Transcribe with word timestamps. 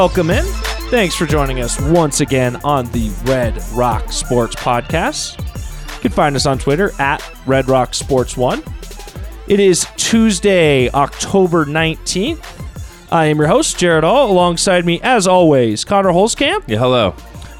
welcome 0.00 0.30
in. 0.30 0.46
Thanks 0.88 1.14
for 1.14 1.26
joining 1.26 1.60
us 1.60 1.78
once 1.78 2.22
again 2.22 2.56
on 2.64 2.86
the 2.86 3.10
Red 3.24 3.62
Rock 3.74 4.10
Sports 4.10 4.56
Podcast. 4.56 5.38
You 5.96 6.00
can 6.00 6.10
find 6.10 6.34
us 6.34 6.46
on 6.46 6.56
Twitter 6.58 6.92
at 6.98 7.22
Red 7.44 7.68
Rock 7.68 7.92
Sports 7.92 8.34
One. 8.34 8.62
It 9.46 9.60
is 9.60 9.86
Tuesday, 9.98 10.88
October 10.88 11.66
19th. 11.66 13.12
I 13.12 13.26
am 13.26 13.36
your 13.36 13.48
host, 13.48 13.78
Jared 13.78 14.02
All. 14.02 14.30
Alongside 14.30 14.86
me, 14.86 15.02
as 15.02 15.26
always, 15.26 15.84
Connor 15.84 16.12
Holzkamp. 16.12 16.64
Yeah, 16.66 16.78
hello. 16.78 17.14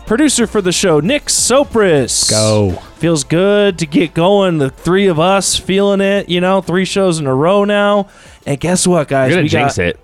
Producer 0.07 0.47
for 0.47 0.63
the 0.63 0.73
show, 0.73 0.99
Nick 0.99 1.27
Sopris. 1.27 2.31
Go. 2.31 2.71
Feels 2.97 3.23
good 3.23 3.79
to 3.81 3.87
get 3.87 4.15
going. 4.15 4.57
The 4.57 4.71
three 4.71 5.09
of 5.09 5.21
us 5.21 5.57
feeling 5.57 6.01
it, 6.01 6.31
you 6.31 6.41
know, 6.41 6.63
three 6.63 6.87
shows 6.87 7.19
in 7.19 7.27
a 7.27 7.35
row 7.35 7.65
now. 7.67 8.09
And 8.47 8.59
guess 8.59 8.87
what, 8.87 9.09
guys? 9.09 9.29
You're 9.29 9.37
gonna 9.37 9.43
we 9.43 9.49
jinx 9.51 9.77
got, 9.77 9.85
it. 9.85 10.01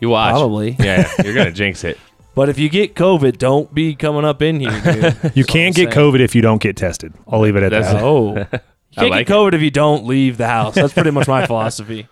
You 0.00 0.08
watch. 0.10 0.32
Probably. 0.32 0.76
Yeah, 0.78 1.06
yeah, 1.18 1.24
you're 1.24 1.34
gonna 1.34 1.52
jinx 1.52 1.84
it. 1.84 1.98
But 2.34 2.48
if 2.48 2.58
you 2.58 2.68
get 2.68 2.94
COVID, 2.94 3.38
don't 3.38 3.72
be 3.74 3.94
coming 3.94 4.24
up 4.24 4.40
in 4.40 4.60
here, 4.60 4.80
dude. 4.80 5.32
You 5.36 5.44
can't 5.44 5.74
get 5.74 5.92
saying. 5.92 6.12
COVID 6.12 6.20
if 6.20 6.34
you 6.34 6.42
don't 6.42 6.62
get 6.62 6.76
tested. 6.76 7.12
I'll 7.28 7.40
leave 7.40 7.56
it 7.56 7.62
at 7.62 7.70
That's- 7.70 7.92
that. 7.92 8.02
Oh. 8.02 8.46
You 8.92 8.96
I 8.96 9.00
can't 9.02 9.10
like 9.12 9.26
get 9.28 9.34
COVID 9.36 9.52
if 9.52 9.62
you 9.62 9.70
don't 9.70 10.04
leave 10.04 10.36
the 10.36 10.48
house. 10.48 10.74
That's 10.74 10.92
pretty 10.92 11.12
much 11.12 11.28
my 11.28 11.46
philosophy. 11.46 12.08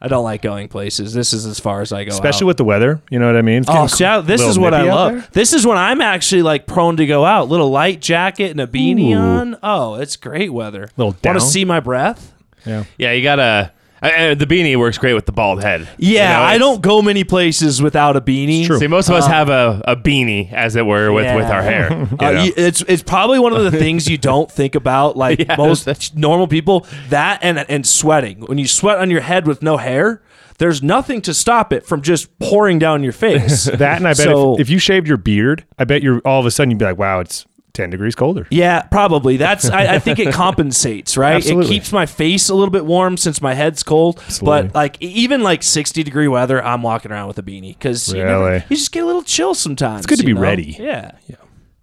I 0.00 0.08
don't 0.08 0.24
like 0.24 0.40
going 0.40 0.68
places. 0.68 1.12
This 1.12 1.34
is 1.34 1.44
as 1.44 1.60
far 1.60 1.82
as 1.82 1.92
I 1.92 2.04
go. 2.04 2.10
Especially 2.12 2.44
out. 2.44 2.48
with 2.48 2.56
the 2.56 2.64
weather. 2.64 3.02
You 3.10 3.18
know 3.18 3.26
what 3.26 3.36
I 3.36 3.42
mean? 3.42 3.58
It's 3.58 3.68
Oh, 3.68 3.72
getting 3.74 3.88
see, 3.88 4.04
I- 4.06 4.20
this 4.22 4.40
is 4.40 4.58
what 4.58 4.72
I 4.72 4.82
love. 4.82 5.12
there. 5.12 5.28
This 5.32 5.52
is 5.52 5.66
when 5.66 5.76
I'm 5.76 6.00
actually 6.00 6.40
like 6.42 6.66
prone 6.66 6.96
to 6.96 7.04
go 7.06 7.26
out. 7.26 7.48
Little 7.50 7.70
light 7.70 8.00
jacket 8.00 8.50
and 8.52 8.60
a 8.60 8.66
beanie 8.66 9.14
Ooh. 9.14 9.18
on. 9.18 9.56
Oh, 9.62 9.96
it's 9.96 10.16
great 10.16 10.50
weather. 10.50 10.88
Little 10.96 11.14
Want 11.22 11.40
to 11.40 11.46
see 11.46 11.66
my 11.66 11.80
breath? 11.80 12.32
Yeah. 12.64 12.84
Yeah, 12.96 13.12
you 13.12 13.22
gotta. 13.22 13.72
Uh, 14.02 14.06
uh, 14.06 14.34
the 14.34 14.46
beanie 14.46 14.76
works 14.78 14.98
great 14.98 15.14
with 15.14 15.26
the 15.26 15.32
bald 15.32 15.62
head. 15.62 15.88
Yeah, 15.98 16.30
You 16.30 16.36
know, 16.36 16.42
I 16.48 16.58
don't 16.58 16.82
go 16.82 17.00
many 17.02 17.24
places 17.24 17.80
without 17.80 18.14
a 18.16 18.20
beanie. 18.20 18.58
It's 18.60 18.66
true. 18.66 18.78
See, 18.78 18.86
most 18.88 19.08
of 19.08 19.14
us 19.14 19.26
have 19.26 19.48
a, 19.48 19.82
a 19.88 19.96
beanie, 19.96 20.52
as 20.52 20.76
it 20.76 20.84
were, 20.84 21.10
with, 21.12 21.34
with 21.34 21.46
our 21.46 21.62
hair. 21.62 21.90
you 22.10 22.16
Uh, 22.26 22.30
know? 22.32 22.42
you- 22.44 22.52
it's 22.56 22.82
it's 22.82 23.02
probably 23.02 23.38
one 23.38 23.54
of 23.54 23.64
the 23.64 23.70
things 23.78 24.08
you 24.08 24.18
don't 24.18 24.50
think 24.52 24.74
about, 24.74 25.16
like 25.24 25.38
Yeah, 25.40 25.56
most 25.56 26.14
normal 26.16 26.46
people. 26.46 26.86
That 27.08 27.38
and 27.42 27.58
and 27.68 27.86
sweating. 27.86 28.40
When 28.46 28.58
you 28.58 28.66
sweat 28.68 28.98
on 28.98 29.10
your 29.10 29.22
head 29.22 29.46
with 29.46 29.62
no 29.62 29.76
hair, 29.78 30.22
there's 30.58 30.82
nothing 30.82 31.20
to 31.22 31.34
stop 31.34 31.72
it 31.72 31.86
from 31.86 32.02
just 32.02 32.38
pouring 32.38 32.78
down 32.78 33.02
your 33.02 33.12
face. 33.12 33.64
That 33.76 33.98
and 33.98 34.06
I 34.08 34.10
bet 34.10 34.16
So- 34.18 34.54
if, 34.54 34.60
if 34.62 34.70
you 34.70 34.78
shaved 34.78 35.06
your 35.08 35.16
beard, 35.18 35.64
I 35.78 35.84
bet 35.84 36.02
you're 36.02 36.20
all 36.24 36.40
of 36.40 36.46
a 36.46 36.50
sudden 36.50 36.70
you'd 36.70 36.78
be 36.78 36.84
like, 36.84 36.98
wow, 36.98 37.20
it's 37.20 37.46
10 37.76 37.90
degrees 37.90 38.14
colder. 38.14 38.46
Yeah, 38.50 38.82
probably. 38.82 39.36
That's. 39.36 39.68
I, 39.70 39.94
I 39.94 39.98
think 39.98 40.18
it 40.18 40.32
compensates, 40.34 41.16
right? 41.16 41.44
It 41.44 41.66
keeps 41.66 41.92
my 41.92 42.06
face 42.06 42.48
a 42.48 42.54
little 42.54 42.72
bit 42.72 42.84
warm 42.86 43.16
since 43.16 43.40
my 43.40 43.54
head's 43.54 43.82
cold. 43.82 44.18
Absolutely. 44.18 44.68
But 44.68 44.74
like 44.74 44.96
even 45.00 45.42
like 45.42 45.62
sixty 45.62 46.02
degree 46.02 46.28
weather, 46.28 46.62
I'm 46.64 46.82
walking 46.82 47.12
around 47.12 47.28
with 47.28 47.38
a 47.38 47.42
beanie 47.42 47.78
because 47.78 48.12
you, 48.12 48.22
Really? 48.24 48.64
you 48.68 48.76
just 48.76 48.92
get 48.92 49.02
a 49.02 49.06
little 49.06 49.22
chill 49.22 49.54
sometimes. 49.54 50.00
It's 50.00 50.06
good 50.06 50.18
to 50.18 50.24
be 50.26 50.32
know? 50.32 50.40
ready. 50.40 50.76
Yeah. 50.78 51.12
Yeah. 51.28 51.36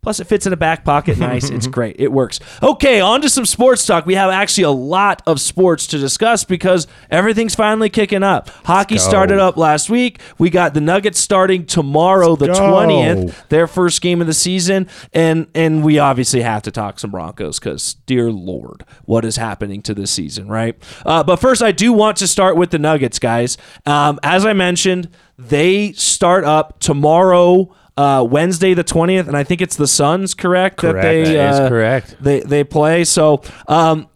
Plus, 0.04 0.20
it 0.20 0.26
fits 0.26 0.46
in 0.46 0.54
a 0.54 0.58
back 0.58 0.84
pocket 0.86 1.18
nice. 1.18 1.50
it's 1.50 1.68
great. 1.74 1.96
It 1.98 2.12
works. 2.12 2.40
Okay, 2.62 3.00
on 3.00 3.22
to 3.22 3.30
some 3.30 3.46
sports 3.46 3.86
talk. 3.86 4.06
We 4.06 4.16
have 4.16 4.30
actually 4.30 4.66
a 4.66 4.72
lot 4.72 5.22
of 5.26 5.42
sports 5.42 5.88
to 5.88 5.98
discuss 5.98 6.44
because 6.44 6.86
everything's 7.10 7.56
finally 7.56 7.90
kicking 7.90 8.22
up. 8.22 8.50
Hockey 8.66 8.98
started 8.98 9.40
up 9.40 9.58
last 9.58 9.90
week. 9.90 10.20
We 10.38 10.50
got 10.50 10.74
the 10.74 10.82
Nuggets 10.82 11.20
starting 11.20 11.66
tomorrow, 11.66 12.36
the 12.36 12.48
go. 12.48 12.54
20th 12.54 13.48
their 13.50 13.68
first 13.68 14.02
game 14.02 14.22
of 14.22 14.28
the 14.28 14.34
season, 14.34 14.88
and 15.14 15.48
and 15.56 15.84
we 15.84 16.00
obviously 16.00 16.42
have 16.42 16.62
to 16.64 16.72
talk 16.72 17.00
some 17.00 17.12
Broncos 17.12 17.60
because, 17.60 17.96
dear 18.06 18.32
Lord, 18.32 18.86
what 19.06 19.26
is 19.26 19.38
happening 19.38 19.82
to 19.84 19.94
this 19.94 20.12
season, 20.12 20.48
right? 20.48 20.76
Uh, 21.06 21.24
but 21.24 21.38
first, 21.38 21.62
I 21.62 21.72
do 21.72 21.94
want 21.94 22.18
to 22.18 22.28
start 22.28 22.56
with 22.56 22.72
the 22.72 22.80
Nuggets, 22.80 23.20
guys. 23.20 23.58
Um, 23.86 24.20
as 24.24 24.46
I 24.46 24.54
mentioned, 24.54 25.10
they 25.38 25.94
start 25.94 26.44
up 26.44 26.80
tomorrow. 26.80 27.74
Uh, 27.96 28.26
Wednesday 28.28 28.74
the 28.74 28.84
twentieth, 28.84 29.28
and 29.28 29.38
I 29.38 29.44
think 29.44 29.62
it's 29.62 29.76
the 29.76 29.88
Suns, 29.88 30.34
correct? 30.34 30.78
Correct. 30.78 30.96
That 30.96 31.02
they 31.02 31.24
That 31.24 31.54
is 31.54 31.60
uh, 31.60 31.70
correct. 31.70 32.16
They 32.20 32.40
they 32.40 32.64
play. 32.64 33.04
So 33.04 33.44
um, 33.68 34.10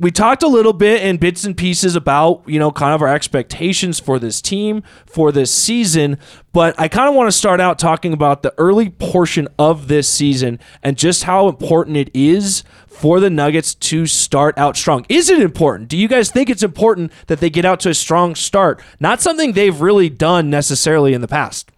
we 0.00 0.12
talked 0.12 0.44
a 0.44 0.48
little 0.48 0.72
bit 0.72 1.02
in 1.02 1.16
bits 1.16 1.44
and 1.44 1.56
pieces 1.56 1.96
about 1.96 2.42
you 2.46 2.58
know 2.58 2.70
kind 2.70 2.94
of 2.94 3.02
our 3.02 3.08
expectations 3.08 3.98
for 3.98 4.18
this 4.18 4.40
team 4.40 4.82
for 5.06 5.32
this 5.32 5.52
season 5.52 6.18
but 6.52 6.78
i 6.78 6.88
kind 6.88 7.08
of 7.08 7.14
want 7.14 7.26
to 7.28 7.36
start 7.36 7.60
out 7.60 7.78
talking 7.78 8.12
about 8.12 8.42
the 8.42 8.54
early 8.58 8.90
portion 8.90 9.48
of 9.58 9.88
this 9.88 10.08
season 10.08 10.58
and 10.82 10.96
just 10.96 11.24
how 11.24 11.48
important 11.48 11.96
it 11.96 12.10
is 12.14 12.62
for 12.86 13.20
the 13.20 13.30
nuggets 13.30 13.74
to 13.74 14.06
start 14.06 14.56
out 14.56 14.76
strong 14.76 15.04
is 15.08 15.28
it 15.30 15.40
important 15.40 15.88
do 15.88 15.96
you 15.96 16.08
guys 16.08 16.30
think 16.30 16.48
it's 16.48 16.62
important 16.62 17.12
that 17.26 17.40
they 17.40 17.50
get 17.50 17.64
out 17.64 17.80
to 17.80 17.88
a 17.88 17.94
strong 17.94 18.34
start 18.34 18.80
not 19.00 19.20
something 19.20 19.52
they've 19.52 19.80
really 19.80 20.08
done 20.08 20.48
necessarily 20.48 21.12
in 21.12 21.20
the 21.20 21.28
past 21.28 21.70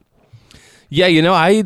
Yeah, 0.91 1.07
you 1.07 1.23
know, 1.23 1.33
I 1.33 1.65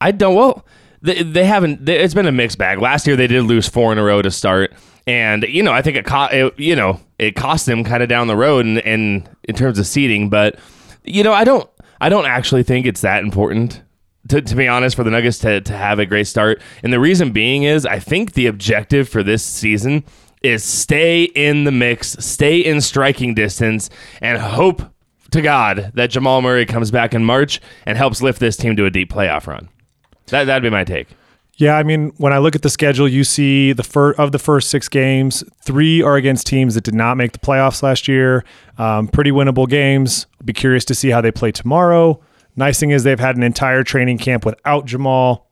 I 0.00 0.10
don't 0.12 0.34
well 0.34 0.66
they, 1.00 1.22
they 1.22 1.44
haven't 1.44 1.84
they, 1.86 1.98
it's 1.98 2.14
been 2.14 2.26
a 2.26 2.32
mixed 2.32 2.58
bag. 2.58 2.80
Last 2.80 3.06
year 3.06 3.16
they 3.16 3.26
did 3.26 3.44
lose 3.44 3.68
four 3.68 3.92
in 3.92 3.98
a 3.98 4.04
row 4.04 4.20
to 4.20 4.30
start 4.30 4.74
and 5.08 5.44
you 5.44 5.62
know, 5.62 5.72
I 5.72 5.80
think 5.80 5.96
it, 5.96 6.04
co- 6.04 6.28
it 6.30 6.58
you 6.58 6.76
know, 6.76 7.00
it 7.18 7.34
cost 7.34 7.64
them 7.64 7.82
kind 7.82 8.02
of 8.02 8.10
down 8.10 8.26
the 8.26 8.36
road 8.36 8.66
and 8.66 8.78
in, 8.78 9.26
in 9.44 9.54
terms 9.54 9.78
of 9.78 9.86
seeding, 9.86 10.28
but 10.28 10.58
you 11.02 11.22
know, 11.22 11.32
I 11.32 11.44
don't 11.44 11.68
I 12.00 12.10
don't 12.10 12.26
actually 12.26 12.62
think 12.62 12.86
it's 12.86 13.00
that 13.00 13.24
important. 13.24 13.82
To, 14.28 14.42
to 14.42 14.54
be 14.54 14.68
honest, 14.68 14.94
for 14.94 15.04
the 15.04 15.10
Nuggets 15.10 15.38
to, 15.38 15.62
to 15.62 15.72
have 15.72 15.98
a 15.98 16.04
great 16.04 16.26
start. 16.26 16.60
And 16.82 16.92
the 16.92 17.00
reason 17.00 17.32
being 17.32 17.62
is 17.62 17.86
I 17.86 17.98
think 17.98 18.34
the 18.34 18.46
objective 18.46 19.08
for 19.08 19.22
this 19.22 19.42
season 19.42 20.04
is 20.42 20.62
stay 20.62 21.24
in 21.24 21.64
the 21.64 21.72
mix, 21.72 22.12
stay 22.18 22.58
in 22.58 22.82
striking 22.82 23.32
distance, 23.34 23.88
and 24.20 24.36
hope 24.36 24.82
to 25.30 25.42
God 25.42 25.92
that 25.94 26.10
Jamal 26.10 26.42
Murray 26.42 26.66
comes 26.66 26.90
back 26.90 27.14
in 27.14 27.24
March 27.24 27.60
and 27.86 27.98
helps 27.98 28.22
lift 28.22 28.40
this 28.40 28.56
team 28.56 28.76
to 28.76 28.84
a 28.84 28.90
deep 28.90 29.10
playoff 29.10 29.46
run. 29.46 29.68
That 30.26 30.44
that'd 30.44 30.62
be 30.62 30.70
my 30.70 30.84
take. 30.84 31.08
Yeah, 31.58 31.76
I 31.76 31.82
mean, 31.82 32.12
when 32.18 32.32
I 32.32 32.38
look 32.38 32.54
at 32.54 32.62
the 32.62 32.70
schedule, 32.70 33.08
you 33.08 33.24
see 33.24 33.72
the 33.72 33.82
fir- 33.82 34.12
of 34.12 34.30
the 34.30 34.38
first 34.38 34.70
six 34.70 34.88
games, 34.88 35.42
three 35.64 36.00
are 36.00 36.14
against 36.14 36.46
teams 36.46 36.76
that 36.76 36.84
did 36.84 36.94
not 36.94 37.16
make 37.16 37.32
the 37.32 37.40
playoffs 37.40 37.82
last 37.82 38.06
year. 38.06 38.44
Um, 38.78 39.08
pretty 39.08 39.32
winnable 39.32 39.68
games. 39.68 40.26
Be 40.44 40.52
curious 40.52 40.84
to 40.84 40.94
see 40.94 41.10
how 41.10 41.20
they 41.20 41.32
play 41.32 41.50
tomorrow. 41.50 42.20
Nice 42.54 42.78
thing 42.78 42.90
is 42.90 43.02
they've 43.02 43.18
had 43.18 43.36
an 43.36 43.42
entire 43.42 43.82
training 43.82 44.18
camp 44.18 44.44
without 44.46 44.86
Jamal. 44.86 45.50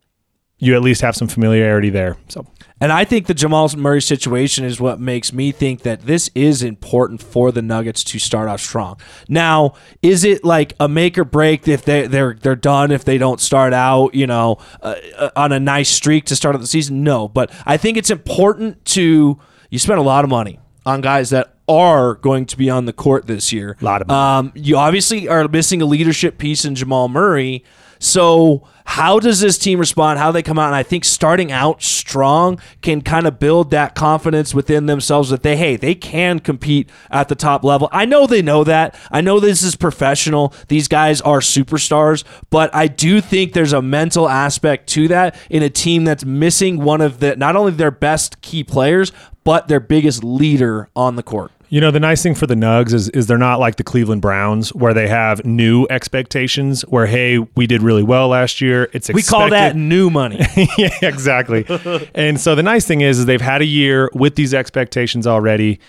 You 0.59 0.76
at 0.76 0.82
least 0.82 1.00
have 1.00 1.16
some 1.16 1.26
familiarity 1.26 1.91
there. 1.91 2.16
So 2.28 2.47
And 2.81 2.92
I 2.92 3.04
think 3.04 3.26
the 3.26 3.34
Jamal 3.34 3.70
Murray 3.76 4.03
situation 4.03 4.64
is 4.64 4.78
what 4.78 5.00
makes 5.00 5.32
me 5.32 5.50
think 5.50 5.82
that 5.82 6.03
this 6.03 6.31
is 6.34 6.62
important 6.62 7.22
for 7.22 7.50
the 7.50 7.62
Nuggets 7.62 8.04
to 8.04 8.19
start 8.19 8.48
off 8.48 8.60
strong. 8.60 9.00
Now, 9.28 9.75
is 10.03 10.25
it 10.25 10.44
like 10.44 10.75
a 10.78 10.86
make 10.86 11.16
or 11.16 11.25
break 11.25 11.66
if 11.69 11.84
they 11.84 12.06
they're 12.06 12.34
they're 12.34 12.54
done 12.54 12.91
if 12.91 13.04
they 13.04 13.16
don't 13.16 13.41
start 13.41 13.72
out, 13.72 14.15
you 14.15 14.26
know, 14.26 14.59
uh, 14.82 14.94
uh, 15.16 15.31
on 15.36 15.53
a 15.53 15.60
nice 15.60 15.88
streak 15.88 16.26
to 16.26 16.36
start 16.36 16.54
out 16.54 16.60
the 16.60 16.66
season? 16.66 17.03
No, 17.03 17.28
but 17.28 17.50
I 17.65 17.78
think 17.78 17.97
it's 17.97 18.10
important 18.10 18.84
to 18.86 19.38
you 19.70 19.78
spend 19.78 19.98
a 19.98 20.03
lot 20.03 20.25
of 20.25 20.31
money 20.31 20.60
on 20.84 21.00
guys 21.00 21.31
that 21.31 21.54
are 21.69 22.15
going 22.16 22.47
to 22.47 22.56
be 22.56 22.69
on 22.69 22.84
the 22.84 22.92
court 22.92 23.26
this 23.26 23.53
year. 23.53 23.76
A 23.81 23.84
lot 23.84 24.03
of 24.03 24.09
money. 24.09 24.48
Um, 24.48 24.53
you 24.54 24.76
obviously 24.76 25.28
are 25.28 25.48
missing 25.48 25.81
a 25.81 25.86
leadership 25.86 26.36
piece 26.38 26.65
in 26.65 26.75
Jamal 26.75 27.09
Murray. 27.09 27.65
So, 27.98 28.66
how 28.86 29.18
does 29.18 29.40
this 29.40 29.58
team 29.58 29.80
respond? 29.80 30.18
How 30.20 30.30
they 30.30 30.42
come 30.42 30.58
out? 30.58 30.68
And 30.68 30.76
I 30.76 30.84
think 30.84 31.04
starting 31.04 31.50
out 31.50 31.82
strong 31.82 32.60
can 32.82 33.02
kind 33.02 33.26
of 33.26 33.40
build 33.40 33.72
that 33.72 33.96
confidence 33.96 34.54
within 34.54 34.86
themselves 34.86 35.30
that 35.30 35.42
they, 35.42 35.56
hey, 35.56 35.74
they 35.76 35.94
can 35.94 36.38
compete 36.38 36.88
at 37.10 37.28
the 37.28 37.34
top 37.34 37.64
level. 37.64 37.88
I 37.90 38.04
know 38.04 38.28
they 38.28 38.42
know 38.42 38.62
that. 38.62 38.94
I 39.10 39.20
know 39.20 39.40
this 39.40 39.62
is 39.62 39.74
professional. 39.74 40.54
These 40.68 40.86
guys 40.86 41.20
are 41.20 41.40
superstars, 41.40 42.22
but 42.48 42.72
I 42.74 42.86
do 42.86 43.20
think 43.20 43.52
there's 43.52 43.72
a 43.72 43.82
mental 43.82 44.28
aspect 44.28 44.88
to 44.90 45.08
that 45.08 45.36
in 45.50 45.64
a 45.64 45.70
team 45.70 46.04
that's 46.04 46.24
missing 46.24 46.78
one 46.78 47.00
of 47.00 47.18
the, 47.18 47.34
not 47.36 47.56
only 47.56 47.72
their 47.72 47.91
best 47.91 48.41
key 48.41 48.62
players, 48.62 49.10
but 49.42 49.66
their 49.66 49.80
biggest 49.80 50.22
leader 50.22 50.88
on 50.94 51.16
the 51.16 51.22
court. 51.24 51.50
You 51.68 51.80
know, 51.80 51.91
the 51.91 52.01
nice 52.01 52.22
thing 52.22 52.34
for 52.34 52.47
the 52.47 52.54
Nugs 52.54 52.92
is 52.92 53.09
is 53.10 53.27
they're 53.27 53.39
not 53.39 53.59
like 53.59 53.77
the 53.77 53.84
Cleveland 53.84 54.22
Browns 54.22 54.72
where 54.74 54.95
they 54.95 55.09
have 55.09 55.45
new 55.45 55.86
expectations 55.91 56.83
where 56.83 57.07
hey, 57.07 57.39
we 57.39 57.66
did 57.66 57.83
really 57.83 58.03
well 58.03 58.28
last 58.28 58.60
year. 58.60 58.89
It's 58.92 59.09
We 59.09 59.22
call 59.22 59.51
that 59.51 59.74
new 59.74 60.09
money. 60.09 60.41
yeah, 60.78 60.98
exactly. 61.03 61.65
and 62.15 62.41
so 62.41 62.54
the 62.54 62.63
nice 62.63 62.86
thing 62.86 63.01
is, 63.01 63.18
is 63.18 63.27
they've 63.27 63.41
had 63.41 63.63
a 63.63 63.66
year 63.66 64.10
with 64.15 64.36
these 64.36 64.54
expectations 64.54 65.27
already. 65.27 65.80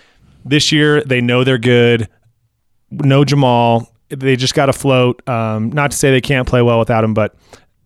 This 0.44 0.72
year, 0.72 1.04
they 1.04 1.22
know 1.22 1.44
they're 1.44 1.58
good. 1.58 2.10
No 2.90 3.24
Jamal. 3.24 3.92
They 4.10 4.36
just 4.36 4.56
got 4.56 4.68
to 4.68 4.74
float. 4.74 5.28
Um, 5.28 5.72
not 5.72 5.92
to 5.92 5.98
say 5.98 6.10
they 6.12 6.22
can't 6.22 6.48
play 6.48 6.62
well 6.62 6.80
without 6.80 7.04
him, 7.04 7.14
but 7.14 7.36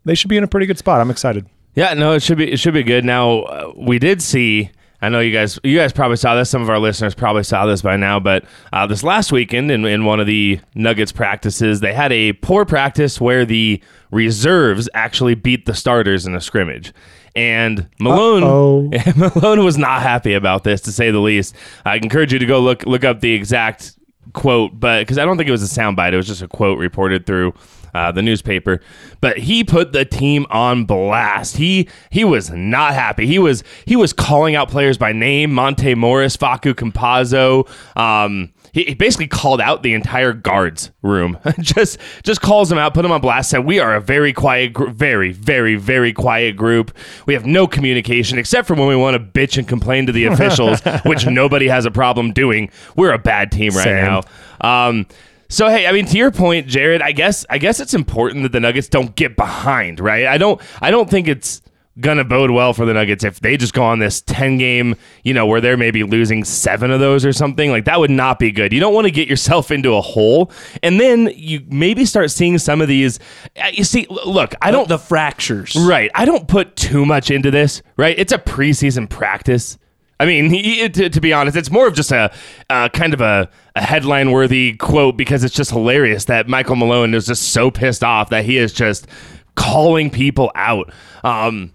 they 0.06 0.16
should 0.16 0.30
be 0.30 0.38
in 0.38 0.44
a 0.44 0.48
pretty 0.48 0.68
good 0.68 0.78
spot. 0.78 1.02
I'm 1.02 1.12
excited. 1.12 1.48
Yeah, 1.76 1.94
no, 1.94 2.14
it 2.14 2.22
should 2.22 2.38
be 2.38 2.52
it 2.52 2.60
should 2.60 2.74
be 2.74 2.84
good. 2.84 3.06
Now 3.06 3.42
uh, 3.42 3.74
we 3.76 4.00
did 4.00 4.22
see. 4.22 4.72
I 5.02 5.10
know 5.10 5.20
you 5.20 5.32
guys 5.32 5.60
you 5.64 5.78
guys 5.78 5.92
probably 5.92 6.18
saw 6.18 6.36
this. 6.36 6.50
Some 6.50 6.62
of 6.62 6.70
our 6.70 6.80
listeners 6.80 7.16
probably 7.16 7.44
saw 7.44 7.66
this 7.66 7.82
by 7.82 7.98
now, 7.98 8.20
but 8.20 8.46
uh, 8.72 8.86
this 8.86 9.04
last 9.04 9.32
weekend 9.32 9.72
in, 9.72 9.84
in 9.86 10.06
one 10.06 10.20
of 10.20 10.28
the 10.28 10.60
Nuggets 10.76 11.12
practices, 11.12 11.80
they 11.80 11.94
had 11.94 12.12
a 12.12 12.34
poor 12.34 12.66
practice 12.66 13.20
where 13.20 13.44
the 13.44 13.82
reserves 14.12 14.88
actually 14.94 15.34
beat 15.34 15.66
the 15.66 15.74
starters 15.74 16.28
in 16.28 16.36
a 16.36 16.42
scrimmage. 16.42 16.94
And 17.36 17.88
Malone. 18.00 18.92
Malone 19.16 19.64
was 19.64 19.78
not 19.78 20.02
happy 20.02 20.34
about 20.34 20.64
this, 20.64 20.82
to 20.82 20.92
say 20.92 21.12
the 21.12 21.20
least. 21.20 21.56
I 21.86 21.96
encourage 21.96 22.32
you 22.34 22.40
to 22.40 22.46
go 22.46 22.60
look 22.60 22.86
look 22.86 23.04
up 23.04 23.22
the 23.22 23.32
exact 23.34 23.94
quote, 24.34 24.80
but 24.80 25.00
because 25.02 25.18
I 25.18 25.26
don't 25.26 25.38
think 25.38 25.48
it 25.48 25.54
was 25.54 25.64
a 25.64 25.80
soundbite, 25.82 26.14
it 26.14 26.18
was 26.18 26.28
just 26.28 26.42
a 26.42 26.48
quote 26.48 26.78
reported 26.78 27.26
through 27.26 27.54
uh, 27.94 28.12
the 28.12 28.22
newspaper. 28.22 28.80
But 29.20 29.38
he 29.38 29.64
put 29.64 29.94
the 29.94 30.06
team 30.06 30.46
on 30.50 30.86
blast. 30.86 31.58
He 31.58 31.88
he 32.10 32.24
was 32.24 32.50
not 32.50 32.94
happy. 32.94 33.28
He 33.28 33.40
was 33.40 33.64
he 33.86 33.96
was 33.96 34.14
calling 34.14 34.56
out 34.56 34.70
players 34.70 34.98
by 34.98 35.12
name: 35.12 35.52
Monte 35.54 35.96
Morris, 35.96 36.38
Facu 36.38 36.74
Campazzo. 36.74 37.68
Um, 37.98 38.52
he, 38.74 38.84
he 38.86 38.94
basically 38.94 39.28
called 39.28 39.60
out 39.60 39.84
the 39.84 39.94
entire 39.94 40.34
guards 40.34 40.92
room. 41.02 41.38
just 41.60 41.98
just 42.24 42.42
calls 42.42 42.70
them 42.70 42.78
out, 42.78 42.94
put 42.94 43.02
them 43.02 43.12
on 43.12 43.22
blast. 43.22 43.50
Said 43.50 43.66
we 43.66 43.80
are 43.80 43.96
a 43.96 44.02
very 44.02 44.34
quiet, 44.34 44.74
gr- 44.74 44.90
very 44.90 45.32
very 45.34 45.76
very 45.76 46.14
quiet 46.14 46.56
group. 46.56 46.96
We 47.26 47.34
have 47.34 47.46
no 47.46 47.68
communication 47.68 48.38
except 48.38 48.68
for 48.68 48.76
when 48.76 48.88
we 48.88 48.96
want 48.96 49.16
to 49.16 49.20
bitch 49.20 49.58
and 49.58 49.68
complain 49.68 50.06
to 50.08 50.12
the 50.12 50.26
officials, 50.32 50.82
which 51.06 51.26
nobody 51.26 51.68
has 51.68 51.86
a 51.86 51.92
problem 51.92 52.32
doing. 52.32 52.70
We're 52.96 53.14
a 53.14 53.20
bad 53.20 53.52
team 53.52 53.74
right 53.74 53.84
Same. 53.84 53.96
now. 53.96 54.22
Um, 54.62 55.06
so 55.52 55.70
hey, 55.70 55.86
I 55.86 55.92
mean, 55.92 56.06
to 56.08 56.18
your 56.18 56.32
point, 56.32 56.68
Jared, 56.68 57.02
I 57.02 57.12
guess 57.12 57.46
I 57.50 57.58
guess 57.58 57.80
it's 57.80 57.94
important 57.94 58.44
that 58.44 58.52
the 58.52 58.60
Nuggets 58.60 58.88
don't 58.88 59.16
get 59.16 59.36
behind, 59.36 60.00
right? 60.00 60.26
I 60.26 60.38
don't 60.38 60.60
I 60.82 60.92
don't 60.92 61.10
think 61.10 61.28
it's 61.28 61.62
gonna 62.00 62.24
bode 62.24 62.50
well 62.52 62.74
for 62.74 62.86
the 62.86 62.94
Nuggets 62.94 63.26
if 63.26 63.42
they 63.42 63.58
just 63.58 63.74
go 63.74 63.84
on 63.84 64.00
this 64.00 64.22
ten 64.22 64.58
game, 64.58 64.96
you 65.24 65.34
know, 65.34 65.46
where 65.46 65.60
they're 65.60 65.76
maybe 65.76 66.04
losing 66.04 66.46
seven 66.46 66.90
of 66.90 67.02
those 67.02 67.26
or 67.26 67.34
something. 67.34 67.70
Like 67.70 67.84
that 67.86 68.00
would 68.00 68.10
not 68.10 68.40
be 68.40 68.50
good. 68.52 68.72
You 68.72 68.80
don't 68.80 68.94
want 68.94 69.06
to 69.06 69.12
get 69.12 69.28
yourself 69.28 69.72
into 69.72 69.94
a 69.94 70.02
hole, 70.02 70.52
and 70.82 71.00
then 71.02 71.30
you 71.36 71.62
maybe 71.68 72.06
start 72.06 72.32
seeing 72.32 72.58
some 72.58 72.82
of 72.82 72.88
these. 72.88 73.20
uh, 73.62 73.68
You 73.74 73.84
see, 73.84 74.08
look, 74.10 74.56
I 74.62 74.72
don't 74.72 74.88
the 74.88 74.98
fractures. 74.98 75.76
Right. 75.76 76.10
I 76.16 76.24
don't 76.24 76.48
put 76.48 76.78
too 76.78 77.06
much 77.06 77.30
into 77.30 77.52
this, 77.52 77.82
right? 77.98 78.18
It's 78.18 78.32
a 78.32 78.38
preseason 78.40 79.10
practice. 79.10 79.78
I 80.22 80.26
mean, 80.28 80.52
he, 80.52 80.88
to, 80.88 81.10
to 81.10 81.20
be 81.20 81.34
honest, 81.34 81.58
it's 81.58 81.72
more 81.72 81.88
of 81.88 81.96
just 81.96 82.12
a 82.12 82.32
kind 82.70 83.16
of 83.16 83.22
a, 83.22 83.50
a 83.76 83.82
headline 83.82 84.30
worthy 84.30 84.74
quote 84.74 85.18
because 85.18 85.44
it's 85.44 85.56
just 85.56 85.72
hilarious 85.72 86.26
that 86.26 86.48
Michael 86.48 86.76
Malone 86.76 87.16
is 87.16 87.26
just 87.26 87.50
so 87.54 87.72
pissed 87.72 88.04
off 88.04 88.30
that 88.30 88.46
he 88.46 88.58
is 88.60 88.72
just 88.72 89.08
calling 89.56 90.12
people 90.12 90.52
out. 90.54 90.94
Um, 91.24 91.74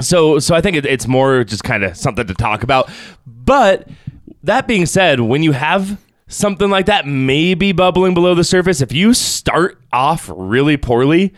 so, 0.00 0.38
so 0.38 0.54
I 0.54 0.62
think 0.62 0.78
it, 0.78 0.86
it's 0.86 1.06
more 1.06 1.44
just 1.44 1.64
kind 1.64 1.84
of 1.84 1.98
something 1.98 2.26
to 2.26 2.32
talk 2.32 2.62
about. 2.62 2.88
But 3.26 3.86
that 4.42 4.66
being 4.66 4.86
said, 4.86 5.20
when 5.20 5.42
you 5.42 5.52
have 5.52 6.00
something 6.28 6.70
like 6.70 6.86
that 6.86 7.06
maybe 7.06 7.72
bubbling 7.72 8.14
below 8.14 8.34
the 8.34 8.42
surface, 8.42 8.80
if 8.80 8.90
you 8.90 9.12
start 9.12 9.78
off 9.92 10.30
really 10.34 10.78
poorly, 10.78 11.34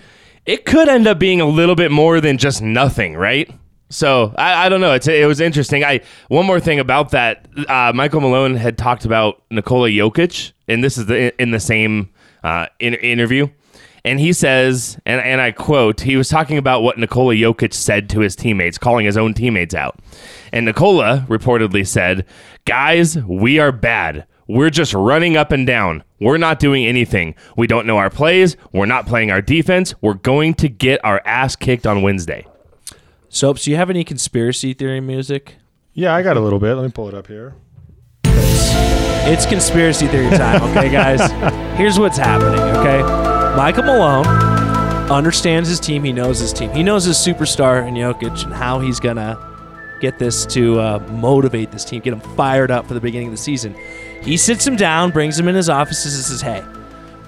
it 0.47 0.65
could 0.65 0.89
end 0.89 1.09
up 1.09 1.19
being 1.19 1.41
a 1.41 1.47
little 1.47 1.75
bit 1.75 1.91
more 1.91 2.21
than 2.21 2.39
just 2.39 2.63
nothing, 2.63 3.17
right? 3.17 3.51
So 3.91 4.35
I, 4.37 4.67
I 4.67 4.69
don't 4.69 4.81
know. 4.81 4.93
It's 4.93 5.09
it 5.09 5.27
was 5.27 5.41
interesting. 5.41 5.85
I 5.85 6.01
one 6.29 6.47
more 6.47 6.61
thing 6.61 6.79
about 6.79 7.11
that. 7.11 7.47
Uh, 7.69 7.93
Michael 7.95 8.21
Malone 8.21 8.55
had 8.55 8.77
talked 8.77 9.05
about 9.05 9.43
Nikola 9.51 9.89
Jokic, 9.89 10.53
and 10.67 10.85
this 10.85 10.99
is 10.99 11.07
the, 11.07 11.41
in 11.41 11.51
the 11.51 11.61
same 11.61 12.11
uh, 12.45 12.67
in, 12.79 12.95
interview. 12.95 13.49
And 14.05 14.21
he 14.21 14.33
says, 14.33 14.99
and, 15.05 15.21
and 15.21 15.41
I 15.41 15.53
quote, 15.53 16.01
he 16.01 16.17
was 16.17 16.29
talking 16.29 16.57
about 16.57 16.83
what 16.83 16.99
Nikola 16.99 17.35
Jokic 17.35 17.75
said 17.75 18.09
to 18.11 18.21
his 18.21 18.37
teammates, 18.37 18.79
calling 18.79 19.05
his 19.05 19.17
own 19.17 19.35
teammates 19.35 19.75
out. 19.75 19.99
And 20.53 20.67
Nikola 20.67 21.27
reportedly 21.29 21.87
said, 21.87 22.25
Guys, 22.65 23.19
we 23.25 23.59
are 23.59 23.73
bad. 23.73 24.27
We're 24.47 24.71
just 24.71 24.95
running 24.95 25.37
up 25.37 25.53
and 25.53 25.67
down. 25.67 26.05
We're 26.21 26.39
not 26.39 26.59
doing 26.59 26.87
anything. 26.87 27.35
We 27.57 27.67
don't 27.67 27.87
know 27.87 27.99
our 27.99 28.09
plays. 28.09 28.57
We're 28.73 28.87
not 28.87 29.07
playing 29.07 29.31
our 29.31 29.43
defense. 29.43 29.95
We're 30.01 30.15
going 30.15 30.55
to 30.55 30.69
get 30.69 31.05
our 31.05 31.21
ass 31.27 31.55
kicked 31.55 31.87
on 31.87 32.01
Wednesday. 32.01 32.47
Soaps, 33.29 33.65
do 33.65 33.71
you 33.71 33.77
have 33.77 33.91
any 33.91 34.05
conspiracy 34.05 34.73
theory 34.73 35.01
music? 35.01 35.57
Yeah, 35.93 36.15
I 36.15 36.23
got 36.23 36.37
a 36.37 36.41
little 36.41 36.59
bit. 36.59 36.75
Let 36.75 36.85
me 36.85 36.91
pull 36.91 37.09
it 37.09 37.15
up 37.15 37.27
here. 37.27 37.55
It's 38.25 39.45
conspiracy 39.45 40.07
theory 40.09 40.31
time, 40.31 40.63
okay, 40.71 40.89
guys? 40.91 41.31
Here's 41.79 41.99
what's 41.99 42.17
happening, 42.17 42.61
okay? 42.79 43.03
Michael 43.57 43.83
Malone 43.83 44.27
understands 45.11 45.69
his 45.69 45.79
team. 45.79 46.05
He 46.05 46.13
knows 46.13 46.39
his 46.39 46.53
team. 46.53 46.71
He 46.71 46.83
knows 46.83 47.05
his 47.05 47.17
superstar 47.17 47.87
in 47.87 47.95
Jokic 47.95 48.45
and 48.45 48.55
how 48.55 48.79
he's 48.81 48.99
going 49.01 49.17
to 49.17 49.37
get 50.01 50.19
this 50.19 50.47
to 50.47 50.81
uh, 50.81 50.99
motivate 51.11 51.71
this 51.71 51.85
team, 51.85 52.01
get 52.01 52.13
them 52.13 52.21
fired 52.37 52.71
up 52.71 52.87
for 52.87 52.95
the 52.95 53.01
beginning 53.01 53.29
of 53.29 53.33
the 53.33 53.39
season. 53.39 53.75
He 54.23 54.37
sits 54.37 54.67
him 54.67 54.77
down, 54.77 55.11
brings 55.11 55.39
him 55.39 55.49
in 55.49 55.55
his 55.55 55.69
offices, 55.69 56.15
and 56.15 56.25
says, 56.25 56.41
"Hey, 56.41 56.65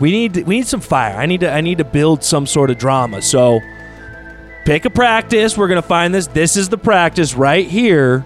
we 0.01 0.11
need 0.11 0.47
we 0.47 0.57
need 0.57 0.67
some 0.67 0.81
fire. 0.81 1.17
I 1.17 1.27
need 1.27 1.41
to 1.41 1.53
I 1.53 1.61
need 1.61 1.79
to 1.79 1.85
build 1.85 2.25
some 2.25 2.47
sort 2.47 2.71
of 2.71 2.79
drama. 2.79 3.23
So 3.23 3.61
pick 4.65 4.85
a 4.85 4.91
practice. 4.91 5.57
We're 5.57 5.69
gonna 5.69 5.83
find 5.83 6.15
this. 6.15 6.27
This 6.27 6.57
is 6.57 6.69
the 6.69 6.79
practice 6.79 7.35
right 7.35 7.67
here." 7.67 8.25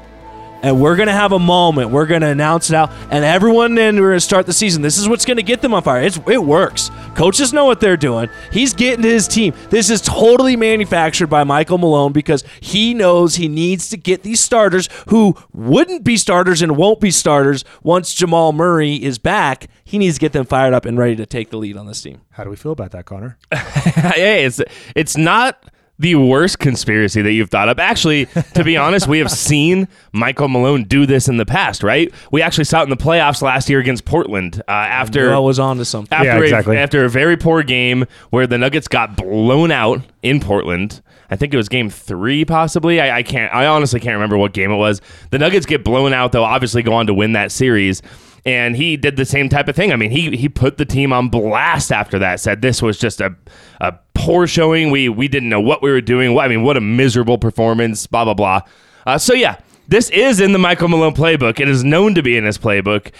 and 0.64 0.80
we're 0.80 0.96
gonna 0.96 1.12
have 1.12 1.32
a 1.32 1.38
moment. 1.38 1.90
We're 1.90 2.06
gonna 2.06 2.28
announce 2.28 2.70
it 2.70 2.74
out, 2.74 2.90
and 3.10 3.22
everyone 3.22 3.74
then 3.74 4.00
we're 4.00 4.12
gonna 4.12 4.20
start 4.20 4.46
the 4.46 4.54
season. 4.54 4.80
This 4.80 4.96
is 4.96 5.06
what's 5.06 5.26
gonna 5.26 5.42
get 5.42 5.60
them 5.60 5.74
on 5.74 5.82
fire. 5.82 6.02
It's, 6.02 6.18
it 6.26 6.42
works. 6.42 6.90
Coaches 7.14 7.52
know 7.52 7.66
what 7.66 7.80
they're 7.80 7.98
doing. 7.98 8.30
He's 8.50 8.72
getting 8.72 9.02
to 9.02 9.08
his 9.08 9.28
team. 9.28 9.52
This 9.68 9.90
is 9.90 10.00
totally 10.00 10.56
manufactured 10.56 11.26
by 11.26 11.44
Michael 11.44 11.76
Malone 11.76 12.12
because 12.12 12.44
he 12.60 12.94
knows 12.94 13.36
he 13.36 13.46
needs 13.46 13.90
to 13.90 13.98
get 13.98 14.22
these 14.22 14.40
starters 14.40 14.88
who 15.08 15.36
wouldn't 15.52 16.02
be 16.02 16.16
starters 16.16 16.62
and 16.62 16.78
won't 16.78 16.98
be 16.98 17.10
starters 17.10 17.62
once 17.82 18.14
Jamal 18.14 18.52
Murray 18.52 18.94
is 18.94 19.18
back. 19.18 19.68
He 19.84 19.98
needs 19.98 20.16
to 20.16 20.20
get 20.20 20.32
them 20.32 20.46
fired 20.46 20.72
up 20.72 20.86
and 20.86 20.96
ready 20.96 21.14
to 21.16 21.26
take 21.26 21.50
the 21.50 21.58
lead 21.58 21.76
on 21.76 21.86
this 21.86 22.00
team. 22.00 22.22
How 22.30 22.42
do 22.42 22.48
we 22.48 22.56
feel 22.56 22.72
about 22.72 22.92
that, 22.92 23.04
Connor? 23.04 23.36
hey, 23.52 24.46
it's 24.46 24.62
it's 24.96 25.14
not 25.14 25.62
the 25.98 26.14
worst 26.16 26.58
conspiracy 26.58 27.22
that 27.22 27.32
you've 27.32 27.50
thought 27.50 27.68
up. 27.68 27.78
Actually, 27.78 28.26
to 28.54 28.64
be 28.64 28.76
honest, 28.76 29.06
we 29.06 29.18
have 29.20 29.30
seen 29.32 29.86
Michael 30.12 30.48
Malone 30.48 30.84
do 30.84 31.06
this 31.06 31.28
in 31.28 31.36
the 31.36 31.46
past, 31.46 31.82
right? 31.82 32.12
We 32.32 32.42
actually 32.42 32.64
saw 32.64 32.80
it 32.80 32.84
in 32.84 32.90
the 32.90 32.96
playoffs 32.96 33.42
last 33.42 33.68
year 33.70 33.78
against 33.78 34.04
Portland 34.04 34.60
uh, 34.66 34.72
after 34.72 35.32
I 35.32 35.38
was 35.38 35.58
on 35.58 35.76
to 35.78 35.84
something. 35.84 36.14
after 36.16 36.26
Yeah, 36.26 36.38
a, 36.38 36.42
exactly. 36.42 36.78
after 36.78 37.04
a 37.04 37.08
very 37.08 37.36
poor 37.36 37.62
game 37.62 38.06
where 38.30 38.46
the 38.46 38.58
Nuggets 38.58 38.88
got 38.88 39.16
blown 39.16 39.70
out 39.70 40.00
in 40.22 40.40
Portland. 40.40 41.00
I 41.30 41.36
think 41.36 41.54
it 41.54 41.56
was 41.56 41.68
game 41.68 41.90
three, 41.90 42.44
possibly. 42.44 43.00
I, 43.00 43.18
I 43.18 43.22
can't. 43.22 43.52
I 43.52 43.66
honestly 43.66 43.98
can't 44.00 44.14
remember 44.14 44.36
what 44.36 44.52
game 44.52 44.70
it 44.70 44.76
was. 44.76 45.00
The 45.30 45.38
Nuggets 45.38 45.64
get 45.66 45.82
blown 45.84 46.12
out, 46.12 46.32
though. 46.32 46.44
Obviously, 46.44 46.82
go 46.82 46.92
on 46.92 47.06
to 47.06 47.14
win 47.14 47.32
that 47.32 47.50
series. 47.50 48.02
And 48.46 48.76
he 48.76 48.96
did 48.98 49.16
the 49.16 49.24
same 49.24 49.48
type 49.48 49.68
of 49.68 49.74
thing. 49.76 49.90
I 49.90 49.96
mean, 49.96 50.10
he 50.10 50.36
he 50.36 50.50
put 50.50 50.76
the 50.76 50.84
team 50.84 51.12
on 51.14 51.28
blast 51.30 51.90
after 51.90 52.18
that. 52.18 52.40
Said 52.40 52.60
this 52.60 52.82
was 52.82 52.98
just 52.98 53.20
a 53.22 53.34
a 53.80 53.94
poor 54.14 54.46
showing. 54.46 54.90
We 54.90 55.08
we 55.08 55.28
didn't 55.28 55.48
know 55.48 55.60
what 55.62 55.80
we 55.82 55.90
were 55.90 56.02
doing. 56.02 56.38
I 56.38 56.48
mean, 56.48 56.62
what 56.62 56.76
a 56.76 56.80
miserable 56.82 57.38
performance. 57.38 58.06
Blah 58.06 58.24
blah 58.24 58.34
blah. 58.34 58.60
Uh, 59.06 59.16
so 59.16 59.32
yeah, 59.32 59.56
this 59.88 60.10
is 60.10 60.40
in 60.40 60.52
the 60.52 60.58
Michael 60.58 60.88
Malone 60.88 61.14
playbook. 61.14 61.58
It 61.58 61.68
is 61.68 61.84
known 61.84 62.14
to 62.16 62.22
be 62.22 62.36
in 62.36 62.44
his 62.44 62.58
playbook, 62.58 63.12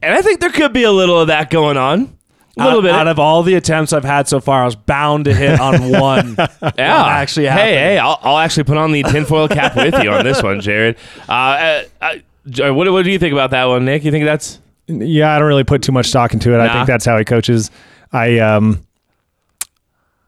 and 0.00 0.14
I 0.14 0.22
think 0.22 0.38
there 0.38 0.50
could 0.50 0.72
be 0.72 0.84
a 0.84 0.92
little 0.92 1.18
of 1.20 1.26
that 1.26 1.50
going 1.50 1.76
on. 1.76 2.16
A 2.56 2.64
little 2.64 2.78
out, 2.78 2.82
bit. 2.82 2.90
out 2.92 3.06
of 3.08 3.18
all 3.20 3.42
the 3.44 3.54
attempts 3.54 3.92
I've 3.92 4.04
had 4.04 4.26
so 4.26 4.40
far, 4.40 4.62
I 4.62 4.64
was 4.64 4.74
bound 4.76 5.24
to 5.26 5.34
hit 5.34 5.60
on 5.60 5.90
one. 6.00 6.34
Yeah, 6.76 7.04
actually 7.04 7.44
Hey, 7.46 7.50
happened. 7.50 7.68
hey, 7.76 7.98
I'll, 7.98 8.18
I'll 8.22 8.38
actually 8.38 8.64
put 8.64 8.76
on 8.76 8.90
the 8.90 9.04
tinfoil 9.04 9.46
cap 9.48 9.76
with 9.76 9.94
you 10.02 10.10
on 10.10 10.24
this 10.24 10.42
one, 10.42 10.60
Jared. 10.60 10.96
Uh, 11.28 11.32
uh, 11.32 11.82
uh, 12.00 12.74
what, 12.74 12.90
what 12.90 13.04
do 13.04 13.12
you 13.12 13.18
think 13.20 13.32
about 13.32 13.50
that 13.52 13.66
one, 13.66 13.84
Nick? 13.84 14.02
You 14.04 14.10
think 14.10 14.24
that's 14.24 14.58
Yeah, 14.88 15.34
I 15.34 15.38
don't 15.38 15.48
really 15.48 15.64
put 15.64 15.82
too 15.82 15.92
much 15.92 16.06
stock 16.06 16.32
into 16.32 16.54
it. 16.54 16.60
I 16.60 16.72
think 16.72 16.86
that's 16.86 17.04
how 17.04 17.16
he 17.18 17.24
coaches. 17.24 17.70
I 18.12 18.38
um, 18.38 18.80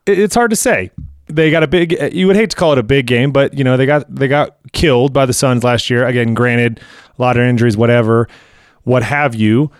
it- 0.06 0.18
it's 0.18 0.34
hard 0.34 0.50
to 0.50 0.56
say. 0.56 0.90
They 1.28 1.50
got 1.52 1.62
a 1.62 1.68
big. 1.68 1.96
You 2.12 2.26
would 2.26 2.34
hate 2.36 2.50
to 2.50 2.56
call 2.56 2.72
it 2.72 2.78
a 2.78 2.82
big 2.82 3.06
game, 3.06 3.30
but 3.30 3.54
you 3.56 3.62
know 3.62 3.76
they 3.76 3.86
got 3.86 4.12
they 4.12 4.26
got 4.26 4.56
killed 4.72 5.12
by 5.12 5.26
the 5.26 5.32
Suns 5.32 5.62
last 5.62 5.88
year. 5.88 6.04
Again, 6.04 6.34
granted, 6.34 6.80
a 7.18 7.22
lot 7.22 7.36
of 7.36 7.42
injuries, 7.44 7.76
whatever, 7.76 8.28
what 8.82 9.02
have 9.04 9.34
you. 9.34 9.70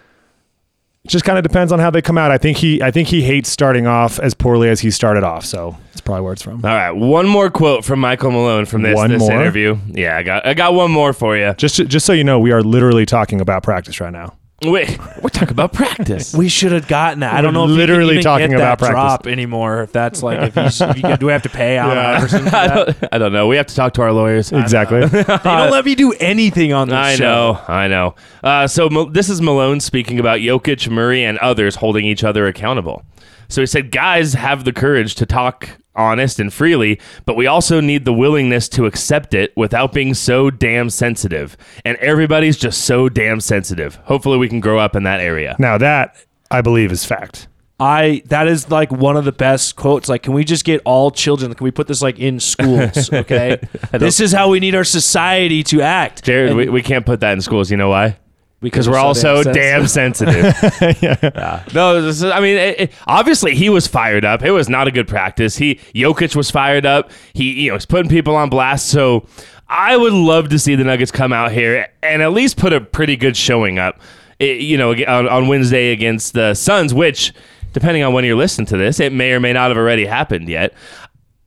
It 1.05 1.09
just 1.09 1.25
kind 1.25 1.39
of 1.39 1.43
depends 1.43 1.73
on 1.73 1.79
how 1.81 1.91
they 1.91 2.03
come 2.03 2.17
out. 2.19 2.31
I 2.31 2.39
think 2.39 2.59
he 2.59 2.81
I 2.83 2.93
think 2.93 3.09
he 3.09 3.23
hates 3.23 3.49
starting 3.49 3.89
off 3.89 4.21
as 4.21 4.33
poorly 4.33 4.69
as 4.69 4.79
he 4.81 4.93
started 4.93 5.25
off. 5.25 5.45
So 5.45 5.77
that's 5.87 6.01
probably 6.01 6.23
where 6.23 6.35
it's 6.35 6.43
from. 6.43 6.65
all 6.65 6.71
right? 6.71 6.91
One 6.93 7.27
more 7.27 7.51
quote 7.51 7.85
from 7.85 7.99
Michael 7.99 8.31
Malone 8.31 8.65
from 8.67 8.83
this, 8.83 8.95
One 8.95 9.11
this 9.11 9.19
more? 9.21 9.33
interview. 9.33 9.77
Yeah, 9.89 10.17
I 10.17 10.23
got 10.23 10.47
I 10.47 10.55
got 10.55 10.75
one 10.75 10.93
more 10.93 11.13
for 11.13 11.37
you. 11.37 11.53
Just 11.55 11.77
just 11.89 12.07
so 12.07 12.13
you 12.13 12.23
know, 12.23 12.39
we 12.39 12.53
are 12.53 12.63
literally 12.63 13.07
talking 13.07 13.41
about 13.41 13.65
practice 13.65 13.99
right 14.01 14.13
now. 14.13 14.37
Wait, 14.63 14.99
we're 15.23 15.31
talking 15.31 15.53
about 15.53 15.73
practice. 15.73 16.35
We 16.35 16.49
should 16.51 16.73
have 16.73 16.87
gotten 16.87 17.21
that. 17.21 17.33
I 17.33 17.41
don't 17.41 17.55
know 17.55 17.65
if 17.65 17.71
literally 17.71 18.17
you 18.17 18.23
can 18.23 18.41
even 18.41 18.49
talking 18.49 18.51
get 18.51 18.57
about 18.57 18.79
that 18.79 18.91
practice. 18.93 18.93
drop 18.93 19.27
anymore. 19.27 19.83
If 19.83 19.93
that's 19.93 20.23
like 20.23 20.39
if 20.41 20.55
he's 20.55 20.81
if 20.83 21.03
you 21.03 21.17
do 21.17 21.27
we 21.27 21.33
have 21.33 21.43
to 21.45 21.49
pay 21.49 21.77
Allen 21.79 21.97
Yeah. 21.97 22.17
Iverson? 22.19 22.45
For 22.47 22.55
I 22.57 22.67
don't, 22.69 22.97
I 23.13 23.19
don't 23.19 23.33
know. 23.33 23.47
We 23.47 23.57
have 23.57 23.67
to 23.69 23.75
talk 23.75 23.95
to 23.95 24.03
our 24.03 24.13
lawyers. 24.13 24.53
Exactly. 24.53 25.07
They 25.07 25.23
don't 25.23 25.71
let 25.71 25.85
me 25.87 25.95
do 25.95 26.13
anything 26.21 26.73
on 26.75 26.89
this 26.89 26.95
I 26.97 27.15
show. 27.17 27.25
know, 27.53 27.61
I 27.69 27.89
know. 27.89 28.15
Uh, 28.45 28.67
so 28.67 28.91
Mal- 28.91 29.07
this 29.07 29.31
is 29.31 29.41
Malone 29.41 29.81
speaking 29.81 30.21
about 30.21 30.41
Jokic, 30.41 30.91
Murray, 30.91 31.25
and 31.25 31.39
others 31.39 31.77
holding 31.77 32.05
each 32.05 32.23
other 32.23 32.47
accountable. 32.47 33.03
So 33.49 33.63
he 33.63 33.67
said, 33.67 33.91
"Guys 33.91 34.35
have 34.35 34.65
the 34.65 34.73
courage 34.73 35.15
to 35.17 35.27
talk 35.27 35.71
honest 35.95 36.39
and 36.41 36.53
freely, 36.53 37.01
but 37.27 37.37
we 37.37 37.47
also 37.47 37.81
need 37.81 38.05
the 38.05 38.13
willingness 38.13 38.69
to 38.71 38.87
accept 38.87 39.35
it 39.35 39.53
without 39.57 39.93
being 39.93 40.15
so 40.15 40.51
damn 40.51 40.91
sensitive. 40.91 41.57
And 41.85 41.97
everybody's 41.99 42.57
just 42.57 42.85
so 42.85 43.09
damn 43.09 43.41
sensitive. 43.41 43.97
Hopefully, 44.05 44.39
we 44.39 44.49
can 44.49 44.61
grow 44.61 44.79
up 44.79 44.97
in 44.97 45.03
that 45.05 45.21
area." 45.21 45.57
now 45.59 45.79
that 45.79 46.17
I 46.51 46.63
believe 46.63 46.93
is 46.93 47.05
fact. 47.05 47.49
I 47.81 48.23
that 48.27 48.47
is 48.47 48.71
like 48.71 48.93
one 48.93 49.17
of 49.17 49.25
the 49.25 49.33
best 49.33 49.75
quotes. 49.77 50.09
Like, 50.09 50.23
can 50.23 50.35
we 50.35 50.45
just 50.45 50.65
get 50.67 50.83
all 50.85 51.11
children? 51.11 51.53
Can 51.55 51.65
we 51.65 51.71
put 51.71 51.87
this 51.87 52.03
like 52.03 52.19
in 52.19 52.39
schools? 52.39 53.11
Okay, 53.11 53.59
this 53.93 54.21
is 54.21 54.33
how 54.33 54.51
we 54.51 54.61
need 54.61 54.75
our 54.75 54.85
society 54.85 55.63
to 55.65 55.81
act. 55.81 56.23
Jared, 56.25 56.51
And 56.51 56.59
we, 56.59 56.69
we 56.69 56.83
can't 56.83 57.07
put 57.07 57.21
that 57.21 57.33
in 57.33 57.41
schools. 57.41 57.71
You 57.71 57.79
know 57.79 57.89
why? 57.89 58.19
Because 58.61 58.89
we're 58.89 58.97
all 58.99 59.15
so 59.15 59.43
damn 59.55 59.87
sensitive. 59.89 60.45
yeah. 61.03 61.65
No, 61.75 62.01
this 62.03 62.17
is, 62.17 62.25
I 62.25 62.41
mean, 62.41 62.57
it, 62.57 62.81
it- 62.81 62.93
obviously 63.07 63.55
he 63.55 63.69
was 63.69 63.87
fired 63.87 64.25
up. 64.25 64.43
It 64.43 64.51
was 64.53 64.69
not 64.69 64.87
a 64.89 64.91
good 64.91 65.09
practice. 65.09 65.57
He 65.57 65.77
Jokic 65.95 66.37
was 66.37 66.51
fired 66.51 66.85
up. 66.87 67.11
He 67.33 67.63
you 67.65 67.69
know 67.71 67.75
was 67.75 67.87
putting 67.87 68.11
people 68.11 68.37
on 68.37 68.51
blast. 68.51 68.89
So 68.89 69.27
I 69.69 69.97
would 69.97 70.13
love 70.13 70.49
to 70.51 70.59
see 70.59 70.75
the 70.75 70.85
Nuggets 70.85 71.11
come 71.11 71.33
out 71.33 71.53
here 71.53 71.89
and 72.03 72.23
at 72.23 72.33
least 72.33 72.57
put 72.57 72.73
a 72.73 72.81
pretty 72.81 73.17
good 73.17 73.37
showing 73.37 73.79
up. 73.79 74.01
eh, 74.41 74.55
you 74.55 74.77
know, 74.77 74.93
on, 74.93 75.29
on 75.29 75.49
Wednesday 75.49 75.93
against 75.93 76.33
the 76.35 76.55
Suns, 76.55 76.93
which 76.93 77.33
depending 77.73 78.03
on 78.03 78.13
when 78.13 78.25
you're 78.25 78.35
listening 78.37 78.67
to 78.67 78.77
this, 78.77 78.99
it 78.99 79.13
may 79.13 79.33
or 79.33 79.39
may 79.39 79.53
not 79.53 79.71
have 79.71 79.77
already 79.79 80.05
happened 80.07 80.49
yet. 80.49 80.75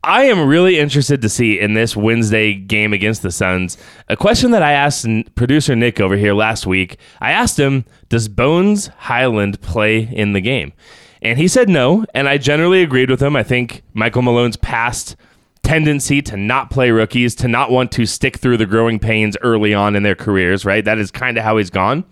I 0.06 0.26
am 0.26 0.46
really 0.46 0.80
interested 0.80 1.22
to 1.22 1.30
see 1.30 1.58
in 1.58 1.76
this 1.76 1.96
Wednesday 1.96 2.56
game 2.56 2.92
against 2.92 3.22
the 3.22 3.32
Suns 3.32 3.78
a 4.10 4.18
question 4.18 4.52
that 4.52 4.62
I 4.62 4.74
asked 4.74 5.08
producer 5.36 5.78
Nick 5.78 6.02
over 6.02 6.18
here 6.18 6.34
last 6.34 6.68
week. 6.68 6.98
I 7.22 7.32
asked 7.32 7.58
him, 7.58 7.86
Does 8.10 8.28
Bones 8.28 8.88
Hyland 8.88 9.62
play 9.62 10.00
in 10.02 10.34
the 10.34 10.42
game? 10.42 10.74
And 11.22 11.40
he 11.40 11.48
said 11.48 11.70
no, 11.70 12.06
and 12.14 12.28
I 12.28 12.38
generally 12.38 12.82
agreed 12.82 13.10
with 13.10 13.22
him. 13.22 13.38
I 13.38 13.44
think 13.44 13.82
Michael 13.94 14.24
Malone's 14.24 14.58
past 14.58 15.16
tendency 15.64 16.22
to 16.24 16.36
not 16.36 16.70
play 16.70 16.92
rookies, 16.92 17.34
to 17.36 17.48
not 17.48 17.72
want 17.72 17.94
to 17.94 18.06
stick 18.06 18.36
through 18.36 18.58
the 18.58 18.66
growing 18.66 19.00
pains 19.00 19.38
early 19.42 19.74
on 19.74 19.96
in 19.96 20.04
their 20.04 20.16
careers, 20.16 20.66
right? 20.66 20.84
That 20.84 20.98
is 20.98 21.12
kind 21.12 21.38
of 21.38 21.46
how 21.46 21.56
he's 21.56 21.70
gone. 21.70 22.04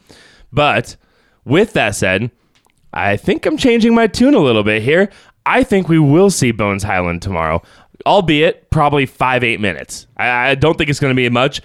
But 0.54 0.96
with 1.44 1.74
that 1.74 1.96
said, 1.96 2.32
I 2.94 3.18
think 3.18 3.46
I'm 3.46 3.58
changing 3.58 3.94
my 3.94 4.08
tune 4.08 4.34
a 4.34 4.40
little 4.40 4.64
bit 4.64 4.82
here. 4.82 5.10
I 5.46 5.64
think 5.64 5.90
we 5.90 6.00
will 6.00 6.30
see 6.30 6.52
Bones 6.52 6.84
Hyland 6.84 7.22
tomorrow, 7.22 7.62
albeit 8.06 8.70
probably 8.70 9.06
five, 9.06 9.44
eight 9.44 9.60
minutes. 9.60 10.08
I, 10.18 10.50
I 10.50 10.56
don't 10.56 10.78
think 10.78 10.90
it's 10.90 11.00
going 11.00 11.12
to 11.12 11.16
be 11.16 11.30
much. 11.30 11.62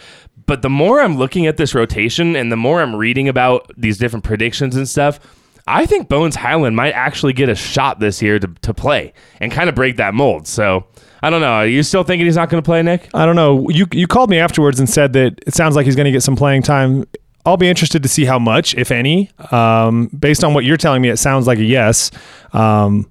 But 0.46 0.62
the 0.62 0.70
more 0.70 1.00
I'm 1.00 1.16
looking 1.16 1.46
at 1.46 1.56
this 1.56 1.74
rotation 1.74 2.36
and 2.36 2.52
the 2.52 2.56
more 2.56 2.80
I'm 2.80 2.94
reading 2.94 3.28
about 3.28 3.70
these 3.76 3.98
different 3.98 4.24
predictions 4.24 4.76
and 4.76 4.88
stuff, 4.88 5.18
I 5.66 5.86
think 5.86 6.08
Bones 6.08 6.36
Hyland 6.36 6.76
might 6.76 6.92
actually 6.92 7.32
get 7.32 7.48
a 7.48 7.56
shot 7.56 7.98
this 7.98 8.22
year 8.22 8.38
to, 8.38 8.46
to 8.62 8.72
play 8.72 9.12
and 9.40 9.50
kind 9.50 9.68
of 9.68 9.74
break 9.74 9.96
that 9.96 10.14
mold. 10.14 10.46
So 10.46 10.86
I 11.22 11.30
don't 11.30 11.40
know. 11.40 11.54
Are 11.54 11.66
you 11.66 11.82
still 11.82 12.04
thinking 12.04 12.26
he's 12.26 12.36
not 12.36 12.48
going 12.48 12.62
to 12.62 12.66
play, 12.66 12.82
Nick? 12.82 13.08
I 13.12 13.26
don't 13.26 13.34
know. 13.34 13.68
You 13.70 13.86
you 13.90 14.06
called 14.06 14.30
me 14.30 14.38
afterwards 14.38 14.78
and 14.78 14.88
said 14.88 15.12
that 15.14 15.40
it 15.44 15.54
sounds 15.54 15.74
like 15.74 15.86
he's 15.86 15.96
going 15.96 16.04
to 16.04 16.12
get 16.12 16.22
some 16.22 16.36
playing 16.36 16.62
time. 16.62 17.04
I'll 17.44 17.56
be 17.56 17.68
interested 17.68 18.02
to 18.02 18.08
see 18.08 18.24
how 18.24 18.38
much, 18.38 18.74
if 18.74 18.92
any. 18.92 19.30
Um, 19.50 20.06
based 20.08 20.44
on 20.44 20.54
what 20.54 20.64
you're 20.64 20.76
telling 20.76 21.02
me, 21.02 21.08
it 21.08 21.16
sounds 21.16 21.46
like 21.46 21.58
a 21.58 21.64
yes. 21.64 22.10
Um, 22.52 23.10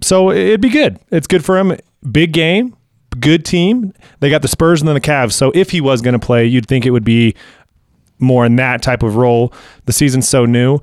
so 0.00 0.30
it'd 0.30 0.60
be 0.60 0.68
good. 0.68 0.98
It's 1.10 1.26
good 1.26 1.44
for 1.44 1.58
him. 1.58 1.76
Big 2.10 2.32
game, 2.32 2.76
good 3.20 3.44
team. 3.44 3.92
They 4.20 4.30
got 4.30 4.42
the 4.42 4.48
Spurs 4.48 4.80
and 4.80 4.88
then 4.88 4.94
the 4.94 5.00
Cavs. 5.00 5.32
So 5.32 5.50
if 5.54 5.70
he 5.70 5.80
was 5.80 6.00
going 6.00 6.12
to 6.18 6.24
play, 6.24 6.46
you'd 6.46 6.66
think 6.66 6.86
it 6.86 6.90
would 6.90 7.04
be 7.04 7.34
more 8.18 8.44
in 8.46 8.56
that 8.56 8.82
type 8.82 9.02
of 9.02 9.16
role. 9.16 9.52
The 9.86 9.92
season's 9.92 10.28
so 10.28 10.44
new. 10.44 10.78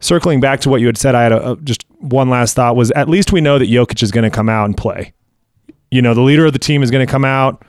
Circling 0.00 0.40
back 0.40 0.60
to 0.60 0.68
what 0.68 0.80
you 0.80 0.86
had 0.86 0.98
said, 0.98 1.14
I 1.14 1.22
had 1.22 1.32
a, 1.32 1.52
a- 1.52 1.56
just 1.56 1.84
one 1.98 2.28
last 2.28 2.54
thought 2.54 2.76
was 2.76 2.90
at 2.92 3.08
least 3.08 3.32
we 3.32 3.40
know 3.40 3.58
that 3.58 3.68
Jokic 3.68 4.02
is 4.02 4.10
going 4.10 4.24
to 4.24 4.34
come 4.34 4.48
out 4.48 4.66
and 4.66 4.76
play. 4.76 5.12
You 5.90 6.02
know, 6.02 6.12
the 6.14 6.20
leader 6.20 6.44
of 6.46 6.52
the 6.52 6.58
team 6.58 6.82
is 6.82 6.90
going 6.90 7.06
to 7.06 7.10
come 7.10 7.24
out, 7.24 7.64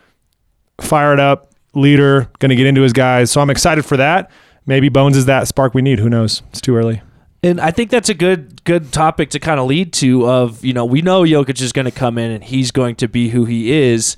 fired 0.81 1.19
up, 1.19 1.53
leader, 1.73 2.29
going 2.39 2.49
to 2.49 2.55
get 2.55 2.65
into 2.67 2.81
his 2.81 2.91
guys. 2.93 3.31
So 3.31 3.39
I'm 3.41 3.49
excited 3.49 3.85
for 3.85 3.97
that. 3.97 4.29
Maybe 4.65 4.89
Bones 4.89 5.15
is 5.15 5.25
that 5.27 5.47
spark 5.47 5.73
we 5.73 5.81
need. 5.81 5.99
Who 5.99 6.09
knows? 6.09 6.41
It's 6.49 6.59
too 6.59 6.75
early. 6.75 7.01
And 7.47 7.61
I 7.61 7.71
think 7.71 7.89
that's 7.89 8.09
a 8.09 8.13
good 8.13 8.63
good 8.65 8.91
topic 8.91 9.29
to 9.29 9.39
kind 9.39 9.59
of 9.59 9.67
lead 9.67 9.93
to 9.93 10.27
of, 10.27 10.65
you 10.65 10.73
know, 10.73 10.83
we 10.83 11.01
know 11.01 11.21
Jokic 11.23 11.61
is 11.61 11.71
going 11.71 11.85
to 11.85 11.91
come 11.91 12.17
in 12.17 12.29
and 12.31 12.43
he's 12.43 12.71
going 12.71 12.95
to 12.97 13.07
be 13.07 13.29
who 13.29 13.45
he 13.45 13.71
is. 13.71 14.17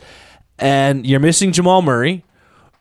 And 0.57 1.05
you're 1.05 1.19
missing 1.19 1.51
Jamal 1.51 1.83
Murray. 1.83 2.23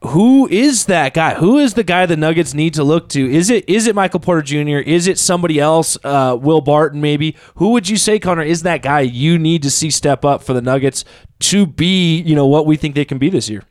Who 0.03 0.49
is 0.49 0.87
that 0.87 1.13
guy? 1.13 1.35
Who 1.35 1.59
is 1.59 1.75
the 1.75 1.83
guy 1.83 2.07
the 2.07 2.17
Nuggets 2.17 2.55
need 2.55 2.73
to 2.75 2.85
look 2.85 3.11
to? 3.11 3.31
Is 3.31 3.51
it 3.51 3.69
is 3.69 3.87
it 3.87 3.95
Michael 3.95 4.21
Porter 4.21 4.43
Jr.? 4.43 4.79
Is 4.79 5.07
it 5.07 5.19
somebody 5.19 5.61
else? 5.61 5.99
Uh, 6.03 6.39
Will 6.41 6.61
Barton 6.63 7.01
maybe? 7.01 7.37
Who 7.57 7.71
would 7.73 7.89
you 7.89 7.97
say, 7.97 8.19
Connor, 8.19 8.43
is 8.43 8.63
that 8.63 8.81
guy 8.81 9.01
you 9.01 9.39
need 9.39 9.63
to 9.65 9.71
see 9.71 9.91
step 9.91 10.25
up 10.25 10.43
for 10.43 10.55
the 10.55 10.63
Nuggets 10.63 11.05
to 11.41 11.67
be, 11.67 12.21
you 12.23 12.35
know, 12.35 12.47
what 12.47 12.65
we 12.65 12.77
think 12.77 12.95
they 12.95 13.05
can 13.05 13.19
be 13.19 13.29
this 13.29 13.51
year? 13.51 13.65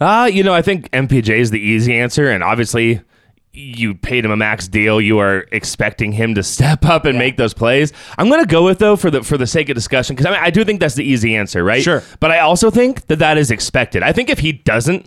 Uh, 0.00 0.28
you 0.32 0.42
know, 0.42 0.54
I 0.54 0.62
think 0.62 0.90
MPJ 0.90 1.38
is 1.38 1.50
the 1.50 1.60
easy 1.60 1.94
answer, 1.94 2.30
and 2.30 2.42
obviously 2.42 3.02
you 3.54 3.94
paid 3.94 4.24
him 4.24 4.30
a 4.30 4.36
max 4.36 4.68
deal. 4.68 5.00
You 5.00 5.18
are 5.18 5.46
expecting 5.52 6.12
him 6.12 6.34
to 6.34 6.42
step 6.54 6.84
up 6.84 7.04
and 7.04 7.18
make 7.18 7.36
those 7.36 7.54
plays. 7.54 7.92
I'm 8.18 8.28
going 8.28 8.40
to 8.42 8.46
go 8.48 8.64
with 8.64 8.78
though 8.78 8.96
for 8.96 9.10
the 9.10 9.22
for 9.22 9.38
the 9.38 9.46
sake 9.46 9.68
of 9.68 9.74
discussion 9.74 10.16
because 10.16 10.26
I 10.26 10.30
mean 10.32 10.40
I 10.42 10.50
do 10.50 10.64
think 10.64 10.80
that's 10.80 10.94
the 10.96 11.04
easy 11.04 11.36
answer, 11.36 11.62
right? 11.64 11.82
Sure. 11.82 12.02
But 12.20 12.30
I 12.30 12.40
also 12.40 12.70
think 12.70 13.06
that 13.06 13.20
that 13.20 13.38
is 13.38 13.50
expected. 13.50 14.02
I 14.02 14.12
think 14.12 14.28
if 14.30 14.38
he 14.40 14.52
doesn't 14.52 15.06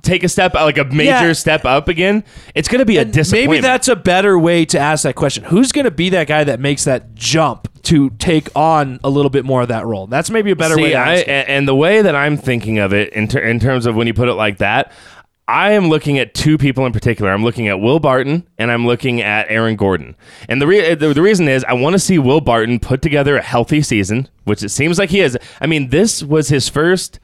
take 0.00 0.24
a 0.24 0.28
step 0.28 0.54
like 0.54 0.78
a 0.78 0.84
major 0.84 1.10
Yeah. 1.10 1.32
step 1.34 1.64
up 1.66 1.86
again, 1.86 2.24
it's 2.54 2.66
going 2.66 2.78
to 2.78 2.84
be 2.86 2.96
a 2.96 3.04
disappointment. 3.04 3.50
Maybe 3.50 3.60
that's 3.60 3.88
a 3.88 3.94
better 3.96 4.38
way 4.38 4.64
to 4.64 4.78
ask 4.78 5.02
that 5.04 5.14
question. 5.14 5.44
Who's 5.44 5.70
going 5.70 5.84
to 5.84 5.90
be 5.90 6.08
that 6.10 6.26
guy 6.26 6.44
that 6.44 6.58
makes 6.60 6.84
that 6.84 7.14
jump 7.14 7.68
to 7.82 8.08
take 8.10 8.48
on 8.56 9.00
a 9.04 9.10
little 9.10 9.30
bit 9.30 9.44
more 9.44 9.60
of 9.62 9.68
that 9.68 9.84
role? 9.84 10.06
That's 10.06 10.30
maybe 10.30 10.50
a 10.50 10.56
better 10.56 10.76
way 10.76 10.84
See, 10.84 10.90
to 10.92 10.96
I, 10.96 11.12
ask 11.16 11.22
it. 11.22 11.28
and 11.28 11.48
and 11.48 11.68
the 11.68 11.74
way 11.76 12.00
that 12.02 12.16
I'm 12.16 12.38
thinking 12.38 12.78
of 12.78 12.92
it 12.94 13.12
in, 13.12 13.28
ter- 13.28 13.40
in 13.40 13.60
terms 13.60 13.84
of 13.84 13.94
when 13.94 14.06
you 14.06 14.14
put 14.14 14.28
it 14.28 14.34
like 14.34 14.58
that, 14.58 14.92
I 15.48 15.72
am 15.72 15.88
looking 15.88 16.18
at 16.18 16.34
two 16.34 16.56
people 16.56 16.86
in 16.86 16.92
particular. 16.92 17.30
I'm 17.30 17.42
looking 17.42 17.68
at 17.68 17.80
Will 17.80 17.98
Barton 17.98 18.46
and 18.58 18.70
I'm 18.70 18.86
looking 18.86 19.20
at 19.20 19.46
Aaron 19.50 19.76
Gordon. 19.76 20.14
And 20.48 20.62
the, 20.62 20.66
re- 20.66 20.94
the, 20.94 21.12
the 21.12 21.22
reason 21.22 21.48
is 21.48 21.64
I 21.64 21.72
want 21.74 21.94
to 21.94 21.98
see 21.98 22.18
Will 22.18 22.40
Barton 22.40 22.78
put 22.78 23.02
together 23.02 23.36
a 23.36 23.42
healthy 23.42 23.82
season, 23.82 24.28
which 24.44 24.62
it 24.62 24.68
seems 24.70 24.98
like 24.98 25.10
he 25.10 25.20
is. 25.20 25.36
I 25.60 25.66
mean, 25.66 25.88
this 25.90 26.22
was 26.22 26.48
his 26.48 26.68
first 26.68 27.18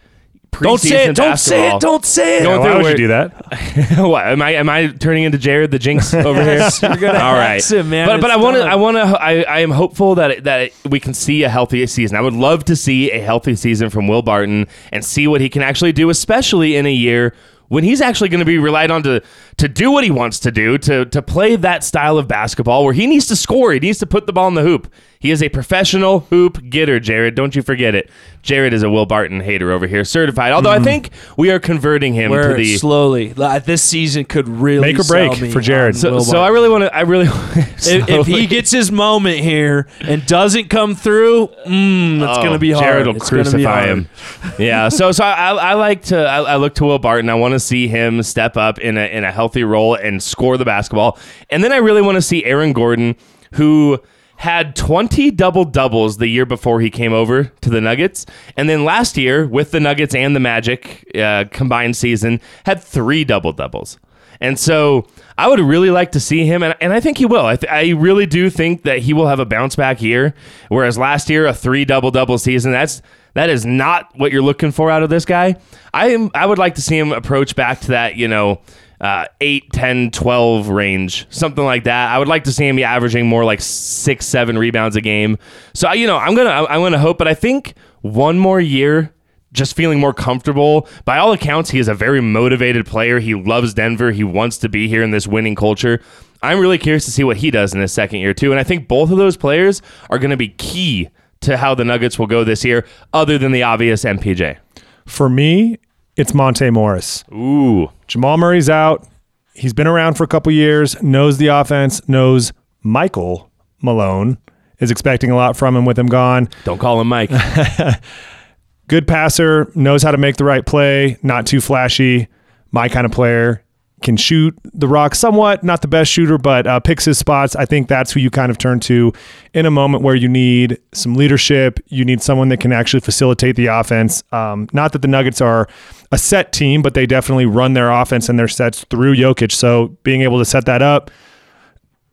preseason 0.51 0.63
Don't 0.65 0.79
say 0.79 1.09
it. 1.09 1.17
Don't 1.17 1.37
say 1.39 1.69
it. 1.77 1.81
Don't 1.81 2.05
say 2.05 2.39
it. 2.39 2.43
Going 2.43 2.61
Why 2.61 2.67
through 2.67 2.75
would 2.77 2.83
where- 2.83 2.91
you 2.93 2.97
do 2.97 3.09
that? 3.09 3.99
what 3.99 4.27
am 4.27 4.43
I? 4.43 4.55
Am 4.55 4.69
I 4.69 4.89
turning 4.89 5.25
into 5.25 5.39
Jared 5.39 5.71
the 5.71 5.79
Jinx 5.79 6.13
over 6.15 6.43
here? 6.43 6.69
You're 6.83 6.97
gonna 6.97 7.19
All 7.19 7.35
right, 7.35 7.53
hex 7.55 7.71
him, 7.71 7.91
man. 7.91 8.09
But 8.09 8.21
but 8.21 8.31
I 8.31 8.37
want 8.37 8.57
to. 8.57 8.63
I 8.63 8.75
want 8.75 8.97
to. 8.97 9.03
I, 9.03 9.43
I 9.43 9.59
am 9.61 9.71
hopeful 9.71 10.15
that 10.17 10.45
that 10.45 10.73
we 10.89 11.01
can 11.01 11.15
see 11.15 11.43
a 11.45 11.49
healthy 11.49 11.87
season. 11.87 12.17
I 12.17 12.21
would 12.21 12.35
love 12.35 12.65
to 12.65 12.77
see 12.77 13.11
a 13.13 13.21
healthy 13.21 13.55
season 13.57 13.91
from 13.91 14.09
Will 14.09 14.23
Barton 14.23 14.67
and 14.91 15.05
see 15.05 15.27
what 15.27 15.41
he 15.41 15.49
can 15.49 15.63
actually 15.63 15.93
do, 15.93 16.11
especially 16.11 16.77
in 16.77 16.87
a 16.87 16.93
year 16.93 17.35
when 17.69 17.85
he's 17.85 18.01
actually 18.01 18.29
going 18.29 18.41
to 18.41 18.47
be 18.47 18.59
relied 18.59 18.91
on 18.91 19.03
to 19.05 19.23
to 19.59 19.69
do 19.69 19.91
what 19.93 20.05
he 20.05 20.11
wants 20.11 20.39
to 20.41 20.51
do, 20.51 20.79
to 20.79 21.05
to 21.07 21.23
play 21.23 21.57
that 21.57 21.85
style 21.85 22.19
of 22.19 22.27
basketball 22.27 22.85
where 22.85 22.95
he 22.95 23.07
needs 23.07 23.27
to 23.29 23.37
score, 23.37 23.73
he 23.73 23.81
needs 23.81 23.99
to 23.99 24.07
put 24.07 24.27
the 24.27 24.33
ball 24.33 24.49
in 24.49 24.55
the 24.55 24.63
hoop. 24.63 24.93
He 25.21 25.33
is 25.33 25.43
a 25.43 25.49
professional 25.49 26.21
hoop 26.31 26.63
getter, 26.71 27.01
Jared. 27.01 27.35
Don't 27.35 27.57
you 27.57 27.61
forget 27.63 27.93
it. 27.97 28.09
Jared 28.43 28.73
is 28.73 28.85
a 28.85 28.89
Will 28.91 29.05
Barton 29.05 29.41
hater 29.41 29.73
over 29.73 29.89
here, 29.89 30.05
certified. 30.05 30.53
Although 30.53 30.71
I 30.71 30.79
think 30.79 31.11
we 31.37 31.51
are 31.51 31.59
converting 31.59 32.15
him 32.15 32.31
to 32.31 32.37
We're 32.37 32.55
the 32.57 32.77
slowly. 32.77 33.35
Like, 33.35 33.65
This 33.65 33.83
season 33.83 34.25
could 34.27 34.49
really 34.49 34.93
Make 34.93 35.01
or 35.01 35.05
break 35.05 35.41
me 35.41 35.51
for 35.51 35.61
Jared. 35.61 35.97
so, 35.97 36.21
so 36.21 36.41
I 36.41 36.49
really 36.51 36.69
want 36.69 36.85
to. 36.85 36.95
I 36.95 37.01
really. 37.01 37.27
if, 37.57 38.09
if 38.09 38.27
he 38.29 38.47
gets 38.47 38.71
his 38.71 38.93
moment 38.93 39.41
here 39.41 39.89
and 40.03 40.25
doesn't 40.25 40.69
come 40.71 40.95
through, 40.95 41.49
mm, 41.67 42.23
it's 42.23 42.39
Oh, 42.39 42.43
going 42.43 42.53
to 42.53 42.59
be 42.61 42.71
hard. 42.71 42.85
Jared 42.85 43.07
will 43.09 43.17
It's 43.17 43.29
crucify 43.29 43.61
hard. 43.61 43.89
him. 43.89 44.09
yeah. 44.57 44.89
So 44.89 45.11
so 45.11 45.25
I, 45.25 45.51
I 45.51 45.75
like 45.75 46.03
to 46.05 46.17
I, 46.25 46.43
I 46.43 46.57
look 46.59 46.77
to 46.77 46.85
Will 46.85 47.01
Barton. 47.01 47.29
I 47.29 47.35
want 47.35 47.55
to 47.55 47.61
see 47.61 47.89
him 47.89 48.23
step 48.23 48.57
up 48.57 48.79
in 48.79 48.97
a 48.97 49.07
in 49.07 49.25
a 49.25 49.33
healthy 49.33 49.48
role 49.57 49.95
and 49.95 50.23
score 50.23 50.57
the 50.57 50.65
basketball. 50.65 51.19
And 51.51 51.63
then 51.63 51.73
I 51.73 51.77
really 51.77 52.03
want 52.03 52.17
to 52.17 52.23
see 52.23 52.45
Aaron 52.45 52.73
Gordon, 52.73 53.17
who 53.55 53.99
had 54.37 54.77
20 54.77 55.33
double 55.33 55.65
doubles 55.65 56.19
the 56.19 56.29
year 56.29 56.47
before 56.47 56.81
he 56.81 56.91
came 56.91 57.13
over 57.13 57.45
to 57.45 57.71
the 57.71 57.81
Nuggets, 57.81 58.25
and 58.57 58.69
then 58.69 58.85
last 58.85 59.17
year 59.17 59.47
with 59.47 59.73
the 59.73 59.81
Nuggets 59.81 60.15
and 60.15 60.35
the 60.35 60.41
Magic 60.41 61.05
uh, 61.17 61.45
combined 61.51 61.97
season 61.97 62.41
had 62.65 62.81
three 62.81 63.25
double 63.25 63.53
doubles. 63.53 63.99
And 64.41 64.57
so 64.57 65.07
I 65.37 65.49
would 65.49 65.59
really 65.59 65.91
like 65.91 66.13
to 66.13 66.21
see 66.21 66.47
him, 66.47 66.63
and, 66.63 66.77
and 66.81 66.93
I 66.93 67.01
think 67.01 67.19
he 67.19 67.27
will. 67.27 67.45
I, 67.45 67.57
th- 67.57 67.73
I 67.73 67.91
really 67.91 68.27
do 68.27 68.49
think 68.51 68.83
that 68.83 69.01
he 69.01 69.13
will 69.13 69.27
have 69.27 69.41
a 69.41 69.45
bounce 69.45 69.75
back 69.75 70.01
year. 70.01 70.35
Whereas 70.69 70.97
last 70.97 71.29
year, 71.29 71.47
a 71.47 71.53
three 71.53 71.85
double 71.85 72.13
double 72.13 72.39
season, 72.39 72.71
that's 72.71 73.03
that 73.35 73.51
is 73.51 73.67
not 73.67 74.17
what 74.17 74.33
you're 74.33 74.43
looking 74.43 74.71
for 74.71 74.91
out 74.91 75.03
of 75.03 75.11
this 75.11 75.25
guy. 75.25 75.57
I 75.93 76.11
am. 76.11 76.31
I 76.35 76.47
would 76.47 76.59
like 76.59 76.77
to 76.77 76.83
see 76.83 76.97
him 76.97 77.13
approach 77.13 77.57
back 77.57 77.81
to 77.81 77.89
that, 77.89 78.15
you 78.15 78.29
know, 78.29 78.61
uh, 79.01 79.27
8, 79.41 79.73
10, 79.73 80.11
12 80.11 80.69
range, 80.69 81.27
something 81.31 81.65
like 81.65 81.85
that. 81.85 82.11
I 82.11 82.19
would 82.19 82.29
like 82.29 82.45
to 82.45 82.53
see 82.53 82.67
him 82.67 82.79
averaging 82.79 83.27
more 83.27 83.45
like 83.45 83.61
six, 83.61 84.27
seven 84.27 84.59
rebounds 84.59 84.97
a 84.97 85.01
game. 85.01 85.39
So 85.75 85.93
you 85.93 86.07
know, 86.07 86.17
I'm 86.17 86.35
gonna 86.35 86.51
I'm 86.51 86.81
gonna 86.81 86.99
hope, 86.99 87.19
but 87.19 87.29
I 87.29 87.35
think 87.35 87.75
one 88.03 88.39
more 88.39 88.61
year 88.61 89.15
just 89.53 89.75
feeling 89.75 89.99
more 89.99 90.13
comfortable. 90.13 90.89
By 91.05 91.19
all 91.19 91.33
accounts, 91.33 91.71
he 91.71 91.79
is 91.79 91.89
a 91.89 91.95
very 91.95 92.21
motivated 92.21 92.87
player. 92.87 93.19
He 93.19 93.35
loves 93.35 93.75
Denver. 93.75 94.11
He 94.11 94.25
wants 94.25 94.59
to 94.59 94.69
be 94.69 94.89
here 94.89 95.03
in 95.03 95.11
this 95.11 95.27
winning 95.27 95.55
culture. 95.55 96.01
I'm 96.43 96.61
really 96.61 96.79
curious 96.79 97.05
to 97.07 97.11
see 97.11 97.25
what 97.25 97.39
he 97.39 97.51
does 97.51 97.75
in 97.75 97.81
his 97.81 97.93
second 97.93 98.21
year, 98.21 98.35
too. 98.35 98.51
And 98.53 98.61
I 98.61 98.65
think 98.65 98.89
both 98.89 99.11
of 99.11 99.17
those 99.17 99.37
players 99.37 99.83
are 100.11 100.19
going 100.19 100.31
to 100.31 100.37
be 100.37 100.51
key 100.51 101.09
to 101.41 101.57
how 101.57 101.75
the 101.75 101.85
Nuggets 101.85 102.19
will 102.19 102.27
go 102.27 102.45
this 102.45 102.65
year, 102.65 102.87
other 103.13 103.39
than 103.39 103.53
the 103.53 103.63
obvious 103.63 104.05
MPJ. 104.05 104.59
For 105.07 105.29
me, 105.29 105.79
it's 106.19 106.35
Monte 106.35 106.69
Morris. 106.71 107.25
Ooh. 107.33 107.91
Jamal 108.09 108.37
Murray's 108.37 108.69
out. 108.69 109.07
He's 109.55 109.73
been 109.73 109.87
around 109.87 110.15
for 110.15 110.25
a 110.25 110.27
couple 110.27 110.51
years, 110.53 111.01
knows 111.01 111.39
the 111.39 111.47
offense, 111.47 112.07
knows 112.09 112.53
Michael 112.83 113.51
Malone 113.81 114.37
is 114.81 114.91
expecting 114.91 115.31
a 115.31 115.37
lot 115.37 115.57
from 115.57 115.77
him 115.77 115.85
with 115.85 115.97
him 115.99 116.07
gone. 116.07 116.49
Don't 116.65 116.79
call 116.79 117.01
him 117.01 117.07
Mike. 117.09 117.31
Good 118.89 119.07
passer, 119.07 119.71
knows 119.77 120.03
how 120.03 120.11
to 120.11 120.19
make 120.19 120.37
the 120.37 120.45
right 120.45 120.65
play, 120.67 121.19
not 121.23 121.47
too 121.47 121.61
flashy, 121.61 122.27
my 122.73 122.89
kind 122.89 123.05
of 123.05 123.13
player. 123.13 123.63
can 124.03 124.17
shoot 124.17 124.57
the 124.65 124.89
rock 124.89 125.15
somewhat, 125.15 125.63
not 125.63 125.83
the 125.83 125.89
best 125.89 126.11
shooter, 126.11 126.39
but 126.39 126.67
uh, 126.67 126.81
picks 126.81 127.05
his 127.05 127.19
spots. 127.19 127.55
I 127.57 127.65
think 127.65 127.89
that's 127.89 128.13
who 128.13 128.21
you 128.21 128.31
kind 128.31 128.51
of 128.51 128.59
turn 128.59 128.81
to 128.81 129.13
in 129.55 129.67
a 129.67 129.71
moment 129.71 130.05
where 130.05 130.15
you 130.15 130.29
need 130.29 130.79
some 130.93 131.15
leadership. 131.15 131.81
You 131.89 132.05
need 132.05 132.23
someone 132.23 132.49
that 132.49 132.61
can 132.61 132.73
actually 132.73 133.01
facilitate 133.01 133.57
the 133.57 133.67
offense. 133.67 134.23
Um, 134.33 134.69
not 134.73 134.93
that 134.93 135.03
the 135.03 135.09
Nuggets 135.09 135.41
are 135.41 135.69
a 136.11 136.19
set 136.19 136.53
team, 136.53 136.83
but 136.83 136.95
they 136.95 137.07
definitely 137.07 137.47
run 137.47 137.75
their 137.75 137.91
offense 137.91 138.29
and 138.29 138.39
their 138.39 138.49
sets 138.49 138.85
through 138.85 139.15
Jokic. 139.15 139.53
So 139.53 139.97
being 140.03 140.23
able 140.23 140.39
to 140.39 140.45
set 140.45 140.65
that 140.67 140.83
up, 140.83 141.11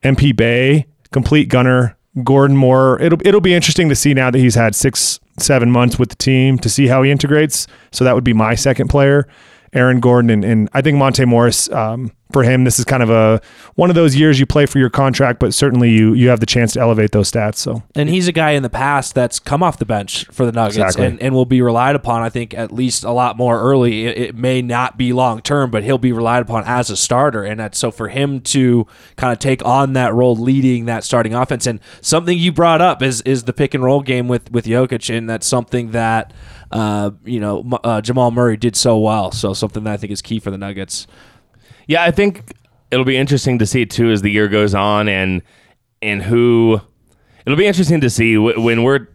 MPJ, 0.03 0.85
complete 1.11 1.49
gunner, 1.49 1.97
Gordon 2.23 2.57
Moore. 2.57 3.01
It'll 3.01 3.19
it'll 3.25 3.41
be 3.41 3.53
interesting 3.53 3.89
to 3.89 3.95
see 3.95 4.13
now 4.13 4.31
that 4.31 4.39
he's 4.39 4.55
had 4.55 4.75
six 4.75 5.19
seven 5.37 5.71
months 5.71 5.99
with 5.99 6.09
the 6.09 6.15
team 6.15 6.57
to 6.59 6.69
see 6.69 6.87
how 6.87 7.03
he 7.03 7.11
integrates. 7.11 7.67
So 7.91 8.03
that 8.05 8.15
would 8.15 8.23
be 8.23 8.33
my 8.33 8.55
second 8.55 8.89
player. 8.89 9.27
Aaron 9.73 9.99
Gordon 9.99 10.29
and, 10.29 10.45
and 10.45 10.69
I 10.73 10.81
think 10.81 10.97
Monte 10.97 11.25
Morris. 11.25 11.69
Um, 11.71 12.11
for 12.35 12.43
him, 12.43 12.65
this 12.65 12.79
is 12.79 12.83
kind 12.83 13.01
of 13.01 13.09
a 13.09 13.39
one 13.75 13.89
of 13.89 13.95
those 13.95 14.13
years 14.13 14.41
you 14.41 14.45
play 14.45 14.65
for 14.65 14.77
your 14.77 14.89
contract, 14.89 15.39
but 15.39 15.53
certainly 15.53 15.89
you 15.89 16.13
you 16.13 16.27
have 16.27 16.41
the 16.41 16.45
chance 16.45 16.73
to 16.73 16.81
elevate 16.81 17.13
those 17.13 17.31
stats. 17.31 17.55
So 17.55 17.81
And 17.95 18.09
he's 18.09 18.27
a 18.27 18.33
guy 18.33 18.51
in 18.51 18.61
the 18.61 18.69
past 18.69 19.15
that's 19.15 19.39
come 19.39 19.63
off 19.63 19.79
the 19.79 19.85
bench 19.85 20.25
for 20.33 20.45
the 20.45 20.51
Nuggets 20.51 20.75
Exactly. 20.75 21.05
and, 21.05 21.21
and 21.21 21.33
will 21.33 21.45
be 21.45 21.61
relied 21.61 21.95
upon, 21.95 22.23
I 22.23 22.27
think, 22.29 22.53
at 22.53 22.73
least 22.73 23.05
a 23.05 23.11
lot 23.11 23.37
more 23.37 23.61
early. 23.61 24.05
It, 24.05 24.17
it 24.17 24.35
may 24.35 24.61
not 24.61 24.97
be 24.97 25.13
long 25.13 25.41
term, 25.41 25.71
but 25.71 25.83
he'll 25.85 25.97
be 25.97 26.11
relied 26.11 26.41
upon 26.41 26.65
as 26.65 26.89
a 26.89 26.97
starter. 26.97 27.45
And 27.45 27.57
that, 27.61 27.73
so 27.73 27.89
for 27.89 28.09
him 28.09 28.41
to 28.41 28.85
kind 29.15 29.31
of 29.31 29.39
take 29.39 29.63
on 29.63 29.93
that 29.93 30.13
role, 30.13 30.35
leading 30.35 30.87
that 30.87 31.05
starting 31.05 31.33
offense, 31.33 31.65
and 31.65 31.79
something 32.01 32.37
you 32.37 32.51
brought 32.51 32.81
up 32.81 33.01
is 33.01 33.21
is 33.21 33.43
the 33.43 33.53
pick 33.53 33.73
and 33.73 33.81
roll 33.81 34.01
game 34.01 34.27
with, 34.27 34.51
with 34.51 34.65
Jokic, 34.65 35.09
and 35.15 35.29
that's 35.29 35.47
something 35.47 35.91
that. 35.91 36.33
Uh, 36.71 37.11
you 37.23 37.39
know, 37.39 37.63
uh, 37.85 38.01
Jamal 38.01 38.31
Murray 38.31 38.57
did 38.57 38.75
so 38.75 38.97
well. 38.97 39.31
So 39.31 39.53
something 39.53 39.83
that 39.85 39.93
I 39.93 39.97
think 39.97 40.11
is 40.11 40.21
key 40.21 40.39
for 40.39 40.51
the 40.51 40.57
Nuggets. 40.57 41.07
Yeah, 41.87 42.03
I 42.03 42.11
think 42.11 42.43
it'll 42.91 43.05
be 43.05 43.17
interesting 43.17 43.59
to 43.59 43.65
see 43.65 43.85
too 43.85 44.11
as 44.11 44.21
the 44.21 44.31
year 44.31 44.47
goes 44.47 44.73
on, 44.75 45.07
and 45.07 45.41
and 46.01 46.21
who 46.21 46.79
it'll 47.45 47.57
be 47.57 47.67
interesting 47.67 48.01
to 48.01 48.09
see 48.09 48.35
w- 48.35 48.59
when 48.61 48.83
we're 48.83 49.07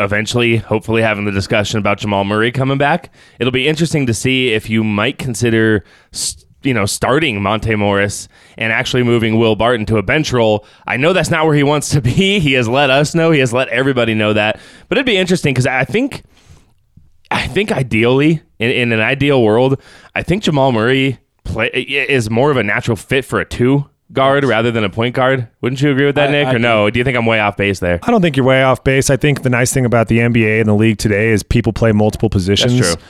eventually, 0.00 0.56
hopefully, 0.56 1.02
having 1.02 1.24
the 1.24 1.30
discussion 1.30 1.78
about 1.78 1.98
Jamal 1.98 2.24
Murray 2.24 2.50
coming 2.50 2.78
back. 2.78 3.12
It'll 3.38 3.52
be 3.52 3.68
interesting 3.68 4.06
to 4.06 4.14
see 4.14 4.48
if 4.50 4.68
you 4.68 4.82
might 4.84 5.18
consider. 5.18 5.84
s- 6.12 6.44
You 6.64 6.74
know, 6.74 6.86
starting 6.86 7.40
Monte 7.40 7.76
Morris 7.76 8.26
and 8.56 8.72
actually 8.72 9.04
moving 9.04 9.38
Will 9.38 9.54
Barton 9.54 9.86
to 9.86 9.96
a 9.96 10.02
bench 10.02 10.32
role. 10.32 10.66
I 10.88 10.96
know 10.96 11.12
that's 11.12 11.30
not 11.30 11.46
where 11.46 11.54
he 11.54 11.62
wants 11.62 11.90
to 11.90 12.00
be. 12.00 12.40
He 12.48 12.54
has 12.54 12.66
let 12.68 12.90
us 12.90 13.14
know. 13.14 13.30
He 13.30 13.38
has 13.38 13.52
let 13.52 13.68
everybody 13.68 14.12
know 14.14 14.32
that. 14.32 14.58
But 14.88 14.98
it'd 14.98 15.06
be 15.06 15.16
interesting 15.16 15.54
because 15.54 15.68
I 15.68 15.84
think 15.84 16.24
I 17.30 17.46
think 17.46 17.70
ideally, 17.70 18.42
in, 18.58 18.70
in 18.72 18.92
an 18.92 19.00
ideal 19.00 19.40
world, 19.42 19.80
I 20.16 20.24
think 20.24 20.42
Jamal 20.42 20.72
Murray 20.72 21.18
play 21.48 21.68
is 21.68 22.30
more 22.30 22.50
of 22.50 22.56
a 22.56 22.62
natural 22.62 22.96
fit 22.96 23.24
for 23.24 23.40
a 23.40 23.44
two 23.44 23.88
guard 24.12 24.44
rather 24.44 24.70
than 24.70 24.84
a 24.84 24.88
point 24.90 25.14
guard. 25.14 25.48
Wouldn't 25.60 25.82
you 25.82 25.90
agree 25.90 26.06
with 26.06 26.14
that, 26.14 26.28
I- 26.28 26.32
Nick? 26.32 26.46
I 26.48 26.54
or 26.54 26.58
no? 26.58 26.88
Do 26.90 26.98
you 26.98 27.04
think 27.04 27.16
I'm 27.16 27.26
way 27.26 27.40
off 27.40 27.56
base 27.56 27.80
there? 27.80 27.98
I 28.02 28.10
don't 28.10 28.22
think 28.22 28.36
you're 28.36 28.46
way 28.46 28.62
off 28.62 28.82
base. 28.84 29.10
I 29.10 29.16
think 29.16 29.42
the 29.42 29.50
nice 29.50 29.72
thing 29.72 29.84
about 29.84 30.08
the 30.08 30.18
NBA 30.20 30.60
and 30.60 30.68
the 30.68 30.74
league 30.74 30.98
today 30.98 31.28
is 31.30 31.42
people 31.42 31.72
play 31.72 31.92
multiple 31.92 32.30
positions. 32.30 32.74
That's 32.78 32.94
true. 32.94 33.02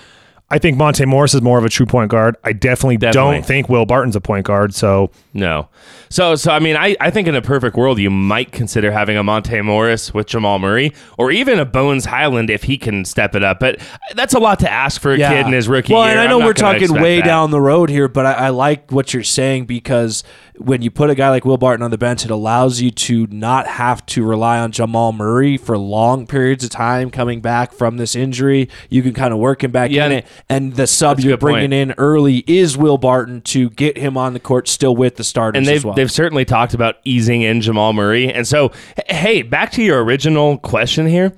I 0.51 0.59
think 0.59 0.79
Monte 0.79 1.05
Morris 1.05 1.35
is 1.35 1.43
more 1.43 1.59
of 1.59 1.65
a 1.65 1.69
true 1.69 1.85
point 1.85 2.11
guard. 2.11 2.37
I 2.43 2.53
definitely, 2.53 2.97
Definitely. 2.97 3.35
don't 3.37 3.47
think 3.47 3.69
Will 3.69 3.85
Barton's 3.85 4.17
a 4.17 4.21
point 4.21 4.47
guard. 4.47 4.75
So 4.75 5.11
No. 5.35 5.69
So, 6.09 6.37
so 6.37 6.53
I 6.53 6.59
mean, 6.59 6.75
I, 6.75 6.97
I 7.01 7.11
think 7.11 7.29
in 7.29 7.35
a 7.35 7.43
perfect 7.43 7.77
world, 7.77 7.99
you 7.99 8.09
might 8.09 8.51
consider 8.51 8.91
having 8.91 9.19
a 9.19 9.23
Monte 9.23 9.61
Morris 9.61 10.15
with 10.15 10.27
Jamal 10.27 10.59
Murray, 10.59 10.95
or 11.19 11.31
even 11.31 11.59
a 11.59 11.67
Bones 11.67 12.07
Hyland 12.07 12.49
if 12.49 12.63
he 12.63 12.79
can 12.79 13.05
step 13.05 13.35
it 13.35 13.45
up. 13.45 13.61
But 13.61 13.79
that's 14.15 14.33
a 14.33 14.39
lot 14.39 14.59
to 14.61 14.73
ask 14.73 15.03
for 15.03 15.13
a 15.13 15.19
kid 15.19 15.47
in 15.47 15.53
his 15.53 15.69
rookie 15.69 15.93
well, 15.93 16.05
year. 16.05 16.13
and 16.13 16.21
I 16.21 16.27
know 16.27 16.39
we're 16.39 16.55
talking 16.55 16.95
way 16.95 17.17
that. 17.19 17.27
down 17.27 17.51
the 17.51 17.61
road 17.61 17.91
here, 17.91 18.09
but 18.09 18.25
I, 18.25 18.33
I 18.33 18.49
like 18.49 18.91
what 18.91 19.13
you're 19.13 19.23
saying 19.23 19.67
because 19.67 20.25
when 20.59 20.83
you 20.83 20.91
put 20.91 21.11
a 21.11 21.15
guy 21.15 21.31
like 21.31 21.45
Will 21.45 21.57
Barton 21.57 21.83
on 21.83 21.91
the 21.91 21.99
bench, 21.99 22.25
it 22.25 22.31
allows 22.31 22.81
you 22.81 22.91
to 22.91 23.27
not 23.29 23.67
have 23.67 24.05
to 24.07 24.25
rely 24.25 24.59
on 24.59 24.73
Jamal 24.73 25.13
Murray 25.13 25.57
for 25.57 25.77
long 25.79 26.27
periods 26.27 26.65
of 26.65 26.71
time 26.71 27.11
coming 27.11 27.41
back 27.41 27.73
from 27.73 27.97
this 27.97 28.15
injury. 28.15 28.69
You 28.91 29.03
can 29.03 29.13
kind 29.15 29.33
of 29.33 29.39
work 29.39 29.65
him 29.65 29.71
back 29.71 29.91
Yeah, 29.91 30.07
in 30.07 30.13
it, 30.13 30.27
and 30.49 30.75
the 30.75 30.87
sub 30.87 31.21
you're 31.21 31.33
good 31.35 31.41
point. 31.41 31.53
bringing 31.55 31.73
in 31.73 31.93
early 31.99 32.45
is 32.47 32.77
Will 32.77 32.99
Barton 32.99 33.41
to 33.43 33.71
get 33.71 33.97
him 33.97 34.17
on 34.17 34.33
the 34.35 34.41
court 34.41 34.69
still 34.69 34.95
with 34.97 35.17
the 35.17 35.25
starters 35.25 35.59
and 35.59 35.67
they've 35.67 35.77
as 35.77 35.85
well. 35.85 35.95
they've 35.95 36.11
certainly 36.13 36.45
talked 36.45 36.75
about 36.75 36.97
easing 37.05 37.43
in 37.43 37.61
Jamal 37.61 37.93
Murray. 37.93 38.33
And 38.33 38.47
so, 38.47 38.73
hey, 39.09 39.43
back 39.43 39.73
to 39.73 39.83
your 39.83 40.03
original 40.05 40.59
question 40.59 41.07
here. 41.07 41.33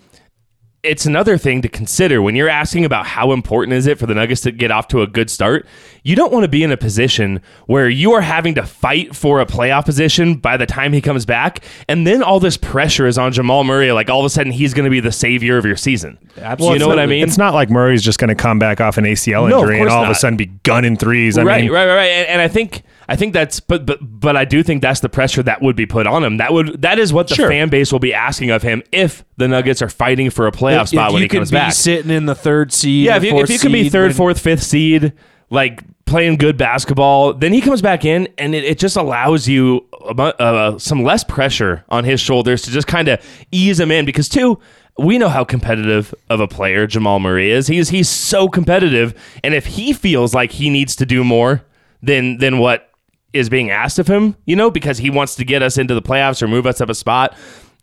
It's 0.83 1.05
another 1.05 1.37
thing 1.37 1.61
to 1.61 1.69
consider 1.69 2.23
when 2.23 2.35
you're 2.35 2.49
asking 2.49 2.87
about 2.87 3.05
how 3.05 3.33
important 3.33 3.75
is 3.75 3.87
it 3.87 3.99
for 3.99 4.07
the 4.07 4.15
Nuggets 4.15 4.41
to 4.43 4.51
get 4.51 4.71
off 4.71 4.89
to 4.89 5.03
a 5.03 5.07
good 5.07 5.29
start. 5.29 5.67
You 6.03 6.17
don't 6.17 6.33
want 6.33 6.45
to 6.45 6.49
be 6.49 6.63
in 6.63 6.73
a 6.73 6.77
position 6.77 7.43
where 7.67 7.89
you 7.89 8.13
are 8.13 8.21
having 8.21 8.55
to 8.55 8.65
fight 8.65 9.15
for 9.15 9.41
a 9.41 9.47
playoff 9.47 9.85
position 9.85 10.37
by 10.37 10.57
the 10.57 10.67
time 10.67 10.93
he 10.93 11.01
comes 11.01 11.27
back, 11.27 11.63
and 11.89 12.07
then 12.07 12.23
all 12.23 12.41
this 12.41 12.57
pressure 12.57 13.07
is 13.07 13.19
on 13.19 13.33
Jamal 13.33 13.65
Murray. 13.65 13.93
Like 13.93 14.09
all 14.11 14.21
of 14.21 14.27
a 14.27 14.31
sudden, 14.31 14.53
he's 14.53 14.75
going 14.75 14.85
to 14.85 14.91
be 14.91 15.01
the 15.01 15.13
savior 15.13 15.59
of 15.59 15.65
your 15.65 15.77
season. 15.77 16.19
Absolutely. 16.39 16.75
You 16.75 16.81
know 16.81 16.89
what 16.89 16.99
I 16.99 17.07
mean? 17.07 17.23
It's 17.23 17.39
not 17.39 17.55
like 17.55 17.71
Murray's 17.71 18.03
just 18.03 18.19
going 18.19 18.29
to 18.29 18.35
come 18.35 18.59
back 18.59 18.81
off 18.81 18.97
an 18.99 19.05
ACL 19.05 19.49
No, 19.49 19.61
injury 19.61 19.81
and 19.81 19.89
all 19.89 20.05
of 20.05 20.11
a 20.11 20.15
sudden 20.15 20.37
be 20.37 20.47
gunning 20.47 20.97
threes. 20.97 21.37
I 21.37 21.43
right, 21.43 21.63
mean, 21.63 21.73
right, 21.73 21.87
right, 21.87 21.95
right. 21.97 22.11
And, 22.11 22.29
and 22.29 22.43
I 22.43 22.49
think 22.49 22.83
I 23.09 23.17
think 23.17 23.33
that's 23.33 23.61
but 23.61 23.85
but 23.85 23.99
but 24.01 24.37
I 24.37 24.45
do 24.45 24.63
think 24.63 24.83
that's 24.83 25.01
the 25.01 25.09
pressure 25.09 25.43
that 25.43 25.61
would 25.63 25.77
be 25.77 25.85
put 25.87 26.07
on 26.07 26.23
him. 26.25 26.37
That 26.39 26.53
would 26.53 26.83
that 26.83 26.99
is 26.99 27.13
what 27.13 27.29
the 27.29 27.35
Sure. 27.35 27.49
fan 27.49 27.69
base 27.69 27.93
will 27.93 27.99
be 27.99 28.15
asking 28.15 28.51
of 28.51 28.63
him 28.63 28.83
if 28.93 29.25
the 29.37 29.49
Nuggets 29.49 29.83
are 29.83 29.89
fighting 29.89 30.31
for 30.31 30.47
a 30.47 30.53
playoff 30.53 30.83
if, 30.83 30.89
spot 30.91 31.09
if 31.09 31.15
when 31.15 31.23
he 31.23 31.29
comes 31.29 31.51
be 31.51 31.57
back. 31.57 31.73
sitting 31.73 32.11
in 32.11 32.27
the 32.27 32.35
third 32.35 32.73
seed, 32.73 33.07
yeah, 33.07 33.17
if 33.17 33.25
you, 33.25 33.37
if 33.39 33.51
you 33.51 33.59
can 33.59 33.73
be 33.73 33.89
third, 33.89 34.15
fourth, 34.15 34.39
fifth 34.39 34.63
seed, 34.63 35.13
like 35.51 35.83
playing 36.11 36.37
good 36.37 36.59
basketball, 36.59 37.33
then 37.33 37.53
he 37.53 37.61
comes 37.61 37.81
back 37.81 38.05
in 38.05 38.29
and 38.37 38.55
it, 38.55 38.65
it 38.65 38.79
just 38.79 38.97
allows 38.97 39.49
you 39.49 39.87
uh, 40.19 40.79
some 40.79 41.03
less 41.03 41.25
pressure 41.25 41.85
on 41.89 42.05
his 42.05 42.21
shoulders 42.21 42.63
to 42.63 42.71
just 42.71 42.87
kind 42.87 43.09
of 43.09 43.25
ease 43.51 43.81
him 43.81 43.91
in 43.91 44.05
because 44.05 44.29
two. 44.29 44.59
We 44.99 45.17
know 45.17 45.31
how 45.31 45.45
competitive 45.45 46.15
of 46.29 46.41
a 46.41 46.49
player 46.49 46.87
Jamal 46.87 47.21
Murray 47.21 47.51
is. 47.51 47.69
He's 47.69 47.89
he's 47.89 48.09
so 48.09 48.49
competitive, 48.49 49.15
and 49.43 49.55
if 49.55 49.65
he 49.65 49.95
feels 49.95 50.35
like 50.35 50.53
he 50.53 50.69
needs 50.69 50.95
to 50.97 51.07
do 51.07 51.25
more 51.25 51.65
than 52.03 52.37
than 52.37 52.59
what 52.59 52.91
is 53.33 53.49
being 53.49 53.71
asked 53.71 53.99
of 53.99 54.09
him, 54.09 54.37
you 54.45 54.57
know, 54.57 54.71
because 54.71 54.99
he 54.99 55.09
wants 55.09 55.37
to 55.37 55.45
get 55.45 55.63
us 55.63 55.79
into 55.79 55.95
the 55.95 56.03
playoffs 56.03 56.43
or 56.43 56.49
move 56.49 56.67
us 56.67 56.81
up 56.81 56.91
a 56.91 56.95
spot. 56.95 57.35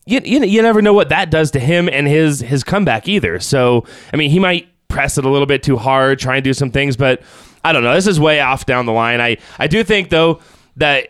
You, 0.06 0.22
you, 0.24 0.44
you 0.44 0.62
never 0.62 0.82
know 0.82 0.94
what 0.94 1.10
that 1.10 1.32
does 1.32 1.52
to 1.52 1.60
him 1.60 1.90
and 1.90 2.08
his 2.08 2.42
his 2.42 2.64
comeback 2.64 3.08
either. 3.08 3.40
So, 3.40 3.86
I 4.14 4.18
mean, 4.18 4.30
he 4.30 4.40
might 4.40 4.68
press 4.88 5.18
it 5.18 5.26
a 5.26 5.30
little 5.30 5.48
bit 5.48 5.64
too 5.64 5.78
hard, 5.78 6.20
try 6.20 6.36
and 6.36 6.44
do 6.44 6.54
some 6.54 6.72
things, 6.72 6.96
but 6.96 7.22
I 7.68 7.74
don't 7.74 7.84
know. 7.84 7.94
This 7.94 8.08
is 8.08 8.20
way 8.20 8.40
off 8.40 8.66
down 8.66 8.86
the 8.86 8.94
line. 8.94 9.20
I, 9.20 9.38
I 9.60 9.68
do 9.68 9.84
think 9.84 10.10
though 10.10 10.40
that 10.78 11.10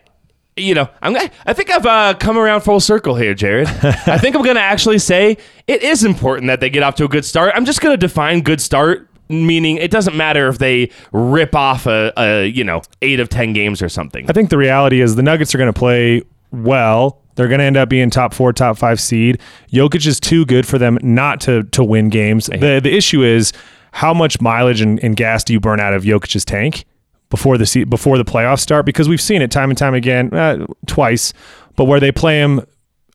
you 0.56 0.74
know, 0.74 0.89
I'm 1.04 1.15
I 1.46 1.54
think 1.54 1.70
I've 1.70 1.86
uh, 1.86 2.15
come 2.15 2.36
around 2.36 2.62
full 2.62 2.80
circle 2.80 3.13
here, 3.13 3.36
Jared. 3.36 3.67
I 3.84 4.17
think 4.17 4.36
I'm 4.36 4.41
going 4.41 4.56
to 4.56 4.62
actually 4.62 4.98
say 4.98 5.38
it 5.67 5.84
is 5.84 6.04
important 6.04 6.48
that 6.48 6.62
they 6.62 6.72
get 6.72 6.82
off 6.82 6.96
to 6.96 7.06
a 7.06 7.08
good 7.08 7.26
start. 7.26 7.54
I'm 7.56 7.63
just 7.63 7.80
going 7.80 7.93
to 7.93 7.98
define 7.98 8.41
good 8.41 8.60
start 8.60 9.08
meaning 9.30 9.76
it 9.78 9.91
doesn't 9.91 10.15
matter 10.15 10.48
if 10.48 10.58
they 10.58 10.89
rip 11.12 11.54
off 11.54 11.86
a, 11.86 12.13
a 12.17 12.46
you 12.46 12.63
know 12.63 12.82
eight 13.02 13.20
of 13.20 13.30
ten 13.30 13.54
games 13.54 13.82
or 13.82 13.89
something. 13.89 14.30
I 14.30 14.34
think 14.34 14.50
the 14.50 14.58
reality 14.58 15.02
is 15.02 15.15
the 15.15 15.24
Nuggets 15.24 15.54
are 15.54 15.58
going 15.58 15.72
to 15.72 15.78
play 15.78 16.24
well. 16.52 17.22
They're 17.36 17.48
going 17.48 17.60
to 17.60 17.65
end 17.65 17.78
up 17.78 17.88
being 17.88 18.10
top 18.10 18.34
four, 18.34 18.52
top 18.52 18.80
five 18.80 19.00
seed. 19.00 19.39
Jokic 19.72 20.08
is 20.08 20.20
too 20.20 20.46
good 20.46 20.65
for 20.65 20.78
them 20.78 20.98
not 21.04 21.39
to 21.41 21.63
to 21.63 21.84
win 21.84 22.10
games. 22.10 22.48
The 22.48 22.80
the 22.82 22.96
issue 22.96 23.22
is 23.22 23.54
how 23.97 24.13
much 24.13 24.39
mileage 24.39 24.79
and, 24.79 25.03
and 25.03 25.15
gas 25.15 25.43
do 25.43 25.53
you 25.53 25.60
burn 25.60 25.79
out 25.79 25.91
of 25.91 26.03
Jokic's 26.03 26.45
tank 26.45 26.86
before 27.31 27.57
the 27.57 27.65
se- 27.65 27.86
before 27.86 28.19
the 28.19 28.23
playoffs 28.23 28.60
start? 28.60 28.86
Because 28.86 29.10
we've 29.10 29.19
seen 29.19 29.41
it 29.41 29.49
time 29.49 29.71
and 29.71 29.77
time 29.77 29.95
again, 29.95 30.31
uh, 30.36 30.67
twice, 30.86 31.33
but 31.75 31.86
where 31.86 31.99
they 31.99 32.12
play 32.12 32.39
him 32.39 32.62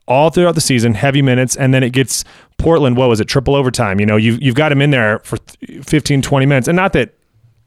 all 0.09 0.31
throughout 0.31 0.57
the 0.57 0.61
season, 0.61 0.95
heavy 0.95 1.23
minutes, 1.23 1.55
and 1.55 1.73
then 1.73 1.85
it 1.85 1.91
gets 1.91 2.25
Portland, 2.59 2.97
what 2.97 3.09
was 3.09 3.21
it, 3.21 3.27
triple 3.29 3.55
overtime. 3.55 4.01
You 4.01 4.07
know, 4.07 4.17
you've, 4.17 4.43
you've 4.43 4.57
got 4.57 4.73
him 4.73 4.83
in 4.83 4.91
there 4.91 5.21
for 5.21 5.37
th- 5.37 5.85
15, 5.85 6.21
20 6.21 6.47
minutes. 6.47 6.67
And 6.67 6.75
not 6.75 6.95
that 6.95 7.15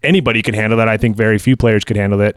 anybody 0.04 0.41
can 0.41 0.54
handle 0.54 0.78
that. 0.78 0.89
I 0.89 0.97
think 0.97 1.15
very 1.15 1.39
few 1.39 1.56
players 1.56 1.86
could 1.86 1.95
handle 1.95 2.19
that. 2.19 2.36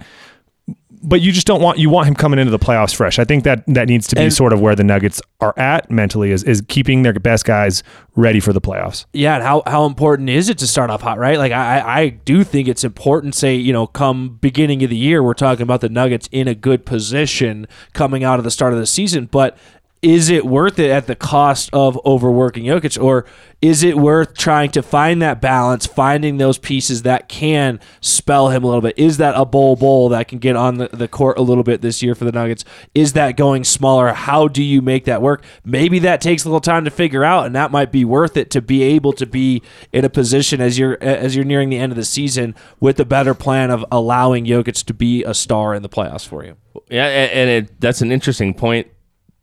But 1.02 1.20
you 1.20 1.32
just 1.32 1.46
don't 1.46 1.60
want 1.62 1.78
you 1.78 1.90
want 1.90 2.08
him 2.08 2.14
coming 2.14 2.38
into 2.38 2.50
the 2.50 2.58
playoffs 2.58 2.94
fresh. 2.94 3.18
I 3.18 3.24
think 3.24 3.44
that 3.44 3.64
that 3.66 3.88
needs 3.88 4.06
to 4.08 4.16
be 4.16 4.22
And- 4.22 4.32
sort 4.32 4.52
of 4.52 4.60
where 4.60 4.74
the 4.74 4.84
Nuggets 4.84 5.20
are 5.40 5.54
at 5.58 5.90
mentally 5.90 6.30
is 6.32 6.42
is 6.44 6.60
keeping 6.68 7.02
their 7.02 7.12
best 7.12 7.44
guys 7.44 7.82
ready 8.16 8.40
for 8.40 8.52
the 8.52 8.60
playoffs. 8.60 9.06
Yeah, 9.12 9.34
and 9.36 9.44
how, 9.44 9.62
how 9.66 9.86
important 9.86 10.28
is 10.28 10.48
it 10.48 10.58
to 10.58 10.66
start 10.66 10.90
off 10.90 11.02
hot, 11.02 11.18
right? 11.18 11.38
Like 11.38 11.52
I, 11.52 11.80
I 11.80 12.08
do 12.08 12.42
think 12.42 12.66
it's 12.68 12.82
important. 12.84 13.34
Say 13.34 13.54
you 13.54 13.72
know, 13.72 13.86
come 13.86 14.38
beginning 14.40 14.82
of 14.82 14.90
the 14.90 14.96
year, 14.96 15.22
we're 15.22 15.34
talking 15.34 15.62
about 15.62 15.80
the 15.80 15.88
Nuggets 15.88 16.28
in 16.32 16.48
a 16.48 16.54
good 16.54 16.84
position 16.84 17.66
coming 17.92 18.24
out 18.24 18.38
of 18.38 18.44
the 18.44 18.50
start 18.50 18.72
of 18.72 18.78
the 18.78 18.86
season, 18.86 19.26
but 19.30 19.56
is 20.02 20.28
it 20.28 20.46
worth 20.46 20.78
it 20.78 20.90
at 20.90 21.06
the 21.06 21.16
cost 21.16 21.70
of 21.72 21.98
overworking 22.04 22.64
Jokic, 22.64 23.02
or 23.02 23.24
is 23.60 23.82
it 23.82 23.96
worth 23.96 24.34
trying 24.34 24.70
to 24.70 24.82
find 24.82 25.20
that 25.20 25.40
balance, 25.40 25.86
finding 25.86 26.36
those 26.36 26.58
pieces 26.58 27.02
that 27.02 27.28
can 27.28 27.80
spell 28.00 28.50
him 28.50 28.62
a 28.62 28.66
little 28.66 28.80
bit? 28.80 28.96
Is 28.96 29.16
that 29.16 29.34
a 29.36 29.44
Bol 29.44 29.74
Bol 29.74 30.10
that 30.10 30.28
can 30.28 30.38
get 30.38 30.54
on 30.54 30.76
the, 30.76 30.88
the 30.92 31.08
court 31.08 31.38
a 31.38 31.42
little 31.42 31.64
bit 31.64 31.80
this 31.80 32.00
year 32.00 32.14
for 32.14 32.24
the 32.24 32.30
Nuggets? 32.30 32.64
Is 32.94 33.14
that 33.14 33.36
going 33.36 33.64
smaller? 33.64 34.12
How 34.12 34.46
do 34.46 34.62
you 34.62 34.80
make 34.80 35.06
that 35.06 35.20
work? 35.20 35.42
Maybe 35.64 35.98
that 36.00 36.20
takes 36.20 36.44
a 36.44 36.48
little 36.48 36.60
time 36.60 36.84
to 36.84 36.90
figure 36.90 37.24
out, 37.24 37.46
and 37.46 37.54
that 37.56 37.72
might 37.72 37.90
be 37.90 38.04
worth 38.04 38.36
it 38.36 38.50
to 38.52 38.62
be 38.62 38.82
able 38.84 39.12
to 39.14 39.26
be 39.26 39.62
in 39.92 40.04
a 40.04 40.10
position 40.10 40.60
as 40.60 40.78
you're 40.78 41.02
as 41.02 41.34
you're 41.34 41.44
nearing 41.44 41.70
the 41.70 41.78
end 41.78 41.90
of 41.90 41.96
the 41.96 42.04
season 42.04 42.54
with 42.78 43.00
a 43.00 43.04
better 43.04 43.34
plan 43.34 43.72
of 43.72 43.84
allowing 43.90 44.44
Jokic 44.44 44.84
to 44.84 44.94
be 44.94 45.24
a 45.24 45.34
star 45.34 45.74
in 45.74 45.82
the 45.82 45.88
playoffs 45.88 46.26
for 46.26 46.44
you. 46.44 46.56
Yeah, 46.88 47.06
and, 47.06 47.50
it, 47.50 47.80
that's 47.80 48.00
an 48.00 48.12
interesting 48.12 48.54
point 48.54 48.86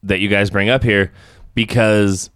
that 0.05 0.19
you 0.19 0.29
guys 0.29 0.49
bring 0.49 0.69
up 0.69 0.83
here 0.83 1.11
because 1.53 2.29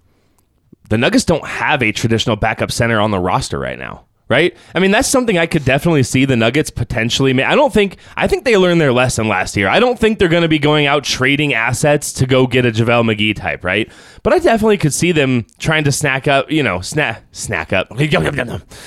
the 0.90 0.98
Nuggets 0.98 1.26
don't 1.26 1.46
have 1.46 1.82
a 1.82 1.92
traditional 1.92 2.36
backup 2.36 2.72
center 2.72 3.00
on 3.00 3.12
the 3.12 3.20
roster 3.20 3.58
right 3.60 3.80
now. 3.80 4.06
Right? 4.28 4.56
I 4.76 4.80
mean, 4.80 4.92
that's 4.92 5.08
something 5.08 5.40
I 5.40 5.48
could 5.48 5.66
definitely 5.66 6.04
see 6.04 6.24
the 6.24 6.36
Nuggets 6.36 6.70
potentially. 6.70 7.42
I 7.42 7.56
don't 7.56 7.74
think. 7.74 7.98
I 8.16 8.28
think 8.28 8.46
they 8.46 8.58
learned 8.58 8.80
their 8.80 8.94
lesson 8.94 9.28
last 9.28 9.58
year. 9.58 9.68
I 9.68 9.80
don't 9.80 9.98
think 9.98 10.20
they're 10.20 10.28
going 10.28 10.44
to 10.44 10.48
be 10.48 10.60
going 10.60 10.86
out 10.86 11.04
trading 11.04 11.56
assets 11.56 12.14
to 12.14 12.28
go 12.28 12.46
get 12.46 12.64
a 12.64 12.70
JaVale 12.70 13.12
McGee 13.12 13.36
type, 13.36 13.64
right? 13.64 13.92
But 14.24 14.34
I 14.34 14.40
definitely 14.40 14.78
could 14.78 14.94
see 14.94 15.12
them 15.12 15.46
trying 15.60 15.84
to 15.86 15.92
snack 15.92 16.28
up, 16.28 16.52
you 16.52 16.62
know, 16.62 16.82
snack 16.82 17.24
snack 17.32 17.72
up, 17.72 17.88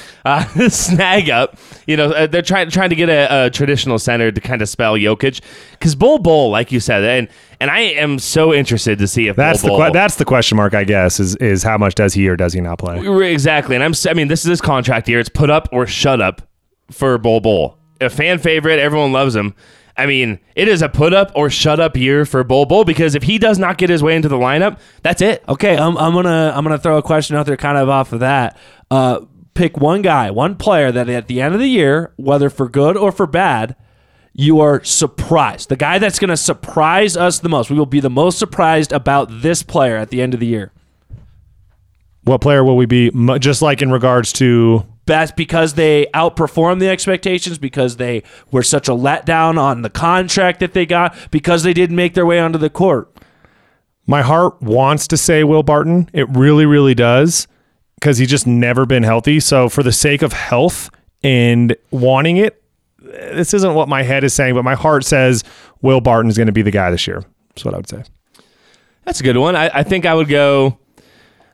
uh, 0.25 0.45
snag 0.69 1.31
up. 1.31 1.57
You 1.87 1.97
know, 1.97 2.11
uh, 2.11 2.27
they're 2.27 2.43
trying 2.43 2.71
trying 2.71 2.91
to 2.91 2.97
get 2.97 3.09
a, 3.09 3.47
a 3.47 3.51
traditional 3.51 3.99
center 3.99 4.31
to 4.31 4.41
kind 4.41 4.61
of 4.63 4.69
spell 4.69 4.95
Jokic 4.95 5.41
because 5.73 5.95
Bol 5.95 6.19
Bol, 6.19 6.51
like 6.51 6.71
you 6.71 6.81
said, 6.81 7.03
and 7.03 7.29
and 7.61 7.71
I 7.71 7.81
am 7.81 8.19
so 8.19 8.53
interested 8.53 8.99
to 8.99 9.07
see 9.09 9.29
if 9.29 9.37
That's 9.37 9.63
Bull 9.63 9.79
the 9.79 9.85
Bull, 9.85 9.87
que- 9.87 9.93
that's 9.93 10.17
the 10.17 10.25
question 10.25 10.57
mark, 10.57 10.75
I 10.75 10.85
guess, 10.85 11.19
is 11.19 11.37
is 11.37 11.63
how 11.63 11.79
much 11.79 11.95
does 11.95 12.13
he 12.15 12.29
or 12.29 12.37
does 12.37 12.53
he 12.53 12.61
not 12.61 12.79
play? 12.79 13.01
Exactly, 13.33 13.75
and 13.75 13.85
I'm. 13.85 13.95
I 14.09 14.15
mean, 14.15 14.29
this 14.29 14.45
is 14.45 14.51
his 14.51 14.61
contract 14.61 15.09
year. 15.09 15.19
It's 15.21 15.29
put 15.29 15.51
up 15.51 15.69
or 15.73 15.87
shut 15.87 16.21
up 16.21 16.43
for 16.91 17.17
Bol 17.19 17.41
Bol. 17.41 17.79
A 18.01 18.11
fan 18.11 18.39
favorite. 18.39 18.79
Everyone 18.81 19.13
loves 19.13 19.35
him. 19.35 19.55
I 20.03 20.07
mean, 20.07 20.41
it 20.57 20.67
is 20.67 20.83
a 20.83 20.89
put 20.89 21.15
up 21.15 21.31
or 21.37 21.49
shut 21.49 21.79
up 21.79 21.97
year 21.97 22.25
for 22.25 22.43
Bol 22.43 22.67
Bol 22.67 22.85
because 22.85 23.15
if 23.15 23.23
he 23.23 23.39
does 23.39 23.57
not 23.57 23.79
get 23.79 23.89
his 23.89 24.03
way 24.03 24.17
into 24.17 24.29
the 24.29 24.37
lineup, 24.37 24.81
that's 25.01 25.23
it. 25.23 25.45
Okay, 25.49 25.77
I'm, 25.77 25.97
I'm 25.97 26.13
gonna 26.13 26.53
I'm 26.57 26.65
gonna 26.65 26.77
throw 26.77 26.99
a 26.99 27.03
question 27.03 27.37
out 27.37 27.47
there, 27.47 27.57
kind 27.57 27.79
of 27.79 27.89
off 27.89 28.13
of 28.13 28.19
that. 28.19 28.59
Uh, 28.91 29.21
pick 29.55 29.77
one 29.77 30.03
guy, 30.03 30.33
one 30.33 30.57
player 30.57 30.91
that 30.91 31.09
at 31.09 31.29
the 31.29 31.41
end 31.41 31.55
of 31.55 31.61
the 31.61 31.69
year, 31.69 32.13
whether 32.17 32.51
for 32.51 32.69
good 32.69 32.97
or 32.97 33.13
for 33.13 33.29
bad, 33.29 33.77
you 34.33 34.59
are 34.59 34.83
surprised. 34.83 35.69
The 35.69 35.77
guy 35.77 36.01
that's 36.01 36.19
gonna 36.19 36.37
surprise 36.37 37.17
us 37.17 37.39
the 37.39 37.49
most. 37.49 37.71
We 37.71 37.79
will 37.79 37.87
be 37.87 38.01
the 38.01 38.11
most 38.11 38.41
surprised 38.41 38.91
about 38.91 39.29
this 39.31 39.63
player 39.63 39.97
at 39.97 40.11
the 40.11 40.21
end 40.21 40.35
of 40.35 40.41
the 40.41 40.47
year. 40.47 40.73
What 42.25 42.41
player 42.41 42.65
will 42.65 42.77
we 42.77 42.87
be? 42.87 43.13
Just 43.39 43.63
like 43.63 43.83
in 43.83 43.93
regards 43.93 44.33
to 44.35 44.85
That's 45.07 45.33
because 45.33 45.75
they 45.75 46.07
outperformed 46.15 46.79
the 46.79 46.89
expectations, 46.89 47.59
because 47.59 47.97
they 47.97 48.23
were 48.51 48.63
such 48.63 48.89
a 48.89 48.93
letdown 48.93 49.59
on 49.59 49.83
the 49.83 49.91
contract 49.91 50.61
that 50.61 50.75
they 50.75 50.87
got, 50.87 51.17
because 51.31 51.65
they 51.65 51.73
didn't 51.73 51.97
make 51.97 52.15
their 52.15 52.27
way 52.27 52.39
onto 52.39 52.59
the 52.59 52.71
court. 52.71 53.13
my 54.07 54.23
heart 54.23 54.61
wants 54.63 55.07
to 55.09 55.17
say 55.17 55.45
Will 55.45 55.63
Barton. 55.63 56.09
It 56.13 56.29
really, 56.31 56.67
really 56.67 56.95
does 56.95 57.47
because 57.97 58.19
he's 58.19 58.29
just 58.29 58.47
never 58.47 58.85
been 58.85 59.05
healthy. 59.05 59.39
So 59.41 59.69
for 59.69 59.83
the 59.83 59.93
sake 59.93 60.23
of 60.23 60.33
health 60.33 60.91
and 61.23 61.77
wanting 61.93 62.37
it, 62.37 62.63
this 62.99 63.55
isn't 63.55 63.75
what 63.75 63.89
my 63.89 64.03
head 64.03 64.25
is 64.25 64.35
saying, 64.35 64.55
but 64.55 64.65
my 64.65 64.75
heart 64.75 65.05
says 65.05 65.45
Will 65.83 66.01
Barton 66.01 66.31
is 66.31 66.37
going 66.37 66.47
to 66.47 66.53
be 66.53 66.63
the 66.63 66.71
guy 66.71 66.91
this 66.91 67.07
year. 67.07 67.23
That's 67.51 67.65
what 67.65 67.75
I 67.75 67.77
would 67.77 67.89
say. 67.89 68.03
That's 69.05 69.21
a 69.21 69.25
good 69.25 69.37
one. 69.37 69.57
I, 69.57 69.71
I 69.73 69.83
think 69.83 70.07
I 70.07 70.15
would 70.15 70.29
go. 70.29 70.79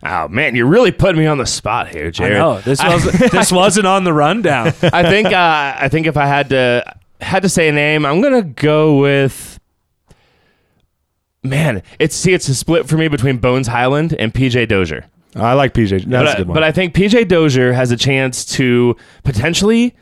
Oh 0.05 0.29
man, 0.29 0.55
you're 0.55 0.67
really 0.67 0.93
putting 0.93 1.21
me 1.21 1.27
on 1.27 1.39
the 1.39 1.47
spot 1.47 1.89
here, 1.89 2.07
I 2.07 2.11
Jared. 2.11 2.35
know 2.39 2.61
this 2.61 2.83
was 2.83 3.05
this 3.33 3.51
wasn't 3.51 3.87
on 3.87 4.05
the 4.05 4.13
rundown. 4.13 4.69
I 4.83 5.03
think 5.03 5.29
uh, 5.29 5.77
I 5.79 5.89
think 5.89 6.07
if 6.07 6.17
I 6.17 6.27
had 6.27 6.51
to 6.51 6.95
had 7.21 7.43
to 7.43 7.49
say 7.49 7.69
a 7.69 7.73
name, 7.73 8.07
I'm 8.07 8.21
gonna 8.21 8.43
go 8.43 8.99
with. 8.99 9.59
Man, 11.43 11.83
it's 11.99 12.17
see, 12.17 12.33
it's 12.35 12.49
a 12.49 12.55
split 12.55 12.89
for 12.89 12.97
me 12.97 13.09
between 13.09 13.39
Bones 13.39 13.69
Hyland 13.69 14.13
and 14.19 14.35
PJ 14.35 14.69
Dozier. 14.69 15.07
I 15.37 15.53
like 15.55 15.73
PJ. 15.73 16.05
That's 16.05 16.07
But, 16.07 16.27
a 16.27 16.31
I- 16.31 16.37
good 16.37 16.49
one. 16.49 16.55
but 16.55 16.63
I 16.65 16.73
think 16.73 16.95
PJ 16.95 17.29
Dozier 17.29 17.73
has 17.73 17.91
a 17.91 17.97
chance 17.97 18.45
to 18.57 18.97
potentially. 19.25 19.95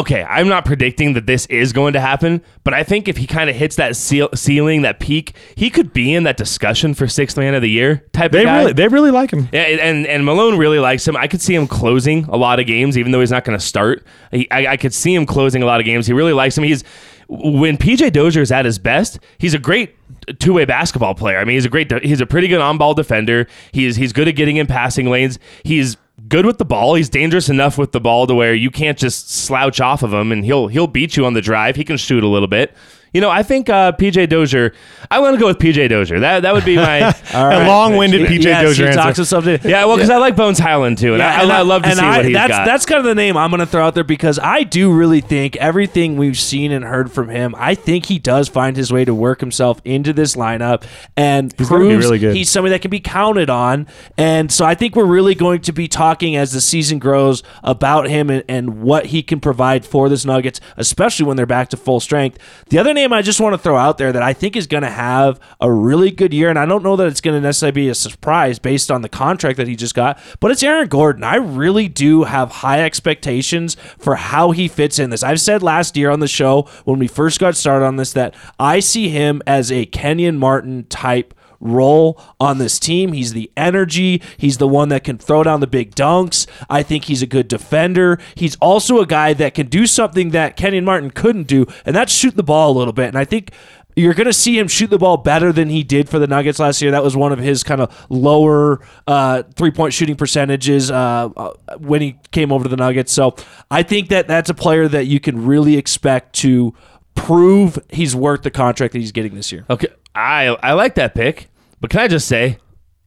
Okay, 0.00 0.22
I'm 0.22 0.48
not 0.48 0.66
predicting 0.66 1.14
that 1.14 1.26
this 1.26 1.46
is 1.46 1.72
going 1.72 1.94
to 1.94 2.00
happen, 2.00 2.42
but 2.62 2.74
I 2.74 2.82
think 2.82 3.08
if 3.08 3.16
he 3.16 3.26
kind 3.26 3.48
of 3.48 3.56
hits 3.56 3.76
that 3.76 3.92
ceil- 3.92 4.36
ceiling, 4.36 4.82
that 4.82 5.00
peak, 5.00 5.34
he 5.54 5.70
could 5.70 5.94
be 5.94 6.14
in 6.14 6.24
that 6.24 6.36
discussion 6.36 6.92
for 6.92 7.08
sixth 7.08 7.38
man 7.38 7.54
of 7.54 7.62
the 7.62 7.70
year 7.70 8.04
type 8.12 8.32
they 8.32 8.40
of 8.40 8.44
guy. 8.44 8.58
really, 8.58 8.72
they 8.74 8.88
really 8.88 9.10
like 9.10 9.30
him. 9.32 9.48
Yeah, 9.50 9.62
and 9.62 10.06
and 10.06 10.24
Malone 10.26 10.58
really 10.58 10.78
likes 10.78 11.08
him. 11.08 11.16
I 11.16 11.26
could 11.26 11.40
see 11.40 11.54
him 11.54 11.66
closing 11.66 12.24
a 12.24 12.36
lot 12.36 12.60
of 12.60 12.66
games, 12.66 12.98
even 12.98 13.12
though 13.12 13.20
he's 13.20 13.30
not 13.30 13.44
going 13.44 13.58
to 13.58 13.64
start. 13.64 14.04
He, 14.30 14.50
I, 14.50 14.72
I 14.72 14.76
could 14.76 14.92
see 14.92 15.14
him 15.14 15.24
closing 15.24 15.62
a 15.62 15.66
lot 15.66 15.80
of 15.80 15.86
games. 15.86 16.06
He 16.06 16.12
really 16.12 16.34
likes 16.34 16.58
him. 16.58 16.64
He's 16.64 16.84
when 17.28 17.76
PJ 17.76 18.12
Dozier 18.12 18.42
is 18.42 18.52
at 18.52 18.64
his 18.64 18.78
best, 18.78 19.18
he's 19.38 19.54
a 19.54 19.58
great 19.58 19.94
two 20.38 20.52
way 20.52 20.64
basketball 20.64 21.14
player. 21.14 21.38
I 21.38 21.44
mean, 21.44 21.54
he's 21.54 21.64
a 21.64 21.68
great, 21.70 21.90
he's 22.02 22.20
a 22.20 22.26
pretty 22.26 22.48
good 22.48 22.60
on 22.60 22.76
ball 22.78 22.94
defender. 22.94 23.46
He's 23.72 23.96
he's 23.96 24.12
good 24.12 24.28
at 24.28 24.36
getting 24.36 24.56
in 24.56 24.66
passing 24.66 25.08
lanes. 25.08 25.38
He's 25.62 25.96
good 26.28 26.46
with 26.46 26.58
the 26.58 26.64
ball. 26.64 26.94
He's 26.94 27.08
dangerous 27.08 27.48
enough 27.48 27.78
with 27.78 27.92
the 27.92 28.00
ball 28.00 28.26
to 28.26 28.34
where 28.34 28.54
you 28.54 28.70
can't 28.70 28.98
just 28.98 29.30
slouch 29.30 29.80
off 29.80 30.02
of 30.02 30.12
him, 30.12 30.32
and 30.32 30.44
he'll 30.44 30.68
he'll 30.68 30.86
beat 30.86 31.16
you 31.16 31.26
on 31.26 31.34
the 31.34 31.40
drive. 31.40 31.76
He 31.76 31.84
can 31.84 31.96
shoot 31.96 32.22
a 32.22 32.28
little 32.28 32.48
bit. 32.48 32.74
You 33.12 33.20
know, 33.20 33.30
I 33.30 33.42
think 33.42 33.68
uh, 33.68 33.92
PJ 33.92 34.28
Dozier. 34.28 34.72
I 35.10 35.20
want 35.20 35.34
to 35.34 35.40
go 35.40 35.46
with 35.46 35.58
PJ 35.58 35.88
Dozier. 35.88 36.20
That 36.20 36.40
that 36.40 36.52
would 36.54 36.64
be 36.64 36.76
my. 36.76 37.14
A 37.34 37.66
long-winded 37.66 38.22
PJ 38.26 38.44
Yes, 38.44 38.62
Dozier 38.62 38.86
he 38.86 38.88
answer. 38.88 39.00
talks 39.00 39.18
of 39.18 39.26
something. 39.26 39.58
Yeah, 39.64 39.84
well, 39.84 39.96
because 39.96 40.10
I 40.10 40.16
like 40.18 40.34
Bones 40.36 40.58
Hyland 40.58 40.98
too, 40.98 41.14
and 41.14 41.22
I, 41.22 41.42
and 41.42 41.52
I, 41.52 41.60
love 41.62 41.82
to 41.82 41.88
and 41.88 41.98
see 41.98 42.04
I- 42.04 42.16
what 42.18 42.24
he's 42.26 42.34
that's, 42.34 42.50
got. 42.50 42.64
That's 42.66 42.86
kind 42.86 42.98
of 42.98 43.04
the 43.04 43.14
name 43.14 43.36
I'm 43.36 43.50
going 43.50 43.60
to 43.60 43.66
throw 43.66 43.84
out 43.86 43.94
there 43.94 44.04
because 44.04 44.38
I 44.38 44.62
do 44.62 44.92
really 44.92 45.20
think 45.20 45.56
everything 45.56 46.16
we've 46.16 46.38
seen 46.38 46.72
and 46.72 46.84
heard 46.84 47.10
from 47.12 47.28
him, 47.28 47.54
I 47.58 47.74
think 47.74 48.06
he 48.06 48.18
does 48.18 48.48
find 48.48 48.76
his 48.76 48.92
way 48.92 49.04
to 49.04 49.14
work 49.14 49.40
himself 49.40 49.80
into 49.84 50.12
this 50.12 50.36
lineup 50.36 50.84
and 51.16 51.52
He's 51.58 51.68
gonna 51.68 51.84
be 51.84 51.88
proves 51.90 52.06
really 52.06 52.18
good. 52.18 52.36
he's 52.36 52.50
somebody 52.50 52.70
that 52.72 52.82
can 52.82 52.90
be 52.90 53.00
counted 53.00 53.50
on. 53.50 53.86
And 54.16 54.50
so 54.50 54.64
I 54.64 54.74
think 54.74 54.96
we're 54.96 55.04
really 55.04 55.34
going 55.34 55.60
to 55.62 55.72
be 55.72 55.88
talking 55.88 56.36
as 56.36 56.52
the 56.52 56.60
season 56.60 56.98
grows 56.98 57.42
about 57.62 58.08
him 58.08 58.30
and, 58.30 58.44
and 58.48 58.82
what 58.82 59.06
he 59.06 59.22
can 59.22 59.40
provide 59.40 59.84
for 59.84 60.08
this 60.08 60.24
Nuggets, 60.24 60.60
especially 60.76 61.26
when 61.26 61.36
they're 61.36 61.46
back 61.46 61.68
to 61.70 61.76
full 61.76 62.00
strength. 62.00 62.38
The 62.68 62.78
other 62.78 62.94
name 62.98 63.12
I 63.12 63.22
just 63.22 63.40
want 63.40 63.54
to 63.54 63.58
throw 63.58 63.76
out 63.76 63.98
there 63.98 64.12
that 64.12 64.22
I 64.22 64.32
think 64.32 64.56
is 64.56 64.66
going 64.66 64.82
to 64.82 64.90
have 64.90 65.38
a 65.60 65.70
really 65.70 66.10
good 66.10 66.34
year, 66.34 66.50
and 66.50 66.58
I 66.58 66.66
don't 66.66 66.82
know 66.82 66.96
that 66.96 67.06
it's 67.06 67.20
going 67.20 67.36
to 67.36 67.40
necessarily 67.40 67.72
be 67.72 67.88
a 67.88 67.94
surprise 67.94 68.58
based 68.58 68.90
on 68.90 69.02
the 69.02 69.08
contract 69.08 69.56
that 69.56 69.68
he 69.68 69.76
just 69.76 69.94
got, 69.94 70.18
but 70.40 70.50
it's 70.50 70.62
Aaron 70.62 70.88
Gordon. 70.88 71.24
I 71.24 71.36
really 71.36 71.88
do 71.88 72.24
have 72.24 72.50
high 72.50 72.82
expectations 72.82 73.76
for 73.98 74.16
how 74.16 74.50
he 74.50 74.68
fits 74.68 74.98
in 74.98 75.10
this. 75.10 75.22
I've 75.22 75.40
said 75.40 75.62
last 75.62 75.96
year 75.96 76.10
on 76.10 76.20
the 76.20 76.28
show 76.28 76.62
when 76.84 76.98
we 76.98 77.06
first 77.06 77.38
got 77.38 77.56
started 77.56 77.84
on 77.86 77.96
this 77.96 78.12
that 78.14 78.34
I 78.58 78.80
see 78.80 79.08
him 79.08 79.42
as 79.46 79.70
a 79.70 79.86
Kenyon 79.86 80.38
Martin 80.38 80.84
type 80.88 81.34
role 81.60 82.20
on 82.40 82.58
this 82.58 82.78
team. 82.78 83.12
He's 83.12 83.32
the 83.32 83.50
energy. 83.56 84.22
He's 84.36 84.58
the 84.58 84.68
one 84.68 84.88
that 84.90 85.04
can 85.04 85.18
throw 85.18 85.42
down 85.42 85.60
the 85.60 85.66
big 85.66 85.94
dunks. 85.94 86.46
I 86.68 86.82
think 86.82 87.04
he's 87.04 87.22
a 87.22 87.26
good 87.26 87.48
defender. 87.48 88.18
He's 88.34 88.56
also 88.56 89.00
a 89.00 89.06
guy 89.06 89.32
that 89.34 89.54
can 89.54 89.66
do 89.66 89.86
something 89.86 90.30
that 90.30 90.56
Kenyon 90.56 90.84
Martin 90.84 91.10
couldn't 91.10 91.46
do, 91.46 91.66
and 91.84 91.94
that's 91.94 92.12
shoot 92.12 92.36
the 92.36 92.42
ball 92.42 92.70
a 92.70 92.76
little 92.78 92.92
bit. 92.92 93.08
And 93.08 93.18
I 93.18 93.24
think 93.24 93.52
you're 93.98 94.14
going 94.14 94.26
to 94.26 94.32
see 94.32 94.58
him 94.58 94.68
shoot 94.68 94.90
the 94.90 94.98
ball 94.98 95.16
better 95.16 95.52
than 95.52 95.68
he 95.68 95.82
did 95.82 96.08
for 96.08 96.18
the 96.18 96.26
Nuggets 96.26 96.58
last 96.58 96.80
year. 96.80 96.92
That 96.92 97.02
was 97.02 97.16
one 97.16 97.32
of 97.32 97.38
his 97.38 97.64
kind 97.64 97.80
of 97.80 98.06
lower 98.08 98.80
uh, 99.06 99.42
three 99.56 99.72
point 99.72 99.92
shooting 99.92 100.16
percentages 100.16 100.90
uh, 100.90 101.28
uh, 101.36 101.54
when 101.78 102.00
he 102.00 102.16
came 102.30 102.52
over 102.52 102.64
to 102.64 102.70
the 102.70 102.76
Nuggets. 102.76 103.12
So 103.12 103.34
I 103.70 103.82
think 103.82 104.08
that 104.10 104.28
that's 104.28 104.50
a 104.50 104.54
player 104.54 104.86
that 104.88 105.06
you 105.06 105.18
can 105.18 105.46
really 105.46 105.76
expect 105.76 106.34
to 106.36 106.74
prove 107.16 107.78
he's 107.90 108.14
worth 108.14 108.42
the 108.42 108.50
contract 108.50 108.92
that 108.92 109.00
he's 109.00 109.12
getting 109.12 109.34
this 109.34 109.50
year. 109.50 109.64
okay, 109.68 109.88
I 110.14 110.46
I 110.62 110.72
like 110.72 110.94
that 110.96 111.14
pick, 111.14 111.48
but 111.80 111.90
can 111.90 112.00
I 112.00 112.08
just 112.08 112.26
say, 112.28 112.58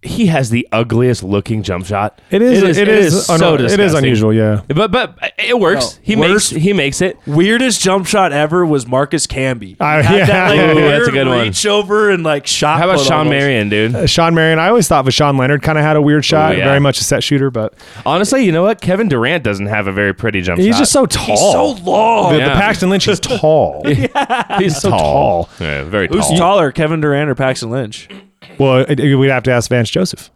he 0.03 0.25
has 0.27 0.49
the 0.49 0.67
ugliest 0.71 1.21
looking 1.21 1.61
jump 1.61 1.85
shot. 1.85 2.19
It 2.31 2.41
is. 2.41 2.63
It 2.63 2.69
is. 2.69 2.77
It 2.79 2.87
is 2.87 3.25
so 3.27 3.33
un- 3.35 3.53
it 3.55 3.61
is 3.61 3.71
disgusting. 3.73 3.97
unusual. 3.99 4.33
Yeah. 4.33 4.61
But 4.67 4.91
but 4.91 5.15
it 5.37 5.59
works. 5.59 5.95
No, 5.97 5.99
he 6.01 6.15
worst- 6.15 6.53
makes 6.53 6.63
he 6.63 6.73
makes 6.73 7.01
it. 7.01 7.17
Weirdest 7.27 7.81
jump 7.81 8.07
shot 8.07 8.31
ever 8.31 8.65
was 8.65 8.87
Marcus 8.87 9.27
Camby. 9.27 9.75
Uh, 9.79 10.01
Had 10.01 10.15
yeah. 10.17 10.25
that, 10.25 10.49
like, 10.49 10.59
Ooh, 10.77 10.81
that's 10.81 11.07
a 11.07 11.11
good 11.11 11.27
one. 11.27 11.41
Reach 11.41 11.65
over 11.67 12.09
and 12.09 12.23
like 12.23 12.47
shot. 12.47 12.79
How 12.79 12.89
about 12.89 12.99
Shawn 13.05 13.27
almost. 13.27 13.31
Marion, 13.31 13.69
dude? 13.69 13.95
Uh, 13.95 14.07
Shawn 14.07 14.33
Marion. 14.33 14.57
I 14.57 14.69
always 14.69 14.87
thought 14.87 15.05
Vashawn 15.05 15.37
Leonard 15.37 15.61
kind 15.61 15.77
of 15.77 15.83
had 15.83 15.95
a 15.97 16.01
weird 16.01 16.25
shot. 16.25 16.57
yeah. 16.57 16.65
Very 16.65 16.79
much 16.79 16.99
a 16.99 17.03
set 17.03 17.23
shooter, 17.23 17.51
but 17.51 17.75
Honestly, 18.03 18.43
you 18.43 18.51
know 18.51 18.63
what? 18.63 18.81
Kevin 18.81 19.07
Durant 19.07 19.43
doesn't 19.43 19.67
have 19.67 19.85
a 19.85 19.91
very 19.91 20.13
pretty 20.15 20.41
jump 20.41 20.57
shot. 20.59 20.65
he's 20.65 20.75
shot. 20.75 20.79
just 20.79 20.91
so 20.93 21.05
tall. 21.05 21.25
He's 21.27 21.39
so 21.39 21.83
long. 21.83 22.33
The, 22.33 22.39
Yeah. 22.39 22.49
the 22.49 22.55
Paxton 22.59 22.89
Lynch 22.89 23.07
is 23.07 23.19
tall. 23.21 23.83
yeah. 23.85 24.57
he's 24.59 24.77
so 24.77 24.89
tall. 24.89 25.49
Yeah, 25.59 25.83
very 25.83 26.07
Who's 26.07 26.27
taller, 26.29 26.71
Kevin 26.71 27.01
Durant 27.01 27.29
or 27.29 27.35
Paxton 27.35 27.69
Lynch? 27.69 28.09
Well, 28.57 28.77
it- 28.87 28.99
it- 28.99 29.15
we'd 29.15 29.29
have 29.29 29.43
to 29.43 29.51
ask 29.51 29.69
Vance 29.69 29.89
Joseph. 29.89 30.29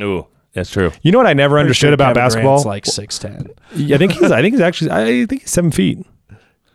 Ooh, 0.00 0.26
that's 0.52 0.70
true. 0.70 0.92
You 1.02 1.12
know 1.12 1.18
what 1.18 1.26
I 1.26 1.32
never 1.34 1.58
understood 1.58 1.92
about 1.92 2.14
Kevin 2.14 2.22
basketball? 2.24 2.62
Durant's 2.62 2.66
like 2.66 2.86
six 2.86 3.18
ten. 3.18 3.48
I 3.74 3.96
think 3.98 4.12
he's. 4.12 4.30
I 4.30 4.40
think 4.42 4.54
he's 4.54 4.60
actually. 4.60 4.90
I 4.90 5.26
think 5.26 5.42
he's 5.42 5.50
seven 5.50 5.70
feet. 5.70 6.04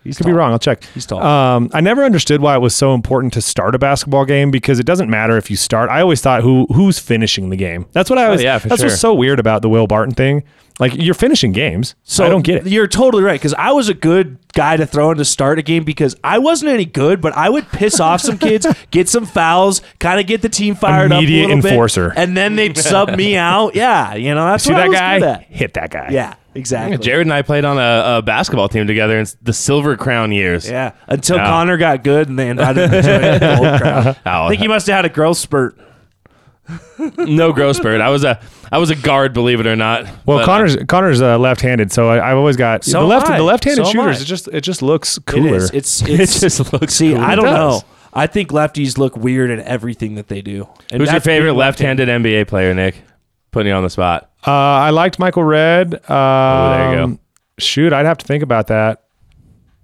He's 0.04 0.18
Could 0.18 0.26
be 0.26 0.32
wrong. 0.32 0.52
I'll 0.52 0.58
check. 0.60 0.84
He's 0.94 1.04
tall. 1.04 1.20
Um, 1.20 1.68
I 1.74 1.80
never 1.80 2.04
understood 2.04 2.40
why 2.40 2.54
it 2.54 2.60
was 2.60 2.76
so 2.76 2.94
important 2.94 3.32
to 3.32 3.40
start 3.42 3.74
a 3.74 3.78
basketball 3.78 4.24
game 4.24 4.52
because 4.52 4.78
it 4.78 4.86
doesn't 4.86 5.10
matter 5.10 5.36
if 5.36 5.50
you 5.50 5.56
start. 5.56 5.90
I 5.90 6.00
always 6.00 6.20
thought 6.20 6.42
who 6.42 6.66
who's 6.72 7.00
finishing 7.00 7.50
the 7.50 7.56
game. 7.56 7.86
That's 7.92 8.08
what 8.08 8.16
I 8.18 8.28
was. 8.28 8.40
Oh, 8.40 8.44
yeah, 8.44 8.58
for 8.58 8.68
that's 8.68 8.82
sure. 8.82 8.88
what's 8.88 9.00
so 9.00 9.12
weird 9.14 9.40
about 9.40 9.62
the 9.62 9.68
Will 9.68 9.88
Barton 9.88 10.14
thing. 10.14 10.44
Like 10.78 10.94
you're 10.94 11.14
finishing 11.14 11.50
games. 11.50 11.96
So 12.04 12.24
I 12.24 12.28
don't 12.28 12.42
get 12.42 12.64
it. 12.66 12.70
You're 12.70 12.86
totally 12.86 13.24
right 13.24 13.40
because 13.40 13.54
I 13.54 13.72
was 13.72 13.88
a 13.88 13.94
good 13.94 14.38
guy 14.56 14.76
to 14.76 14.86
throw 14.86 15.12
in 15.12 15.18
to 15.18 15.24
start 15.24 15.60
a 15.60 15.62
game 15.62 15.84
because 15.84 16.16
I 16.24 16.38
wasn't 16.38 16.72
any 16.72 16.84
good, 16.84 17.20
but 17.20 17.32
I 17.36 17.48
would 17.48 17.68
piss 17.68 18.00
off 18.00 18.20
some 18.20 18.38
kids, 18.38 18.66
get 18.90 19.08
some 19.08 19.24
fouls, 19.26 19.82
kind 20.00 20.18
of 20.18 20.26
get 20.26 20.42
the 20.42 20.48
team 20.48 20.74
fired 20.74 21.12
Immediate 21.12 21.44
up 21.44 21.50
a 21.50 21.54
little 21.54 21.70
enforcer. 21.70 22.08
bit, 22.08 22.18
and 22.18 22.36
then 22.36 22.56
they'd 22.56 22.76
sub 22.76 23.10
me 23.14 23.36
out. 23.36 23.76
Yeah, 23.76 24.14
you 24.14 24.34
know 24.34 24.44
that's 24.46 24.64
See 24.64 24.72
what 24.72 24.80
I 24.82 24.88
that 24.88 25.14
was 25.14 25.22
guy? 25.22 25.46
Hit 25.50 25.74
that 25.74 25.90
guy. 25.90 26.08
Yeah, 26.10 26.34
exactly. 26.54 26.98
Jared 26.98 27.26
and 27.26 27.34
I 27.34 27.42
played 27.42 27.64
on 27.64 27.78
a, 27.78 28.18
a 28.18 28.22
basketball 28.22 28.68
team 28.68 28.86
together 28.86 29.18
in 29.18 29.26
the 29.42 29.52
Silver 29.52 29.96
Crown 29.96 30.32
years. 30.32 30.68
Yeah, 30.68 30.92
until 31.06 31.36
Yeah. 31.36 31.46
Connor 31.46 31.76
got 31.76 32.02
good 32.02 32.28
and 32.28 32.38
they 32.38 32.48
invited 32.48 32.84
him 32.84 32.90
to 32.90 33.02
join 33.02 33.20
the 33.40 33.58
old 33.70 33.80
crowd. 33.80 34.16
Oh, 34.26 34.44
I 34.46 34.48
think 34.48 34.60
he 34.62 34.68
must 34.68 34.86
have 34.88 34.96
had 34.96 35.04
a 35.04 35.10
growth 35.10 35.36
spurt. 35.38 35.78
No 37.18 37.52
growth 37.52 37.76
spurt. 37.76 38.00
I 38.00 38.10
was 38.10 38.24
a 38.24 38.40
I 38.72 38.78
was 38.78 38.90
a 38.90 38.96
guard, 38.96 39.32
believe 39.32 39.60
it 39.60 39.66
or 39.66 39.76
not. 39.76 40.04
Well, 40.26 40.38
But, 40.38 40.44
Connor's 40.46 40.76
Connor's 40.88 41.22
uh, 41.22 41.38
left-handed, 41.38 41.92
so 41.92 42.08
I, 42.08 42.30
I've 42.32 42.36
always 42.36 42.56
got 42.56 42.84
So 42.84 43.00
the 43.00 43.06
left 43.06 43.28
I. 43.30 43.38
the 43.38 43.44
left-handed 43.44 43.86
So 43.86 43.92
shooters. 43.92 44.22
It 44.22 44.24
just 44.24 44.48
it 44.48 44.62
just 44.62 44.82
looks 44.82 45.18
cooler. 45.20 45.56
is. 45.56 45.70
It's, 45.70 46.02
it 46.06 46.26
just 46.28 46.72
looks. 46.72 46.94
see. 46.94 47.14
cool. 47.14 47.22
I 47.22 47.34
don't 47.34 47.44
know. 47.44 47.82
I 48.12 48.26
think 48.26 48.48
lefties 48.50 48.96
look 48.98 49.16
weird 49.16 49.50
in 49.50 49.60
everything 49.60 50.14
that 50.14 50.28
they 50.28 50.40
do. 50.42 50.68
And 50.90 51.00
Who's 51.02 51.12
your 51.12 51.20
favorite 51.20 51.52
left-handed. 51.52 52.08
left-handed 52.08 52.44
NBA 52.44 52.48
player, 52.48 52.72
Nick? 52.74 53.02
Putting 53.52 53.68
you 53.70 53.74
on 53.74 53.82
the 53.82 53.90
spot. 53.90 54.30
uh, 54.46 54.50
I 54.50 54.90
liked 54.90 55.18
Michael 55.18 55.44
Redd. 55.44 55.94
Um, 56.10 56.70
there 56.72 56.90
you 57.00 57.06
go. 57.08 57.18
Shoot, 57.58 57.92
I'd 57.92 58.06
have 58.06 58.18
to 58.18 58.26
think 58.26 58.42
about 58.42 58.66
that. 58.68 59.04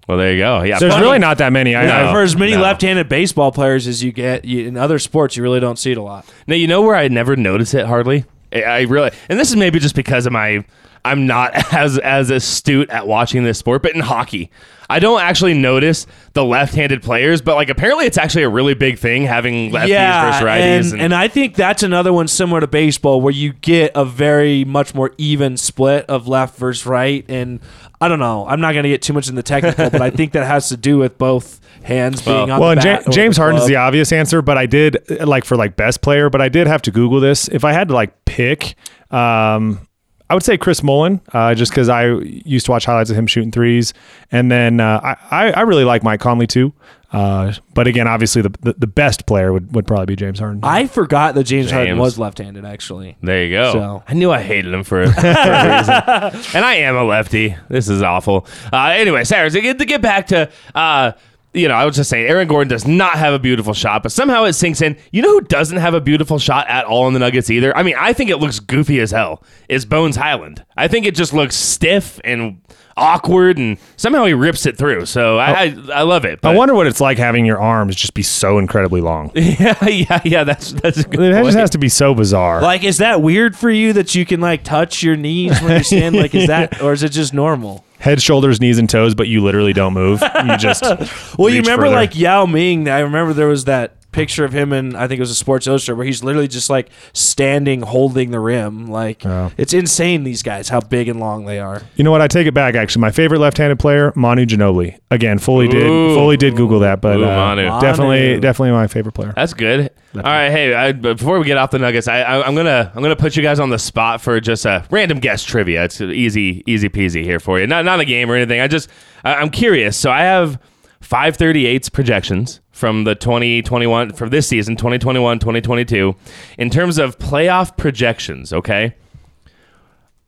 Well, 0.08 0.18
there 0.18 0.32
you 0.32 0.38
go. 0.38 0.62
Yeah, 0.62 0.78
There's 0.78 0.92
funny. 0.92 1.04
really 1.06 1.18
not 1.20 1.38
that 1.38 1.52
many. 1.52 1.76
I, 1.76 1.86
No. 1.86 2.08
I, 2.08 2.12
For 2.12 2.22
as 2.22 2.36
many 2.36 2.52
No. 2.52 2.60
left-handed 2.62 3.08
baseball 3.08 3.52
players 3.52 3.86
as 3.86 4.02
you 4.02 4.10
get 4.12 4.44
you, 4.44 4.66
in 4.66 4.76
other 4.76 4.98
sports, 4.98 5.36
you 5.36 5.42
really 5.42 5.60
don't 5.60 5.78
see 5.78 5.92
it 5.92 5.96
a 5.98 6.02
lot. 6.02 6.26
Now 6.46 6.56
you 6.56 6.66
know 6.66 6.82
where 6.82 6.96
I 6.96 7.06
never 7.08 7.36
notice 7.36 7.72
it 7.74 7.86
hardly. 7.86 8.24
I, 8.52 8.62
I 8.62 8.80
really, 8.82 9.10
and 9.28 9.38
this 9.38 9.50
is 9.50 9.56
maybe 9.56 9.78
just 9.78 9.94
because 9.94 10.26
of 10.26 10.32
my, 10.32 10.64
I'm 11.04 11.26
not 11.26 11.52
as 11.72 11.98
as 11.98 12.30
astute 12.30 12.90
at 12.90 13.06
watching 13.06 13.44
this 13.44 13.58
sport. 13.58 13.82
But 13.82 13.94
in 13.94 14.00
hockey, 14.00 14.50
I 14.88 14.98
don't 14.98 15.20
actually 15.20 15.54
notice 15.54 16.06
the 16.34 16.44
left-handed 16.44 17.02
players. 17.02 17.42
But 17.42 17.56
like 17.56 17.70
apparently, 17.70 18.06
it's 18.06 18.18
actually 18.18 18.44
a 18.44 18.48
really 18.48 18.74
big 18.74 18.98
thing 18.98 19.24
having 19.24 19.70
lefties 19.70 20.26
versus 20.26 20.42
righties. 20.42 20.92
and, 20.92 21.02
and 21.02 21.14
I 21.14 21.28
think 21.28 21.54
that's 21.54 21.82
another 21.82 22.12
one 22.12 22.28
similar 22.28 22.60
to 22.60 22.66
baseball 22.66 23.20
where 23.20 23.32
you 23.32 23.52
get 23.52 23.92
a 23.94 24.04
very 24.04 24.64
much 24.64 24.94
more 24.94 25.12
even 25.18 25.56
split 25.56 26.06
of 26.06 26.28
left 26.28 26.56
versus 26.58 26.86
right. 26.86 27.24
And 27.28 27.60
I 28.00 28.08
don't 28.08 28.18
know. 28.18 28.46
I'm 28.46 28.60
not 28.60 28.72
going 28.72 28.82
to 28.82 28.88
get 28.88 29.02
too 29.02 29.12
much 29.12 29.28
in 29.28 29.34
the 29.34 29.42
technical, 29.42 29.90
but 29.90 30.02
I 30.02 30.10
think 30.10 30.32
that 30.32 30.46
has 30.46 30.68
to 30.70 30.76
do 30.76 30.98
with 30.98 31.18
both 31.18 31.60
hands 31.84 32.22
being 32.22 32.50
on 32.50 32.60
well, 32.60 32.70
the 32.70 32.76
and 32.76 32.84
Ja- 32.84 32.96
bat 33.04 33.12
James 33.12 33.36
the 33.36 33.42
Harden's 33.42 33.60
glove. 33.62 33.68
the 33.68 33.76
obvious 33.76 34.12
answer, 34.12 34.42
but 34.42 34.56
I 34.58 34.66
did 34.66 34.98
uh, 35.10 35.26
like 35.26 35.44
for 35.44 35.56
like 35.56 35.76
best 35.76 36.00
player, 36.00 36.30
but 36.30 36.40
I 36.40 36.48
did 36.48 36.66
have 36.66 36.82
to 36.82 36.90
Google 36.90 37.20
this. 37.20 37.48
If 37.48 37.64
I 37.64 37.72
had 37.72 37.88
to 37.88 37.94
like 37.94 38.24
pick, 38.24 38.74
um, 39.10 39.86
I 40.32 40.34
would 40.34 40.42
say 40.42 40.56
Chris 40.56 40.82
Mullin, 40.82 41.20
uh, 41.34 41.54
just 41.54 41.72
because 41.72 41.90
I 41.90 42.06
used 42.06 42.64
to 42.64 42.72
watch 42.72 42.86
highlights 42.86 43.10
of 43.10 43.18
him 43.18 43.26
shooting 43.26 43.50
threes, 43.52 43.92
and 44.30 44.50
then 44.50 44.80
uh, 44.80 44.98
I, 45.30 45.46
I 45.46 45.50
I 45.50 45.60
really 45.60 45.84
like 45.84 46.02
Mike 46.02 46.20
Conley 46.20 46.46
too. 46.46 46.72
Uh, 47.12 47.52
but 47.74 47.86
again, 47.86 48.08
obviously 48.08 48.40
the, 48.40 48.48
the 48.62 48.72
the 48.78 48.86
best 48.86 49.26
player 49.26 49.52
would, 49.52 49.74
would 49.74 49.86
probably 49.86 50.06
be 50.06 50.16
James 50.16 50.38
Harden. 50.38 50.60
I 50.62 50.86
forgot 50.86 51.34
that 51.34 51.44
James, 51.44 51.70
Harden 51.70 51.98
was 51.98 52.18
left-handed. 52.18 52.64
Actually, 52.64 53.18
There 53.20 53.44
you 53.44 53.50
go. 53.54 53.72
So- 53.74 54.02
I 54.08 54.14
knew 54.14 54.30
I 54.32 54.40
hated 54.40 54.72
him 54.72 54.84
for, 54.84 55.06
for 55.12 55.20
a 55.20 55.76
reason. 55.76 56.56
and 56.56 56.64
I 56.64 56.76
am 56.76 56.96
a 56.96 57.04
lefty. 57.04 57.54
This 57.68 57.90
is 57.90 58.00
awful. 58.00 58.46
Uh, 58.72 58.94
anyway, 58.94 59.24
Sarah, 59.24 59.50
to 59.50 59.60
get, 59.60 59.78
to 59.80 59.84
get 59.84 60.00
back 60.00 60.28
to, 60.28 60.50
uh, 60.74 61.12
you 61.54 61.68
know, 61.68 61.74
I 61.74 61.84
was 61.84 61.96
just 61.96 62.08
saying, 62.08 62.26
Aaron 62.26 62.48
Gordon 62.48 62.68
does 62.68 62.86
not 62.86 63.18
have 63.18 63.34
a 63.34 63.38
beautiful 63.38 63.74
shot, 63.74 64.02
but 64.02 64.12
somehow 64.12 64.44
it 64.44 64.54
sinks 64.54 64.80
in. 64.80 64.96
You 65.10 65.22
know 65.22 65.32
who 65.32 65.40
doesn't 65.42 65.76
have 65.76 65.94
a 65.94 66.00
beautiful 66.00 66.38
shot 66.38 66.66
at 66.68 66.86
all 66.86 67.06
in 67.08 67.14
the 67.14 67.20
Nuggets 67.20 67.50
either? 67.50 67.76
I 67.76 67.82
mean, 67.82 67.94
I 67.98 68.12
think 68.12 68.30
it 68.30 68.38
looks 68.38 68.58
goofy 68.58 69.00
as 69.00 69.10
hell. 69.10 69.42
Is 69.68 69.84
Bones 69.84 70.16
Hyland? 70.16 70.64
I 70.76 70.88
think 70.88 71.04
it 71.04 71.14
just 71.14 71.34
looks 71.34 71.54
stiff 71.54 72.20
and 72.24 72.60
awkward, 72.96 73.58
and 73.58 73.78
somehow 73.96 74.24
he 74.24 74.32
rips 74.32 74.64
it 74.66 74.78
through. 74.78 75.06
So 75.06 75.38
I, 75.38 75.50
oh. 75.50 75.86
I, 75.92 75.98
I 75.98 76.02
love 76.02 76.24
it. 76.24 76.40
I 76.42 76.54
wonder 76.54 76.74
what 76.74 76.86
it's 76.86 77.00
like 77.00 77.18
having 77.18 77.44
your 77.44 77.60
arms 77.60 77.96
just 77.96 78.14
be 78.14 78.22
so 78.22 78.58
incredibly 78.58 79.00
long. 79.00 79.30
yeah, 79.34 79.86
yeah, 79.86 80.20
yeah. 80.24 80.44
That's 80.44 80.72
that's 80.72 80.98
a 80.98 81.04
good 81.04 81.34
It 81.34 81.44
just 81.44 81.58
has 81.58 81.70
to 81.70 81.78
be 81.78 81.88
so 81.88 82.14
bizarre. 82.14 82.62
like, 82.62 82.84
is 82.84 82.98
that 82.98 83.20
weird 83.20 83.56
for 83.56 83.70
you 83.70 83.92
that 83.94 84.14
you 84.14 84.24
can 84.24 84.40
like 84.40 84.64
touch 84.64 85.02
your 85.02 85.16
knees 85.16 85.60
when 85.60 85.78
you 85.78 85.84
stand? 85.84 86.16
Like, 86.16 86.34
is 86.34 86.46
that 86.46 86.80
or 86.82 86.92
is 86.92 87.02
it 87.02 87.12
just 87.12 87.34
normal? 87.34 87.84
Head, 88.02 88.20
shoulders, 88.20 88.60
knees, 88.60 88.78
and 88.78 88.90
toes, 88.90 89.14
but 89.14 89.28
you 89.28 89.42
literally 89.42 89.72
don't 89.72 89.94
move. 89.94 90.20
You 90.22 90.56
just 90.56 90.82
Well, 91.38 91.48
you 91.48 91.60
remember 91.60 91.84
further. 91.86 91.94
like 91.94 92.16
Yao 92.16 92.46
Ming? 92.46 92.88
I 92.88 92.98
remember 93.00 93.32
there 93.32 93.46
was 93.48 93.66
that 93.66 93.94
picture 94.12 94.44
of 94.44 94.52
him 94.52 94.72
and 94.72 94.96
I 94.96 95.08
think 95.08 95.18
it 95.18 95.22
was 95.22 95.30
a 95.30 95.34
Sports 95.34 95.66
Illustrated 95.66 95.96
where 95.96 96.06
he's 96.06 96.22
literally 96.22 96.48
just 96.48 96.68
like 96.70 96.90
standing 97.12 97.82
holding 97.82 98.30
the 98.30 98.40
rim. 98.40 98.86
Like 98.88 99.24
Oh. 99.24 99.50
it's 99.56 99.72
insane 99.72 100.24
these 100.24 100.42
guys 100.42 100.68
how 100.68 100.80
big 100.80 101.08
and 101.08 101.18
long 101.18 101.46
they 101.46 101.58
are. 101.58 101.82
You 101.96 102.04
know 102.04 102.10
what? 102.10 102.20
I 102.20 102.28
take 102.28 102.46
it 102.46 102.52
back. 102.54 102.74
Actually, 102.74 103.00
my 103.00 103.10
favorite 103.10 103.38
left-handed 103.40 103.78
player, 103.78 104.12
Manu 104.14 104.44
Ginobili. 104.46 104.98
Again, 105.10 105.38
fully 105.38 105.68
did 105.68 105.86
fully 106.14 106.36
did 106.36 106.56
Google 106.56 106.80
that, 106.80 107.00
but 107.00 107.16
Ooh, 107.18 107.24
uh, 107.24 107.28
Manu. 107.28 107.62
definitely 107.80 108.28
Manu. 108.28 108.40
definitely 108.40 108.72
my 108.72 108.86
favorite 108.86 109.12
player. 109.12 109.32
That's 109.34 109.54
good. 109.54 109.90
All 110.14 110.20
right, 110.22 110.50
hey, 110.50 110.74
I, 110.74 110.92
before 110.92 111.38
we 111.38 111.46
get 111.46 111.56
off 111.56 111.70
the 111.70 111.78
Nuggets, 111.78 112.06
I, 112.06 112.20
I, 112.20 112.46
I'm 112.46 112.54
gonna 112.54 112.92
I'm 112.94 113.02
gonna 113.02 113.16
put 113.16 113.34
you 113.34 113.42
guys 113.42 113.58
on 113.58 113.70
the 113.70 113.78
spot 113.78 114.20
for 114.20 114.38
just 114.40 114.66
a 114.66 114.84
random 114.90 115.20
guess 115.20 115.42
trivia. 115.42 115.84
It's 115.84 116.00
easy 116.02 116.62
easy 116.66 116.88
peasy 116.90 117.24
here 117.24 117.40
for 117.40 117.58
you. 117.58 117.66
Not 117.66 117.84
not 117.86 118.00
a 118.00 118.04
game 118.04 118.30
or 118.30 118.36
anything. 118.36 118.60
I 118.60 118.68
just 118.68 118.90
I, 119.24 119.36
I'm 119.36 119.48
curious. 119.48 119.96
So 119.96 120.10
I 120.10 120.20
have 120.20 120.58
538's 121.02 121.88
projections 121.88 122.60
from 122.70 123.04
the 123.04 123.14
2021 123.14 124.12
for 124.12 124.28
this 124.28 124.48
season 124.48 124.76
2021 124.76 125.38
2022 125.38 126.14
in 126.58 126.70
terms 126.70 126.98
of 126.98 127.18
playoff 127.18 127.76
projections. 127.76 128.52
Okay, 128.52 128.94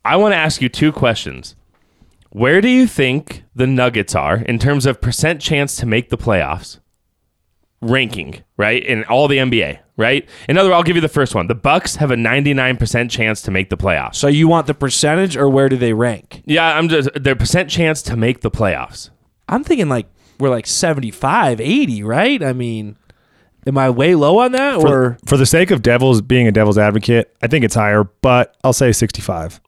I 0.05 0.17
want 0.17 0.33
to 0.33 0.37
ask 0.37 0.61
you 0.61 0.69
two 0.69 0.93
questions. 0.93 1.57
Where 2.31 2.61
do 2.61 2.69
you 2.69 2.87
think 2.87 3.45
the 3.55 3.67
Nuggets 3.67 4.15
are 4.15 4.39
in 4.39 4.59
terms 4.59 4.87
of 4.87 5.01
percent 5.01 5.41
chance 5.41 5.77
to 5.77 5.87
make 5.87 6.11
the 6.11 6.19
playoffs? 6.19 6.81
ranking, 7.85 8.43
right? 8.57 8.85
In 8.85 9.05
all 9.05 9.29
the 9.29 9.39
NBA, 9.39 9.79
right? 9.97 10.29
In 10.49 10.59
other 10.59 10.71
words, 10.71 10.77
I'll 10.77 10.83
give 10.83 10.97
you 10.97 11.03
the 11.03 11.09
first 11.09 11.35
one. 11.35 11.47
The 11.47 11.55
Bucks 11.55 11.97
have 11.97 12.11
a 12.11 12.17
99% 12.17 13.11
chance 13.11 13.43
to 13.43 13.51
make 13.51 13.71
the 13.71 13.77
playoffs. 13.77 14.17
So 14.17 14.27
you 14.27 14.49
want 14.49 14.67
the 14.67 14.75
percentage 14.75 15.37
or 15.37 15.49
where 15.49 15.69
do 15.69 15.77
they 15.77 15.93
rank? 15.93 16.43
Yeah, 16.47 16.77
I'm 16.77 16.89
just 16.89 17.11
their 17.15 17.37
percent 17.37 17.71
chance 17.71 18.03
to 18.03 18.17
make 18.17 18.41
the 18.41 18.51
playoffs. 18.51 19.11
I'm 19.49 19.63
thinking 19.63 19.89
like 19.89 20.07
we're 20.45 20.51
like 20.51 20.67
75, 20.67 21.61
80, 21.61 22.03
right? 22.03 22.43
I 22.43 22.53
mean, 22.53 22.97
am 23.67 23.79
I 23.79 23.89
way 23.89 24.15
low 24.15 24.39
on 24.39 24.53
that 24.53 24.77
or 24.77 25.17
For 25.27 25.39
the 25.39 25.47
sake 25.47 25.71
of 25.71 25.81
Devils 25.81 26.21
being 26.21 26.47
a 26.47 26.53
Devils 26.53 26.77
advocate, 26.77 27.35
I 27.43 27.47
think 27.47 27.65
it's 27.65 27.75
higher, 27.75 28.05
but 28.05 28.55
I'll 28.63 28.75
say 28.75 28.93
65. 28.93 29.61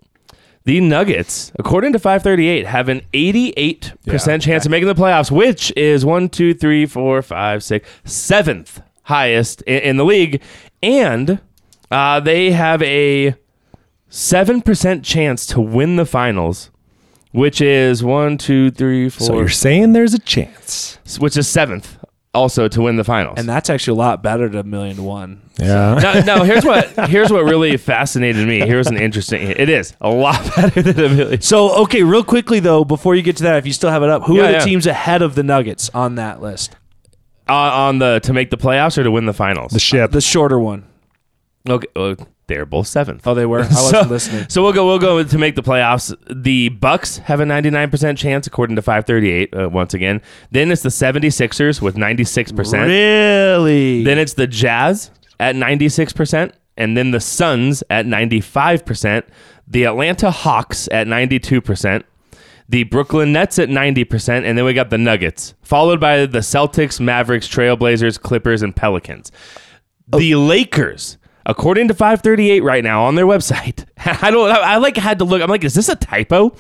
The 0.65 0.81
Nuggets, 0.81 1.53
according 1.59 1.93
to 1.95 1.99
538, 1.99 2.67
have 2.67 2.89
an 2.91 3.01
88% 3.15 3.95
Yeah. 4.05 4.39
chance 4.39 4.67
of 4.67 4.71
making 4.71 4.89
the 4.89 4.95
playoffs, 4.95 5.31
which 5.31 5.73
is 5.77 6.05
one, 6.05 6.29
two, 6.29 6.53
three, 6.53 6.85
four, 6.87 7.23
five, 7.23 7.63
six, 7.63 7.89
seventh 8.05 8.83
highest 9.05 9.63
in, 9.63 9.79
in 9.79 9.97
the 9.97 10.05
league. 10.05 10.43
And 10.83 11.41
uh, 11.91 12.21
they 12.21 12.51
have 12.51 12.83
a 12.83 13.35
7% 14.11 15.05
chance 15.05 15.47
to 15.47 15.61
win 15.61 15.97
the 15.97 16.05
finals, 16.07 16.71
which 17.33 17.61
is 17.61 18.03
one, 18.03 18.39
two, 18.39 18.71
three, 18.71 19.09
four, 19.09 19.27
So 19.27 19.35
you're 19.39 19.49
saying 19.49 19.93
there's 19.93 20.15
a 20.15 20.19
chance? 20.19 20.99
which 21.19 21.37
is 21.37 21.47
seventh 21.49 21.99
also 22.35 22.69
to 22.69 22.83
win 22.83 22.97
the 22.97 23.05
finals. 23.05 23.39
and 23.39 23.49
that's 23.49 23.71
actually 23.71 23.97
a 23.97 24.01
lot 24.03 24.23
better 24.23 24.47
than 24.49 24.61
a 24.61 24.65
million 24.65 24.97
to 24.97 25.03
one. 25.03 25.41
Yeah. 25.59 25.95
no, 26.27 26.37
no, 26.37 26.45
here's 26.45 26.65
what 26.67 26.89
here's 27.09 27.31
what 27.33 27.45
really 27.45 27.77
fascinated 27.79 28.47
me. 28.47 28.61
Here's 28.61 28.89
an 28.89 28.99
interesting. 28.99 29.41
It 29.51 29.71
is 29.71 29.95
a 30.03 30.11
lot 30.11 30.45
better 30.57 30.83
than 30.83 31.05
a 31.05 31.09
million. 31.09 31.41
So 31.41 31.75
okay, 31.85 32.03
real 32.03 32.23
quickly 32.25 32.61
though, 32.61 32.85
before 32.85 33.15
you 33.15 33.23
get 33.23 33.37
to 33.39 33.45
that, 33.45 33.57
if 33.57 33.67
you 33.67 33.73
still 33.73 33.89
have 33.91 34.03
it 34.03 34.11
up, 34.11 34.25
who 34.25 34.37
Yeah, 34.37 34.43
are 34.43 34.47
the 34.49 34.53
yeah. 34.55 34.59
teams 34.65 34.87
ahead 34.87 35.23
of 35.23 35.35
the 35.35 35.43
Nuggets 35.43 35.89
on 35.95 36.17
that 36.17 36.43
list? 36.43 36.77
Uh, 37.49 37.53
on 37.55 38.01
the 38.01 38.21
to 38.25 38.33
make 38.35 38.51
the 38.51 38.59
playoffs 38.59 38.99
or 38.99 39.05
to 39.05 39.11
win 39.11 39.25
the 39.25 39.33
finals. 39.33 39.73
The 39.73 39.79
ship. 39.79 40.11
The 40.11 40.21
shorter 40.21 40.59
one. 40.59 40.85
okay, 41.67 41.87
they're 42.49 42.67
both 42.67 42.87
seventh. 42.87 43.27
Oh, 43.27 43.35
they 43.35 43.47
were. 43.47 43.59
I 43.63 43.63
wasn't 43.63 44.05
so, 44.05 44.09
listening. 44.09 44.47
So 44.49 44.63
we'll 44.63 44.73
go. 44.73 44.87
We'll 44.87 44.99
go 44.99 45.23
to 45.23 45.39
make 45.39 45.55
the 45.57 45.63
playoffs. 45.63 46.15
The 46.31 46.69
Bucks 46.71 47.19
have 47.19 47.41
a 47.41 47.45
99% 47.45 48.17
chance, 48.17 48.47
according 48.47 48.77
to 48.77 48.83
538. 48.83 49.55
Uh, 49.55 49.69
once 49.69 49.95
again, 49.95 50.21
then 50.51 50.71
it's 50.71 50.83
the 50.83 50.89
76ers 50.89 51.81
with 51.81 51.97
96%. 51.97 52.87
Really? 52.87 54.05
Then 54.05 54.19
it's 54.19 54.35
the 54.35 54.47
Jazz 54.47 55.11
at 55.41 55.55
96%, 55.55 56.53
and 56.77 56.97
then 56.97 57.11
the 57.11 57.21
Suns 57.21 57.83
at 57.91 58.07
95%, 58.07 59.25
the 59.67 59.85
Atlanta 59.85 60.31
Hawks 60.31 60.89
at 60.93 61.07
92%, 61.07 62.05
the 62.69 62.85
Brooklyn 62.85 63.33
Nets 63.33 63.59
at 63.59 63.69
90%, 63.69 64.45
and 64.45 64.57
then 64.57 64.65
we 64.65 64.73
got 64.73 64.91
the 64.91 64.99
Nuggets, 64.99 65.55
followed 65.63 66.01
by 66.01 66.27
the 66.27 66.39
Celtics, 66.39 67.01
Mavericks, 67.01 67.49
Trailblazers, 67.49 68.21
Clippers, 68.21 68.63
and 68.63 68.75
Pelicans. 68.75 69.31
The 70.09 70.37
Lakers 70.37 71.19
according 71.47 71.89
to 71.89 71.95
538 71.95 72.61
right 72.61 72.85
now 72.85 73.05
on 73.05 73.15
their 73.15 73.25
website, 73.27 73.87
I 74.23 74.31
don't. 74.31 74.51
I 74.51 74.77
like 74.77 74.97
had 74.97 75.19
to 75.21 75.25
look. 75.25 75.41
I'm 75.41 75.49
like, 75.49 75.65
is 75.65 75.75
this 75.75 75.89
a 75.89 75.97
typo? 75.97 76.55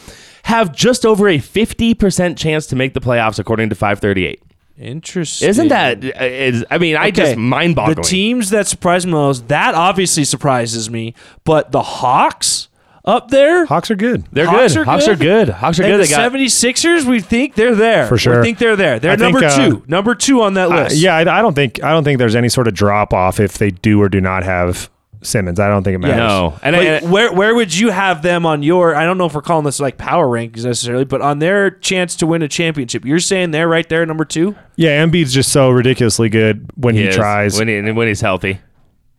Have 0.44 0.74
just 0.74 1.04
over 1.04 1.28
a 1.28 1.38
50% 1.38 2.38
chance 2.38 2.66
to 2.68 2.76
make 2.76 2.94
the 2.94 3.00
playoffs 3.00 3.38
according 3.40 3.68
to 3.70 3.74
538. 3.74 4.40
Interesting. 4.78 5.48
Isn't 5.48 5.68
that? 5.68 6.04
uh, 6.04 6.66
I 6.70 6.78
mean, 6.78 6.96
I 6.96 7.10
just 7.10 7.36
mind 7.36 7.74
boggling. 7.74 7.96
The 7.96 8.02
teams 8.02 8.50
that 8.50 8.66
surprise 8.66 9.06
me 9.06 9.12
most, 9.12 9.48
that 9.48 9.74
obviously 9.74 10.24
surprises 10.24 10.88
me. 10.88 11.14
But 11.44 11.72
the 11.72 11.82
Hawks 11.82 12.68
up 13.06 13.28
there, 13.30 13.64
Hawks 13.66 13.90
are 13.90 13.94
good. 13.96 14.24
They're 14.32 14.46
Hawks 14.46 14.72
good. 14.74 14.80
are 14.80 14.84
Hawks 14.84 15.06
good. 15.06 15.12
are 15.12 15.22
good. 15.22 15.48
Hawks 15.50 15.78
are 15.78 15.84
and 15.84 15.92
good. 15.92 16.00
the 16.00 16.04
They 16.08 16.10
got 16.10 16.32
76ers, 16.32 17.04
we 17.04 17.20
think 17.20 17.54
they're 17.54 17.74
there. 17.74 18.06
For 18.08 18.18
sure. 18.18 18.38
We 18.40 18.44
think 18.44 18.58
they're 18.58 18.76
there. 18.76 18.98
They're 18.98 19.12
I 19.12 19.16
think, 19.16 19.32
number 19.34 19.46
uh, 19.46 19.56
two. 19.56 19.84
Number 19.86 20.14
two 20.14 20.42
on 20.42 20.54
that 20.54 20.70
Uh, 20.70 20.82
list. 20.84 20.96
yeah, 20.96 21.14
I, 21.16 21.20
I 21.38 21.42
don't 21.42 21.54
think 21.54 21.82
I 21.84 21.90
don't 21.92 22.04
think 22.04 22.18
there's 22.18 22.34
any 22.34 22.48
sort 22.48 22.66
of 22.68 22.74
drop 22.74 23.12
off 23.14 23.38
if 23.40 23.58
they 23.58 23.70
do 23.70 24.02
or 24.02 24.08
do 24.08 24.20
not 24.20 24.42
have 24.42 24.90
Simmons. 25.22 25.58
I 25.58 25.68
don't 25.68 25.82
think 25.82 25.94
it 25.96 25.98
matters. 25.98 26.16
no. 26.18 26.58
And, 26.62 26.76
Wait, 26.76 26.86
and- 26.88 27.10
where 27.10 27.32
where 27.32 27.54
would 27.54 27.74
you 27.76 27.90
have 27.90 28.22
them 28.22 28.44
on 28.44 28.62
your? 28.62 28.94
I 28.94 29.04
don't 29.04 29.18
know 29.18 29.26
if 29.26 29.34
we're 29.34 29.40
calling 29.42 29.64
this 29.64 29.80
like 29.80 29.96
power 29.98 30.26
rankings 30.26 30.64
necessarily, 30.64 31.04
but 31.04 31.20
on 31.22 31.38
their 31.38 31.70
chance 31.70 32.16
to 32.16 32.26
win 32.26 32.42
a 32.42 32.48
championship, 32.48 33.04
you're 33.04 33.18
saying 33.18 33.50
they're 33.52 33.66
right 33.68 33.88
there, 33.88 34.04
number 34.04 34.24
two. 34.24 34.54
Yeah, 34.76 35.04
Embiid's 35.04 35.32
just 35.32 35.50
so 35.52 35.70
ridiculously 35.70 36.28
good 36.28 36.70
when 36.76 36.94
he, 36.94 37.04
is, 37.04 37.16
tries. 37.16 37.58
when, 37.58 37.66
he, 37.68 37.80
when 37.92 38.08
he's 38.08 38.20
healthy. 38.20 38.60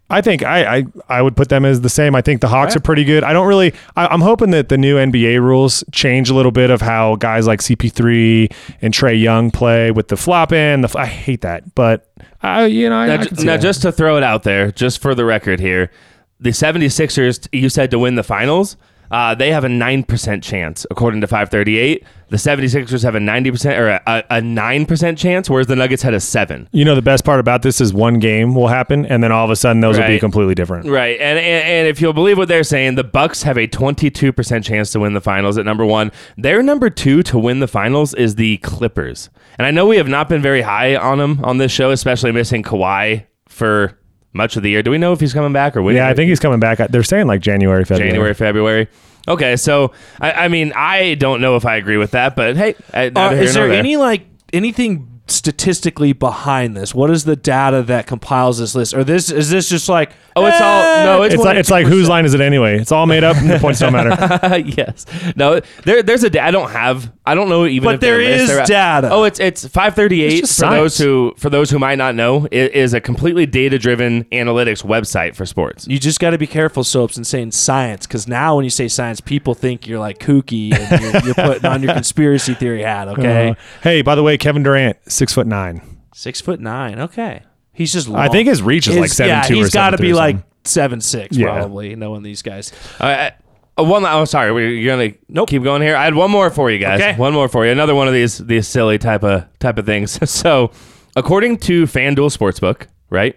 I 0.10 0.22
think 0.22 0.42
I, 0.42 0.78
I 0.78 0.86
I 1.10 1.22
would 1.22 1.36
put 1.36 1.50
them 1.50 1.66
as 1.66 1.82
the 1.82 1.90
same. 1.90 2.16
I 2.16 2.22
think 2.22 2.40
the 2.40 2.48
Hawks 2.48 2.76
oh, 2.76 2.78
are 2.78 2.82
pretty 2.82 3.04
good. 3.04 3.24
I 3.24 3.34
don't 3.34 3.48
really. 3.48 3.74
I, 3.96 4.08
I'm 4.08 4.22
hoping 4.22 4.52
that 4.52 4.70
the 4.70 4.78
new 4.78 4.96
NBA 4.96 5.42
rules 5.42 5.84
change 5.92 6.30
a 6.30 6.34
little 6.34 6.52
bit 6.52 6.70
of 6.70 6.80
how 6.80 7.16
guys 7.18 7.46
like 7.46 7.60
CP3 7.60 8.54
and 8.82 8.94
Trae 8.94 9.20
Young 9.20 9.52
play 9.52 9.92
with 9.92 10.08
the 10.08 10.16
flop 10.16 10.54
in. 10.54 10.82
The 10.82 10.94
I 10.98 11.06
hate 11.06 11.42
that, 11.42 11.76
but 11.76 12.10
I 12.42 12.66
you 12.68 12.90
know 12.90 12.96
I, 12.96 13.08
Now, 13.08 13.14
I 13.16 13.18
now 13.18 13.26
that. 13.28 13.62
just 13.62 13.82
to 13.82 13.92
throw 13.92 14.16
it 14.16 14.24
out 14.24 14.44
there, 14.44 14.72
just 14.72 15.02
for 15.02 15.14
the 15.14 15.26
record 15.26 15.60
here, 15.60 15.92
the 16.40 16.52
76ers, 16.52 17.48
you 17.52 17.68
said 17.68 17.92
to 17.92 18.00
win 18.00 18.16
the 18.16 18.24
finals, 18.24 18.78
uh, 19.12 19.36
they 19.36 19.52
have 19.52 19.64
a 19.64 19.68
9% 19.68 20.44
chance, 20.44 20.86
according 20.92 21.22
to 21.22 21.28
538. 21.28 22.04
The 22.30 22.36
76ers 22.38 23.04
have 23.04 23.16
a 23.16 23.20
90% 23.20 23.78
or 23.78 23.88
a, 23.88 24.02
a, 24.06 24.38
a 24.38 24.42
9% 24.42 25.18
chance, 25.18 25.50
whereas 25.50 25.68
the 25.68 25.78
Nuggets 25.78 26.04
had 26.04 26.14
a 26.14 26.20
7. 26.20 26.68
you 26.74 26.84
know 26.84 26.94
the 26.94 27.02
best 27.02 27.24
part 27.24 27.40
about 27.40 27.62
this 27.62 27.80
is 27.80 27.94
one 27.94 28.20
game 28.20 28.54
will 28.54 28.68
happen, 28.68 29.06
and 29.06 29.24
then 29.24 29.32
all 29.32 29.46
of 29.46 29.52
a 29.52 29.56
sudden 29.56 29.80
those 29.80 29.98
will 29.98 30.08
be 30.08 30.20
completely 30.20 30.54
different. 30.56 30.90
Right, 30.90 31.18
and, 31.22 31.40
and 31.40 31.66
and 31.68 31.88
if 31.88 32.02
you'll 32.02 32.12
believe 32.14 32.38
what 32.38 32.50
they're 32.50 32.64
saying, 32.66 32.96
the 32.96 33.04
Bucks 33.06 33.44
have 33.44 33.58
a 33.58 33.68
22% 33.68 34.64
chance 34.64 34.92
to 34.92 35.00
win 35.00 35.14
the 35.14 35.22
finals 35.22 35.58
at 35.58 35.66
number 35.66 35.86
one. 35.86 36.12
Their 36.38 36.62
number 36.62 36.90
two 36.90 37.24
to 37.24 37.40
win 37.40 37.60
the 37.60 37.68
finals 37.68 38.14
is 38.14 38.36
the 38.36 38.58
Clippers, 38.58 39.30
and 39.58 39.66
I 39.66 39.72
know 39.72 39.86
we 39.86 39.96
have 39.98 40.10
not 40.10 40.28
been 40.28 40.42
very 40.42 40.62
high 40.62 40.98
on 40.98 41.20
them 41.20 41.46
on 41.46 41.60
this 41.60 41.72
show, 41.72 41.92
especially 41.92 42.34
missing 42.34 42.62
Kawhi 42.62 43.26
for 43.48 43.98
much 44.38 44.56
of 44.56 44.64
the 44.64 44.70
year. 44.70 44.82
Do 44.84 44.92
we 44.92 44.98
know 44.98 45.12
if 45.12 45.20
he's 45.20 45.34
coming 45.34 45.52
back 45.52 45.76
or 45.76 45.82
when? 45.82 45.96
Yeah, 45.96 46.08
I 46.08 46.14
think 46.14 46.30
he's 46.30 46.40
coming 46.40 46.60
back. 46.62 46.78
They're 46.90 47.04
saying 47.04 47.28
like 47.28 47.42
January, 47.42 47.84
February. 47.84 48.10
January, 48.12 48.34
February. 48.34 48.88
Okay, 49.28 49.58
so 49.58 49.92
I, 50.22 50.32
I 50.32 50.48
mean, 50.48 50.72
I 50.76 51.16
don't 51.16 51.42
know 51.42 51.58
if 51.58 51.66
I 51.66 51.76
agree 51.76 51.98
with 51.98 52.12
that, 52.12 52.36
but 52.38 52.56
hey, 52.56 52.76
I, 52.94 53.08
Uh, 53.08 53.10
neither 53.10 53.36
here 53.36 53.44
is 53.46 53.56
nor 53.56 53.64
there 53.66 53.72
there. 53.72 53.80
any 53.80 53.98
like 53.98 54.26
anything 54.54 55.17
statistically 55.30 56.14
behind 56.14 56.76
this? 56.76 56.94
What 56.96 57.10
is 57.10 57.24
the 57.26 57.36
data 57.36 57.82
that 57.84 58.08
compiles 58.08 58.60
this 58.60 58.76
list? 58.76 58.94
Or 58.94 59.04
this 59.04 59.30
is 59.32 59.50
this 59.50 59.70
just 59.70 59.90
like 59.90 60.12
Oh, 60.36 60.46
it's 60.46 60.62
all- 60.62 60.84
eh, 60.84 61.04
no, 61.04 61.24
It's 61.24 61.36
like 61.36 61.58
it's 61.58 61.72
like 61.72 61.88
whose 61.88 62.08
line 62.08 62.24
is 62.26 62.36
it 62.36 62.42
anyway? 62.42 62.80
It's 62.80 62.92
all 62.92 63.08
made 63.08 63.24
up, 63.24 63.36
and 63.38 63.50
the 63.50 63.58
points 63.58 63.80
don't 63.80 63.92
matter. 63.94 64.60
yes. 64.66 65.06
No, 65.36 65.60
there, 65.84 66.04
there's 66.04 66.24
a. 66.24 66.30
da- 66.30 66.42
I 66.42 66.52
don't 66.52 66.70
have. 66.70 67.12
I 67.26 67.34
don't 67.34 67.50
know 67.50 67.66
even. 67.66 67.86
But 67.88 67.96
if 67.96 68.02
there 68.02 68.20
list- 68.20 68.68
data. 68.68 69.10
Oh, 69.12 69.24
it's 69.24 69.40
it's 69.40 69.64
538 69.68 70.30
for 70.30 70.44
It's 70.44 70.58
those 70.58 70.98
who 71.00 71.34
for 71.38 71.50
those 71.50 71.72
who 71.72 71.80
might 71.80 71.96
not 71.98 72.14
know. 72.14 72.48
It 72.52 72.74
is 72.76 72.94
a 72.94 73.02
completely 73.02 73.48
data 73.48 73.80
driven 73.80 74.26
analytics 74.26 74.84
website 74.86 75.36
for 75.36 75.46
sports. 75.48 75.88
you 75.88 75.98
just 75.98 76.20
got 76.20 76.30
to 76.32 76.38
be 76.38 76.46
careful, 76.48 76.84
soaps, 76.84 77.18
and 77.18 77.26
saying 77.26 77.52
science, 77.52 78.06
because 78.06 78.28
now 78.28 78.56
when 78.56 78.64
you 78.64 78.70
say 78.70 78.88
science, 78.88 79.20
people 79.20 79.56
think 79.56 79.88
you're 79.88 80.00
like 80.00 80.20
kooky 80.20 80.72
and 80.72 81.02
you're, 81.02 81.22
you're 81.26 81.34
putting 81.36 81.66
on 81.66 81.82
your 81.82 81.94
conspiracy 81.96 82.54
theory 82.54 82.84
hat. 82.84 83.08
Okay, 83.08 83.50
Uh, 83.50 83.56
hey, 83.82 84.02
by 84.04 84.14
the 84.14 84.22
way, 84.22 84.38
Kevin 84.38 84.62
Durant, 84.62 84.98
six 85.18 85.34
foot 85.34 85.48
nine. 85.48 85.82
six 86.14 86.40
foot 86.42 86.60
nine. 86.60 87.00
Okay, 87.00 87.44
he's 87.74 87.92
just. 87.94 88.08
Long. 88.08 88.22
I 88.22 88.28
think 88.30 88.48
his 88.48 88.62
reach 88.62 88.88
is 88.88 88.96
like 88.96 89.04
His- 89.06 89.18
seven 89.18 89.30
yeah, 89.30 89.42
two 89.44 89.54
or 89.56 89.58
he's 89.58 89.70
got 89.74 89.92
to 89.92 89.98
be 89.98 90.14
like 90.14 90.38
seven 90.64 91.02
six, 91.02 91.36
Yeah. 91.36 91.46
probably. 91.54 91.96
Knowing 91.96 92.24
these 92.24 92.42
guys. 92.42 92.72
Uh, 93.00 93.32
uh, 93.80 93.84
one. 93.84 94.06
Oh, 94.06 94.26
sorry. 94.26 94.52
we- 94.52 94.80
You're 94.80 94.96
gonna 94.98 95.14
Nope. 95.30 95.50
keep 95.50 95.64
going 95.64 95.82
here. 95.82 95.96
I 95.96 96.04
had 96.04 96.16
one 96.16 96.32
more 96.32 96.50
for 96.50 96.70
you 96.72 96.80
guys. 96.80 97.00
Okay. 97.02 97.16
One 97.16 97.34
more 97.34 97.48
for 97.50 97.66
you. 97.66 97.72
Another 97.72 97.96
one 97.96 98.08
of 98.08 98.14
these 98.14 98.38
these 98.40 98.68
silly 98.68 98.98
type 98.98 99.24
of 99.24 99.46
type 99.60 99.78
of 99.78 99.86
things. 99.86 100.18
so, 100.30 100.72
according 101.16 101.58
to 101.60 101.84
FanDuel 101.84 102.36
Sportsbook, 102.36 102.88
right, 103.10 103.36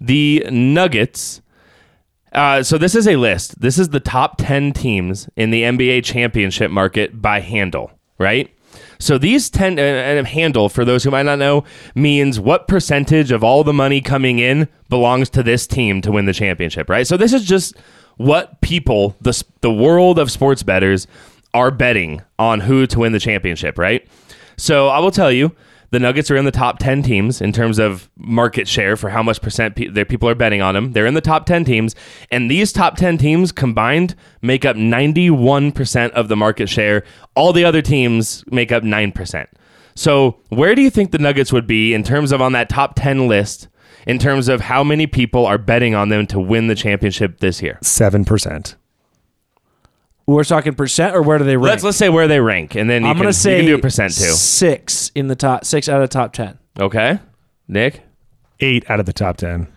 the 0.00 0.46
Nuggets. 0.50 1.40
Uh, 2.30 2.62
so 2.62 2.76
this 2.76 2.94
is 2.94 3.08
a 3.08 3.16
list. 3.16 3.58
This 3.60 3.78
is 3.78 3.88
the 3.88 4.00
top 4.00 4.36
ten 4.38 4.72
teams 4.72 5.28
in 5.36 5.50
the 5.50 5.62
NBA 5.62 6.04
championship 6.04 6.70
market 6.70 7.20
by 7.22 7.40
handle, 7.40 7.90
right? 8.18 8.50
So 8.98 9.18
these 9.18 9.48
ten 9.50 9.78
uh, 9.78 9.82
and 9.82 10.26
handle 10.26 10.68
for 10.68 10.84
those 10.84 11.04
who 11.04 11.10
might 11.10 11.24
not 11.24 11.38
know 11.38 11.64
means 11.94 12.40
what 12.40 12.68
percentage 12.68 13.30
of 13.30 13.44
all 13.44 13.64
the 13.64 13.72
money 13.72 14.00
coming 14.00 14.38
in 14.38 14.68
belongs 14.88 15.30
to 15.30 15.42
this 15.42 15.66
team 15.66 16.00
to 16.02 16.12
win 16.12 16.24
the 16.24 16.32
championship, 16.32 16.88
right? 16.88 17.06
So 17.06 17.16
this 17.16 17.32
is 17.32 17.44
just 17.44 17.76
what 18.16 18.60
people 18.60 19.16
the 19.20 19.44
the 19.60 19.72
world 19.72 20.18
of 20.18 20.30
sports 20.30 20.62
bettors 20.62 21.06
are 21.54 21.70
betting 21.70 22.22
on 22.38 22.60
who 22.60 22.86
to 22.86 22.98
win 23.00 23.12
the 23.12 23.20
championship, 23.20 23.78
right? 23.78 24.06
So 24.56 24.88
I 24.88 24.98
will 24.98 25.12
tell 25.12 25.32
you, 25.32 25.54
the 25.90 25.98
Nuggets 25.98 26.30
are 26.30 26.36
in 26.36 26.44
the 26.44 26.50
top 26.50 26.78
10 26.78 27.02
teams 27.02 27.40
in 27.40 27.52
terms 27.52 27.78
of 27.78 28.10
market 28.16 28.68
share 28.68 28.96
for 28.96 29.10
how 29.10 29.22
much 29.22 29.40
percent 29.40 29.76
pe- 29.76 29.88
their 29.88 30.04
people 30.04 30.28
are 30.28 30.34
betting 30.34 30.60
on 30.60 30.74
them. 30.74 30.92
They're 30.92 31.06
in 31.06 31.14
the 31.14 31.20
top 31.20 31.46
10 31.46 31.64
teams, 31.64 31.94
and 32.30 32.50
these 32.50 32.72
top 32.72 32.96
10 32.96 33.18
teams 33.18 33.52
combined 33.52 34.14
make 34.42 34.64
up 34.64 34.76
91% 34.76 36.10
of 36.10 36.28
the 36.28 36.36
market 36.36 36.68
share. 36.68 37.04
All 37.34 37.52
the 37.52 37.64
other 37.64 37.82
teams 37.82 38.44
make 38.50 38.70
up 38.72 38.82
9%. 38.82 39.46
So, 39.94 40.38
where 40.50 40.74
do 40.74 40.82
you 40.82 40.90
think 40.90 41.10
the 41.10 41.18
Nuggets 41.18 41.52
would 41.52 41.66
be 41.66 41.92
in 41.92 42.04
terms 42.04 42.30
of 42.30 42.40
on 42.40 42.52
that 42.52 42.68
top 42.68 42.94
10 42.94 43.26
list 43.26 43.68
in 44.06 44.18
terms 44.18 44.48
of 44.48 44.60
how 44.60 44.84
many 44.84 45.06
people 45.06 45.44
are 45.44 45.58
betting 45.58 45.94
on 45.94 46.08
them 46.08 46.26
to 46.28 46.38
win 46.38 46.68
the 46.68 46.74
championship 46.76 47.40
this 47.40 47.60
year? 47.62 47.78
seven 47.82 48.24
percent. 48.24 48.76
We're 50.28 50.44
talking 50.44 50.74
percent, 50.74 51.16
or 51.16 51.22
where 51.22 51.38
do 51.38 51.44
they 51.44 51.56
rank? 51.56 51.70
Let's 51.70 51.82
let's 51.84 51.96
say 51.96 52.08
where 52.10 52.28
they 52.28 52.38
rank 52.38 52.74
and 52.74 52.88
then 52.90 53.02
you 53.02 53.08
I'm 53.08 53.14
can, 53.16 53.22
gonna 53.24 53.32
say 53.32 53.52
you 53.56 53.62
can 53.62 53.66
do 53.66 53.74
a 53.76 53.78
percent 53.78 54.12
too. 54.14 54.24
Six 54.24 55.10
in 55.14 55.26
the 55.28 55.34
top, 55.36 55.64
six 55.64 55.88
out 55.88 56.02
of 56.02 56.08
the 56.08 56.12
top 56.12 56.32
ten. 56.34 56.58
Okay? 56.78 57.18
Nick? 57.66 58.02
Eight 58.60 58.88
out 58.90 59.00
of 59.00 59.06
the 59.06 59.12
top 59.14 59.38
ten. 59.38 59.68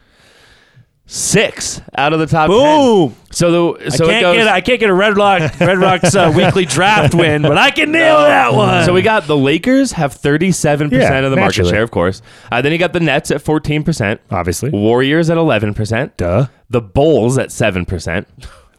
Six 1.06 1.82
out 1.98 2.14
of 2.14 2.20
the 2.20 2.26
top 2.26 2.48
Boom! 2.48 3.10
10. 3.10 3.34
So 3.34 3.76
the 3.80 3.92
so 3.92 4.06
I 4.06 4.08
it 4.08 4.12
can't 4.12 4.22
goes. 4.24 4.36
get 4.38 4.48
I 4.48 4.62
can't 4.62 4.80
get 4.80 4.90
a 4.90 4.94
Red 4.94 5.18
Rock 5.18 5.60
Red 5.60 5.78
Rock's 5.78 6.16
uh, 6.16 6.32
weekly 6.38 6.64
draft 6.66 7.14
win, 7.14 7.42
but 7.42 7.58
I 7.58 7.72
can 7.72 7.92
nail 7.92 8.18
that 8.20 8.54
one. 8.54 8.86
so 8.86 8.94
we 8.94 9.02
got 9.02 9.28
the 9.28 9.36
Lakers 9.38 9.92
have 9.94 10.14
37% 10.16 10.92
Yeah, 10.92 11.18
of 11.20 11.32
the 11.32 11.36
market 11.38 11.40
naturally. 11.40 11.72
share, 11.72 11.84
of 11.84 11.92
course. 11.92 12.22
Uh, 12.52 12.62
then 12.62 12.72
you 12.72 12.78
got 12.78 12.94
the 12.94 13.00
Nets 13.02 13.30
at 13.32 13.44
14%, 13.44 14.20
Obviously, 14.30 14.70
Warriors 14.70 15.30
at 15.30 15.38
11%, 15.38 16.16
duh. 16.18 16.48
the 16.70 16.82
Bulls 16.82 17.38
at 17.38 17.50
7%. 17.50 18.26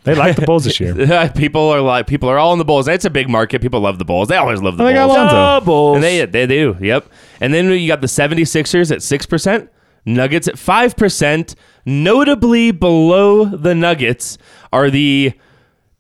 They 0.05 0.15
like 0.15 0.37
the 0.37 0.43
Bulls 0.43 0.65
this 0.65 0.81
year. 0.81 0.95
people 1.37 1.69
are 1.69 1.81
like 1.81 2.07
people 2.07 2.29
are 2.29 2.39
all 2.39 2.53
in 2.53 2.59
the 2.59 2.65
Bulls. 2.65 2.89
It's 2.89 3.05
a 3.05 3.11
big 3.11 3.29
market. 3.29 3.63
People 3.63 3.81
love 3.81 3.99
the 3.99 4.05
Bulls. 4.05 4.29
They 4.29 4.37
always 4.37 4.61
love 4.61 4.77
the 4.77 4.83
Oh, 4.83 4.87
they 4.87 4.95
got 4.95 5.07
Bulls. 5.07 5.17
Lonzo. 5.19 5.35
doubles. 5.35 5.95
And 5.97 6.05
they 6.05 6.25
they 6.27 6.47
do. 6.47 6.77
Yep. 6.81 7.09
And 7.41 7.55
then 7.55 7.71
you 7.71 7.87
got 7.87 8.01
the 8.01 8.07
76ers 8.09 8.91
at 8.91 8.99
6%, 8.99 9.69
Nuggets 10.05 10.49
at 10.49 10.55
5%. 10.57 11.55
Notably 11.85 12.71
below 12.71 13.45
the 13.45 13.75
Nuggets 13.75 14.39
are 14.73 14.91
the 14.91 15.33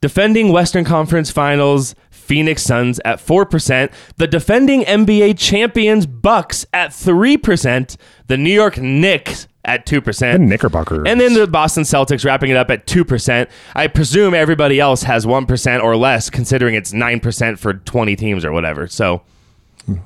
defending 0.00 0.52
Western 0.52 0.84
Conference 0.84 1.30
Finals 1.30 1.94
Phoenix 2.10 2.62
Suns 2.62 3.00
at 3.04 3.18
4%, 3.18 3.92
the 4.16 4.26
defending 4.26 4.82
NBA 4.82 5.38
champions 5.38 6.06
Bucks 6.06 6.64
at 6.72 6.90
3%, 6.90 7.96
the 8.28 8.36
New 8.36 8.52
York 8.52 8.78
Knicks 8.78 9.48
at 9.64 9.86
2%. 9.86 10.32
The 10.32 10.38
Knickerbockers. 10.38 11.06
And 11.06 11.20
then 11.20 11.34
the 11.34 11.46
Boston 11.46 11.84
Celtics 11.84 12.24
wrapping 12.24 12.50
it 12.50 12.56
up 12.56 12.70
at 12.70 12.86
2%. 12.86 13.48
I 13.74 13.86
presume 13.86 14.34
everybody 14.34 14.80
else 14.80 15.04
has 15.04 15.24
1% 15.24 15.82
or 15.82 15.96
less, 15.96 16.30
considering 16.30 16.74
it's 16.74 16.92
9% 16.92 17.58
for 17.58 17.74
20 17.74 18.16
teams 18.16 18.44
or 18.44 18.52
whatever. 18.52 18.86
So 18.86 19.22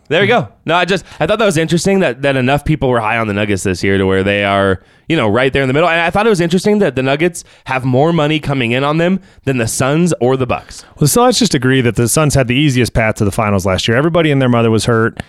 there 0.08 0.22
you 0.22 0.28
go. 0.28 0.48
No, 0.64 0.74
I 0.74 0.84
just, 0.84 1.04
I 1.20 1.26
thought 1.26 1.38
that 1.38 1.44
was 1.44 1.56
interesting 1.56 2.00
that, 2.00 2.22
that 2.22 2.36
enough 2.36 2.64
people 2.64 2.88
were 2.88 3.00
high 3.00 3.18
on 3.18 3.26
the 3.26 3.34
Nuggets 3.34 3.62
this 3.62 3.82
year 3.82 3.98
to 3.98 4.06
where 4.06 4.22
they 4.22 4.44
are, 4.44 4.82
you 5.08 5.16
know, 5.16 5.28
right 5.28 5.52
there 5.52 5.62
in 5.62 5.68
the 5.68 5.74
middle. 5.74 5.88
And 5.88 6.00
I 6.00 6.10
thought 6.10 6.26
it 6.26 6.30
was 6.30 6.40
interesting 6.40 6.78
that 6.78 6.96
the 6.96 7.02
Nuggets 7.02 7.44
have 7.66 7.84
more 7.84 8.12
money 8.12 8.40
coming 8.40 8.72
in 8.72 8.84
on 8.84 8.98
them 8.98 9.20
than 9.44 9.58
the 9.58 9.66
Suns 9.68 10.12
or 10.20 10.36
the 10.36 10.46
Bucks. 10.46 10.84
Well, 11.00 11.08
so 11.08 11.22
let's 11.24 11.38
just 11.38 11.54
agree 11.54 11.80
that 11.82 11.96
the 11.96 12.08
Suns 12.08 12.34
had 12.34 12.48
the 12.48 12.54
easiest 12.54 12.94
path 12.94 13.16
to 13.16 13.24
the 13.24 13.32
finals 13.32 13.66
last 13.66 13.86
year. 13.86 13.96
Everybody 13.96 14.30
and 14.30 14.40
their 14.40 14.48
mother 14.48 14.70
was 14.70 14.86
hurt. 14.86 15.22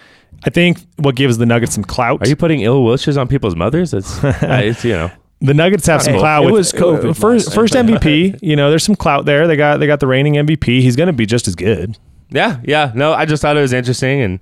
I 0.44 0.50
think 0.50 0.80
what 0.98 1.16
gives 1.16 1.38
the 1.38 1.46
Nuggets 1.46 1.74
some 1.76 1.84
clout. 1.84 2.22
Are 2.22 2.30
you 2.30 2.36
putting 2.36 2.62
ill 2.62 2.84
wishes 2.86 3.18
on 3.18 3.28
people's 3.28 3.56
mothers? 3.56 3.94
It's, 3.94 4.20
it's 4.24 4.86
you 4.86 4.94
know. 4.94 5.12
the 5.42 5.54
Nuggets 5.54 5.88
have 5.88 6.04
some 6.04 6.14
Hey, 6.14 6.20
clout. 6.20 6.44
it 6.44 6.46
with, 6.46 6.54
was 6.54 6.72
COVID 6.74 7.10
uh, 7.10 7.14
first 7.14 7.54
first 7.54 7.74
MVP. 7.74 8.40
You 8.44 8.56
know, 8.56 8.70
there's 8.70 8.84
some 8.84 8.96
clout 8.96 9.26
there. 9.26 9.48
They 9.48 9.56
got 9.56 9.78
they 9.78 9.88
got 9.88 10.00
the 10.00 10.08
reigning 10.08 10.34
MVP. 10.36 10.82
He's 10.82 10.96
going 10.96 11.08
to 11.08 11.14
be 11.14 11.26
just 11.26 11.48
as 11.48 11.56
good. 11.56 11.98
Yeah, 12.30 12.60
yeah. 12.64 12.92
No, 12.94 13.14
I 13.14 13.26
just 13.26 13.42
thought 13.42 13.58
it 13.58 13.62
was 13.62 13.74
interesting 13.74 14.22
and 14.22 14.40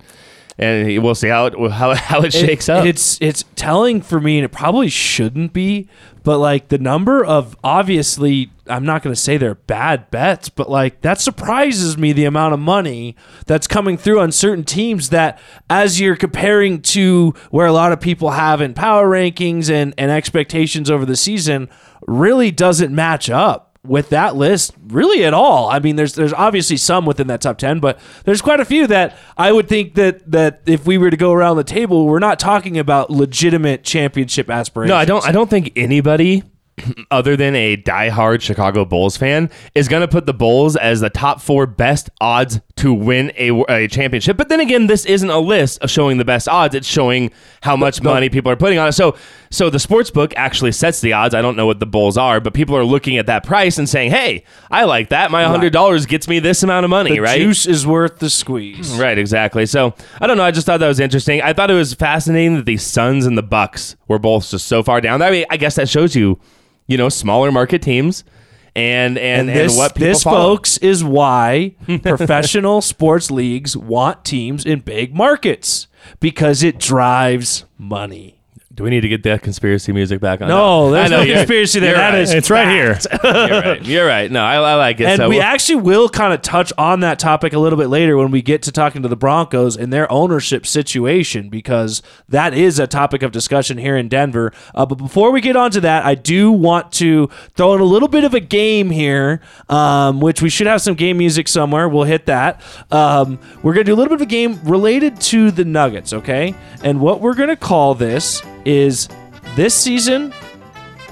and 0.57 1.03
we'll 1.03 1.15
see 1.15 1.27
how 1.27 1.47
it 1.47 1.71
how, 1.71 1.93
how 1.95 2.21
it 2.21 2.33
shakes 2.33 2.69
up. 2.69 2.85
It's 2.85 3.17
it's 3.21 3.43
telling 3.55 4.01
for 4.01 4.19
me, 4.19 4.37
and 4.37 4.45
it 4.45 4.51
probably 4.51 4.89
shouldn't 4.89 5.53
be, 5.53 5.89
but 6.23 6.37
like 6.37 6.69
the 6.69 6.77
number 6.77 7.25
of 7.25 7.57
obviously, 7.63 8.51
I'm 8.67 8.85
not 8.85 9.03
going 9.03 9.13
to 9.13 9.19
say 9.19 9.35
they're 9.37 9.55
bad 9.55 10.09
bets, 10.11 10.47
but 10.47 10.69
like 10.69 11.01
that 11.01 11.19
surprises 11.19 11.97
me 11.97 12.13
the 12.13 12.25
amount 12.25 12.53
of 12.53 12.59
money 12.59 13.17
that's 13.47 13.67
coming 13.67 13.97
through 13.97 14.21
on 14.21 14.31
certain 14.31 14.63
teams 14.63 15.09
that, 15.09 15.39
as 15.69 15.99
you're 15.99 16.15
comparing 16.15 16.81
to 16.83 17.33
where 17.51 17.67
a 17.67 17.73
lot 17.73 17.91
of 17.91 17.99
people 17.99 18.31
have 18.31 18.61
in 18.61 18.73
power 18.73 19.09
rankings 19.09 19.69
and 19.69 19.93
and 19.97 20.09
expectations 20.09 20.89
over 20.89 21.05
the 21.05 21.17
season, 21.17 21.69
really 22.07 22.49
doesn't 22.49 22.95
match 22.95 23.29
up 23.29 23.64
with 23.87 24.09
that 24.09 24.35
list 24.35 24.73
really 24.87 25.25
at 25.25 25.33
all. 25.33 25.69
I 25.69 25.79
mean, 25.79 25.95
there's 25.95 26.13
there's 26.13 26.33
obviously 26.33 26.77
some 26.77 27.05
within 27.05 27.27
that 27.27 27.41
top 27.41 27.57
ten, 27.57 27.79
but 27.79 27.99
there's 28.23 28.41
quite 28.41 28.59
a 28.59 28.65
few 28.65 28.87
that 28.87 29.17
I 29.37 29.51
would 29.51 29.67
think 29.67 29.95
that 29.95 30.29
that 30.31 30.61
if 30.65 30.85
we 30.85 30.97
were 30.97 31.09
to 31.09 31.17
go 31.17 31.31
around 31.33 31.57
the 31.57 31.63
table, 31.63 32.05
we're 32.05 32.19
not 32.19 32.39
talking 32.39 32.77
about 32.77 33.09
legitimate 33.09 33.83
championship 33.83 34.49
aspirations. 34.49 34.89
no, 34.89 34.95
I 34.95 35.05
don't. 35.05 35.25
I 35.27 35.31
don't 35.31 35.49
think 35.49 35.71
anybody 35.75 36.43
other 37.11 37.35
than 37.35 37.55
a 37.55 37.77
diehard 37.77 38.41
Chicago 38.41 38.85
Bulls 38.85 39.17
fan 39.17 39.49
is 39.73 39.87
going 39.87 40.01
to 40.01 40.07
put 40.07 40.25
the 40.25 40.33
Bulls 40.33 40.75
as 40.75 40.99
the 40.99 41.09
top 41.09 41.41
four 41.41 41.65
best 41.65 42.09
odds 42.19 42.59
to 42.77 42.93
win 42.93 43.31
a, 43.37 43.51
a 43.69 43.87
championship. 43.87 44.37
But 44.37 44.49
then 44.49 44.59
again, 44.59 44.87
this 44.87 45.05
isn't 45.05 45.29
a 45.29 45.39
list 45.39 45.81
of 45.81 45.89
showing 45.89 46.17
the 46.17 46.25
best 46.25 46.47
odds. 46.47 46.75
It's 46.75 46.87
showing 46.87 47.31
how 47.61 47.75
much 47.75 48.01
money 48.01 48.29
people 48.29 48.51
are 48.51 48.55
putting 48.55 48.77
on 48.77 48.87
it. 48.87 48.91
So, 48.93 49.15
so 49.55 49.69
the 49.69 49.79
sports 49.79 50.11
book 50.11 50.33
actually 50.35 50.73
sets 50.73 50.99
the 50.99 51.13
odds. 51.13 51.33
I 51.33 51.41
don't 51.41 51.55
know 51.55 51.65
what 51.65 51.79
the 51.79 51.85
Bulls 51.85 52.17
are, 52.17 52.39
but 52.39 52.53
people 52.53 52.75
are 52.75 52.83
looking 52.83 53.17
at 53.17 53.27
that 53.27 53.45
price 53.45 53.77
and 53.77 53.87
saying, 53.87 54.11
"Hey, 54.11 54.43
I 54.69 54.83
like 54.83 55.09
that. 55.09 55.31
My 55.31 55.45
hundred 55.45 55.71
dollars 55.71 56.05
gets 56.05 56.27
me 56.27 56.39
this 56.39 56.61
amount 56.61 56.83
of 56.83 56.89
money." 56.89 57.11
The 57.11 57.21
right? 57.21 57.37
juice 57.39 57.65
is 57.65 57.87
worth 57.87 58.19
the 58.19 58.29
squeeze. 58.29 58.99
Right, 59.05 59.17
exactly. 59.17 59.65
So 59.65 59.93
I 60.19 60.25
don't 60.27 60.37
know. 60.37 60.43
I 60.43 60.51
just 60.51 60.65
thought 60.65 60.79
that 60.79 60.87
was 60.87 60.99
interesting. 60.99 61.41
I 61.41 61.53
thought 61.53 61.69
it 61.69 61.75
was 61.75 61.93
fascinating 61.93 62.55
that 62.55 62.65
the 62.65 62.77
Suns 62.77 63.25
and 63.25 63.37
the 63.37 63.43
Bucks 63.43 63.95
were 64.07 64.19
both 64.19 64.49
just 64.49 64.67
so 64.67 64.83
far 64.83 64.99
down. 64.99 65.21
I 65.21 65.31
mean, 65.31 65.45
I 65.49 65.57
guess 65.57 65.75
that 65.75 65.87
shows 65.89 66.15
you, 66.15 66.39
you 66.87 66.97
know, 66.97 67.09
smaller 67.09 67.51
market 67.51 67.81
teams 67.81 68.23
and 68.75 69.17
and, 69.17 69.17
And 69.17 69.49
and, 69.49 69.57
this, 69.57 69.77
what 69.77 69.95
people 69.95 70.07
this 70.09 70.23
follow. 70.23 70.55
folks, 70.55 70.77
is 70.79 71.03
why 71.03 71.75
professional 72.03 72.81
sports 72.81 73.31
leagues 73.31 73.77
want 73.77 74.25
teams 74.25 74.65
in 74.65 74.79
big 74.81 75.15
markets 75.15 75.87
because 76.19 76.61
it 76.63 76.77
drives 76.77 77.65
money. 77.77 78.41
Do 78.75 78.83
we 78.83 78.89
need 78.89 79.01
to 79.01 79.07
get 79.07 79.23
that 79.23 79.41
conspiracy 79.41 79.93
music 79.93 80.19
back 80.19 80.41
on? 80.41 80.49
No, 80.49 80.91
there's 80.91 81.09
no 81.09 81.25
conspiracy 81.25 81.79
there. 81.79 81.95
That 81.95 82.09
right. 82.09 82.19
is 82.19 82.33
It's 82.33 82.49
right 82.49 82.67
here. 82.67 82.99
You're 83.23 83.61
right. 83.61 83.81
You're 83.85 84.05
right. 84.05 84.29
No, 84.29 84.43
I, 84.43 84.55
I 84.55 84.75
like 84.75 84.99
it. 84.99 85.05
And 85.05 85.17
so 85.17 85.29
we 85.29 85.37
we'll- 85.37 85.45
actually 85.45 85.75
will 85.75 86.09
kind 86.09 86.33
of 86.33 86.41
touch 86.41 86.73
on 86.77 86.99
that 86.99 87.17
topic 87.17 87.53
a 87.53 87.59
little 87.59 87.79
bit 87.79 87.87
later 87.87 88.17
when 88.17 88.31
we 88.31 88.41
get 88.41 88.63
to 88.63 88.73
talking 88.73 89.01
to 89.03 89.07
the 89.07 89.15
Broncos 89.15 89.77
and 89.77 89.93
their 89.93 90.11
ownership 90.11 90.67
situation 90.67 91.47
because 91.47 92.01
that 92.27 92.53
is 92.53 92.77
a 92.77 92.85
topic 92.85 93.23
of 93.23 93.31
discussion 93.31 93.77
here 93.77 93.95
in 93.95 94.09
Denver. 94.09 94.51
Uh, 94.73 94.85
but 94.85 94.95
before 94.95 95.31
we 95.31 95.39
get 95.39 95.55
on 95.55 95.71
to 95.71 95.79
that, 95.79 96.03
I 96.03 96.15
do 96.15 96.51
want 96.51 96.91
to 96.93 97.29
throw 97.55 97.75
in 97.75 97.79
a 97.79 97.85
little 97.85 98.09
bit 98.09 98.25
of 98.25 98.33
a 98.33 98.41
game 98.41 98.89
here, 98.89 99.39
um, 99.69 100.19
which 100.19 100.41
we 100.41 100.49
should 100.49 100.67
have 100.67 100.81
some 100.81 100.95
game 100.95 101.17
music 101.17 101.47
somewhere. 101.47 101.87
We'll 101.87 102.03
hit 102.03 102.25
that. 102.25 102.61
Um, 102.91 103.39
we're 103.63 103.73
going 103.73 103.85
to 103.85 103.91
do 103.91 103.93
a 103.93 103.95
little 103.95 104.09
bit 104.09 104.21
of 104.21 104.27
a 104.27 104.29
game 104.29 104.59
related 104.65 105.21
to 105.21 105.49
the 105.51 105.63
Nuggets, 105.63 106.11
okay? 106.11 106.53
And 106.83 106.99
what 106.99 107.21
we're 107.21 107.35
going 107.35 107.47
to 107.47 107.55
call 107.55 107.95
this 107.95 108.41
is 108.65 109.07
this 109.55 109.73
season 109.73 110.33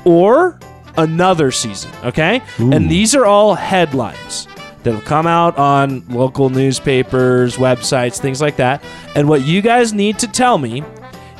or 0.05 0.59
another 0.97 1.51
season, 1.51 1.91
okay? 2.03 2.41
And 2.59 2.89
these 2.89 3.15
are 3.15 3.25
all 3.25 3.55
headlines 3.55 4.47
that'll 4.83 5.01
come 5.01 5.25
out 5.25 5.57
on 5.57 6.05
local 6.09 6.49
newspapers, 6.49 7.55
websites, 7.55 8.19
things 8.19 8.41
like 8.41 8.57
that. 8.57 8.83
And 9.15 9.29
what 9.29 9.41
you 9.43 9.61
guys 9.61 9.93
need 9.93 10.19
to 10.19 10.27
tell 10.27 10.57
me 10.57 10.83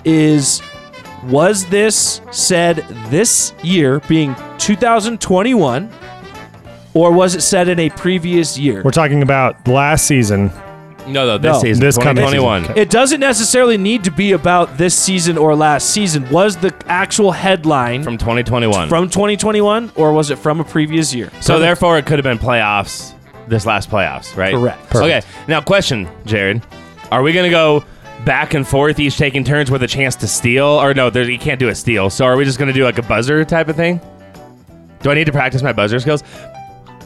is 0.06 0.62
was 1.26 1.66
this 1.66 2.22
said 2.32 2.78
this 3.08 3.54
year 3.64 4.02
being 4.02 4.36
2021 4.58 5.90
or 6.94 7.12
was 7.12 7.36
it 7.36 7.42
said 7.42 7.70
in 7.70 7.80
a 7.80 7.90
previous 7.90 8.58
year? 8.58 8.82
We're 8.84 8.92
talking 8.92 9.24
about 9.24 9.68
last 9.68 10.06
season. 10.06 10.52
No, 11.08 11.26
no, 11.26 11.38
this 11.38 11.54
No. 11.54 11.60
season, 11.62 11.82
This 11.84 11.98
coming 11.98 12.16
2021. 12.24 12.62
season. 12.64 12.78
It 12.78 12.90
doesn't 12.90 13.20
necessarily 13.20 13.78
need 13.78 14.04
to 14.06 14.12
be 14.12 14.32
about 14.32 14.78
this 14.78 14.96
season 14.96 15.38
or 15.38 15.56
last 15.56 15.90
season. 15.90 16.30
Was 16.30 16.58
the 16.58 16.74
actual 16.88 17.32
headline 17.32 18.04
From 18.04 18.18
2021. 18.18 18.90
from 18.90 19.10
2021 19.10 19.92
or 19.96 20.14
was 20.14 20.32
it 20.32 20.38
from 20.38 20.60
a 20.60 20.64
previous 20.64 21.14
year? 21.14 21.30
so 21.42 21.60
therefore, 21.60 21.98
it 21.98 22.06
could 22.06 22.20
have 22.20 22.24
been 22.24 22.40
playoffs. 22.40 23.14
This 23.48 23.66
last 23.66 23.90
playoffs, 23.90 24.38
right? 24.38 24.54
Correct. 24.54 24.90
Perfect. 24.90 25.04
Okay. 25.26 25.34
Now, 25.50 25.60
question, 25.60 26.08
Jared: 26.26 26.62
Are 27.12 27.22
we 27.22 27.34
going 27.34 27.44
to 27.44 27.50
go 27.52 27.84
back 28.24 28.54
and 28.54 28.66
forth, 28.66 29.00
each 29.02 29.18
taking 29.18 29.44
turns 29.44 29.70
with 29.70 29.84
a 29.84 29.88
chance 29.88 30.16
to 30.16 30.28
steal, 30.28 30.64
or 30.66 30.94
no? 30.94 31.10
There, 31.10 31.30
you 31.30 31.38
can't 31.38 31.60
do 31.60 31.68
a 31.68 31.76
steal. 31.76 32.10
So, 32.10 32.24
are 32.24 32.38
we 32.38 32.46
just 32.46 32.58
going 32.58 32.70
to 32.70 32.74
do 32.74 32.86
like 32.86 32.98
a 33.00 33.02
buzzer 33.04 33.44
type 33.44 33.68
of 33.68 33.76
thing? 33.76 34.00
Do 35.02 35.12
I 35.12 35.14
need 35.14 35.26
to 35.26 35.34
practice 35.34 35.62
my 35.62 35.74
buzzer 35.74 36.00
skills? 36.00 36.24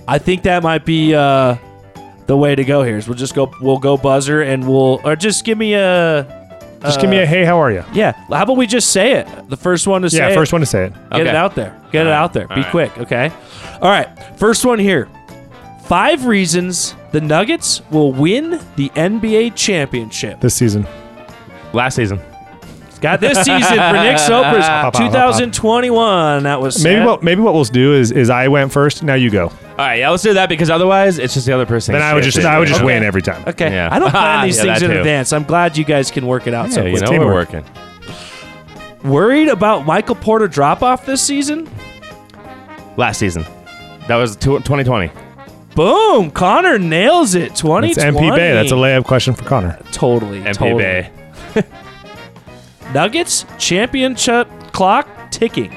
I 0.08 0.20
think 0.20 0.44
that 0.44 0.62
might 0.62 0.86
be 0.86 1.16
uh, 1.16 1.56
the 2.28 2.38
way 2.38 2.56
to 2.56 2.64
go 2.64 2.84
here. 2.84 2.98
Is 2.98 3.08
we'll 3.08 3.18
just 3.18 3.34
go 3.36 3.52
we'll 3.62 3.80
go 3.80 3.98
buzzer 3.98 4.42
and 4.42 4.68
we'll 4.68 5.02
or 5.04 5.16
just 5.16 5.44
give 5.46 5.58
me 5.58 5.74
a 5.74 6.26
Just 6.82 7.02
give 7.02 7.10
me 7.10 7.18
a 7.18 7.24
uh, 7.24 7.26
hey, 7.26 7.44
how 7.46 7.60
are 7.62 7.72
you? 7.72 7.84
yeah. 7.94 8.12
How 8.30 8.44
about 8.44 8.58
we 8.58 8.68
just 8.68 8.92
say 8.92 9.14
it? 9.14 9.50
The 9.50 9.58
first 9.58 9.88
one 9.88 10.02
to 10.04 10.10
say 10.10 10.18
Yeah, 10.20 10.30
it. 10.30 10.36
first 10.36 10.52
one 10.54 10.62
to 10.62 10.68
say 10.68 10.86
it. 10.86 10.94
Get 11.12 11.28
it 11.28 11.36
out 11.36 11.56
there. 11.56 11.80
Get 11.92 12.06
it 12.06 12.10
All 12.10 12.14
right. 12.14 12.20
out 12.24 12.34
there. 12.34 12.48
All 12.50 12.56
Be 12.56 12.62
right. 12.62 12.72
quick, 12.72 12.98
okay? 13.00 13.32
All 13.82 13.90
right. 13.90 14.08
First 14.38 14.66
one 14.66 14.78
here. 14.80 15.10
Five 15.86 16.26
reasons 16.26 16.96
the 17.14 17.22
Nuggets 17.22 17.82
will 17.92 18.12
win 18.12 18.60
the 18.76 18.90
NBA 18.90 19.56
championship. 19.56 20.42
This 20.42 20.54
season. 20.54 20.86
Last 21.74 21.96
season. 21.96 22.20
Got 23.02 23.20
this 23.22 23.38
season 23.40 23.62
for 23.78 23.94
Nick 23.94 24.18
Sopers, 24.20 24.64
hop, 24.66 24.96
hop. 24.96 25.06
2021. 25.06 26.44
That 26.44 26.60
was 26.62 26.84
Maybe 26.84 27.06
what 27.06 27.22
maybe 27.24 27.42
what 27.42 27.54
we'll 27.54 27.64
do 27.66 27.94
is 27.94 28.12
is 28.12 28.30
I 28.30 28.48
went 28.48 28.72
first. 28.72 29.04
Now 29.04 29.14
you 29.14 29.30
go. 29.30 29.44
All 29.48 29.52
right, 29.78 29.96
yeah, 30.00 30.10
let's 30.10 30.24
do 30.24 30.34
that 30.34 30.50
because 30.50 30.70
otherwise, 30.72 31.20
it's 31.20 31.34
just 31.36 31.46
the 31.46 31.54
other 31.54 31.66
person. 31.68 31.94
Then 31.94 32.02
I 32.02 32.14
would 32.14 32.24
just 32.24 32.38
I 32.40 32.58
would 32.58 32.68
just 32.68 32.84
win 32.84 33.04
every 33.04 33.22
time. 33.22 33.44
Okay. 33.48 33.72
Yeah. 33.72 33.90
I 33.92 34.00
don't 34.00 34.10
plan 34.12 34.46
these 34.48 34.58
Yeah, 34.58 34.64
things 34.64 34.80
that 34.80 34.86
in 34.86 34.92
too. 34.92 34.98
advance. 35.00 35.32
I'm 35.34 35.44
glad 35.44 35.78
you 35.78 35.84
guys 35.84 36.10
can 36.10 36.26
work 36.26 36.48
it 36.48 36.54
out. 36.54 36.70
Yeah, 36.70 36.76
so 36.76 36.86
you 36.86 37.00
know, 37.00 37.12
we're 37.26 37.34
working. 37.34 37.64
Worried 39.04 39.48
about 39.50 39.86
Michael 39.86 40.16
Porter 40.16 40.48
drop 40.48 40.82
off 40.82 41.06
this 41.06 41.22
season? 41.22 41.70
Last 42.98 43.20
season. 43.20 43.46
That 44.08 44.16
was 44.16 44.36
two- 44.36 44.58
2020. 44.58 45.12
Boom! 45.76 46.32
Connor 46.32 46.80
nails 46.80 47.36
it. 47.36 47.56
2020. 47.56 47.90
It's 47.92 48.00
MP 48.00 48.36
Bay. 48.36 48.54
That's 48.54 48.72
a 48.72 48.76
layup 48.76 49.06
question 49.06 49.36
for 49.36 49.46
Connor. 49.46 49.78
totally. 49.92 50.42
MP 50.42 50.54
totally. 50.56 50.82
Bay. 50.84 51.12
Nuggets 52.94 53.46
championship 53.58 54.50
clock 54.72 55.08
ticking. 55.32 55.76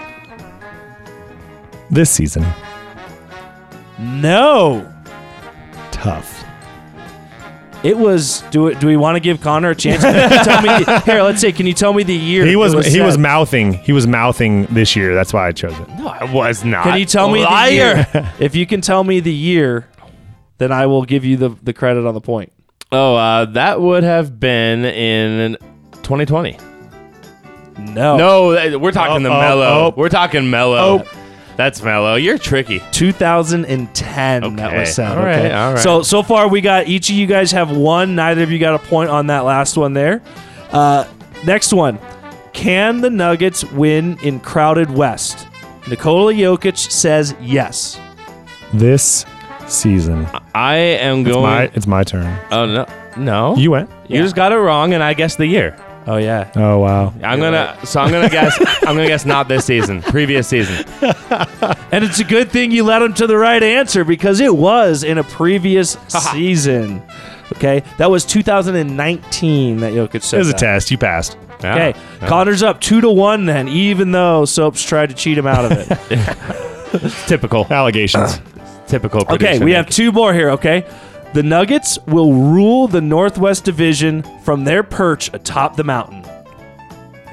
This 1.90 2.10
season. 2.10 2.46
No. 3.98 4.90
Tough. 5.90 6.44
It 7.82 7.96
was. 7.96 8.42
Do 8.50 8.68
it. 8.68 8.78
Do 8.78 8.86
we 8.86 8.96
want 8.96 9.16
to 9.16 9.20
give 9.20 9.40
Connor 9.40 9.70
a 9.70 9.74
chance? 9.74 10.02
Tell 10.02 10.62
me 10.62 10.84
the- 10.84 11.00
here, 11.06 11.22
let's 11.22 11.40
see. 11.40 11.50
Can 11.50 11.66
you 11.66 11.72
tell 11.72 11.92
me 11.94 12.02
the 12.02 12.14
year? 12.14 12.44
He 12.44 12.52
it 12.52 12.56
was, 12.56 12.74
he 12.74 12.92
said? 12.92 13.06
was 13.06 13.16
mouthing 13.16 13.72
he 13.72 13.92
was 13.92 14.06
mouthing 14.06 14.66
this 14.66 14.94
year. 14.94 15.14
That's 15.14 15.32
why 15.32 15.48
I 15.48 15.52
chose 15.52 15.78
it. 15.78 15.88
No, 15.96 16.08
I 16.08 16.24
was 16.32 16.62
not. 16.62 16.84
Can 16.84 16.98
you 16.98 17.06
tell 17.06 17.30
me 17.30 17.40
the 17.40 17.68
year? 17.72 18.32
if 18.38 18.54
you 18.54 18.66
can 18.66 18.82
tell 18.82 19.02
me 19.02 19.20
the 19.20 19.32
year, 19.32 19.88
then 20.58 20.72
I 20.72 20.86
will 20.86 21.04
give 21.04 21.24
you 21.24 21.38
the 21.38 21.48
the 21.62 21.72
credit 21.72 22.06
on 22.06 22.12
the 22.12 22.20
point. 22.20 22.52
Oh, 22.92 23.16
uh, 23.16 23.46
that 23.46 23.80
would 23.80 24.02
have 24.02 24.38
been 24.38 24.84
in 24.84 25.56
2020. 26.02 26.58
No. 27.86 28.16
No, 28.16 28.78
we're 28.78 28.92
talking 28.92 29.16
Oh, 29.26 29.28
the 29.28 29.34
oh, 29.34 29.40
Melo. 29.40 29.66
oh. 29.66 29.94
We're 29.96 30.08
talking 30.08 30.50
Melo. 30.50 31.04
That's 31.56 31.82
Melo. 31.82 32.14
You're 32.14 32.38
tricky. 32.38 32.80
2010 32.92 34.56
that 34.56 34.68
Okay. 34.68 34.78
was 34.80 34.94
said. 34.94 35.16
All 35.18 35.24
right, 35.24 35.38
okay. 35.38 35.52
all 35.52 35.72
right. 35.74 35.82
So 35.82 36.02
so 36.02 36.22
far 36.22 36.48
we 36.48 36.60
got 36.60 36.86
each 36.88 37.10
of 37.10 37.16
you 37.16 37.26
guys 37.26 37.52
have 37.52 37.70
one. 37.76 38.14
Neither 38.14 38.42
of 38.42 38.50
you 38.50 38.58
got 38.58 38.74
a 38.74 38.78
point 38.86 39.10
on 39.10 39.26
that 39.28 39.40
last 39.44 39.76
one 39.76 39.92
there. 39.92 40.22
Uh, 40.72 41.04
next 41.44 41.72
one. 41.72 41.98
Can 42.52 43.00
the 43.00 43.10
Nuggets 43.10 43.64
win 43.64 44.18
in 44.22 44.40
crowded 44.40 44.90
West? 44.90 45.46
Nikola 45.88 46.32
Jokic 46.32 46.76
says 46.76 47.34
yes. 47.40 48.00
This 48.72 49.24
season. 49.66 50.26
I 50.54 50.76
am 50.76 51.20
It's 51.20 51.30
going. 51.30 51.42
my 51.42 51.62
it's 51.74 51.86
my 51.86 52.04
turn. 52.04 52.38
oh 52.50 52.66
no, 52.66 52.86
no. 53.16 53.56
You 53.56 53.70
went. 53.72 53.90
You 54.08 54.22
just 54.22 54.34
got 54.36 54.52
it 54.52 54.56
wrong, 54.56 54.92
and 54.94 55.02
I 55.02 55.14
guessed 55.14 55.38
the 55.38 55.46
year. 55.46 55.76
Oh 56.06 56.16
yeah. 56.16 56.50
Oh 56.56 56.78
wow. 56.78 57.12
I'm 57.22 57.38
gonna. 57.38 57.78
So 57.84 58.00
I'm 58.00 58.10
gonna 58.10 58.28
guess. 58.30 58.58
I'm 58.86 58.96
gonna 58.96 59.06
guess 59.06 59.24
not 59.26 59.48
this 59.48 59.64
season. 59.64 60.02
Previous 60.02 60.48
season. 60.48 60.84
And 61.92 62.04
it's 62.04 62.20
a 62.20 62.24
good 62.24 62.52
thing 62.52 62.70
you 62.70 62.84
led 62.84 63.02
him 63.02 63.14
to 63.14 63.26
the 63.26 63.36
right 63.36 63.60
answer 63.60 64.04
because 64.04 64.38
it 64.38 64.54
was 64.54 65.02
in 65.02 65.18
a 65.18 65.24
previous 65.24 65.98
season. 66.08 67.02
Okay, 67.56 67.82
that 67.98 68.08
was 68.12 68.24
2019 68.24 69.78
that 69.80 69.92
Jokic 69.92 70.22
said. 70.22 70.36
It 70.36 70.38
was 70.38 70.48
a 70.50 70.52
that. 70.52 70.58
test. 70.58 70.90
You 70.92 70.98
passed. 70.98 71.36
Yeah. 71.62 71.74
Okay, 71.74 71.98
Yeah. 72.22 72.28
Connor's 72.28 72.62
up 72.62 72.80
two 72.80 73.00
to 73.00 73.10
one 73.10 73.44
then, 73.46 73.66
even 73.68 74.12
though 74.12 74.44
Soaps 74.44 74.82
tried 74.84 75.08
to 75.10 75.16
cheat 75.16 75.36
him 75.36 75.48
out 75.48 75.64
of 75.64 75.72
it. 75.72 77.16
Typical. 77.26 77.66
Allegations. 77.70 78.40
Typical. 78.86 79.24
okay, 79.28 79.58
we 79.62 79.72
have 79.72 79.88
two 79.90 80.12
more 80.12 80.32
here. 80.32 80.50
Okay, 80.50 80.86
The 81.32 81.42
Nuggets 81.42 81.98
will 82.06 82.32
rule 82.32 82.88
the 82.88 83.00
Northwest 83.00 83.64
Division 83.64 84.22
from 84.42 84.64
their 84.64 84.82
perch 84.82 85.32
atop 85.32 85.76
the 85.76 85.84
mountain. 85.84 86.24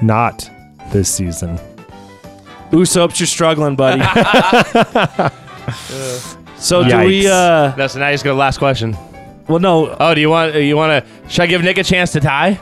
Not 0.00 0.48
this 0.92 1.12
season. 1.12 1.58
Usops, 2.70 3.18
you're 3.18 3.26
struggling, 3.26 3.74
buddy. 3.74 4.00
so 6.58 6.84
do 6.84 6.98
we? 6.98 7.22
Yikes. 7.24 7.26
uh 7.26 7.74
That's 7.76 7.96
now 7.96 8.08
you 8.08 8.14
just 8.14 8.24
go 8.24 8.34
last 8.34 8.58
question. 8.58 8.96
Well, 9.48 9.58
no. 9.58 9.96
Oh, 9.98 10.14
do 10.14 10.20
you 10.20 10.30
want 10.30 10.54
you 10.54 10.76
want 10.76 11.04
to? 11.04 11.28
Should 11.30 11.40
I 11.42 11.46
give 11.46 11.62
Nick 11.62 11.78
a 11.78 11.84
chance 11.84 12.12
to 12.12 12.20
tie? 12.20 12.60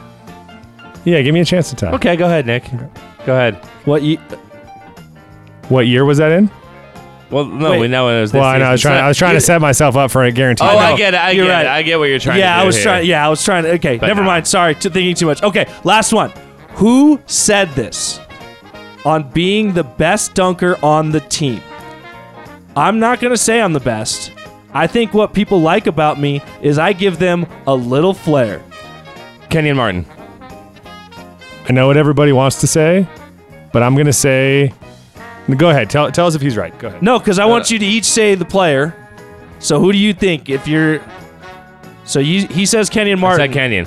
Yeah, 1.04 1.20
give 1.22 1.34
me 1.34 1.40
a 1.40 1.44
chance 1.44 1.68
to 1.70 1.76
tie. 1.76 1.92
Okay, 1.92 2.16
go 2.16 2.26
ahead, 2.26 2.46
Nick. 2.46 2.64
Go 3.26 3.34
ahead. 3.34 3.56
What 3.84 4.02
you? 4.02 4.16
What 5.68 5.86
year 5.86 6.04
was 6.04 6.18
that 6.18 6.32
in? 6.32 6.48
Well, 7.30 7.44
no, 7.44 7.72
Wait. 7.72 7.80
we 7.80 7.88
know 7.88 8.08
it 8.08 8.20
was. 8.20 8.30
This 8.32 8.38
Well, 8.40 8.48
I 8.48 8.58
know. 8.58 8.66
I 8.66 8.72
was 8.72 8.80
season. 8.80 8.90
trying. 8.92 9.04
I 9.04 9.08
was 9.08 9.18
trying 9.18 9.34
to 9.34 9.40
set 9.40 9.60
myself 9.60 9.96
up 9.96 10.10
for 10.12 10.22
a 10.24 10.30
guarantee. 10.30 10.64
Oh, 10.64 10.78
I, 10.78 10.90
know. 10.92 10.96
get 10.96 11.14
it. 11.14 11.16
I 11.16 11.30
You're 11.32 11.46
get 11.46 11.52
right. 11.52 11.66
it. 11.66 11.68
I 11.70 11.82
get 11.82 11.98
what 11.98 12.04
you're 12.04 12.18
trying 12.20 12.36
to 12.36 12.40
do. 12.40 12.44
Yeah, 12.46 12.60
I 12.60 12.64
was 12.64 12.76
here. 12.76 12.84
trying. 12.84 13.06
Yeah, 13.06 13.26
I 13.26 13.28
was 13.28 13.44
trying 13.44 13.64
to. 13.64 13.72
Okay, 13.72 13.98
But 13.98 14.06
never 14.06 14.20
nah. 14.20 14.26
mind. 14.28 14.46
Sorry, 14.46 14.74
t- 14.74 14.88
thinking 14.88 15.14
too 15.16 15.26
much. 15.26 15.42
Okay, 15.42 15.66
last 15.84 16.12
one. 16.12 16.32
Who 16.74 17.20
said 17.26 17.70
this 17.70 18.20
on 19.04 19.28
being 19.30 19.72
the 19.72 19.82
best 19.84 20.34
dunker 20.34 20.76
on 20.84 21.10
the 21.10 21.20
team? 21.20 21.60
I'm 22.76 22.98
not 23.00 23.20
gonna 23.20 23.36
say 23.36 23.60
I'm 23.60 23.72
the 23.72 23.80
best. 23.80 24.30
I 24.74 24.86
think 24.86 25.14
what 25.14 25.32
people 25.32 25.60
like 25.60 25.86
about 25.86 26.20
me 26.20 26.42
is 26.60 26.78
I 26.78 26.92
give 26.92 27.18
them 27.18 27.46
a 27.66 27.74
little 27.74 28.12
flair. 28.14 28.62
Kenyon 29.48 29.76
Martin. 29.78 30.04
I 31.68 31.72
know 31.72 31.86
what 31.88 31.96
everybody 31.96 32.30
wants 32.32 32.60
to 32.60 32.66
say, 32.66 33.06
but 33.72 33.82
I'm 33.82 33.96
gonna 33.96 34.12
say. 34.12 34.72
Go 35.56 35.70
ahead. 35.70 35.88
Tell 35.90 36.10
tell 36.10 36.26
us 36.26 36.34
if 36.34 36.42
he's 36.42 36.56
right. 36.56 36.76
Go 36.78 36.88
ahead. 36.88 37.02
No, 37.02 37.18
because 37.18 37.38
I 37.38 37.44
want 37.44 37.70
you 37.70 37.78
to 37.78 37.86
each 37.86 38.04
say 38.04 38.34
the 38.34 38.44
player. 38.44 38.94
So 39.58 39.78
who 39.80 39.92
do 39.92 39.98
you 39.98 40.12
think? 40.12 40.48
If 40.48 40.66
you're, 40.66 41.00
so 42.04 42.18
you 42.18 42.46
he 42.48 42.66
says 42.66 42.90
Kenyon 42.90 43.18
I 43.18 43.22
Martin. 43.22 43.46
said 43.46 43.52
Kenyon. 43.54 43.86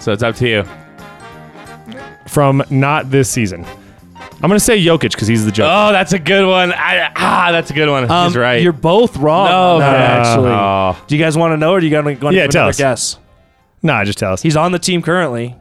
So 0.00 0.12
it's 0.12 0.22
up 0.22 0.36
to 0.36 0.48
you. 0.48 0.64
From 2.28 2.62
not 2.70 3.10
this 3.10 3.28
season. 3.30 3.64
I'm 4.42 4.48
gonna 4.48 4.60
say 4.60 4.78
Jokic 4.82 5.12
because 5.12 5.28
he's 5.28 5.44
the 5.44 5.50
joke. 5.52 5.68
Oh, 5.70 5.92
that's 5.92 6.12
a 6.12 6.18
good 6.18 6.46
one. 6.46 6.72
I, 6.72 7.10
ah, 7.16 7.48
that's 7.52 7.70
a 7.70 7.74
good 7.74 7.90
one. 7.90 8.10
Um, 8.10 8.28
He's 8.28 8.36
right. 8.36 8.62
You're 8.62 8.72
both 8.72 9.16
wrong. 9.18 9.48
No, 9.50 9.74
on 9.74 9.80
that, 9.80 9.92
man. 9.98 10.20
actually. 10.20 10.50
Oh. 10.50 11.04
Do 11.06 11.16
you 11.16 11.22
guys 11.22 11.36
want 11.36 11.52
to 11.52 11.56
know, 11.58 11.72
or 11.72 11.80
do 11.80 11.86
you 11.86 11.90
got 11.90 12.02
to 12.02 12.14
go 12.14 12.30
Yeah, 12.30 12.46
tell 12.46 12.68
us. 12.68 12.78
guess? 12.78 13.18
nah, 13.82 14.02
just 14.04 14.18
tell 14.18 14.32
us. 14.32 14.40
He's 14.40 14.56
on 14.56 14.72
the 14.72 14.78
team 14.78 15.02
currently. 15.02 15.56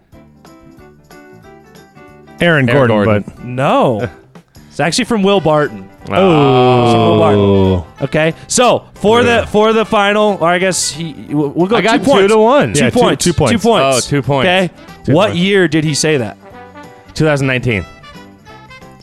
Aaron, 2.42 2.70
Aaron 2.70 2.88
Gordon, 2.88 3.04
Gordon. 3.26 3.56
No, 3.56 4.10
it's 4.80 4.86
actually 4.88 5.06
from 5.06 5.24
Will 5.24 5.42
Barton. 5.42 5.90
but 6.06 6.20
oh, 6.20 7.86
Okay, 8.02 8.34
so 8.48 8.86
for 8.96 9.24
the 9.24 9.46
for 9.52 9.74
the 9.74 9.84
final, 9.84 10.38
or 10.40 10.48
I 10.48 10.58
guess 10.58 10.90
he 10.90 11.14
we'll 11.30 11.50
we'll 11.50 11.68
go. 11.68 11.76
I 11.76 11.82
got 11.82 11.98
two 11.98 12.06
two 12.06 12.06
points. 12.12 12.32
to 12.34 12.38
one. 12.40 12.74
Two 12.74 12.84
Yeah, 12.86 12.90
two- 12.90 13.00
points. 13.00 13.24
two 13.26 13.34
points. 13.34 13.52
Two 13.52 13.60
points. 13.60 14.08
Oh, 14.08 14.10
two 14.10 14.22
points. 14.22 14.46
Okay. 14.48 14.70
Two 15.04 15.14
what 15.14 15.28
points. 15.32 15.42
year 15.42 15.68
did 15.68 15.84
he 15.84 15.94
say 15.94 16.16
that? 16.18 16.38
2019. 17.16 17.84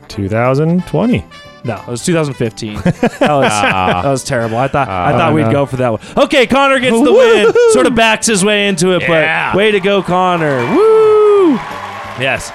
2020. 0.08 1.24
No, 1.64 1.74
it 1.74 1.86
was 1.88 2.04
2015. 2.04 2.74
that 2.80 2.92
was 3.20 3.50
Ah. 3.52 4.00
that 4.02 4.08
was 4.08 4.24
terrible. 4.24 4.56
I 4.56 4.68
thought 4.68 4.88
I 4.88 5.12
Ah, 5.12 5.18
thought 5.18 5.34
we'd 5.34 5.42
no. 5.42 5.52
go 5.52 5.66
for 5.66 5.76
that 5.76 5.90
one. 5.92 6.00
Okay, 6.16 6.46
Connor 6.46 6.78
gets 6.78 6.96
the 6.96 7.12
win. 7.12 7.52
Sort 7.72 7.86
of 7.86 7.94
backs 7.94 8.26
his 8.26 8.44
way 8.44 8.68
into 8.68 8.92
it, 8.92 9.02
Yeah. 9.02 9.50
but 9.52 9.58
way 9.58 9.72
to 9.72 9.80
go, 9.80 10.02
Connor. 10.02 10.58
Woo! 10.74 11.54
Yes. 12.20 12.50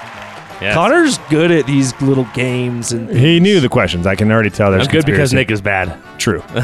Yes. 0.62 0.74
Connor's 0.74 1.18
good 1.28 1.50
at 1.50 1.66
these 1.66 2.00
little 2.00 2.26
games 2.34 2.92
and 2.92 3.10
He 3.10 3.40
knew 3.40 3.60
the 3.60 3.68
questions. 3.68 4.06
I 4.06 4.14
can 4.14 4.30
already 4.30 4.50
tell. 4.50 4.70
There's 4.70 4.86
I'm 4.86 4.92
good 4.92 5.04
because 5.06 5.30
conspiracy. 5.32 5.36
Nick 5.36 5.50
is 5.50 5.60
bad. 5.60 5.98
True. 6.18 6.42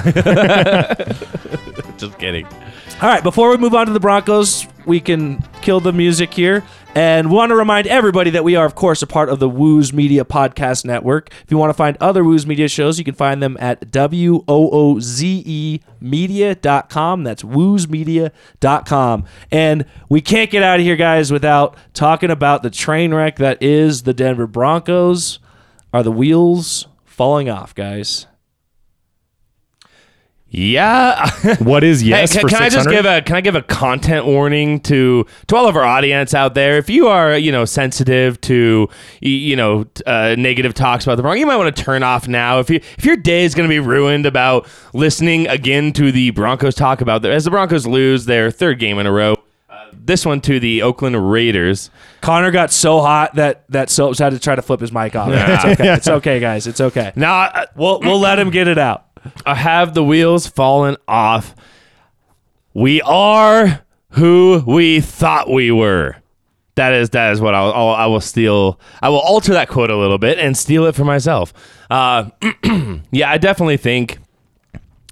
Just 1.98 2.18
kidding. 2.18 2.46
All 3.02 3.08
right, 3.08 3.22
before 3.22 3.50
we 3.50 3.56
move 3.56 3.74
on 3.74 3.86
to 3.86 3.92
the 3.92 4.00
Broncos, 4.00 4.66
we 4.88 4.98
can 5.00 5.42
kill 5.62 5.78
the 5.78 5.92
music 5.92 6.34
here. 6.34 6.64
And 6.94 7.30
we 7.30 7.36
want 7.36 7.50
to 7.50 7.56
remind 7.56 7.86
everybody 7.86 8.30
that 8.30 8.42
we 8.42 8.56
are, 8.56 8.64
of 8.64 8.74
course, 8.74 9.02
a 9.02 9.06
part 9.06 9.28
of 9.28 9.38
the 9.38 9.48
Wooz 9.48 9.92
Media 9.92 10.24
Podcast 10.24 10.84
Network. 10.84 11.30
If 11.44 11.50
you 11.50 11.58
want 11.58 11.70
to 11.70 11.74
find 11.74 11.96
other 12.00 12.24
Wooz 12.24 12.46
Media 12.46 12.66
shows, 12.66 12.98
you 12.98 13.04
can 13.04 13.14
find 13.14 13.40
them 13.40 13.56
at 13.60 13.92
W 13.92 14.42
O 14.48 14.70
O 14.70 14.98
Z 14.98 15.42
E 15.46 15.80
media.com. 16.00 17.22
That's 17.22 17.42
woozmedia.com. 17.44 19.24
And 19.52 19.84
we 20.08 20.20
can't 20.20 20.50
get 20.50 20.62
out 20.62 20.80
of 20.80 20.84
here, 20.86 20.96
guys, 20.96 21.30
without 21.30 21.76
talking 21.94 22.30
about 22.30 22.62
the 22.62 22.70
train 22.70 23.14
wreck 23.14 23.36
that 23.36 23.62
is 23.62 24.02
the 24.02 24.14
Denver 24.14 24.46
Broncos. 24.48 25.38
Are 25.92 26.02
the 26.02 26.12
wheels 26.12 26.88
falling 27.04 27.48
off, 27.48 27.74
guys? 27.74 28.26
Yeah. 30.50 31.30
What 31.60 31.84
is 31.84 32.02
yes 32.02 32.32
hey, 32.32 32.40
for 32.40 32.48
can, 32.48 32.56
can 32.58 32.66
I 32.66 32.68
just 32.70 32.88
give 32.88 33.04
a 33.04 33.20
can 33.22 33.36
I 33.36 33.40
give 33.40 33.54
a 33.54 33.62
content 33.62 34.24
warning 34.26 34.80
to 34.80 35.26
to 35.48 35.56
all 35.56 35.66
of 35.68 35.76
our 35.76 35.84
audience 35.84 36.32
out 36.34 36.54
there? 36.54 36.78
If 36.78 36.88
you 36.88 37.06
are 37.08 37.36
you 37.36 37.52
know 37.52 37.64
sensitive 37.64 38.40
to 38.42 38.88
you 39.20 39.56
know 39.56 39.86
uh, 40.06 40.34
negative 40.38 40.74
talks 40.74 41.04
about 41.04 41.16
the 41.16 41.22
Broncos, 41.22 41.40
you 41.40 41.46
might 41.46 41.56
want 41.56 41.74
to 41.74 41.82
turn 41.82 42.02
off 42.02 42.28
now. 42.28 42.58
If 42.60 42.70
you 42.70 42.76
if 42.96 43.04
your 43.04 43.16
day 43.16 43.44
is 43.44 43.54
going 43.54 43.68
to 43.68 43.72
be 43.72 43.78
ruined 43.80 44.24
about 44.26 44.66
listening 44.94 45.46
again 45.48 45.92
to 45.94 46.10
the 46.12 46.30
Broncos 46.30 46.74
talk 46.74 47.00
about 47.00 47.22
the, 47.22 47.30
as 47.32 47.44
the 47.44 47.50
Broncos 47.50 47.86
lose 47.86 48.24
their 48.26 48.50
third 48.50 48.78
game 48.78 48.98
in 48.98 49.06
a 49.06 49.12
row. 49.12 49.34
uh, 49.68 49.86
This 49.92 50.24
one 50.26 50.40
to 50.42 50.58
the 50.60 50.82
Oakland 50.82 51.30
Raiders. 51.30 51.90
Connor 52.20 52.50
got 52.50 52.70
so 52.72 53.00
hot 53.00 53.34
that 53.36 53.64
that 53.70 53.90
Soaps 53.90 54.18
had 54.18 54.30
to 54.32 54.38
try 54.38 54.54
to 54.54 54.62
flip 54.62 54.80
his 54.80 54.92
mic 54.92 55.14
off. 55.14 55.28
It's 55.32 55.64
okay. 55.64 55.92
It's 55.94 56.08
okay, 56.18 56.40
guys. 56.40 56.66
It's 56.66 56.80
okay. 56.80 57.12
Now, 57.16 57.40
uh, 57.42 57.66
We'll 57.76 58.00
we'll 58.00 58.18
let 58.20 58.38
him 58.38 58.50
get 58.50 58.66
it 58.68 58.78
out. 58.78 59.06
Have 59.46 59.94
the 59.94 60.02
wheels 60.04 60.46
fallen 60.46 60.96
off. 61.06 61.54
We 62.74 63.00
are 63.02 63.84
who 64.10 64.62
we 64.66 65.00
thought 65.00 65.50
we 65.50 65.70
were. 65.70 66.16
That 66.76 66.92
is 66.92 67.10
that 67.10 67.32
is 67.32 67.40
what 67.40 67.54
I'll, 67.54 67.72
I'll 67.72 67.88
I 67.88 68.06
will 68.06 68.20
steal. 68.20 68.78
I 69.02 69.08
will 69.08 69.18
alter 69.18 69.52
that 69.54 69.68
quote 69.68 69.90
a 69.90 69.96
little 69.96 70.18
bit 70.18 70.38
and 70.38 70.56
steal 70.56 70.86
it 70.86 70.94
for 70.94 71.04
myself. 71.04 71.52
Uh, 71.90 72.30
yeah, 73.10 73.30
I 73.30 73.38
definitely 73.38 73.78
think 73.78 74.18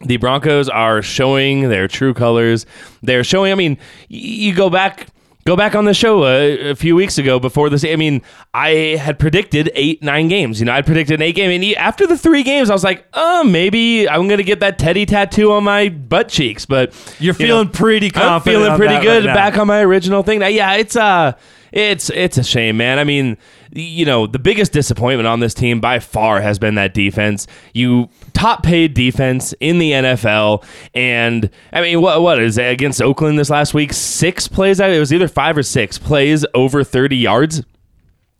the 0.04 0.16
Broncos 0.18 0.68
are 0.68 1.02
showing 1.02 1.68
their 1.68 1.88
true 1.88 2.14
colors. 2.14 2.66
They're 3.02 3.24
showing. 3.24 3.50
I 3.50 3.56
mean, 3.56 3.78
y- 4.08 4.16
you 4.18 4.54
go 4.54 4.70
back. 4.70 5.08
Go 5.46 5.54
back 5.54 5.76
on 5.76 5.84
the 5.84 5.94
show 5.94 6.24
a, 6.24 6.70
a 6.70 6.74
few 6.74 6.96
weeks 6.96 7.18
ago 7.18 7.38
before 7.38 7.70
this. 7.70 7.84
I 7.84 7.94
mean, 7.94 8.20
I 8.52 8.96
had 9.00 9.16
predicted 9.16 9.70
eight, 9.74 10.02
nine 10.02 10.26
games. 10.26 10.58
You 10.58 10.66
know, 10.66 10.72
I 10.72 10.82
predicted 10.82 11.14
an 11.14 11.22
eight 11.22 11.36
game, 11.36 11.52
and 11.52 11.62
e- 11.62 11.76
after 11.76 12.04
the 12.04 12.18
three 12.18 12.42
games, 12.42 12.68
I 12.68 12.72
was 12.72 12.82
like, 12.82 13.06
"Oh, 13.14 13.44
maybe 13.44 14.08
I'm 14.08 14.26
gonna 14.26 14.42
get 14.42 14.58
that 14.58 14.76
Teddy 14.76 15.06
tattoo 15.06 15.52
on 15.52 15.62
my 15.62 15.88
butt 15.88 16.28
cheeks." 16.28 16.66
But 16.66 16.92
You're 17.20 17.36
you 17.36 17.46
know, 17.46 17.54
feeling 17.62 17.68
pretty 17.68 18.10
I'm 18.16 18.40
feeling 18.40 18.76
pretty 18.76 19.00
good 19.00 19.24
right 19.24 19.34
back 19.34 19.56
on 19.56 19.68
my 19.68 19.82
original 19.82 20.24
thing. 20.24 20.40
Now, 20.40 20.48
yeah, 20.48 20.74
it's 20.74 20.96
uh 20.96 21.34
it's 21.72 22.10
it's 22.10 22.38
a 22.38 22.44
shame, 22.44 22.76
man. 22.76 22.98
I 22.98 23.04
mean, 23.04 23.36
you 23.72 24.04
know, 24.04 24.26
the 24.26 24.38
biggest 24.38 24.72
disappointment 24.72 25.26
on 25.26 25.40
this 25.40 25.54
team 25.54 25.80
by 25.80 25.98
far 25.98 26.40
has 26.40 26.58
been 26.58 26.74
that 26.76 26.94
defense. 26.94 27.46
You 27.74 28.08
top 28.32 28.62
paid 28.62 28.94
defense 28.94 29.54
in 29.60 29.78
the 29.78 29.92
NFL, 29.92 30.64
and 30.94 31.50
I 31.72 31.80
mean, 31.80 32.00
what 32.00 32.22
what 32.22 32.40
is 32.40 32.58
it 32.58 32.70
against 32.70 33.02
Oakland 33.02 33.38
this 33.38 33.50
last 33.50 33.74
week? 33.74 33.92
Six 33.92 34.48
plays. 34.48 34.80
Out. 34.80 34.90
It 34.90 34.98
was 35.00 35.12
either 35.12 35.28
five 35.28 35.56
or 35.56 35.62
six 35.62 35.98
plays 35.98 36.44
over 36.54 36.84
thirty 36.84 37.16
yards 37.16 37.62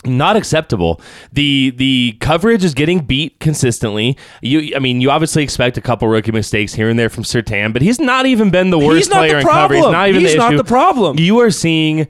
not 0.04 0.36
acceptable. 0.36 1.00
The 1.32 1.70
the 1.70 2.16
coverage 2.20 2.64
is 2.64 2.74
getting 2.74 3.00
beat 3.00 3.40
consistently. 3.40 4.16
You 4.42 4.74
I 4.76 4.78
mean, 4.78 5.00
you 5.00 5.10
obviously 5.10 5.42
expect 5.42 5.76
a 5.76 5.80
couple 5.80 6.08
rookie 6.08 6.32
mistakes 6.32 6.74
here 6.74 6.88
and 6.88 6.98
there 6.98 7.08
from 7.08 7.24
Surtain, 7.24 7.72
but 7.72 7.82
he's 7.82 7.98
not 7.98 8.26
even 8.26 8.50
been 8.50 8.70
the 8.70 8.78
worst 8.78 8.96
He's 8.96 9.08
not 9.08 9.18
player 9.18 9.32
the 9.32 9.38
in 9.40 9.46
cover. 9.46 9.74
He's 9.74 9.82
problem. 9.82 9.92
not 9.92 10.08
even 10.08 10.20
He's 10.22 10.32
the 10.32 10.38
not 10.38 10.52
issue. 10.52 10.58
the 10.58 10.64
problem. 10.64 11.18
You 11.18 11.40
are 11.40 11.50
seeing 11.50 12.08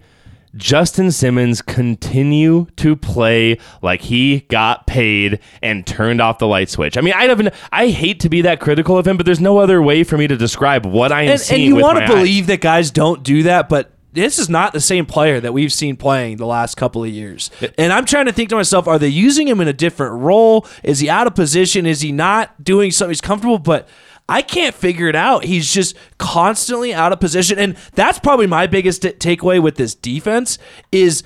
Justin 0.57 1.11
Simmons 1.11 1.62
continue 1.62 2.66
to 2.76 2.96
play 2.96 3.59
like 3.82 4.02
he 4.02 4.40
got 4.48 4.86
paid 4.86 5.40
and 5.62 5.86
turned 5.86 6.20
off 6.20 6.38
the 6.38 6.46
light 6.46 6.68
switch. 6.70 6.96
I 6.96 7.00
mean, 7.00 7.14
I 7.14 7.24
haven't. 7.24 7.52
I 7.72 7.88
hate 7.88 8.20
to 8.20 8.28
be 8.28 8.42
that 8.42 8.61
critical 8.61 8.98
of 8.98 9.07
him, 9.07 9.16
but 9.16 9.26
there's 9.26 9.40
no 9.40 9.59
other 9.59 9.82
way 9.82 10.04
for 10.04 10.16
me 10.16 10.26
to 10.26 10.36
describe 10.36 10.86
what 10.86 11.12
I 11.12 11.22
am 11.22 11.30
And, 11.32 11.40
seeing. 11.40 11.68
and 11.68 11.76
you 11.76 11.82
want 11.82 11.98
to 11.98 12.04
eyes. 12.04 12.11
believe 12.11 12.46
that 12.48 12.61
guys 12.61 12.90
don't 12.90 13.22
do 13.22 13.42
that, 13.44 13.68
but 13.68 13.92
this 14.12 14.38
is 14.38 14.48
not 14.48 14.72
the 14.72 14.80
same 14.80 15.04
player 15.04 15.40
that 15.40 15.52
we've 15.52 15.72
seen 15.72 15.94
playing 15.94 16.38
the 16.38 16.46
last 16.46 16.76
couple 16.76 17.04
of 17.04 17.11
years. 17.11 17.50
And 17.76 17.92
I'm 17.92 18.07
trying 18.07 18.24
to 18.24 18.32
think 18.32 18.48
to 18.48 18.57
myself, 18.57 18.88
are 18.88 18.98
they 18.98 19.09
using 19.09 19.46
him 19.46 19.61
in 19.61 19.68
a 19.68 19.74
different 19.74 20.14
role? 20.22 20.66
Is 20.82 21.00
he 21.00 21.11
out 21.11 21.26
of 21.26 21.34
position? 21.34 21.84
Is 21.84 22.00
he 22.00 22.12
not 22.12 22.64
doing 22.64 22.90
something 22.92 23.11
he's 23.11 23.20
comfortable? 23.20 23.59
But 23.59 23.86
I 24.29 24.43
can't 24.43 24.74
figure 24.74 25.09
it 25.09 25.16
out. 25.16 25.45
He's 25.45 25.72
just 25.72 25.97
constantly 26.18 26.93
out 26.93 27.12
of 27.12 27.20
position. 27.20 27.59
And 27.59 27.77
that's 27.95 28.18
probably 28.18 28.47
my 28.47 28.66
biggest 28.66 29.03
t- 29.03 29.12
takeaway 29.12 29.62
with 29.62 29.77
this 29.77 29.95
defense 29.95 30.59
is 30.91 31.22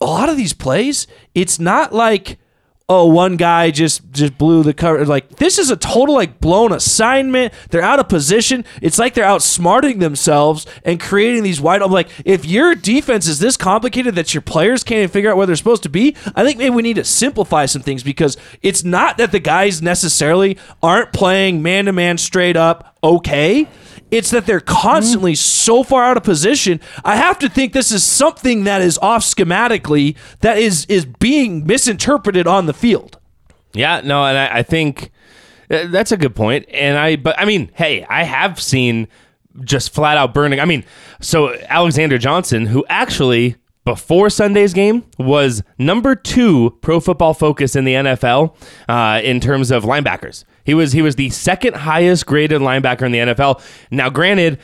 a 0.00 0.06
lot 0.06 0.28
of 0.28 0.36
these 0.36 0.52
plays, 0.52 1.06
it's 1.34 1.58
not 1.58 1.92
like 1.92 2.38
oh 2.88 3.06
one 3.06 3.36
guy 3.36 3.70
just 3.70 4.10
just 4.12 4.36
blew 4.36 4.62
the 4.62 4.74
cover. 4.74 5.04
Like 5.04 5.36
this 5.36 5.58
is 5.58 5.70
a 5.70 5.76
total 5.76 6.14
like 6.14 6.40
blown 6.40 6.72
assignment. 6.72 7.52
They're 7.70 7.82
out 7.82 8.00
of 8.00 8.08
position. 8.08 8.64
It's 8.82 8.98
like 8.98 9.14
they're 9.14 9.24
outsmarting 9.24 10.00
themselves 10.00 10.66
and 10.84 11.00
creating 11.00 11.42
these 11.42 11.60
wide 11.60 11.82
I'm 11.82 11.90
like 11.90 12.08
if 12.24 12.44
your 12.44 12.74
defense 12.74 13.26
is 13.26 13.38
this 13.38 13.56
complicated 13.56 14.14
that 14.14 14.34
your 14.34 14.40
players 14.42 14.84
can't 14.84 14.98
even 14.98 15.10
figure 15.10 15.30
out 15.30 15.36
where 15.36 15.46
they're 15.46 15.56
supposed 15.56 15.82
to 15.84 15.88
be 15.88 16.16
i 16.34 16.44
think 16.44 16.58
maybe 16.58 16.74
we 16.74 16.82
need 16.82 16.96
to 16.96 17.04
simplify 17.04 17.66
some 17.66 17.82
things 17.82 18.02
because 18.02 18.36
it's 18.62 18.84
not 18.84 19.18
that 19.18 19.32
the 19.32 19.40
guys 19.40 19.82
necessarily 19.82 20.58
aren't 20.82 21.12
playing 21.12 21.62
man 21.62 21.86
to 21.86 21.92
man 21.92 22.18
straight 22.18 22.56
up 22.56 22.96
okay 23.02 23.68
It's 24.14 24.30
that 24.30 24.46
they're 24.46 24.60
constantly 24.60 25.34
so 25.34 25.82
far 25.82 26.04
out 26.04 26.16
of 26.16 26.22
position. 26.22 26.80
I 27.04 27.16
have 27.16 27.36
to 27.40 27.48
think 27.48 27.72
this 27.72 27.90
is 27.90 28.04
something 28.04 28.62
that 28.62 28.80
is 28.80 28.96
off 28.98 29.22
schematically 29.22 30.16
that 30.40 30.56
is 30.56 30.86
is 30.86 31.04
being 31.04 31.66
misinterpreted 31.66 32.46
on 32.46 32.66
the 32.66 32.72
field. 32.72 33.18
Yeah, 33.72 34.02
no, 34.04 34.24
and 34.24 34.38
I, 34.38 34.58
I 34.58 34.62
think 34.62 35.10
uh, 35.68 35.88
that's 35.88 36.12
a 36.12 36.16
good 36.16 36.36
point. 36.36 36.66
And 36.70 36.96
I, 36.96 37.16
but 37.16 37.38
I 37.38 37.44
mean, 37.44 37.72
hey, 37.74 38.04
I 38.04 38.22
have 38.22 38.60
seen 38.60 39.08
just 39.62 39.92
flat 39.92 40.16
out 40.16 40.32
burning. 40.32 40.60
I 40.60 40.64
mean, 40.64 40.84
so 41.20 41.54
Alexander 41.68 42.16
Johnson, 42.16 42.66
who 42.66 42.84
actually 42.88 43.56
before 43.84 44.30
Sunday's 44.30 44.72
game 44.72 45.04
was 45.18 45.62
number 45.76 46.14
two 46.14 46.78
pro 46.80 47.00
football 47.00 47.34
focus 47.34 47.76
in 47.76 47.84
the 47.84 47.94
NFL 47.94 48.54
uh, 48.88 49.20
in 49.22 49.40
terms 49.40 49.70
of 49.70 49.84
linebackers. 49.84 50.44
He 50.64 50.74
was 50.74 50.92
he 50.92 51.02
was 51.02 51.16
the 51.16 51.30
second 51.30 51.74
highest 51.76 52.26
graded 52.26 52.60
linebacker 52.60 53.02
in 53.02 53.12
the 53.12 53.18
NFL. 53.18 53.62
Now, 53.90 54.10
granted, 54.10 54.58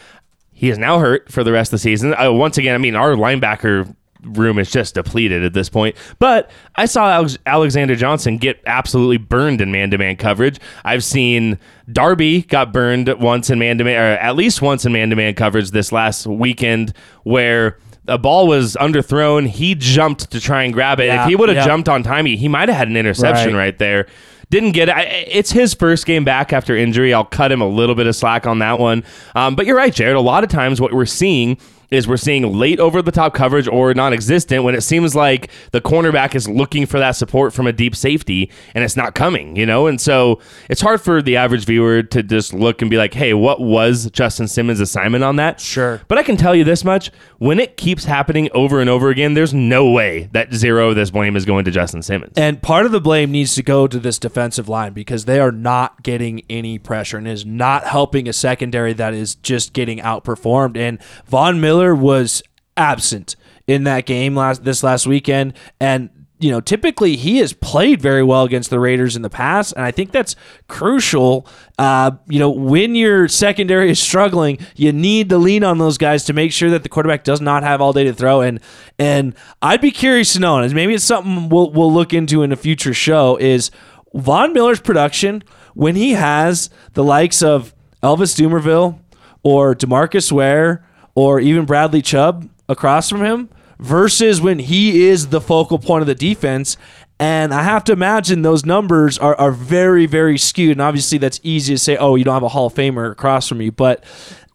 he 0.52 0.70
is 0.70 0.78
now 0.78 0.98
hurt 0.98 1.30
for 1.30 1.44
the 1.44 1.52
rest 1.52 1.68
of 1.68 1.72
the 1.72 1.82
season. 1.82 2.14
Uh, 2.14 2.32
once 2.32 2.58
again, 2.58 2.74
I 2.74 2.78
mean, 2.78 2.94
our 2.96 3.14
linebacker 3.14 3.94
room 4.22 4.58
is 4.58 4.70
just 4.70 4.94
depleted 4.96 5.42
at 5.42 5.54
this 5.54 5.70
point. 5.70 5.96
But 6.18 6.50
I 6.76 6.84
saw 6.84 7.10
Alex- 7.10 7.38
Alexander 7.46 7.96
Johnson 7.96 8.36
get 8.36 8.60
absolutely 8.66 9.16
burned 9.16 9.62
in 9.62 9.72
man-to-man 9.72 10.16
coverage. 10.16 10.58
I've 10.84 11.02
seen 11.02 11.58
Darby 11.90 12.42
got 12.42 12.72
burned 12.72 13.08
once 13.18 13.48
in 13.48 13.58
man-to-man, 13.58 13.96
or 13.98 14.18
at 14.18 14.36
least 14.36 14.60
once 14.60 14.84
in 14.84 14.92
man-to-man 14.92 15.34
coverage 15.34 15.70
this 15.70 15.90
last 15.92 16.26
weekend, 16.26 16.92
where 17.22 17.78
a 18.08 18.18
ball 18.18 18.46
was 18.46 18.76
underthrown. 18.76 19.46
He 19.48 19.74
jumped 19.74 20.30
to 20.32 20.40
try 20.40 20.64
and 20.64 20.74
grab 20.74 21.00
it. 21.00 21.06
Yeah, 21.06 21.22
if 21.22 21.28
he 21.30 21.36
would 21.36 21.48
have 21.48 21.56
yeah. 21.56 21.64
jumped 21.66 21.88
on 21.88 22.02
time, 22.02 22.26
he, 22.26 22.36
he 22.36 22.48
might 22.48 22.68
have 22.68 22.76
had 22.76 22.88
an 22.88 22.96
interception 22.98 23.54
Right. 23.54 23.58
right 23.64 23.78
there. 23.78 24.06
Didn't 24.50 24.72
get 24.72 24.88
it. 24.88 24.96
I, 24.96 25.02
it's 25.02 25.52
his 25.52 25.74
first 25.74 26.06
game 26.06 26.24
back 26.24 26.52
after 26.52 26.76
injury. 26.76 27.14
I'll 27.14 27.24
cut 27.24 27.52
him 27.52 27.60
a 27.60 27.68
little 27.68 27.94
bit 27.94 28.06
of 28.06 28.16
slack 28.16 28.46
on 28.46 28.58
that 28.58 28.78
one. 28.78 29.04
Um, 29.34 29.54
but 29.54 29.64
you're 29.64 29.76
right, 29.76 29.94
Jared. 29.94 30.16
A 30.16 30.20
lot 30.20 30.42
of 30.42 30.50
times, 30.50 30.80
what 30.80 30.92
we're 30.92 31.06
seeing 31.06 31.56
is 31.90 32.06
we're 32.06 32.16
seeing 32.16 32.52
late 32.56 32.78
over 32.78 33.02
the 33.02 33.10
top 33.10 33.34
coverage 33.34 33.66
or 33.68 33.92
non-existent 33.94 34.62
when 34.62 34.74
it 34.74 34.82
seems 34.82 35.14
like 35.14 35.50
the 35.72 35.80
cornerback 35.80 36.34
is 36.34 36.48
looking 36.48 36.86
for 36.86 36.98
that 36.98 37.12
support 37.12 37.52
from 37.52 37.66
a 37.66 37.72
deep 37.72 37.96
safety 37.96 38.50
and 38.74 38.84
it's 38.84 38.96
not 38.96 39.14
coming, 39.14 39.56
you 39.56 39.66
know? 39.66 39.86
And 39.86 40.00
so 40.00 40.40
it's 40.68 40.80
hard 40.80 41.00
for 41.00 41.20
the 41.22 41.36
average 41.36 41.64
viewer 41.64 42.02
to 42.02 42.22
just 42.22 42.52
look 42.54 42.80
and 42.80 42.90
be 42.90 42.96
like, 42.96 43.14
"Hey, 43.14 43.34
what 43.34 43.60
was 43.60 44.10
Justin 44.10 44.46
Simmons' 44.48 44.80
assignment 44.80 45.24
on 45.24 45.36
that?" 45.36 45.60
Sure. 45.60 46.00
But 46.08 46.18
I 46.18 46.22
can 46.22 46.36
tell 46.36 46.54
you 46.54 46.64
this 46.64 46.84
much, 46.84 47.10
when 47.38 47.58
it 47.58 47.76
keeps 47.76 48.04
happening 48.04 48.48
over 48.54 48.80
and 48.80 48.88
over 48.90 49.08
again, 49.10 49.34
there's 49.34 49.54
no 49.54 49.90
way 49.90 50.28
that 50.32 50.54
zero 50.54 50.90
of 50.90 50.96
this 50.96 51.10
blame 51.10 51.36
is 51.36 51.44
going 51.44 51.64
to 51.64 51.70
Justin 51.70 52.02
Simmons. 52.02 52.34
And 52.36 52.62
part 52.62 52.86
of 52.86 52.92
the 52.92 53.00
blame 53.00 53.30
needs 53.30 53.54
to 53.54 53.62
go 53.62 53.86
to 53.86 53.98
this 53.98 54.18
defensive 54.18 54.68
line 54.68 54.92
because 54.92 55.24
they 55.24 55.40
are 55.40 55.52
not 55.52 56.02
getting 56.02 56.42
any 56.48 56.78
pressure 56.78 57.16
and 57.16 57.26
is 57.26 57.44
not 57.44 57.84
helping 57.84 58.28
a 58.28 58.32
secondary 58.32 58.92
that 58.92 59.14
is 59.14 59.34
just 59.36 59.72
getting 59.72 59.98
outperformed. 59.98 60.76
And 60.76 61.02
Von 61.26 61.60
Miller 61.60 61.79
was 61.94 62.42
absent 62.76 63.36
in 63.66 63.84
that 63.84 64.06
game 64.06 64.34
last 64.34 64.64
this 64.64 64.82
last 64.82 65.06
weekend. 65.06 65.54
And 65.80 66.10
you 66.40 66.50
know, 66.50 66.60
typically 66.60 67.16
he 67.16 67.36
has 67.36 67.52
played 67.52 68.00
very 68.00 68.22
well 68.22 68.44
against 68.44 68.70
the 68.70 68.80
Raiders 68.80 69.14
in 69.14 69.20
the 69.20 69.28
past, 69.28 69.74
and 69.76 69.84
I 69.84 69.90
think 69.90 70.10
that's 70.10 70.34
crucial. 70.68 71.46
Uh, 71.78 72.12
you 72.28 72.38
know, 72.38 72.50
when 72.50 72.94
your 72.94 73.28
secondary 73.28 73.90
is 73.90 74.00
struggling, 74.00 74.58
you 74.74 74.90
need 74.90 75.28
to 75.28 75.36
lean 75.36 75.64
on 75.64 75.76
those 75.76 75.98
guys 75.98 76.24
to 76.24 76.32
make 76.32 76.50
sure 76.50 76.70
that 76.70 76.82
the 76.82 76.88
quarterback 76.88 77.24
does 77.24 77.42
not 77.42 77.62
have 77.62 77.82
all 77.82 77.92
day 77.92 78.04
to 78.04 78.14
throw. 78.14 78.40
And 78.40 78.60
and 78.98 79.34
I'd 79.60 79.82
be 79.82 79.90
curious 79.90 80.32
to 80.32 80.40
know, 80.40 80.56
and 80.58 80.74
maybe 80.74 80.94
it's 80.94 81.04
something 81.04 81.50
we'll 81.50 81.70
we'll 81.70 81.92
look 81.92 82.14
into 82.14 82.42
in 82.42 82.52
a 82.52 82.56
future 82.56 82.94
show. 82.94 83.36
Is 83.36 83.70
Von 84.14 84.54
Miller's 84.54 84.80
production 84.80 85.44
when 85.74 85.94
he 85.94 86.12
has 86.12 86.70
the 86.94 87.04
likes 87.04 87.42
of 87.42 87.74
Elvis 88.02 88.34
Dumervil 88.34 88.98
or 89.42 89.74
Demarcus 89.74 90.32
Ware 90.32 90.86
or 91.14 91.40
even 91.40 91.64
Bradley 91.64 92.02
Chubb 92.02 92.48
across 92.68 93.08
from 93.08 93.22
him 93.22 93.48
versus 93.78 94.40
when 94.40 94.58
he 94.58 95.06
is 95.06 95.28
the 95.28 95.40
focal 95.40 95.78
point 95.78 96.02
of 96.02 96.06
the 96.06 96.14
defense. 96.14 96.76
And 97.18 97.52
I 97.52 97.62
have 97.62 97.84
to 97.84 97.92
imagine 97.92 98.42
those 98.42 98.64
numbers 98.64 99.18
are, 99.18 99.34
are 99.34 99.50
very, 99.50 100.06
very 100.06 100.38
skewed. 100.38 100.72
And 100.72 100.80
obviously, 100.80 101.18
that's 101.18 101.40
easy 101.42 101.74
to 101.74 101.78
say, 101.78 101.96
oh, 101.96 102.14
you 102.14 102.24
don't 102.24 102.34
have 102.34 102.42
a 102.42 102.48
Hall 102.48 102.66
of 102.66 102.74
Famer 102.74 103.12
across 103.12 103.46
from 103.46 103.60
you. 103.60 103.70
But 103.70 104.04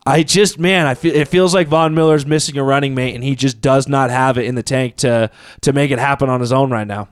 I 0.05 0.23
just, 0.23 0.59
man, 0.59 0.87
I 0.87 0.95
feel 0.95 1.15
it 1.15 1.27
feels 1.27 1.53
like 1.53 1.67
Von 1.67 1.93
Miller's 1.93 2.25
missing 2.25 2.57
a 2.57 2.63
running 2.63 2.95
mate, 2.95 3.15
and 3.15 3.23
he 3.23 3.35
just 3.35 3.61
does 3.61 3.87
not 3.87 4.09
have 4.09 4.37
it 4.37 4.45
in 4.45 4.55
the 4.55 4.63
tank 4.63 4.97
to 4.97 5.29
to 5.61 5.73
make 5.73 5.91
it 5.91 5.99
happen 5.99 6.29
on 6.29 6.41
his 6.41 6.51
own 6.51 6.71
right 6.71 6.87
now. 6.87 7.09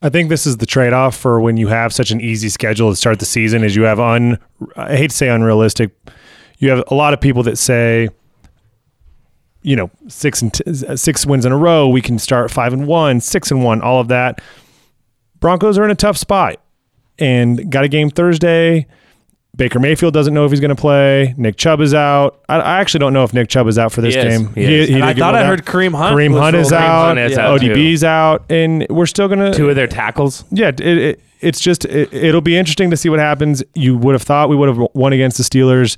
I 0.00 0.10
think 0.10 0.28
this 0.28 0.46
is 0.46 0.58
the 0.58 0.66
trade 0.66 0.92
off 0.92 1.16
for 1.16 1.40
when 1.40 1.56
you 1.56 1.68
have 1.68 1.92
such 1.92 2.10
an 2.10 2.20
easy 2.20 2.48
schedule 2.48 2.90
to 2.90 2.96
start 2.96 3.18
the 3.18 3.24
season 3.24 3.64
is 3.64 3.74
you 3.74 3.82
have 3.82 3.98
un 3.98 4.38
I 4.76 4.96
hate 4.96 5.10
to 5.10 5.16
say 5.16 5.28
unrealistic. 5.28 5.90
You 6.58 6.70
have 6.70 6.84
a 6.88 6.94
lot 6.94 7.14
of 7.14 7.20
people 7.20 7.42
that 7.44 7.56
say 7.56 8.08
you 9.68 9.76
know, 9.76 9.90
six 10.08 10.40
and 10.40 10.54
t- 10.54 10.96
six 10.96 11.26
wins 11.26 11.44
in 11.44 11.52
a 11.52 11.56
row, 11.58 11.88
we 11.88 12.00
can 12.00 12.18
start 12.18 12.50
5 12.50 12.72
and 12.72 12.86
1, 12.86 13.20
6 13.20 13.50
and 13.50 13.62
1, 13.62 13.82
all 13.82 14.00
of 14.00 14.08
that. 14.08 14.40
Broncos 15.40 15.76
are 15.78 15.84
in 15.84 15.90
a 15.90 15.94
tough 15.94 16.16
spot 16.16 16.56
and 17.18 17.70
got 17.70 17.84
a 17.84 17.88
game 17.88 18.08
Thursday. 18.10 18.86
Baker 19.56 19.78
Mayfield 19.80 20.14
doesn't 20.14 20.32
know 20.32 20.44
if 20.44 20.52
he's 20.52 20.60
going 20.60 20.74
to 20.74 20.80
play. 20.80 21.34
Nick 21.36 21.56
Chubb 21.56 21.80
is 21.80 21.92
out. 21.92 22.42
I, 22.48 22.56
I 22.60 22.80
actually 22.80 23.00
don't 23.00 23.12
know 23.12 23.24
if 23.24 23.34
Nick 23.34 23.48
Chubb 23.48 23.66
is 23.66 23.76
out 23.78 23.92
for 23.92 24.00
this 24.00 24.14
He 24.14 24.20
is. 24.20 24.38
game. 24.38 24.54
He 24.54 24.62
is. 24.74 24.90
And 24.90 25.04
I 25.04 25.12
thought 25.14 25.34
I 25.34 25.40
out. 25.42 25.46
heard 25.46 25.64
Kareem 25.66 25.94
Hunt 25.96 26.14
Kareem 26.16 26.38
Hunt 26.38 26.54
is 26.56 26.70
rolled 26.70 26.82
out. 26.82 27.06
Hunt 27.16 27.18
is 27.18 27.36
out, 27.38 27.60
too. 27.60 27.72
ODB's 27.72 28.04
out, 28.04 28.44
and 28.50 28.86
we're 28.88 29.06
still 29.06 29.26
going 29.28 29.40
to 29.40 29.52
Two 29.52 29.68
of 29.68 29.74
their 29.76 29.86
tackles. 29.88 30.44
yeah, 30.50 30.68
it, 30.68 30.80
it, 30.80 31.20
it's 31.40 31.60
just 31.60 31.84
it, 31.86 32.12
it'll 32.14 32.40
be 32.40 32.56
interesting 32.56 32.90
to 32.90 32.96
see 32.96 33.08
what 33.08 33.18
happens. 33.18 33.62
You 33.74 33.96
would 33.98 34.14
have 34.14 34.22
thought 34.22 34.48
we 34.48 34.56
would 34.56 34.68
have 34.68 34.78
won 34.94 35.12
against 35.12 35.36
the 35.38 35.44
Steelers. 35.44 35.96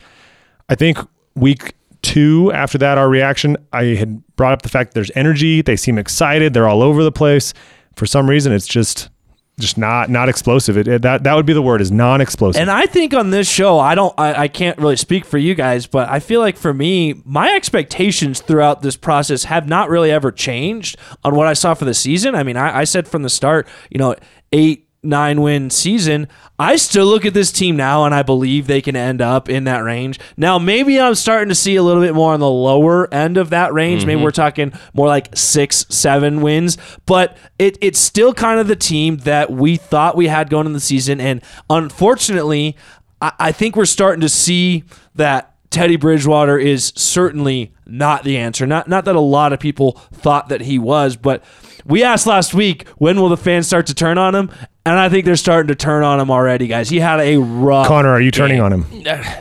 I 0.71 0.75
think 0.75 0.99
week 1.35 1.75
two 2.03 2.51
after 2.53 2.79
that, 2.79 2.99
our 2.99 3.09
reaction. 3.09 3.57
I 3.73 3.85
had 3.97 4.25
brought 4.37 4.53
up 4.53 4.63
the 4.63 4.69
fact 4.69 4.95
there's 4.95 5.11
energy. 5.15 5.63
They 5.63 5.77
seem 5.77 5.99
excited. 5.99 6.55
They're 6.55 6.69
all 6.69 6.83
over 6.83 7.03
the 7.03 7.13
place. 7.13 7.53
For 7.97 8.07
some 8.07 8.29
reason, 8.29 8.53
it's 8.53 8.67
just 8.67 9.11
just 9.59 9.77
not 9.77 10.09
not 10.09 10.29
explosive. 10.31 10.79
It, 10.79 10.89
it- 10.89 11.03
that 11.03 11.25
that 11.25 11.35
would 11.35 11.45
be 11.45 11.53
the 11.53 11.61
word 11.61 11.83
is 11.83 11.91
non-explosive. 11.93 12.59
And 12.61 12.71
I 12.71 12.87
think 12.87 13.13
on 13.13 13.29
this 13.31 13.47
show, 13.51 13.79
I 13.79 13.95
don't, 13.95 14.15
I, 14.19 14.43
I 14.45 14.49
can't 14.49 14.79
really 14.79 14.97
speak 14.97 15.27
for 15.27 15.37
you 15.37 15.55
guys, 15.55 15.87
but 15.87 16.09
I 16.09 16.19
feel 16.19 16.41
like 16.41 16.57
for 16.57 16.73
me, 16.73 17.21
my 17.27 17.55
expectations 17.55 18.41
throughout 18.41 18.81
this 18.81 18.97
process 18.97 19.45
have 19.45 19.69
not 19.69 19.91
really 19.91 20.11
ever 20.11 20.33
changed 20.33 20.97
on 21.25 21.35
what 21.35 21.47
I 21.47 21.53
saw 21.53 21.75
for 21.75 21.85
the 21.85 21.93
season. 21.95 22.35
I 22.35 22.43
mean, 22.43 22.57
I, 22.57 22.79
I 22.81 22.85
said 22.85 23.07
from 23.07 23.23
the 23.23 23.29
start, 23.29 23.69
you 23.91 23.99
know, 23.99 24.15
eight, 24.53 24.89
nine 25.03 25.41
win 25.41 25.71
season. 25.71 26.29
I 26.59 26.77
still 26.77 27.07
look 27.07 27.25
at 27.25 27.33
this 27.33 27.51
team 27.51 27.77
now 27.77 28.05
and 28.05 28.15
I 28.15 28.23
believe 28.23 28.67
they 28.67 28.83
can 28.83 28.97
end 28.97 29.23
up 29.23 29.49
in 29.49 29.65
that 29.65 29.79
range. 29.79 30.21
Now, 30.37 30.59
maybe 30.59 31.01
I'm 31.01 31.15
starting 31.15 31.49
to 31.49 31.55
see 31.55 31.77
a 31.77 31.83
little 31.83 32.03
bit 32.03 32.15
more 32.15 32.35
on 32.35 32.41
the 32.41 32.51
lower 32.51 33.13
end 33.13 33.39
of 33.39 33.51
that 33.51 33.73
range. 33.73 34.05
Maybe 34.05 34.17
mm-hmm. 34.17 34.25
we're 34.25 34.31
talking 34.31 34.73
more 34.93 35.07
like 35.09 35.35
six, 35.35 35.87
seven 35.89 36.43
wins, 36.43 36.77
but 37.07 37.37
it, 37.59 37.79
it's 37.81 37.99
still 37.99 38.35
kind 38.35 38.61
of 38.61 38.69
the 38.69 38.77
team 38.77 39.19
that 39.19 39.51
we 39.51 39.77
thought 39.77 40.17
we 40.17 40.29
had 40.29 40.51
going 40.51 40.67
in 40.67 40.75
the 40.75 40.81
season. 40.81 41.21
And 41.21 41.43
unfortunately, 41.71 42.77
I, 43.23 43.33
I 43.39 43.53
think 43.53 43.77
we're 43.77 43.87
starting 43.87 44.21
to 44.21 44.29
see 44.29 44.85
that 45.15 45.55
Teddy 45.71 45.97
Bridgewater 45.97 46.59
is 46.59 46.93
certainly 46.97 47.73
not 47.87 48.25
the 48.25 48.37
answer. 48.37 48.67
Not 48.67 48.89
not 48.89 49.05
that 49.05 49.15
a 49.15 49.21
lot 49.21 49.53
of 49.53 49.61
people 49.61 49.93
thought 50.13 50.49
that 50.49 50.63
he 50.63 50.79
was, 50.79 51.17
but 51.17 51.45
we 51.91 52.03
asked 52.03 52.27
last 52.27 52.55
week 52.55 52.89
when 52.97 53.21
will 53.21 53.29
the 53.29 53.37
fans 53.37 53.67
start 53.67 53.87
to 53.89 53.95
turn 53.95 54.17
on 54.17 54.35
him, 54.35 54.51
and 54.87 54.99
I 54.99 55.09
think 55.09 55.25
they're 55.25 55.37
starting 55.37 55.69
to 55.69 55.75
turn 55.75 56.03
on 56.03 56.21
him 56.21 56.31
already, 56.31 56.67
guys. 56.67 56.89
He 56.89 57.01
had 57.01 57.21
a 57.21 57.37
rough. 57.37 57.87
Connor, 57.87 58.09
are 58.09 58.21
you 58.21 58.31
turning 58.31 58.61
on 58.61 58.73
him? 58.73 58.87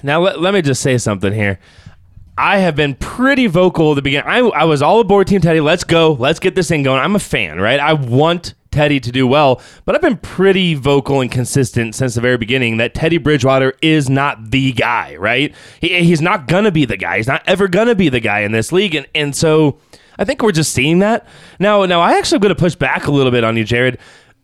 Now 0.04 0.20
let, 0.22 0.42
let 0.42 0.54
me 0.54 0.62
just 0.62 0.82
say 0.82 0.98
something 0.98 1.32
here. 1.32 1.60
I 2.38 2.60
have 2.60 2.76
been 2.76 2.96
pretty 2.96 3.48
vocal 3.48 3.92
at 3.92 3.96
the 3.96 4.02
beginning. 4.02 4.30
I, 4.30 4.40
I 4.40 4.64
was 4.64 4.82
all 4.82 5.02
aboard 5.02 5.28
Team 5.28 5.42
Teddy. 5.42 5.60
Let's 5.60 5.84
go. 5.84 6.14
Let's 6.14 6.40
get 6.40 6.56
this 6.56 6.70
thing 6.70 6.84
going. 6.84 7.02
I'm 7.02 7.16
a 7.16 7.20
fan, 7.20 7.60
right? 7.60 7.82
I 7.82 7.92
want 7.94 8.54
Teddy 8.72 9.02
to 9.02 9.12
do 9.12 9.28
well, 9.28 9.62
but 9.84 9.94
I've 9.94 10.02
been 10.02 10.16
pretty 10.16 10.74
vocal 10.74 11.20
and 11.20 11.30
consistent 11.30 11.96
since 11.96 12.16
the 12.16 12.22
very 12.22 12.38
beginning 12.38 12.78
that 12.78 12.94
Teddy 12.94 13.18
Bridgewater 13.18 13.74
is 13.82 14.10
not 14.10 14.52
the 14.52 14.72
guy, 14.72 15.18
right? 15.18 15.54
He, 15.82 16.02
he's 16.04 16.22
not 16.22 16.48
going 16.48 16.64
to 16.64 16.72
be 16.72 16.86
the 16.86 16.96
guy. 16.96 17.18
He's 17.18 17.28
not 17.28 17.44
ever 17.46 17.68
going 17.68 17.88
to 17.88 17.96
be 17.96 18.08
the 18.08 18.22
guy 18.22 18.40
in 18.40 18.54
this 18.54 18.72
league. 18.72 18.96
And, 18.96 19.06
and 19.14 19.36
so 19.36 19.80
I 20.20 20.26
think 20.26 20.44
we're 20.44 20.52
just 20.52 20.74
seeing 20.74 21.00
that. 21.00 21.26
Now, 21.60 21.86
now 21.86 22.02
I 22.02 22.18
actually 22.18 22.36
am 22.36 22.42
going 22.42 22.56
to 22.56 22.60
push 22.60 22.76
back 22.76 23.08
a 23.08 23.12
little 23.12 23.32
bit 23.32 23.44
on 23.44 23.56
you, 23.58 23.64
Jared. 23.64 23.98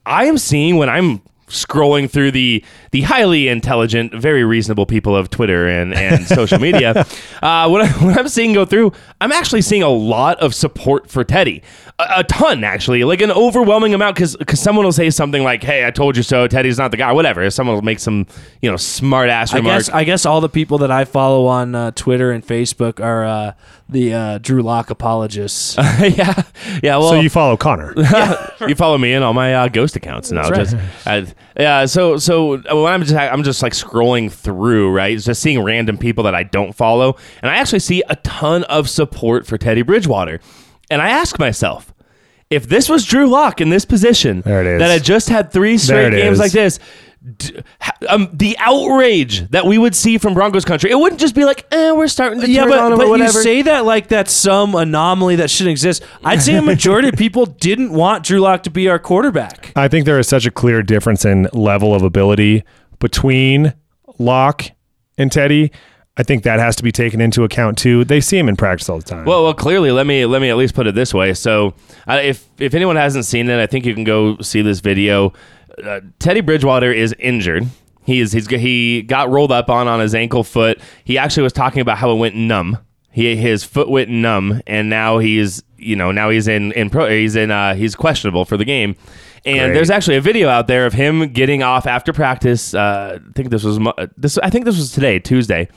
I 0.05 0.25
am 0.25 0.37
seeing 0.37 0.77
when 0.77 0.89
I'm 0.89 1.21
scrolling 1.47 2.09
through 2.09 2.31
the 2.31 2.63
the 2.91 3.01
highly 3.01 3.49
intelligent, 3.49 4.13
very 4.13 4.43
reasonable 4.43 4.85
people 4.85 5.15
of 5.15 5.29
Twitter 5.29 5.67
and, 5.67 5.93
and 5.93 6.25
social 6.27 6.59
media, 6.59 7.05
uh, 7.43 7.67
what, 7.67 7.81
I, 7.81 7.87
what 8.03 8.17
I'm 8.17 8.29
seeing 8.29 8.53
go 8.53 8.65
through, 8.65 8.93
I'm 9.21 9.31
actually 9.31 9.61
seeing 9.61 9.83
a 9.83 9.89
lot 9.89 10.39
of 10.39 10.55
support 10.55 11.09
for 11.09 11.23
Teddy, 11.23 11.61
a, 11.97 12.05
a 12.17 12.23
ton 12.25 12.63
actually, 12.63 13.03
like 13.03 13.21
an 13.21 13.31
overwhelming 13.31 13.93
amount. 13.93 14.15
Because 14.15 14.35
because 14.35 14.59
someone 14.59 14.85
will 14.85 14.91
say 14.91 15.09
something 15.09 15.43
like, 15.43 15.63
"Hey, 15.63 15.85
I 15.85 15.91
told 15.91 16.17
you 16.17 16.23
so." 16.23 16.47
Teddy's 16.47 16.77
not 16.77 16.91
the 16.91 16.97
guy. 16.97 17.11
Whatever. 17.11 17.49
Someone 17.49 17.75
will 17.75 17.83
make 17.83 17.99
some 17.99 18.27
you 18.61 18.69
know 18.69 18.77
smart 18.77 19.29
ass 19.29 19.53
I 19.53 19.57
remark. 19.57 19.79
guess 19.79 19.89
I 19.89 20.03
guess 20.03 20.25
all 20.25 20.41
the 20.41 20.49
people 20.49 20.77
that 20.79 20.91
I 20.91 21.05
follow 21.05 21.45
on 21.45 21.73
uh, 21.73 21.91
Twitter 21.91 22.31
and 22.31 22.45
Facebook 22.45 22.99
are 23.03 23.23
uh, 23.23 23.53
the 23.87 24.13
uh, 24.13 24.37
Drew 24.39 24.61
Lock 24.61 24.89
apologists. 24.89 25.77
yeah, 25.99 26.43
yeah. 26.83 26.97
Well, 26.97 27.09
so 27.09 27.19
you 27.21 27.29
follow 27.29 27.55
Connor. 27.55 27.93
you 28.67 28.75
follow 28.75 28.97
me 28.97 29.13
in 29.13 29.23
all 29.23 29.33
my 29.33 29.53
uh, 29.55 29.67
ghost 29.69 29.95
accounts 29.95 30.31
now. 30.31 30.49
That's 30.49 30.71
Just, 30.73 31.07
uh, 31.07 31.25
yeah. 31.57 31.85
So 31.85 32.17
so 32.17 32.57
when 32.57 32.91
I'm 32.91 33.03
just 33.03 33.15
I'm 33.15 33.43
just 33.43 33.63
like 33.63 33.73
scrolling 33.73 34.31
through 34.31 34.91
right, 34.91 35.17
just 35.17 35.41
seeing 35.41 35.61
random 35.63 35.97
people 35.97 36.25
that 36.25 36.35
I 36.35 36.43
don't 36.43 36.73
follow, 36.73 37.15
and 37.41 37.49
I 37.49 37.55
actually 37.55 37.79
see 37.79 38.03
a 38.09 38.17
ton 38.17 38.63
of 38.65 38.89
support 38.89 39.47
for 39.47 39.57
Teddy 39.57 39.81
Bridgewater, 39.81 40.41
and 40.89 41.01
I 41.01 41.09
ask 41.09 41.39
myself. 41.39 41.91
If 42.51 42.69
this 42.69 42.87
was 42.87 43.05
Drew 43.05 43.25
Lock 43.27 43.59
in 43.59 43.69
this 43.69 43.85
position 43.85 44.41
There 44.41 44.61
it 44.61 44.67
is. 44.67 44.79
that 44.79 44.91
had 44.91 45.03
just 45.03 45.29
had 45.29 45.51
three 45.51 45.79
straight 45.79 46.11
games 46.11 46.33
is. 46.33 46.39
like 46.39 46.51
this, 46.51 46.77
d- 47.37 47.57
um, 48.07 48.29
the 48.33 48.55
outrage 48.59 49.49
that 49.49 49.65
we 49.65 49.79
would 49.79 49.95
see 49.95 50.19
from 50.19 50.35
Broncos 50.35 50.63
country, 50.63 50.91
it 50.91 50.95
wouldn't 50.95 51.19
just 51.19 51.33
be 51.33 51.43
like, 51.43 51.65
eh, 51.71 51.91
we're 51.91 52.07
starting 52.07 52.39
to 52.41 52.47
yeah, 52.49 52.65
turn 52.65 52.73
on 52.73 52.77
but, 52.77 52.91
him 52.91 52.97
but 52.97 53.03
or 53.05 53.05
you 53.05 53.11
whatever. 53.23 53.41
say 53.41 53.63
that 53.63 53.83
like 53.83 54.09
that's 54.09 54.31
some 54.31 54.75
anomaly 54.75 55.37
that 55.37 55.49
shouldn't 55.49 55.71
exist. 55.71 56.03
I'd 56.23 56.43
say 56.43 56.55
a 56.55 56.61
majority 56.73 57.07
of 57.09 57.15
people 57.15 57.47
didn't 57.47 57.91
want 57.91 58.23
Drew 58.23 58.39
Lock 58.39 58.61
to 58.63 58.69
be 58.69 58.87
our 58.89 58.99
quarterback. 58.99 59.71
I 59.75 59.87
think 59.87 60.05
there 60.05 60.19
is 60.19 60.27
such 60.27 60.45
a 60.45 60.51
clear 60.51 60.83
difference 60.83 61.25
in 61.25 61.47
level 61.51 61.95
of 61.95 62.03
ability 62.03 62.63
between 62.99 63.73
Lock 64.19 64.65
and 65.17 65.31
Teddy. 65.31 65.71
I 66.17 66.23
think 66.23 66.43
that 66.43 66.59
has 66.59 66.77
to 66.77 66.83
be 66.83 66.91
taken 66.93 67.19
into 67.19 67.43
account 67.43 67.77
too. 67.77 68.05
They 68.05 68.21
see 68.21 68.37
him 68.37 68.47
in 68.47 68.55
practice 68.55 68.87
all 68.87 68.97
the 68.97 69.03
time. 69.03 69.25
Well, 69.25 69.43
well, 69.43 69.53
clearly, 69.53 69.91
let 69.91 70.07
me 70.07 70.25
let 70.25 70.41
me 70.41 70.49
at 70.49 70.55
least 70.55 70.73
put 70.73 70.87
it 70.87 70.95
this 70.95 71.13
way. 71.13 71.33
So, 71.33 71.73
uh, 72.07 72.19
if 72.23 72.47
if 72.57 72.73
anyone 72.73 72.95
hasn't 72.95 73.25
seen 73.25 73.49
it, 73.49 73.59
I 73.59 73.67
think 73.67 73.85
you 73.85 73.93
can 73.93 74.05
go 74.05 74.37
see 74.39 74.61
this 74.61 74.79
video. 74.79 75.33
Uh, 75.83 75.99
Teddy 76.19 76.39
Bridgewater 76.39 76.91
is 76.91 77.13
injured. 77.19 77.65
He 78.05 78.21
is 78.21 78.31
he's 78.31 78.47
he 78.47 79.01
got 79.01 79.29
rolled 79.29 79.51
up 79.51 79.69
on 79.69 79.87
on 79.89 79.99
his 79.99 80.15
ankle 80.15 80.45
foot. 80.45 80.79
He 81.03 81.17
actually 81.17 81.43
was 81.43 81.53
talking 81.53 81.81
about 81.81 81.97
how 81.97 82.11
it 82.11 82.15
went 82.15 82.35
numb. 82.35 82.77
He 83.11 83.35
his 83.35 83.65
foot 83.65 83.89
went 83.89 84.09
numb, 84.09 84.61
and 84.67 84.89
now 84.89 85.17
he's 85.17 85.63
you 85.77 85.97
know 85.97 86.13
now 86.13 86.29
he's 86.29 86.47
in 86.47 86.71
in 86.73 86.89
pro 86.89 87.09
he's 87.09 87.35
in 87.35 87.51
uh, 87.51 87.75
he's 87.75 87.93
questionable 87.93 88.45
for 88.45 88.55
the 88.55 88.65
game. 88.65 88.95
And 89.43 89.57
Great. 89.57 89.73
there's 89.73 89.89
actually 89.89 90.15
a 90.15 90.21
video 90.21 90.47
out 90.49 90.67
there 90.67 90.85
of 90.85 90.93
him 90.93 91.27
getting 91.33 91.61
off 91.61 91.85
after 91.85 92.13
practice. 92.13 92.73
Uh, 92.73 93.19
I 93.21 93.31
think 93.33 93.49
this 93.49 93.63
was 93.63 93.79
this. 94.15 94.37
I 94.37 94.49
think 94.49 94.63
this 94.63 94.77
was 94.77 94.91
today, 94.91 95.19
Tuesday 95.19 95.67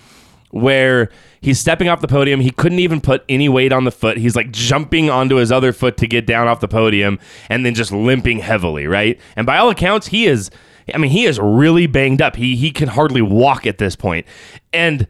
where 0.51 1.11
he's 1.41 1.61
stepping 1.61 1.89
off 1.89 2.01
the 2.01 2.09
podium. 2.09 2.41
He 2.41 2.51
couldn't 2.51 2.79
even 2.79 3.01
put 3.01 3.25
any 3.29 3.49
weight 3.49 3.73
on 3.73 3.85
the 3.85 3.91
foot. 3.91 4.17
He's 4.17 4.35
like 4.35 4.51
jumping 4.51 5.11
onto 5.11 5.37
his 5.37 5.53
other 5.53 5.73
foot 5.73 5.97
to 5.99 6.07
get 6.07 6.27
down 6.27 6.49
off 6.49 6.61
the 6.61 6.69
podium 6.69 7.19
and 7.49 7.65
then 7.67 7.75
just 7.75 7.93
limping 7.93 8.39
heavily, 8.39 8.87
right? 8.87 9.21
And 9.37 9.47
by 9.47 9.59
all 9.59 9.71
accounts, 9.71 10.09
he 10.09 10.27
is 10.27 10.51
I 10.95 10.99
mean, 10.99 11.11
he 11.11 11.25
is 11.27 11.39
really 11.39 11.87
banged 11.87 12.23
up. 12.23 12.37
He 12.37 12.57
he 12.57 12.71
can 12.71 12.89
hardly 12.89 13.23
walk 13.23 13.67
at 13.67 13.79
this 13.79 13.97
point. 13.97 14.27
And 14.73 15.07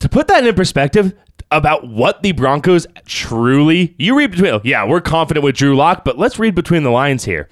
to 0.00 0.08
put 0.08 0.28
that 0.28 0.46
in 0.46 0.54
perspective 0.54 1.14
about 1.50 1.86
what 1.88 2.22
the 2.22 2.32
Broncos 2.32 2.86
truly 3.06 3.94
you 3.98 4.16
read 4.16 4.30
between 4.32 4.52
oh, 4.52 4.60
yeah, 4.64 4.84
we're 4.84 5.00
confident 5.00 5.44
with 5.44 5.56
Drew 5.56 5.76
Lock, 5.76 6.04
but 6.04 6.18
let's 6.18 6.38
read 6.38 6.54
between 6.54 6.82
the 6.82 6.90
lines 6.90 7.24
here. 7.24 7.48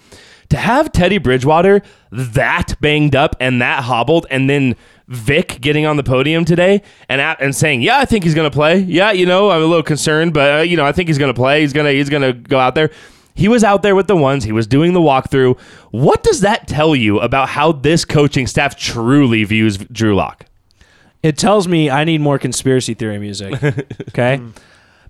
To 0.51 0.57
have 0.57 0.93
Teddy 0.93 1.18
Bridgewater 1.18 1.82
that 2.12 2.74
banged 2.80 3.16
up 3.16 3.35
and 3.41 3.61
that 3.61 3.85
hobbled 3.85 4.26
and 4.30 4.49
then 4.49 4.76
Vic 5.09 5.59
getting 5.61 5.85
on 5.85 5.97
the 5.97 6.03
podium 6.03 6.45
today 6.45 6.83
and 7.09 7.21
at, 7.21 7.41
and 7.41 7.55
saying, 7.55 7.83
"Yeah, 7.83 7.99
I 7.99 8.05
think 8.05 8.25
he's 8.25 8.35
going 8.35 8.51
to 8.51 8.55
play. 8.55 8.79
Yeah, 8.79 9.13
you 9.13 9.27
know, 9.27 9.51
I'm 9.51 9.63
a 9.63 9.67
little 9.67 9.83
concerned, 9.83 10.33
but 10.33 10.59
uh, 10.61 10.63
you 10.63 10.77
know, 10.77 10.85
I 10.85 10.93
think 10.93 11.09
he's 11.09 11.19
going 11.19 11.33
to 11.33 11.39
play. 11.39 11.61
He's 11.61 11.73
going 11.73 11.87
to 11.87 11.93
he's 11.93 12.09
going 12.09 12.23
to 12.23 12.33
go 12.33 12.59
out 12.59 12.75
there." 12.75 12.91
He 13.37 13.49
was 13.49 13.65
out 13.65 13.83
there 13.83 13.97
with 13.97 14.07
the 14.07 14.17
ones. 14.17 14.45
He 14.45 14.53
was 14.53 14.67
doing 14.69 14.93
the 14.93 15.01
walkthrough. 15.01 15.59
What 15.91 16.23
does 16.23 16.41
that 16.43 16.69
tell 16.69 16.95
you 16.95 17.19
about 17.19 17.49
how 17.49 17.73
this 17.73 18.05
coaching 18.05 18.47
staff 18.47 18.77
truly 18.77 19.43
views 19.43 19.77
Drew 19.77 20.15
Lock? 20.15 20.47
It 21.21 21.37
tells 21.37 21.67
me 21.67 21.91
I 21.91 22.05
need 22.05 22.21
more 22.21 22.39
conspiracy 22.39 22.95
theory 22.95 23.19
music. 23.19 23.55
Okay? 24.11 24.41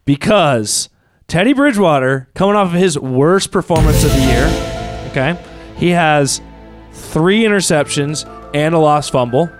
because 0.07 0.89
Teddy 1.29 1.53
Bridgewater, 1.53 2.29
coming 2.35 2.57
off 2.57 2.69
of 2.69 2.81
his 2.81 2.99
worst 2.99 3.51
performance 3.51 4.05
of 4.05 4.13
the 4.13 4.21
year, 4.21 5.07
okay? 5.11 5.39
He 5.77 5.91
has 5.91 6.41
three 6.93 7.43
interceptions 7.43 8.27
and 8.55 8.75
a 8.75 8.79
lost 8.79 9.13
fumble. 9.13 9.51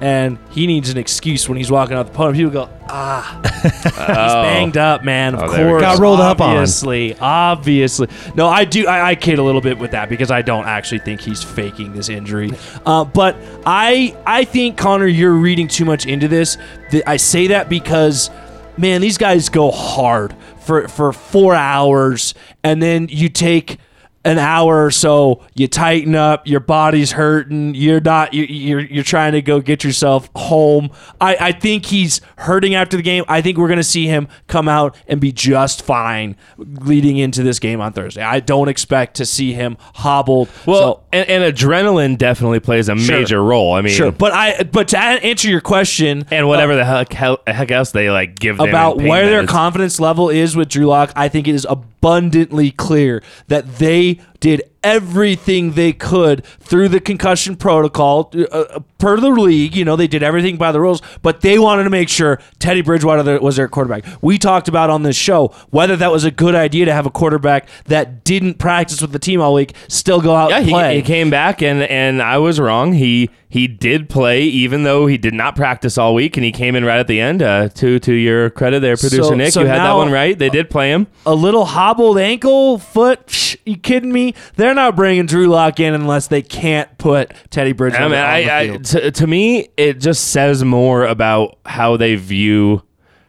And 0.00 0.38
he 0.50 0.68
needs 0.68 0.90
an 0.90 0.96
excuse 0.98 1.48
when 1.48 1.58
he's 1.58 1.70
walking 1.72 1.96
out 1.96 2.06
the 2.06 2.12
podium. 2.12 2.34
People 2.34 2.66
go, 2.66 2.70
ah, 2.88 3.40
he's 3.62 3.92
banged 3.92 4.76
up, 4.76 5.02
man. 5.04 5.34
Of 5.34 5.42
Oh, 5.42 5.48
there 5.52 5.64
we 5.66 5.70
course, 5.72 5.80
go. 5.82 5.86
Got 5.94 5.98
rolled 5.98 6.20
up 6.20 6.40
on. 6.40 6.50
obviously, 6.50 7.16
obviously. 7.18 8.08
No, 8.36 8.46
I 8.46 8.64
do. 8.64 8.86
I, 8.86 9.08
I 9.08 9.14
kid 9.16 9.40
a 9.40 9.42
little 9.42 9.60
bit 9.60 9.76
with 9.76 9.90
that 9.90 10.08
because 10.08 10.30
I 10.30 10.42
don't 10.42 10.66
actually 10.66 11.00
think 11.00 11.20
he's 11.20 11.42
faking 11.42 11.92
this 11.94 12.08
injury. 12.08 12.50
Uh, 12.86 13.04
but 13.04 13.34
I, 13.66 14.16
I 14.24 14.44
think 14.44 14.76
Connor, 14.78 15.06
you're 15.08 15.34
reading 15.34 15.66
too 15.66 15.84
much 15.84 16.06
into 16.06 16.28
this. 16.28 16.56
Th- 16.92 17.02
I 17.06 17.16
say 17.16 17.48
that 17.48 17.68
because, 17.68 18.30
man, 18.76 19.00
these 19.00 19.18
guys 19.18 19.48
go 19.48 19.70
hard 19.72 20.32
for 20.60 20.86
for 20.86 21.12
four 21.12 21.54
hours, 21.56 22.34
and 22.62 22.80
then 22.80 23.08
you 23.10 23.28
take 23.28 23.78
an 24.24 24.38
hour 24.38 24.84
or 24.84 24.90
so, 24.90 25.42
you 25.54 25.68
tighten 25.68 26.14
up, 26.14 26.46
your 26.46 26.60
body's 26.60 27.12
hurting, 27.12 27.74
you're 27.74 28.00
not, 28.00 28.34
you- 28.34 28.44
you're 28.44 28.80
you're 28.80 29.04
trying 29.04 29.32
to 29.32 29.40
go 29.40 29.60
get 29.60 29.84
yourself 29.84 30.28
home. 30.36 30.90
I, 31.20 31.36
I 31.40 31.52
think 31.52 31.86
he's 31.86 32.20
hurting 32.36 32.74
after 32.74 32.96
the 32.96 33.02
game. 33.02 33.24
I 33.28 33.40
think 33.40 33.56
we're 33.58 33.68
gonna 33.68 33.82
see 33.82 34.06
him 34.06 34.28
come 34.48 34.68
out 34.68 34.96
and 35.06 35.20
be 35.20 35.32
just 35.32 35.82
fine 35.82 36.36
leading 36.58 37.16
into 37.18 37.42
this 37.42 37.58
game 37.58 37.80
on 37.80 37.92
Thursday. 37.92 38.22
I 38.22 38.40
don't 38.40 38.68
expect 38.68 39.16
to 39.16 39.24
see 39.26 39.52
him 39.52 39.76
hobbled. 39.94 40.48
Well, 40.66 40.78
so, 40.96 41.02
and, 41.12 41.28
and 41.28 41.54
adrenaline 41.56 42.18
definitely 42.18 42.60
plays 42.60 42.88
a 42.88 42.96
Sure. 42.98 43.18
major 43.20 43.42
role. 43.42 43.74
I 43.74 43.80
mean, 43.82 43.92
sure, 43.94 44.10
but 44.12 44.32
I 44.32 44.64
but 44.64 44.88
to 44.88 44.98
answer 44.98 45.48
your 45.48 45.60
question, 45.60 46.26
and 46.30 46.48
whatever 46.48 46.72
uh, 46.72 46.76
the 46.76 46.84
heck, 46.84 47.12
hell- 47.12 47.40
heck 47.46 47.70
else 47.70 47.92
they 47.92 48.10
like 48.10 48.38
give 48.38 48.58
them 48.58 48.68
about 48.68 48.96
where 48.98 49.26
their 49.26 49.46
confidence 49.46 50.00
level 50.00 50.28
is 50.28 50.56
with 50.56 50.68
Drew 50.68 50.86
Lock, 50.86 51.12
I 51.16 51.28
think 51.28 51.46
it 51.48 51.54
is 51.54 51.66
abundantly 52.00 52.70
clear 52.70 53.22
that 53.48 53.76
they 53.78 54.20
did 54.40 54.62
everything 54.84 55.72
they 55.72 55.92
could 55.92 56.44
through 56.60 56.88
the 56.88 57.00
concussion 57.00 57.56
protocol 57.56 58.30
uh, 58.34 58.42
uh, 58.44 58.78
per 58.98 59.18
the 59.18 59.28
league. 59.30 59.74
You 59.76 59.84
know, 59.84 59.96
they 59.96 60.06
did 60.06 60.22
everything 60.22 60.56
by 60.56 60.70
the 60.72 60.80
rules, 60.80 61.02
but 61.22 61.40
they 61.40 61.58
wanted 61.58 61.84
to 61.84 61.90
make 61.90 62.08
sure 62.08 62.40
Teddy 62.58 62.80
Bridgewater 62.82 63.40
was 63.40 63.56
their 63.56 63.68
quarterback. 63.68 64.04
We 64.22 64.38
talked 64.38 64.68
about 64.68 64.90
on 64.90 65.02
this 65.02 65.16
show 65.16 65.48
whether 65.70 65.96
that 65.96 66.10
was 66.12 66.24
a 66.24 66.30
good 66.30 66.54
idea 66.54 66.84
to 66.86 66.92
have 66.92 67.06
a 67.06 67.10
quarterback 67.10 67.68
that 67.86 68.24
didn't 68.24 68.54
practice 68.54 69.00
with 69.02 69.12
the 69.12 69.18
team 69.18 69.40
all 69.40 69.54
week 69.54 69.74
still 69.88 70.20
go 70.20 70.34
out 70.34 70.50
Yeah, 70.50 70.58
and 70.58 70.66
he, 70.66 70.72
play. 70.72 70.96
he 70.96 71.02
came 71.02 71.30
back 71.30 71.62
and 71.62 71.82
and 71.82 72.22
I 72.22 72.38
was 72.38 72.60
wrong. 72.60 72.92
He 72.92 73.30
he 73.50 73.66
did 73.66 74.08
play 74.10 74.42
even 74.42 74.82
though 74.84 75.06
he 75.06 75.16
did 75.18 75.32
not 75.34 75.56
practice 75.56 75.96
all 75.98 76.14
week, 76.14 76.36
and 76.36 76.44
he 76.44 76.52
came 76.52 76.76
in 76.76 76.84
right 76.84 76.98
at 77.00 77.06
the 77.08 77.20
end. 77.20 77.42
Uh, 77.42 77.68
to 77.70 77.98
to 78.00 78.12
your 78.12 78.50
credit, 78.50 78.80
there, 78.80 78.96
producer 78.96 79.22
So- 79.24 79.34
Nick, 79.34 79.52
so 79.52 79.60
you 79.62 79.66
had 79.66 79.78
that 79.78 79.94
one 79.94 80.12
right. 80.12 80.38
They 80.38 80.50
did 80.50 80.70
play 80.70 80.90
him. 80.90 81.06
a 81.26 81.34
little 81.34 81.64
hobbled 81.64 82.18
ankle, 82.18 82.78
foot. 82.78 83.26
Psh, 83.26 83.56
you 83.64 83.76
kidding 83.76 84.12
me? 84.12 84.27
They're 84.56 84.74
not 84.74 84.96
bringing 84.96 85.26
Drew 85.26 85.46
Lock 85.46 85.80
in 85.80 85.94
unless 85.94 86.28
they 86.28 86.42
can't 86.42 86.96
put 86.98 87.32
Teddy 87.50 87.72
Bridgewater 87.72 88.04
I 88.04 88.08
mean, 88.08 88.18
on 88.18 88.24
I, 88.24 88.66
the 88.66 88.74
I, 88.74 88.76
to, 88.78 89.10
to 89.10 89.26
me, 89.26 89.68
it 89.76 90.00
just 90.00 90.28
says 90.28 90.64
more 90.64 91.04
about 91.04 91.58
how 91.64 91.96
they 91.96 92.14
view 92.16 92.82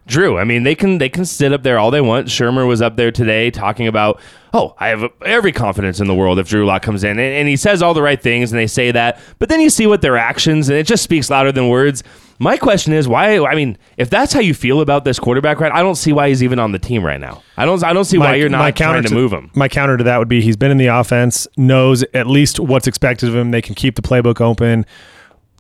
Drew. 0.10 0.40
I 0.40 0.44
mean, 0.44 0.64
they 0.64 0.76
can 0.76 0.98
they 0.98 1.08
can 1.08 1.24
sit 1.24 1.54
up 1.54 1.62
there 1.64 1.78
all 1.78 1.92
they 1.92 2.02
want. 2.02 2.28
Shurmur 2.28 2.68
was 2.68 2.82
up 2.82 2.96
there 2.96 3.12
today 3.12 3.52
talking 3.52 3.88
about, 3.88 4.20
oh, 4.54 4.76
I 4.80 4.88
have 4.88 5.06
every 5.24 5.52
confidence 5.52 6.00
in 6.00 6.08
the 6.08 6.16
world 6.16 6.40
if 6.40 6.50
Drew 6.50 6.66
Lock 6.66 6.82
comes 6.82 7.04
in, 7.04 7.12
and, 7.12 7.20
and 7.20 7.48
he 7.48 7.56
says 7.56 7.84
all 7.84 7.94
the 7.94 8.02
right 8.02 8.22
things, 8.22 8.52
and 8.52 8.60
they 8.60 8.68
say 8.68 8.92
that. 8.92 9.20
But 9.38 9.50
then 9.50 9.62
you 9.62 9.70
see 9.70 9.86
what 9.86 10.02
their 10.02 10.18
actions, 10.18 10.68
and 10.68 10.78
it 10.78 10.88
just 10.88 11.04
speaks 11.04 11.30
louder 11.30 11.52
than 11.52 11.70
words. 11.70 12.04
My 12.42 12.56
question 12.56 12.94
is 12.94 13.06
why? 13.06 13.38
I 13.46 13.54
mean, 13.54 13.78
if 13.98 14.10
that's 14.10 14.32
how 14.32 14.40
you 14.40 14.54
feel 14.54 14.80
about 14.80 15.04
this 15.04 15.20
quarterback, 15.20 15.60
right? 15.60 15.74
I 15.74 15.82
don't 15.82 15.96
see 15.96 16.14
why 16.14 16.30
he's 16.30 16.42
even 16.42 16.58
on 16.58 16.72
the 16.72 16.80
team 16.80 17.04
right 17.06 17.20
now. 17.20 17.44
I 17.58 17.66
don't. 17.66 17.84
I 17.84 17.92
don't 17.92 18.06
see 18.06 18.18
why 18.18 18.36
you're 18.36 18.48
not 18.48 18.76
trying 18.78 19.04
to, 19.04 19.14
move 19.14 19.34
him. 19.34 19.52
My 19.56 19.68
counter 19.68 19.98
to 19.98 20.04
that 20.06 20.18
would 20.18 20.30
be 20.30 20.42
he's 20.42 20.56
been 20.56 20.72
in 20.72 20.78
the 20.78 20.88
offense, 20.88 21.48
knows 21.58 22.04
at 22.14 22.28
least 22.28 22.60
what's 22.60 22.88
expected 22.88 23.28
of 23.28 23.36
him. 23.36 23.52
They 23.52 23.62
can 23.62 23.76
keep 23.76 23.96
the 23.96 24.02
playbook 24.02 24.40
open. 24.40 24.86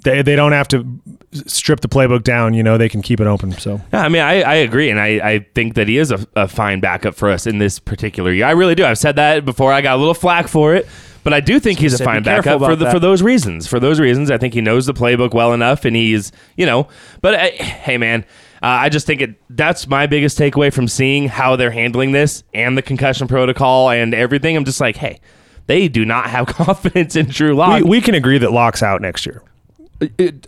They, 0.03 0.21
they 0.21 0.35
don't 0.35 0.51
have 0.53 0.67
to 0.69 0.85
strip 1.31 1.81
the 1.81 1.87
playbook 1.87 2.23
down. 2.23 2.53
You 2.53 2.63
know, 2.63 2.77
they 2.77 2.89
can 2.89 3.01
keep 3.01 3.19
it 3.19 3.27
open. 3.27 3.51
So 3.53 3.81
Yeah, 3.93 4.01
I 4.01 4.09
mean, 4.09 4.21
I, 4.21 4.41
I 4.41 4.55
agree, 4.55 4.89
and 4.89 4.99
I, 4.99 5.07
I 5.23 5.39
think 5.55 5.75
that 5.75 5.87
he 5.87 5.97
is 5.97 6.11
a, 6.11 6.25
a 6.35 6.47
fine 6.47 6.79
backup 6.79 7.15
for 7.15 7.29
us 7.29 7.45
in 7.45 7.57
this 7.59 7.79
particular 7.79 8.31
year. 8.31 8.45
I 8.45 8.51
really 8.51 8.75
do. 8.75 8.85
I've 8.85 8.97
said 8.97 9.15
that 9.17 9.45
before. 9.45 9.71
I 9.73 9.81
got 9.81 9.95
a 9.95 9.99
little 9.99 10.13
flack 10.13 10.47
for 10.47 10.73
it, 10.75 10.87
but 11.23 11.33
I 11.33 11.39
do 11.39 11.59
think 11.59 11.79
he's 11.79 11.99
a 11.99 12.03
fine 12.03 12.23
backup 12.23 12.59
for 12.59 12.75
the, 12.75 12.89
for 12.89 12.99
those 12.99 13.21
reasons. 13.21 13.67
For 13.67 13.79
those 13.79 13.99
reasons, 13.99 14.31
I 14.31 14.37
think 14.37 14.53
he 14.53 14.61
knows 14.61 14.85
the 14.85 14.93
playbook 14.93 15.33
well 15.33 15.53
enough, 15.53 15.85
and 15.85 15.95
he's 15.95 16.31
you 16.55 16.65
know. 16.65 16.87
But 17.21 17.33
uh, 17.35 17.63
hey, 17.63 17.97
man. 17.97 18.25
Uh, 18.61 18.67
I 18.67 18.89
just 18.89 19.07
think 19.07 19.21
it. 19.21 19.35
That's 19.49 19.87
my 19.87 20.05
biggest 20.05 20.37
takeaway 20.37 20.73
from 20.73 20.89
seeing 20.89 21.29
how 21.29 21.55
they're 21.55 21.71
handling 21.71 22.11
this 22.11 22.43
and 22.53 22.77
the 22.77 22.81
concussion 22.81 23.29
protocol 23.29 23.89
and 23.89 24.13
everything. 24.13 24.57
I'm 24.57 24.65
just 24.65 24.81
like, 24.81 24.97
hey, 24.97 25.21
they 25.67 25.87
do 25.87 26.03
not 26.03 26.29
have 26.29 26.45
confidence 26.47 27.15
in 27.15 27.27
Drew 27.27 27.55
Lock. 27.55 27.83
we, 27.83 27.89
we 27.89 28.01
can 28.01 28.15
agree 28.15 28.37
that 28.39 28.51
Lock's 28.51 28.83
out 28.83 29.01
next 29.01 29.25
year. 29.25 29.41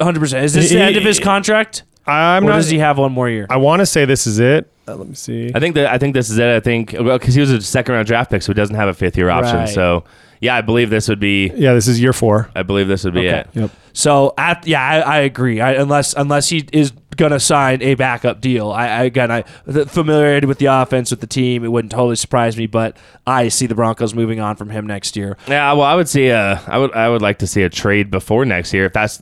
Hundred 0.02 0.20
percent. 0.20 0.46
Is 0.46 0.54
this 0.54 0.70
the 0.70 0.80
end 0.80 0.98
of 0.98 1.04
his 1.04 1.20
contract? 1.20 1.84
I'm 2.08 2.44
or 2.46 2.50
not. 2.50 2.56
does 2.58 2.70
he 2.70 2.80
have 2.80 2.98
one 2.98 3.12
more 3.12 3.30
year? 3.30 3.46
I 3.50 3.58
want 3.58 3.82
to 3.82 3.86
say 3.86 4.06
this 4.06 4.26
is 4.26 4.40
it. 4.40 4.72
Uh, 4.88 4.96
let 4.96 5.08
me 5.08 5.14
see. 5.14 5.52
I 5.54 5.60
think 5.60 5.76
that 5.76 5.88
I 5.88 5.98
think 5.98 6.14
this 6.14 6.30
is 6.30 6.38
it. 6.38 6.48
I 6.56 6.60
think 6.60 6.94
well 7.00 7.18
because 7.18 7.36
he 7.36 7.42
was 7.42 7.52
a 7.52 7.62
second 7.62 7.94
round 7.94 8.08
draft 8.08 8.32
pick, 8.32 8.42
so 8.42 8.52
he 8.52 8.56
doesn't 8.56 8.76
have 8.76 8.90
a 8.90 8.94
fifth 8.94 9.18
year 9.18 9.30
option. 9.30 9.58
Right. 9.58 9.70
So 9.70 10.04
yeah, 10.40 10.56
I 10.56 10.62
believe 10.62 10.90
this 10.90 11.08
would 11.08 11.20
be. 11.20 11.52
Yeah, 11.56 11.74
this 11.74 11.88
is 11.88 12.02
year 12.02 12.14
four. 12.14 12.50
I 12.56 12.64
believe 12.64 12.88
this 12.88 13.04
would 13.04 13.14
be 13.14 13.28
Okay. 13.30 13.40
it. 13.42 13.48
Yep. 13.54 13.72
So 13.94 14.34
at 14.38 14.66
yeah, 14.66 14.82
I, 14.82 15.00
I 15.00 15.18
agree. 15.20 15.62
I, 15.62 15.74
unless 15.74 16.14
unless 16.16 16.50
he 16.50 16.68
is 16.74 16.92
gonna 17.16 17.40
sign 17.40 17.84
a 17.84 17.94
backup 17.94 18.42
deal, 18.42 18.72
I, 18.72 18.88
I 18.88 19.04
again 19.04 19.30
I 19.30 19.44
the 19.66 19.86
familiarity 19.86 20.48
with 20.48 20.58
the 20.58 20.66
offense 20.66 21.12
with 21.12 21.20
the 21.22 21.28
team, 21.28 21.64
it 21.64 21.68
wouldn't 21.68 21.92
totally 21.92 22.16
surprise 22.16 22.58
me. 22.58 22.66
But 22.66 22.98
I 23.28 23.50
see 23.50 23.68
the 23.68 23.76
Broncos 23.76 24.16
moving 24.16 24.40
on 24.40 24.56
from 24.56 24.72
him 24.72 24.88
next 24.88 25.16
year. 25.16 25.38
Yeah, 25.48 25.72
well, 25.74 25.86
I 25.86 25.94
would 25.94 26.10
see 26.10 26.30
a. 26.30 26.60
I 26.66 26.80
would. 26.80 26.92
I 26.94 27.08
would 27.10 27.22
like 27.22 27.38
to 27.40 27.48
see 27.48 27.62
a 27.62 27.70
trade 27.70 28.10
before 28.10 28.44
next 28.44 28.74
year 28.74 28.86
if 28.86 28.94
that's 28.94 29.22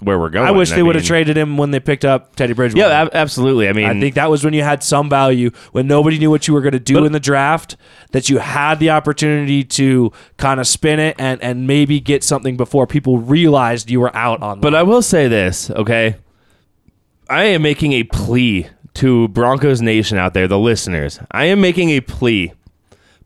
where 0.00 0.18
we're 0.18 0.30
going. 0.30 0.46
I 0.46 0.52
wish 0.52 0.70
they 0.70 0.82
would 0.82 0.94
have 0.94 1.04
traded 1.04 1.36
him 1.36 1.56
when 1.56 1.70
they 1.72 1.80
picked 1.80 2.04
up 2.04 2.36
Teddy 2.36 2.52
Bridgewater. 2.52 2.88
Yeah, 2.88 3.00
ab- 3.02 3.10
absolutely. 3.12 3.68
I 3.68 3.72
mean, 3.72 3.86
I 3.86 3.98
think 3.98 4.14
that 4.14 4.30
was 4.30 4.44
when 4.44 4.54
you 4.54 4.62
had 4.62 4.82
some 4.82 5.08
value 5.10 5.50
when 5.72 5.86
nobody 5.86 6.18
knew 6.18 6.30
what 6.30 6.46
you 6.46 6.54
were 6.54 6.60
going 6.60 6.72
to 6.72 6.78
do 6.78 6.94
But- 6.94 7.04
in 7.04 7.12
the 7.12 7.20
draft. 7.20 7.76
That 8.12 8.30
you 8.30 8.38
had 8.38 8.78
the 8.78 8.88
opportunity 8.90 9.64
to 9.64 10.12
kind 10.38 10.60
of 10.60 10.66
spin 10.66 10.98
it 10.98 11.16
and 11.18 11.42
and 11.42 11.66
maybe 11.66 12.00
get 12.00 12.24
something 12.24 12.56
before 12.56 12.86
people 12.86 13.18
realized 13.18 13.90
you 13.90 14.00
were 14.00 14.14
out 14.16 14.40
on. 14.42 14.60
But. 14.60 14.74
I 14.74 14.82
will 14.82 15.02
say 15.02 15.28
this, 15.28 15.70
okay? 15.70 16.16
I 17.28 17.44
am 17.44 17.60
making 17.62 17.92
a 17.92 18.04
plea 18.04 18.68
to 18.94 19.28
Broncos 19.28 19.82
Nation 19.82 20.16
out 20.16 20.32
there, 20.32 20.48
the 20.48 20.58
listeners. 20.58 21.20
I 21.30 21.44
am 21.46 21.60
making 21.60 21.90
a 21.90 22.00
plea. 22.00 22.52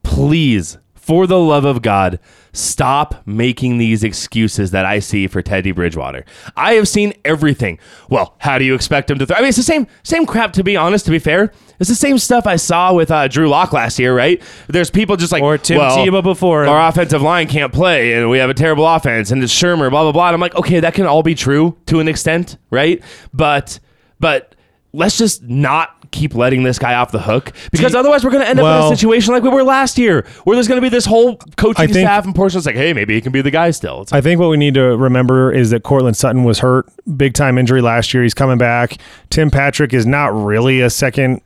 Please, 0.02 0.78
for 0.94 1.26
the 1.26 1.38
love 1.38 1.64
of 1.64 1.82
God, 1.82 2.18
stop 2.52 3.22
making 3.26 3.78
these 3.78 4.04
excuses 4.04 4.70
that 4.72 4.84
I 4.84 4.98
see 4.98 5.26
for 5.26 5.42
Teddy 5.42 5.72
Bridgewater. 5.72 6.24
I 6.56 6.74
have 6.74 6.86
seen 6.86 7.14
everything. 7.24 7.78
Well, 8.10 8.34
how 8.38 8.58
do 8.58 8.64
you 8.64 8.74
expect 8.74 9.10
him 9.10 9.18
to 9.18 9.26
throw? 9.26 9.36
I 9.36 9.40
mean, 9.40 9.48
it's 9.48 9.56
the 9.56 9.62
same 9.62 9.86
same 10.02 10.26
crap. 10.26 10.52
To 10.54 10.64
be 10.64 10.76
honest, 10.76 11.04
to 11.06 11.10
be 11.10 11.18
fair, 11.18 11.52
it's 11.78 11.88
the 11.88 11.94
same 11.94 12.18
stuff 12.18 12.46
I 12.46 12.56
saw 12.56 12.92
with 12.92 13.10
uh, 13.10 13.28
Drew 13.28 13.48
Lock 13.48 13.72
last 13.72 13.98
year, 13.98 14.14
right? 14.14 14.42
There's 14.68 14.90
people 14.90 15.16
just 15.16 15.32
like 15.32 15.42
Or 15.42 15.58
Tim 15.58 15.78
well, 15.78 15.96
Tebow 15.96 16.22
before 16.22 16.64
him. 16.64 16.70
Our 16.70 16.88
offensive 16.88 17.22
line 17.22 17.48
can't 17.48 17.72
play, 17.72 18.12
and 18.14 18.28
we 18.28 18.38
have 18.38 18.50
a 18.50 18.54
terrible 18.54 18.86
offense, 18.86 19.30
and 19.30 19.42
it's 19.42 19.52
Shurmur, 19.52 19.90
blah 19.90 20.02
blah 20.02 20.12
blah. 20.12 20.28
And 20.28 20.34
I'm 20.34 20.40
like, 20.40 20.54
okay, 20.54 20.80
that 20.80 20.94
can 20.94 21.06
all 21.06 21.22
be 21.22 21.34
true 21.34 21.78
to 21.86 22.00
an 22.00 22.08
extent, 22.08 22.58
right? 22.70 23.02
But 23.32 23.80
but 24.20 24.54
let's 24.92 25.16
just 25.18 25.42
not 25.42 26.01
keep 26.12 26.34
letting 26.34 26.62
this 26.62 26.78
guy 26.78 26.94
off 26.94 27.10
the 27.10 27.18
hook 27.22 27.52
because 27.72 27.94
otherwise 27.94 28.22
we're 28.24 28.30
going 28.30 28.44
to 28.44 28.48
end 28.48 28.60
up 28.60 28.86
in 28.86 28.92
a 28.92 28.96
situation 28.96 29.32
like 29.34 29.42
we 29.42 29.48
were 29.48 29.64
last 29.64 29.98
year, 29.98 30.24
where 30.44 30.54
there's 30.54 30.68
going 30.68 30.80
to 30.80 30.84
be 30.84 30.88
this 30.90 31.06
whole 31.06 31.36
coaching 31.56 31.88
think- 31.88 32.04
staff 32.06 32.24
and 32.24 32.34
portion 32.34 32.58
that's 32.58 32.66
like, 32.66 32.76
hey, 32.76 32.92
maybe 32.92 33.14
he 33.14 33.20
can 33.20 33.32
be 33.32 33.42
the 33.42 33.50
guy 33.50 33.70
still. 33.72 34.02
It's 34.02 34.12
I 34.12 34.20
think 34.20 34.38
what 34.40 34.50
we 34.50 34.56
need 34.56 34.74
to 34.74 34.96
remember 34.96 35.50
is 35.50 35.70
that 35.70 35.82
Courtland 35.82 36.16
Sutton 36.16 36.44
was 36.44 36.60
hurt, 36.60 36.86
big 37.16 37.34
time 37.34 37.58
injury 37.58 37.80
last 37.80 38.14
year. 38.14 38.22
He's 38.22 38.34
coming 38.34 38.58
back. 38.58 38.98
Tim 39.30 39.50
Patrick 39.50 39.92
is 39.92 40.06
not 40.06 40.28
really 40.34 40.80
a 40.80 40.90
second, 40.90 41.40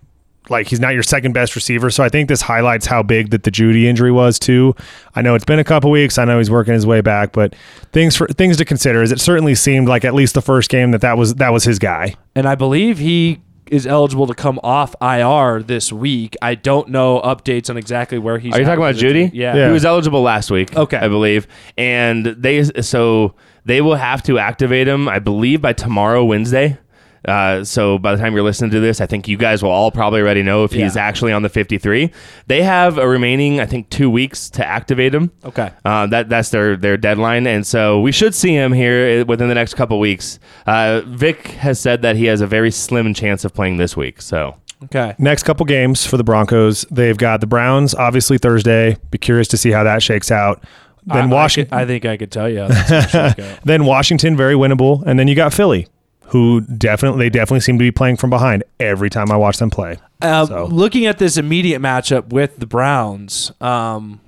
like 0.49 0.67
he's 0.69 0.81
not 0.81 0.95
your 0.95 1.03
second 1.03 1.33
best 1.33 1.55
receiver. 1.55 1.91
So 1.91 2.05
I 2.05 2.09
think 2.09 2.29
this 2.29 2.41
highlights 2.43 2.87
how 2.87 3.03
big 3.03 3.31
that 3.31 3.43
the 3.45 3.51
Jeudy 3.51 3.85
injury 3.85 4.12
was 4.12 4.39
too. 4.39 4.75
I 5.14 5.23
know 5.23 5.35
it's 5.35 5.45
been 5.45 5.59
a 5.59 5.64
couple 5.64 5.91
weeks. 5.91 6.19
I 6.19 6.25
know 6.25 6.39
he's 6.39 6.51
working 6.51 6.75
his 6.75 6.87
way 6.87 7.01
back, 7.01 7.33
but 7.33 7.55
things 7.93 8.17
for 8.17 8.27
things 8.29 8.57
to 8.59 8.64
consider 8.64 9.03
is 9.03 9.11
it 9.12 9.21
certainly 9.21 9.55
seemed 9.55 9.89
like 9.89 10.05
at 10.05 10.14
least 10.14 10.35
the 10.35 10.43
first 10.43 10.71
game 10.71 10.91
that 10.91 11.01
that 11.01 11.17
was 11.19 11.37
that 11.37 11.53
was 11.53 11.64
his 11.64 11.79
guy. 11.79 12.14
and 12.35 12.47
I 12.47 12.55
believe 12.55 12.99
he 12.99 13.41
is 13.71 13.87
eligible 13.87 14.27
to 14.27 14.35
come 14.35 14.59
off 14.62 14.95
IR 15.01 15.62
this 15.62 15.93
week. 15.93 16.37
I 16.43 16.55
don't 16.55 16.89
know 16.89 17.21
updates 17.21 17.71
on 17.71 17.77
exactly 17.77 18.19
where 18.19 18.39
he's. 18.39 18.55
Are 18.55 18.59
you 18.59 18.64
talking 18.64 18.79
about 18.79 18.95
with 18.95 19.01
the 19.01 19.12
team. 19.12 19.29
Jeudy? 19.29 19.35
Yeah. 19.35 19.57
Yeah. 19.57 19.67
He 19.67 19.73
was 19.73 19.85
eligible 19.85 20.23
last 20.23 20.51
week. 20.51 20.77
Okay. 20.77 20.97
I 20.97 21.09
believe. 21.09 21.47
And 21.77 22.27
they 22.27 22.64
so 22.83 23.35
they 23.64 23.81
will 23.81 23.97
have 23.97 24.23
to 24.25 24.39
activate 24.39 24.89
him, 24.89 25.09
I 25.09 25.19
believe, 25.19 25.61
by 25.61 25.73
tomorrow, 25.73 26.25
Wednesday. 26.25 26.79
Uh, 27.27 27.64
so 27.64 27.99
by 27.99 28.14
the 28.14 28.20
time 28.22 28.35
you're 28.35 28.43
listening 28.45 28.70
to 28.70 28.81
this, 28.81 29.01
I 29.01 29.07
think 29.07 29.27
you 29.29 29.37
guys 29.37 29.62
will 29.62 29.70
all 29.70 29.91
probably 29.91 30.20
already 30.20 30.43
know 30.43 30.64
if 30.64 30.72
he's 30.72 30.97
Yeah. 30.97 31.03
actually 31.05 31.33
on 31.33 31.43
the 31.43 31.49
53. 31.49 32.11
They 32.47 32.62
have 32.62 32.99
a 32.99 33.09
remaining, 33.09 33.61
I 33.61 33.66
think, 33.66 33.91
two 33.91 34.09
weeks 34.09 34.49
to 34.51 34.66
activate 34.66 35.14
him. 35.14 35.31
Okay. 35.45 35.70
Uh, 35.85 36.07
that 36.07 36.29
that's 36.29 36.51
their 36.51 36.77
their 36.77 36.97
deadline, 36.97 37.47
and 37.47 37.66
so 37.66 38.01
we 38.01 38.12
should 38.12 38.35
see 38.35 38.55
him 38.55 38.72
here 38.72 39.24
within 39.24 39.49
the 39.49 39.55
next 39.55 39.74
couple 39.74 39.99
weeks. 39.99 40.39
Uh, 40.66 41.01
Vic 41.07 41.49
has 41.59 41.81
said 41.81 42.03
that 42.03 42.16
he 42.16 42.27
has 42.27 42.41
a 42.41 42.47
very 42.47 42.70
slim 42.70 43.12
chance 43.14 43.45
of 43.45 43.53
playing 43.55 43.77
this 43.77 43.97
week. 43.97 44.22
So 44.22 44.55
Okay. 44.85 45.14
Next 45.18 45.43
couple 45.45 45.64
games 45.64 46.05
for 46.05 46.18
the 46.18 46.24
Broncos, 46.24 46.85
they've 46.91 47.16
got 47.16 47.41
the 47.41 47.47
Browns 47.47 47.95
obviously 47.95 48.37
Thursday. 48.39 48.97
Be 49.11 49.16
curious 49.18 49.49
to 49.49 49.57
see 49.57 49.70
how 49.70 49.83
that 49.85 50.03
shakes 50.03 50.31
out. 50.31 50.62
Then 51.07 51.16
I- 51.16 51.20
I 51.22 51.27
Washington, 51.27 51.70
could- 51.70 51.83
I, 51.83 51.87
think 51.87 52.05
I 52.05 52.16
could 52.18 52.31
tell 52.31 52.49
you. 52.49 52.61
How 52.61 52.68
that's 52.68 52.91
gonna 52.91 53.03
shake 53.37 53.45
out. 53.47 53.59
Then 53.64 53.85
Washington, 53.87 54.37
very 54.37 54.55
winnable, 54.55 55.03
and 55.07 55.18
then 55.18 55.29
you 55.29 55.35
got 55.35 55.55
Philly, 55.55 55.87
who 56.29 56.61
definitely 56.62 57.27
they 57.27 57.31
definitely 57.31 57.61
seem 57.61 57.79
to 57.79 57.83
be 57.85 57.91
playing 57.91 58.16
from 58.16 58.31
behind 58.31 58.64
every 58.81 59.11
time 59.11 59.31
I 59.31 59.37
watch 59.37 59.59
them 59.59 59.70
play. 59.70 59.99
Um, 60.22 60.47
So- 60.47 60.66
Looking 60.66 61.07
at 61.07 61.18
this 61.18 61.37
immediate 61.37 61.81
matchup 61.81 62.29
with 62.29 62.59
the 62.59 62.66
Browns, 62.66 63.53
um, 63.61 64.20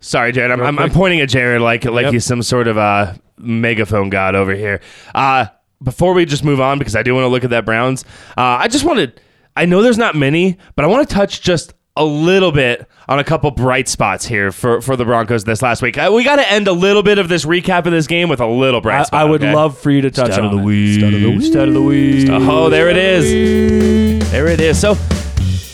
Sorry, 0.00 0.30
Jared. 0.30 0.52
I'm, 0.52 0.60
I'm, 0.60 0.78
I'm 0.78 0.90
pointing 0.90 1.20
at 1.20 1.28
Jared 1.28 1.60
like 1.60 1.84
like 1.84 2.04
Yep. 2.04 2.12
he's 2.12 2.24
some 2.24 2.42
sort 2.42 2.68
of 2.68 2.76
a 2.76 3.18
megaphone 3.36 4.10
god 4.10 4.34
over 4.36 4.54
here. 4.54 4.80
Uh, 5.14 5.46
before 5.82 6.12
we 6.14 6.24
just 6.24 6.44
move 6.44 6.60
on, 6.60 6.78
because 6.78 6.94
I 6.96 7.02
do 7.02 7.14
want 7.14 7.24
to 7.24 7.28
look 7.28 7.42
at 7.44 7.50
that 7.50 7.64
Browns. 7.64 8.04
Uh, 8.36 8.42
I 8.60 8.68
just 8.68 8.84
wanted. 8.84 9.20
I 9.56 9.64
know 9.64 9.82
there's 9.82 9.98
not 9.98 10.14
many, 10.14 10.56
but 10.76 10.84
I 10.84 10.88
want 10.88 11.08
to 11.08 11.12
touch 11.14 11.40
just 11.42 11.72
a 11.98 12.04
little 12.04 12.52
bit 12.52 12.88
on 13.08 13.18
a 13.18 13.24
couple 13.24 13.50
bright 13.50 13.88
spots 13.88 14.24
here 14.24 14.52
for, 14.52 14.80
for 14.80 14.96
the 14.96 15.04
Broncos 15.04 15.44
this 15.44 15.62
last 15.62 15.82
week. 15.82 15.98
Uh, 15.98 16.10
we 16.14 16.24
got 16.24 16.36
to 16.36 16.50
end 16.50 16.68
a 16.68 16.72
little 16.72 17.02
bit 17.02 17.18
of 17.18 17.28
this 17.28 17.44
recap 17.44 17.86
of 17.86 17.92
this 17.92 18.06
game 18.06 18.28
with 18.28 18.40
a 18.40 18.46
little 18.46 18.80
bright 18.80 19.00
I, 19.00 19.04
spot. 19.04 19.20
I 19.20 19.24
would 19.24 19.42
okay? 19.42 19.54
love 19.54 19.78
for 19.78 19.90
you 19.90 20.00
to 20.02 20.10
touch 20.10 20.32
Stud 20.32 20.40
on 20.40 20.46
of 20.46 20.52
the 20.52 20.58
it. 20.58 20.64
week. 20.64 20.98
Stud 21.00 21.14
of 21.14 21.20
the 21.20 21.30
week. 21.30 21.42
Stud 21.52 21.68
of 21.68 21.74
the 21.74 21.82
week. 21.82 22.28
Oh, 22.30 22.70
there 22.70 22.88
it 22.88 22.96
is. 22.96 24.30
There 24.30 24.46
it 24.46 24.60
is. 24.60 24.80
So 24.80 24.96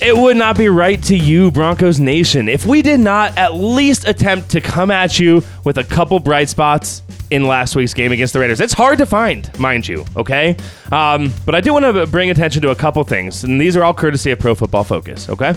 it 0.01 0.17
would 0.17 0.37
not 0.37 0.59
be 0.59 0.69
right 0.69 1.03
to 1.05 1.17
you, 1.17 1.51
Broncos 1.51 1.99
Nation, 1.99 2.49
if 2.49 2.67
we 2.67 2.83
did 2.83 3.01
not 3.01 3.39
at 3.39 3.55
least 3.55 4.07
attempt 4.07 4.51
to 4.51 4.61
come 4.61 4.91
at 4.91 5.19
you 5.19 5.43
with 5.65 5.79
a 5.79 5.85
couple 5.85 6.21
bright 6.21 6.49
spots 6.49 7.03
in 7.31 7.47
last 7.47 7.75
week's 7.75 7.95
game 7.95 8.13
against 8.13 8.35
the 8.35 8.39
Raiders. 8.41 8.61
It's 8.61 8.75
hard 8.75 8.99
to 8.99 9.07
find, 9.07 9.59
mind 9.59 9.89
you, 9.89 10.05
okay? 10.17 10.57
Um, 10.93 11.33
but 11.47 11.55
I 11.55 11.63
do 11.63 11.73
want 11.73 11.87
to 11.87 12.07
bring 12.07 12.31
attention 12.31 12.61
to 12.63 12.71
a 12.71 12.77
couple 12.77 13.03
things, 13.05 13.45
and 13.45 13.59
these 13.61 13.77
are 13.77 13.83
all 13.83 13.95
courtesy 13.95 14.31
of 14.31 14.39
Pro 14.39 14.55
Football 14.55 14.85
Focus, 14.85 15.29
okay? 15.31 15.55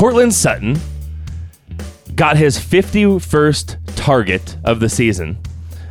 Courtland 0.00 0.32
Sutton 0.32 0.78
got 2.14 2.38
his 2.38 2.56
51st 2.58 3.76
target 3.96 4.56
of 4.64 4.80
the 4.80 4.88
season 4.88 5.36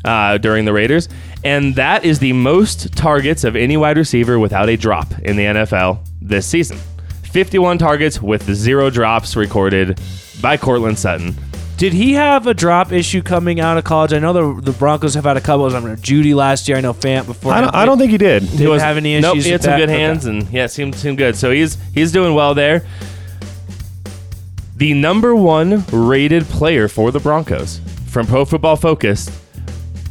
uh, 0.04 0.40
during 0.40 0.66
the 0.66 0.74
Raiders, 0.74 1.08
and 1.44 1.76
that 1.76 2.04
is 2.04 2.18
the 2.18 2.34
most 2.34 2.92
targets 2.98 3.44
of 3.44 3.56
any 3.56 3.78
wide 3.78 3.98
receiver 3.98 4.40
without 4.40 4.68
a 4.68 4.76
drop 4.76 5.12
in 5.20 5.36
the 5.36 5.44
NFL 5.44 6.00
this 6.20 6.48
season. 6.48 6.80
51 7.22 7.78
targets 7.78 8.20
with 8.20 8.52
zero 8.52 8.90
drops 8.90 9.36
recorded 9.36 10.02
by 10.42 10.58
Courtland 10.58 10.98
Sutton. 10.98 11.36
Did 11.78 11.94
he 11.94 12.14
have 12.14 12.48
a 12.48 12.56
drop 12.56 12.92
issue 12.92 13.22
coming 13.22 13.60
out 13.60 13.78
of 13.78 13.84
college? 13.84 14.12
I 14.12 14.18
know 14.18 14.34
the 14.56 14.60
the 14.72 14.72
Broncos 14.72 15.14
have 15.14 15.26
had 15.26 15.38
a 15.38 15.42
couple. 15.42 15.66
I 15.66 15.68
remember 15.68 15.96
Jeudy 15.98 16.34
last 16.34 16.68
year. 16.68 16.80
I 16.80 16.82
know 16.82 16.94
Fant 16.96 17.28
before. 17.28 17.54
I 17.54 17.62
don't, 17.62 17.76
I 17.76 17.86
don't 17.86 18.00
think 18.00 18.10
he 18.12 18.18
did. 18.18 18.42
Didn't 18.58 18.80
have 18.80 18.98
any 18.98 19.14
issues. 19.14 19.22
Nope, 19.22 19.38
he 19.38 19.50
had 19.52 19.60
with 19.60 19.62
some 19.66 19.72
that? 19.74 19.78
good 19.78 19.90
Okay. 19.90 20.00
hands, 20.00 20.26
and 20.26 20.50
yeah, 20.50 20.66
seemed 20.66 20.96
seemed 20.96 21.20
good. 21.20 21.36
So 21.36 21.52
he's 21.52 21.78
he's 21.94 22.12
doing 22.12 22.34
well 22.34 22.56
there. 22.56 22.88
The 24.80 24.94
number 24.94 25.36
one 25.36 25.84
rated 25.92 26.46
player 26.46 26.88
for 26.88 27.12
the 27.12 27.20
Broncos 27.20 27.82
from 28.08 28.26
Pro 28.26 28.46
Football 28.46 28.78
Focus 28.78 29.30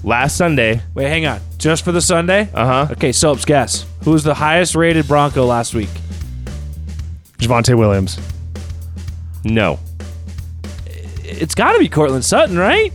last 0.05 0.37
Sunday. 0.37 0.83
Wait, 0.95 1.09
hang 1.09 1.25
on. 1.25 1.41
Just 1.57 1.87
for 1.87 1.93
the 1.93 2.03
Sunday? 2.03 2.51
Uh 2.53 2.66
huh. 2.87 2.93
Okay, 2.93 3.11
Soaps, 3.12 3.47
guess. 3.47 3.87
Who 4.05 4.11
was 4.12 4.25
the 4.25 4.35
highest 4.35 4.75
rated 4.75 5.09
Bronco 5.09 5.47
last 5.47 5.73
week? 5.75 5.89
Javonte 7.39 7.79
Williams. 7.79 8.19
No. 9.43 9.79
It's 11.25 11.55
got 11.55 11.73
to 11.73 11.79
be 11.79 11.89
Courtland 11.89 12.25
Sutton, 12.27 12.59
right? 12.59 12.93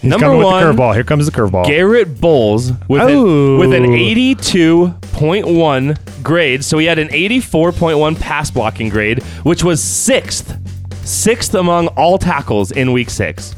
He's 0.00 0.08
Number 0.10 0.24
coming 0.26 0.42
one, 0.42 0.54
with 0.66 0.74
the 0.76 0.82
curveball. 0.82 0.94
Here 0.94 1.04
comes 1.04 1.26
the 1.26 1.32
curveball. 1.32 1.66
Garett 1.66 2.18
Bolles 2.20 2.72
with 2.88 3.02
Oh. 3.02 3.54
an, 3.54 3.58
with 3.58 3.74
an 3.74 3.84
82.1 3.84 5.98
grade. 6.24 6.64
So 6.64 6.78
he 6.78 6.86
had 6.86 6.98
an 6.98 7.08
84.1 7.08 8.18
pass 8.18 8.50
blocking 8.50 8.88
grade, 8.88 9.22
which 9.44 9.62
was 9.62 9.80
sixth, 9.82 10.56
sixth 11.04 11.54
among 11.54 11.88
all 11.88 12.18
tackles 12.18 12.70
in 12.72 12.92
week 12.92 13.10
six. 13.10 13.54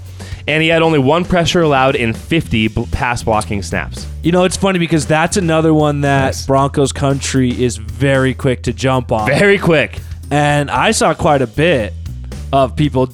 And 0.46 0.62
he 0.62 0.68
had 0.68 0.82
only 0.82 0.98
one 0.98 1.24
pressure 1.24 1.62
allowed 1.62 1.96
in 1.96 2.12
50 2.12 2.68
b- 2.68 2.86
pass 2.92 3.22
blocking 3.22 3.62
snaps. 3.62 4.06
You 4.22 4.30
know, 4.30 4.44
it's 4.44 4.58
funny 4.58 4.78
because 4.78 5.06
that's 5.06 5.38
another 5.38 5.72
one 5.72 6.02
that 6.02 6.26
Nice. 6.26 6.46
Broncos 6.46 6.92
country 6.92 7.50
is 7.62 7.78
very 7.78 8.34
quick 8.34 8.62
to 8.64 8.72
jump 8.74 9.10
on. 9.10 9.26
Very 9.26 9.56
quick. 9.58 9.98
And 10.30 10.70
I 10.70 10.90
saw 10.90 11.14
quite 11.14 11.40
a 11.40 11.46
bit 11.46 11.94
of 12.52 12.76
people 12.76 13.08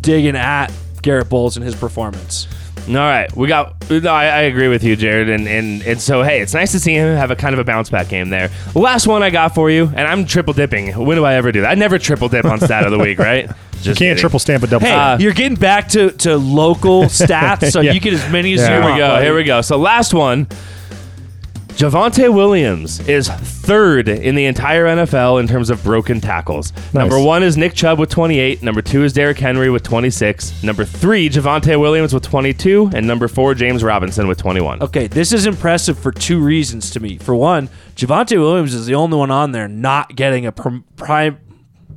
digging 0.00 0.34
at 0.36 0.72
Garett 1.02 1.28
Bolles 1.28 1.56
and 1.56 1.64
his 1.64 1.74
performance. 1.74 2.46
All 2.88 2.94
right, 2.94 3.34
we 3.36 3.46
got. 3.46 3.88
No, 3.88 4.12
I, 4.12 4.24
I 4.24 4.40
agree 4.42 4.66
with 4.68 4.82
you, 4.82 4.96
Jared, 4.96 5.28
and, 5.30 5.46
and 5.46 5.82
and 5.82 6.00
so 6.00 6.22
hey, 6.22 6.40
it's 6.40 6.52
nice 6.52 6.72
to 6.72 6.80
see 6.80 6.94
him 6.94 7.16
have 7.16 7.30
a 7.30 7.36
kind 7.36 7.52
of 7.54 7.60
a 7.60 7.64
bounce 7.64 7.88
back 7.90 8.08
game 8.08 8.28
there. 8.28 8.50
Last 8.74 9.06
one 9.06 9.22
I 9.22 9.30
got 9.30 9.54
for 9.54 9.70
you, 9.70 9.84
and 9.84 10.00
I'm 10.00 10.24
triple 10.26 10.52
dipping. 10.52 10.92
When 11.06 11.16
do 11.16 11.24
I 11.24 11.34
ever 11.34 11.52
do 11.52 11.60
that? 11.60 11.70
I 11.70 11.74
never 11.74 11.98
triple 11.98 12.28
dip 12.28 12.44
on 12.44 12.58
stat 12.58 12.84
of 12.84 12.90
the 12.90 12.98
week, 12.98 13.18
right? 13.20 13.46
Just 13.82 13.84
Can't 13.84 13.98
kidding. 13.98 14.16
triple 14.16 14.38
stamp 14.40 14.62
a 14.64 14.66
double. 14.66 14.86
Hey. 14.86 14.92
Uh, 14.94 15.18
you're 15.18 15.32
getting 15.32 15.56
back 15.56 15.88
to, 15.90 16.10
to 16.12 16.36
local 16.36 17.02
stats, 17.06 17.70
so 17.72 17.80
Yeah. 17.80 17.92
you 17.92 18.00
get 18.00 18.12
as 18.14 18.30
many 18.32 18.52
as 18.54 18.60
Yeah. 18.60 18.76
you 18.78 18.82
Here 18.82 18.92
we 18.92 18.98
go. 18.98 19.20
Here 19.22 19.34
we 19.36 19.44
go. 19.44 19.60
So 19.60 19.76
last 19.76 20.12
one. 20.14 20.46
Javonte 21.76 22.32
Williams 22.32 23.00
is 23.08 23.28
third 23.28 24.08
in 24.08 24.34
the 24.34 24.44
entire 24.44 24.84
NFL 24.86 25.40
in 25.40 25.48
terms 25.48 25.70
of 25.70 25.82
broken 25.82 26.20
tackles. 26.20 26.72
Number 26.92 27.18
one 27.18 27.42
is 27.42 27.56
Nick 27.56 27.74
Chubb 27.74 27.98
with 27.98 28.10
28. 28.10 28.62
Number 28.62 28.82
two 28.82 29.02
is 29.04 29.12
Derrick 29.12 29.38
Henry 29.38 29.70
with 29.70 29.82
26. 29.82 30.62
Number 30.62 30.84
three, 30.84 31.28
Javonte 31.28 31.80
Williams 31.80 32.12
with 32.12 32.22
22. 32.22 32.90
And 32.94 33.06
number 33.06 33.26
four, 33.26 33.54
James 33.54 33.82
Robinson 33.82 34.28
with 34.28 34.38
21. 34.38 34.82
Okay, 34.82 35.06
this 35.06 35.32
is 35.32 35.46
impressive 35.46 35.98
for 35.98 36.12
two 36.12 36.40
reasons 36.40 36.90
to 36.90 37.00
me. 37.00 37.16
For 37.18 37.34
one, 37.34 37.68
Javonte 37.96 38.38
Williams 38.38 38.74
is 38.74 38.86
the 38.86 38.94
only 38.94 39.16
one 39.16 39.30
on 39.30 39.52
there 39.52 39.66
not 39.66 40.14
getting 40.14 40.46
a 40.46 40.52
prim- 40.52 40.84
prime, 40.96 41.38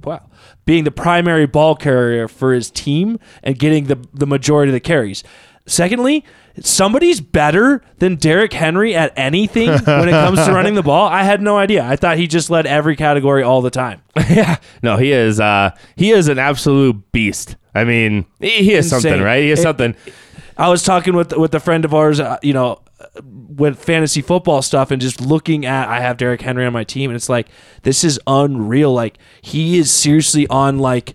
wow, 0.04 0.28
being 0.66 0.86
the 0.86 0.92
primary 0.92 1.46
ball 1.46 1.76
carrier 1.76 2.28
for 2.28 2.54
his 2.54 2.72
team 2.72 3.20
and 3.44 3.60
getting 3.60 3.86
the, 3.86 4.00
the 4.14 4.26
majority 4.26 4.72
of 4.72 4.74
the 4.74 4.80
carries. 4.80 5.24
Secondly, 5.68 6.24
somebody's 6.62 7.20
better 7.22 7.82
than 8.00 8.16
Derrick 8.16 8.54
Henry 8.54 8.96
at 8.96 9.14
anything 9.18 9.70
when 9.70 10.08
it 10.10 10.12
comes 10.12 10.46
to 10.46 10.52
running 10.54 10.76
the 10.76 10.84
ball. 10.84 11.08
I 11.08 11.24
had 11.24 11.42
no 11.42 11.58
idea. 11.58 11.84
I 11.84 11.96
thought 11.96 12.18
he 12.18 12.28
just 12.28 12.50
led 12.50 12.66
every 12.66 12.96
category 12.96 13.44
all 13.44 13.62
the 13.62 13.70
time. 13.70 14.02
yeah, 14.30 14.58
no, 14.82 14.98
he 14.98 15.12
is. 15.12 15.40
Uh, 15.40 15.72
he 15.96 16.12
is 16.12 16.28
an 16.28 16.40
absolute 16.40 17.12
beast. 17.12 17.56
I 17.74 17.84
mean, 17.84 18.26
he, 18.40 18.50
he 18.64 18.74
is 18.74 18.86
Insane. 18.86 19.02
something, 19.02 19.22
right? 19.24 19.44
He 19.44 19.52
is 19.52 19.60
It- 19.60 19.64
something. 19.64 19.96
I 20.58 20.70
was 20.70 20.84
talking 20.84 21.16
with 21.16 21.34
with 21.36 21.54
a 21.54 21.60
friend 21.60 21.84
of 21.84 21.94
ours, 21.94 22.22
uh, 22.22 22.38
you 22.42 22.54
know, 22.54 22.80
uh, 23.02 23.06
with 23.26 23.78
fantasy 23.78 24.22
football 24.22 24.62
stuff, 24.62 24.90
and 24.90 25.02
just 25.02 25.20
looking 25.20 25.66
at 25.66 25.90
I 25.90 26.00
have 26.00 26.16
Derrick 26.16 26.42
Henry 26.42 26.66
on 26.66 26.72
my 26.72 26.86
team, 26.86 27.10
and 27.10 27.16
it's 27.18 27.28
like 27.28 27.50
this 27.84 28.06
is 28.06 28.18
unreal. 28.26 28.94
Like 28.94 29.18
he 29.42 29.78
is 29.78 29.92
seriously 29.92 30.48
on 30.48 30.80
like 30.80 31.14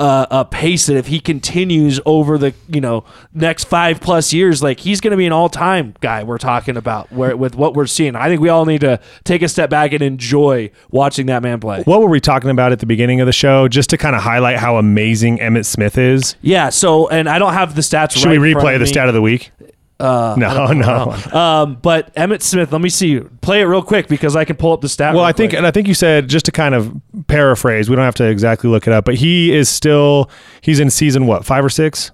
uh, 0.00 0.26
a 0.30 0.44
pace 0.46 0.86
that 0.86 0.96
if 0.96 1.08
he 1.08 1.20
continues 1.20 2.00
over 2.06 2.38
the 2.38 2.54
you 2.68 2.80
know 2.80 3.04
next 3.34 3.64
five 3.64 4.00
plus 4.00 4.32
years, 4.32 4.62
like 4.62 4.80
he's 4.80 4.98
going 4.98 5.10
to 5.10 5.16
be 5.16 5.26
an 5.26 5.32
all 5.32 5.50
time 5.50 5.94
guy. 6.00 6.24
We're 6.24 6.38
talking 6.38 6.78
about 6.78 7.12
where 7.12 7.36
with 7.36 7.54
what 7.54 7.74
we're 7.74 7.86
seeing. 7.86 8.16
I 8.16 8.28
think 8.28 8.40
we 8.40 8.48
all 8.48 8.64
need 8.64 8.80
to 8.80 8.98
take 9.24 9.42
a 9.42 9.48
step 9.48 9.68
back 9.68 9.92
and 9.92 10.00
enjoy 10.02 10.70
watching 10.90 11.26
that 11.26 11.42
man 11.42 11.60
play. 11.60 11.82
What 11.82 12.00
were 12.00 12.08
we 12.08 12.18
talking 12.18 12.48
about 12.48 12.72
at 12.72 12.78
the 12.80 12.86
beginning 12.86 13.20
of 13.20 13.26
the 13.26 13.32
show? 13.32 13.68
Just 13.68 13.90
to 13.90 13.98
kind 13.98 14.16
of 14.16 14.22
highlight 14.22 14.56
how 14.56 14.78
amazing 14.78 15.36
Emmitt 15.36 15.66
Smith 15.66 15.98
is. 15.98 16.34
Yeah. 16.40 16.70
So, 16.70 17.08
and 17.10 17.28
I 17.28 17.38
don't 17.38 17.52
have 17.52 17.74
the 17.74 17.82
stats. 17.82 18.12
Should 18.12 18.24
right 18.24 18.40
we 18.40 18.54
replay 18.54 18.78
the 18.78 18.84
me. 18.84 18.86
stat 18.86 19.08
of 19.08 19.14
the 19.14 19.22
week? 19.22 19.52
Uh, 20.00 20.34
no, 20.36 20.72
no. 20.72 21.38
Um, 21.38 21.76
but 21.82 22.14
Emmitt 22.14 22.42
Smith, 22.42 22.72
let 22.72 22.80
me 22.80 22.88
see. 22.88 23.20
Play 23.40 23.60
it 23.60 23.64
real 23.64 23.82
quick 23.82 24.08
because 24.08 24.34
I 24.36 24.44
can 24.44 24.56
pull 24.56 24.72
up 24.72 24.80
the 24.80 24.88
stat. 24.88 25.14
Well, 25.14 25.24
I 25.24 25.32
think, 25.32 25.50
quick. 25.50 25.58
and 25.58 25.66
I 25.66 25.70
think 25.70 25.88
you 25.88 25.94
said 25.94 26.28
just 26.28 26.46
to 26.46 26.52
kind 26.52 26.74
of 26.74 26.92
paraphrase. 27.26 27.90
We 27.90 27.96
don't 27.96 28.04
have 28.04 28.14
to 28.16 28.24
exactly 28.24 28.70
look 28.70 28.86
it 28.86 28.92
up, 28.92 29.04
but 29.04 29.16
he 29.16 29.52
is 29.54 29.68
still 29.68 30.30
he's 30.60 30.80
in 30.80 30.90
season 30.90 31.26
what 31.26 31.44
five 31.44 31.64
or 31.64 31.70
six? 31.70 32.10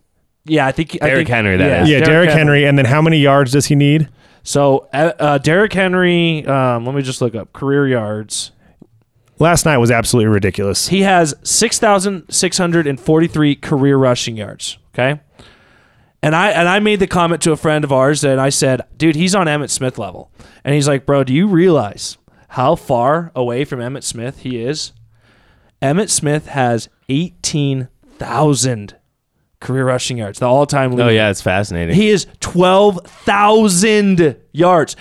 yeah, 0.49 0.67
I 0.67 0.73
think 0.73 0.97
I 1.03 1.07
Derrick 1.07 1.27
think, 1.27 1.29
Henry, 1.29 1.57
that 1.57 1.83
is. 1.83 1.89
Yeah, 1.91 2.01
Derrick 2.01 2.31
Henry. 2.31 2.65
And 2.67 2.79
then 2.79 2.85
how 2.85 3.03
many 3.03 3.19
yards 3.19 3.53
does 3.53 3.67
he 3.67 3.75
need? 3.75 4.09
So 4.43 4.89
uh, 4.93 5.13
uh, 5.19 5.39
Derrick 5.39 5.73
Henry, 5.73 6.47
um, 6.47 6.87
let 6.87 6.95
me 6.95 7.03
just 7.03 7.21
look 7.21 7.35
up 7.35 7.53
career 7.53 7.89
yards. 7.89 8.53
Last 9.39 9.67
night 9.67 9.77
was 9.79 9.91
absolutely 9.91 10.33
ridiculous. 10.33 10.89
He 10.89 11.03
has 11.03 11.35
six 11.43 11.79
thousand 11.79 12.25
six 12.31 12.57
hundred 12.57 12.87
and 12.87 12.99
forty-three 12.99 13.57
career 13.57 13.97
rushing 13.97 14.37
yards. 14.37 14.79
Okay, 14.95 15.21
and 16.23 16.35
I 16.35 16.51
and 16.51 16.69
I 16.69 16.79
made 16.79 17.01
the 17.01 17.07
comment 17.07 17.43
to 17.43 17.53
a 17.53 17.57
friend 17.57 17.85
of 17.85 17.93
ours 17.93 18.25
and 18.25 18.41
I 18.41 18.49
said, 18.49 18.83
"Dude, 18.97 19.17
he's 19.17 19.35
on 19.35 19.47
Emmitt 19.47 19.71
Smith 19.71 19.99
level," 19.99 20.31
and 20.65 20.75
he's 20.75 20.89
like, 20.89 21.07
"Bro, 21.07 21.25
do 21.25 21.35
you 21.35 21.47
realize 21.47 22.19
how 22.49 22.75
far 22.75 23.33
away 23.35 23.65
from 23.65 23.81
Emmitt 23.81 24.05
Smith 24.05 24.41
he 24.41 24.63
is?" 24.63 24.93
Emmitt 25.83 26.11
Smith 26.11 26.47
has 26.49 26.89
eighteen 27.09 27.89
thousand 28.19 28.97
career 29.61 29.85
rushing 29.87 30.19
yards, 30.19 30.39
the 30.39 30.47
all-time 30.47 30.91
leader. 30.93 31.05
Oh 31.05 31.09
yeah, 31.09 31.31
it's 31.31 31.41
fascinating. 31.41 31.95
He 31.95 32.09
is 32.11 32.27
12,000 32.41 34.37
yards. 34.53 34.97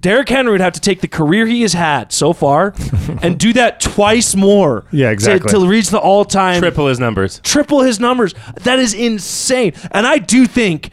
Derrick 0.00 0.28
Henry 0.28 0.52
would 0.52 0.60
have 0.60 0.72
to 0.74 0.80
take 0.80 1.00
the 1.00 1.08
career 1.08 1.46
he 1.46 1.62
has 1.62 1.72
had 1.72 2.12
so 2.12 2.32
far 2.32 2.74
and 3.22 3.38
do 3.38 3.52
that 3.54 3.80
twice 3.80 4.34
more. 4.34 4.84
Yeah, 4.90 5.06
to- 5.06 5.12
exactly. 5.12 5.50
To, 5.52 5.66
reach 5.66 5.88
the 5.90 5.98
all 5.98 6.24
time 6.24 6.60
Triple 6.60 6.86
his 6.88 7.00
numbers. 7.00 7.40
triple 7.42 7.80
his 7.82 7.98
numbers. 8.00 8.34
That 8.62 8.78
is 8.78 8.92
insane. 8.94 9.72
And 9.92 10.06
I 10.06 10.18
do 10.18 10.46
think, 10.46 10.90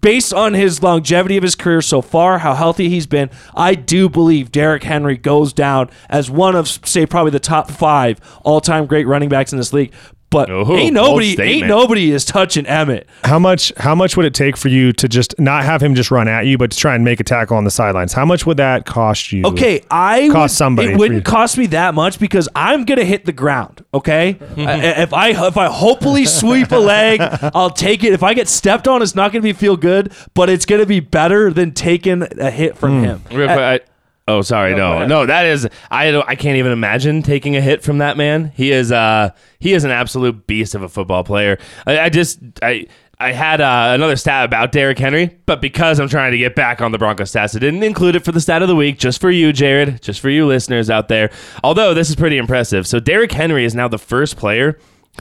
based 0.00 0.34
on 0.34 0.54
his 0.54 0.82
longevity 0.82 1.36
of 1.36 1.42
his 1.42 1.54
career 1.54 1.80
so 1.80 2.02
far, 2.02 2.38
how 2.38 2.54
healthy 2.54 2.88
he's 2.88 3.06
been, 3.06 3.30
I 3.54 3.74
do 3.74 4.08
believe 4.08 4.50
Derrick 4.50 4.82
Henry 4.82 5.16
goes 5.16 5.52
down 5.52 5.90
as 6.08 6.30
one 6.30 6.56
of, 6.56 6.66
say, 6.68 7.06
probably 7.06 7.30
the 7.30 7.38
top 7.40 7.70
five 7.70 8.18
all 8.42 8.60
time 8.60 8.86
great 8.86 9.06
running 9.06 9.28
backs 9.28 9.52
in 9.52 9.58
this 9.58 9.72
league. 9.72 9.92
But 10.32 10.50
Oh, 10.50 10.76
ain't 10.76 10.94
nobody, 10.94 11.40
ain't 11.40 11.66
nobody 11.68 12.10
is 12.10 12.24
touching 12.24 12.64
Emmitt. 12.64 13.04
How 13.22 13.38
much? 13.38 13.72
How 13.76 13.94
much 13.94 14.16
would 14.16 14.26
it 14.26 14.34
take 14.34 14.56
for 14.56 14.68
you 14.68 14.92
to 14.94 15.06
just 15.08 15.38
not 15.38 15.64
have 15.64 15.82
him 15.82 15.94
just 15.94 16.10
run 16.10 16.26
at 16.26 16.46
you, 16.46 16.56
but 16.58 16.70
to 16.70 16.76
try 16.76 16.94
and 16.94 17.04
make 17.04 17.20
a 17.20 17.24
tackle 17.24 17.56
on 17.56 17.64
the 17.64 17.70
sidelines? 17.70 18.12
How 18.14 18.24
much 18.24 18.46
would 18.46 18.56
that 18.56 18.86
cost 18.86 19.30
you? 19.30 19.44
Okay, 19.44 19.82
I 19.90 20.28
Cost 20.32 20.52
would, 20.54 20.56
somebody 20.56 20.92
It 20.92 20.98
wouldn't 20.98 21.24
cost 21.26 21.58
me 21.58 21.66
that 21.66 21.94
much 21.94 22.18
because 22.18 22.48
I'm 22.56 22.84
gonna 22.86 23.04
hit 23.04 23.26
the 23.26 23.32
ground. 23.32 23.84
Okay, 23.94 24.38
I- 24.56 25.02
if 25.02 25.12
I 25.12 25.46
if 25.46 25.56
I 25.58 25.66
hopefully 25.66 26.24
sweep 26.24 26.72
a 26.72 26.76
leg, 26.76 27.20
I'll 27.54 27.70
take 27.70 28.02
it. 28.02 28.12
If 28.14 28.22
I 28.22 28.32
get 28.34 28.48
stepped 28.48 28.88
on, 28.88 29.02
it's 29.02 29.14
not 29.14 29.32
gonna 29.32 29.42
be 29.42 29.52
feel 29.52 29.76
good, 29.76 30.12
but 30.34 30.48
it's 30.48 30.64
gonna 30.64 30.86
be 30.86 31.00
better 31.00 31.52
than 31.52 31.72
taking 31.72 32.22
a 32.40 32.50
hit 32.50 32.76
from 32.78 33.00
Hmm. 33.00 33.04
him. 33.04 33.22
Real 33.30 33.48
quick, 33.48 33.58
I, 33.58 33.80
oh, 34.28 34.42
sorry, 34.42 34.72
go 34.72 35.00
no, 35.00 35.06
no, 35.06 35.26
that 35.26 35.46
is 35.46 35.68
I 35.90 36.14
I 36.26 36.34
can't 36.36 36.56
even 36.56 36.72
imagine 36.72 37.22
taking 37.22 37.56
a 37.56 37.60
hit 37.60 37.82
from 37.82 37.98
that 37.98 38.16
man. 38.16 38.52
He 38.54 38.72
is 38.72 38.92
uh 38.92 39.30
he 39.58 39.72
is 39.72 39.84
an 39.84 39.90
absolute 39.90 40.46
beast 40.46 40.74
of 40.74 40.82
a 40.82 40.88
football 40.88 41.24
player. 41.24 41.58
I, 41.86 42.00
I 42.00 42.08
just 42.08 42.40
I. 42.62 42.86
I 43.20 43.30
had 43.30 43.60
uh, 43.60 43.92
another 43.94 44.16
stat 44.16 44.44
about 44.44 44.72
Derrick 44.72 44.98
Henry, 44.98 45.38
but 45.46 45.60
because 45.60 46.00
I'm 46.00 46.08
trying 46.08 46.32
to 46.32 46.38
get 46.38 46.56
back 46.56 46.80
on 46.80 46.90
the 46.90 46.98
Broncos 46.98 47.30
stats, 47.30 47.54
I 47.54 47.60
didn't 47.60 47.84
include 47.84 48.16
it 48.16 48.24
for 48.24 48.32
the 48.32 48.40
stat 48.40 48.62
of 48.62 48.68
the 48.68 48.74
week, 48.74 48.98
just 48.98 49.20
for 49.20 49.30
you, 49.30 49.52
Jared, 49.52 50.02
just 50.02 50.18
for 50.18 50.28
you 50.28 50.44
listeners 50.44 50.90
out 50.90 51.06
there. 51.06 51.30
Although 51.62 51.94
this 51.94 52.10
is 52.10 52.16
pretty 52.16 52.36
impressive. 52.36 52.84
So 52.84 52.98
Derrick 52.98 53.30
Henry 53.30 53.64
is 53.64 53.76
now 53.76 53.86
the 53.86 53.98
first 53.98 54.36
player 54.36 54.76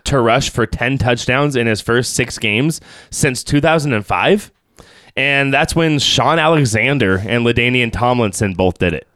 to 0.05 0.19
rush 0.19 0.49
for 0.49 0.65
10 0.65 0.97
touchdowns 0.97 1.55
in 1.55 1.67
his 1.67 1.81
first 1.81 2.13
six 2.13 2.39
games 2.39 2.81
since 3.11 3.43
2005. 3.43 4.51
And 5.15 5.53
that's 5.53 5.75
when 5.75 5.99
Shaun 5.99 6.39
Alexander 6.39 7.17
and 7.17 7.45
LaDainian 7.45 7.91
Tomlinson 7.91 8.53
both 8.53 8.77
did 8.77 8.93
it. 8.93 9.07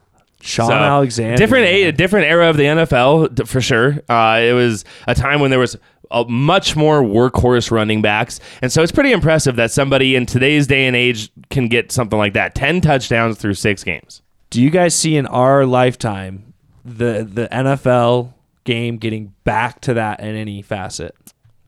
Shaun 0.42 0.68
So, 0.68 0.74
Alexander, 0.74 1.38
different 1.38 1.66
a 1.66 1.92
different 1.92 2.28
era 2.28 2.50
of 2.50 2.58
the 2.58 2.64
NFL 2.64 3.48
for 3.48 3.62
sure. 3.62 4.00
Uh, 4.08 4.40
it 4.42 4.54
was 4.54 4.86
a 5.08 5.16
time 5.16 5.40
when 5.40 5.50
there 5.50 5.60
was 5.60 5.76
a 6.12 6.24
much 6.26 6.76
more 6.76 7.02
workhorse 7.02 7.72
running 7.72 8.02
backs, 8.02 8.40
and 8.62 8.72
so 8.72 8.84
it's 8.84 8.92
pretty 8.92 9.12
impressive 9.12 9.56
that 9.56 9.72
somebody 9.72 10.16
in 10.16 10.28
today's 10.28 10.68
day 10.68 10.86
and 10.86 10.96
age 10.96 11.32
can 11.50 11.68
get 11.68 11.92
something 11.92 12.20
like 12.20 12.34
that: 12.34 12.54
ten 12.54 12.80
touchdowns 12.80 13.38
through 13.38 13.56
six 13.56 13.84
games. 13.84 14.22
Do 14.52 14.62
you 14.62 14.70
guys 14.70 14.96
see 14.96 15.16
in 15.18 15.26
our 15.26 15.66
lifetime 15.66 16.54
the 16.84 17.28
the 17.28 17.48
NFL 17.52 18.34
game 18.66 18.98
getting 18.98 19.34
back 19.46 19.82
to 19.82 19.96
that 19.96 20.20
in 20.20 20.36
any 20.36 20.62
facet? 20.62 21.16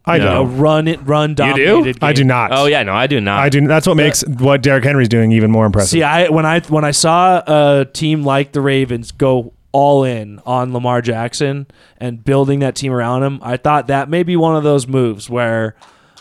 I 0.07 0.17
No. 0.17 0.41
A 0.41 0.45
do. 0.45 0.51
run 0.51 0.87
it, 0.87 0.99
run 1.05 1.35
dominated. 1.35 1.85
You 1.85 1.93
do? 1.93 1.99
I 2.01 2.13
do 2.13 2.23
not. 2.23 2.51
Oh 2.53 2.65
yeah, 2.65 2.81
no, 2.83 2.93
I 2.93 3.07
do 3.07 3.19
not. 3.21 3.39
I 3.39 3.49
do. 3.49 3.67
That's 3.67 3.85
what 3.87 3.95
makes 3.97 4.23
what 4.27 4.61
Derrick 4.63 4.83
Henry's 4.83 5.09
doing 5.09 5.31
even 5.31 5.51
more 5.51 5.65
impressive. 5.65 5.89
See, 5.89 6.03
I 6.03 6.29
when 6.29 6.45
I 6.45 6.61
when 6.61 6.83
I 6.85 6.91
saw 6.91 7.43
a 7.45 7.85
team 7.85 8.23
like 8.23 8.53
the 8.53 8.61
Ravens 8.61 9.11
go 9.11 9.53
all 9.73 10.03
in 10.03 10.39
on 10.45 10.73
Lamar 10.73 11.01
Jackson 11.01 11.67
and 11.97 12.23
building 12.23 12.59
that 12.59 12.75
team 12.75 12.91
around 12.93 13.23
him, 13.23 13.39
I 13.43 13.57
thought 13.57 13.87
that 13.87 14.09
may 14.09 14.23
be 14.23 14.35
one 14.35 14.55
of 14.55 14.63
those 14.63 14.87
moves 14.87 15.29
where 15.29 15.75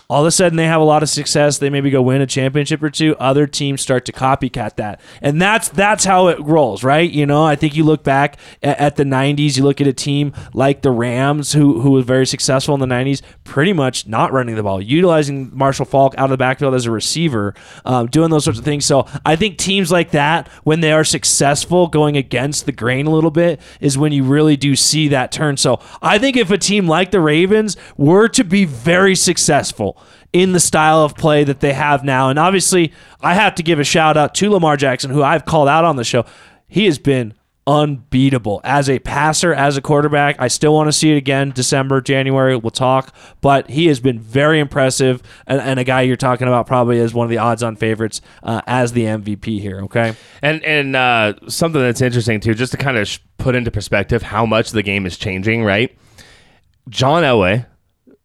all 0.08 0.20
of 0.20 0.26
a 0.26 0.30
sudden 0.30 0.56
they 0.56 0.66
have 0.66 0.80
a 0.80 0.84
lot 0.84 1.02
of 1.02 1.08
success, 1.08 1.58
they 1.58 1.70
maybe 1.70 1.90
go 1.90 2.00
win 2.00 2.20
a 2.20 2.26
championship 2.26 2.82
or 2.82 2.90
two, 2.90 3.16
other 3.16 3.46
teams 3.46 3.80
start 3.80 4.04
to 4.04 4.12
copycat 4.12 4.76
that. 4.76 5.00
And 5.20 5.42
that's 5.42 5.68
that's 5.68 6.04
how 6.04 6.28
it 6.28 6.40
rolls, 6.40 6.84
right? 6.84 7.10
You 7.10 7.26
know, 7.26 7.44
I 7.44 7.56
think 7.56 7.74
you 7.74 7.84
look 7.84 8.04
back 8.04 8.38
at, 8.62 8.78
at 8.78 8.96
the 8.96 9.04
90s, 9.04 9.56
you 9.56 9.64
look 9.64 9.80
at 9.80 9.86
a 9.86 9.92
team 9.92 10.32
like 10.54 10.82
the 10.82 10.90
Rams 10.90 11.52
who 11.52 11.80
who 11.80 11.90
was 11.90 12.04
very 12.04 12.26
successful 12.26 12.74
in 12.74 12.80
the 12.80 12.86
90s, 12.86 13.20
pretty 13.44 13.72
much 13.72 14.06
not 14.06 14.32
running 14.32 14.54
the 14.54 14.62
ball, 14.62 14.80
utilizing 14.80 15.50
Marshall 15.56 15.86
Faulk 15.86 16.14
out 16.16 16.24
of 16.24 16.30
the 16.30 16.36
backfield 16.36 16.74
as 16.74 16.86
a 16.86 16.90
receiver, 16.90 17.54
um, 17.84 18.06
doing 18.06 18.30
those 18.30 18.44
sorts 18.44 18.58
of 18.58 18.64
things. 18.64 18.84
So 18.84 19.06
I 19.24 19.34
think 19.34 19.58
teams 19.58 19.90
like 19.90 20.12
that, 20.12 20.48
when 20.62 20.80
they 20.80 20.92
are 20.92 21.04
successful 21.04 21.88
going 21.88 22.16
against 22.16 22.66
the 22.66 22.72
grain 22.72 23.06
a 23.06 23.10
little 23.10 23.30
bit, 23.32 23.60
is 23.80 23.98
when 23.98 24.12
you 24.12 24.22
really 24.22 24.56
do 24.56 24.76
see 24.76 25.08
that 25.08 25.32
turn. 25.32 25.56
So 25.56 25.80
I 26.00 26.18
think 26.18 26.36
if 26.36 26.50
a 26.50 26.58
team 26.58 26.86
like 26.86 27.10
the 27.10 27.20
Ravens 27.20 27.76
were 27.96 28.28
to 28.28 28.44
be 28.44 28.64
very 28.64 29.16
successful 29.16 29.95
in 30.42 30.52
the 30.52 30.60
style 30.60 31.02
of 31.02 31.14
play 31.14 31.44
that 31.44 31.60
they 31.60 31.72
have 31.72 32.04
now, 32.04 32.28
and 32.28 32.38
obviously 32.38 32.92
I 33.20 33.34
have 33.34 33.54
to 33.56 33.62
give 33.62 33.78
a 33.78 33.84
shout 33.84 34.16
out 34.16 34.34
to 34.36 34.50
Lamar 34.50 34.76
Jackson, 34.76 35.10
who 35.10 35.22
I've 35.22 35.44
called 35.44 35.68
out 35.68 35.84
on 35.84 35.96
the 35.96 36.04
show. 36.04 36.24
He 36.68 36.84
has 36.86 36.98
been 36.98 37.34
unbeatable 37.66 38.60
as 38.62 38.88
a 38.88 38.98
passer, 39.00 39.52
as 39.52 39.76
a 39.76 39.82
quarterback. 39.82 40.36
I 40.38 40.48
still 40.48 40.72
want 40.72 40.88
to 40.88 40.92
see 40.92 41.12
it 41.12 41.16
again. 41.16 41.50
December, 41.50 42.00
January, 42.00 42.56
we'll 42.56 42.70
talk. 42.70 43.14
But 43.40 43.68
he 43.68 43.86
has 43.86 43.98
been 43.98 44.20
very 44.20 44.60
impressive, 44.60 45.22
and, 45.46 45.60
and 45.60 45.80
a 45.80 45.84
guy 45.84 46.02
you're 46.02 46.16
talking 46.16 46.46
about 46.46 46.66
probably 46.66 46.98
is 46.98 47.12
one 47.12 47.24
of 47.24 47.30
the 47.30 47.38
odds-on 47.38 47.76
favorites 47.76 48.20
uh, 48.42 48.60
as 48.66 48.92
the 48.92 49.02
MVP 49.04 49.60
here. 49.60 49.80
Okay, 49.82 50.14
And 50.42 50.62
and 50.64 50.94
uh, 50.94 51.34
something 51.48 51.80
that's 51.80 52.00
interesting 52.00 52.40
too, 52.40 52.54
just 52.54 52.72
to 52.72 52.78
kind 52.78 52.98
of 52.98 53.18
put 53.38 53.54
into 53.54 53.70
perspective 53.70 54.22
how 54.22 54.46
much 54.46 54.70
the 54.70 54.82
game 54.82 55.06
is 55.06 55.16
changing, 55.16 55.64
right? 55.64 55.96
John 56.88 57.24
Elway, 57.24 57.66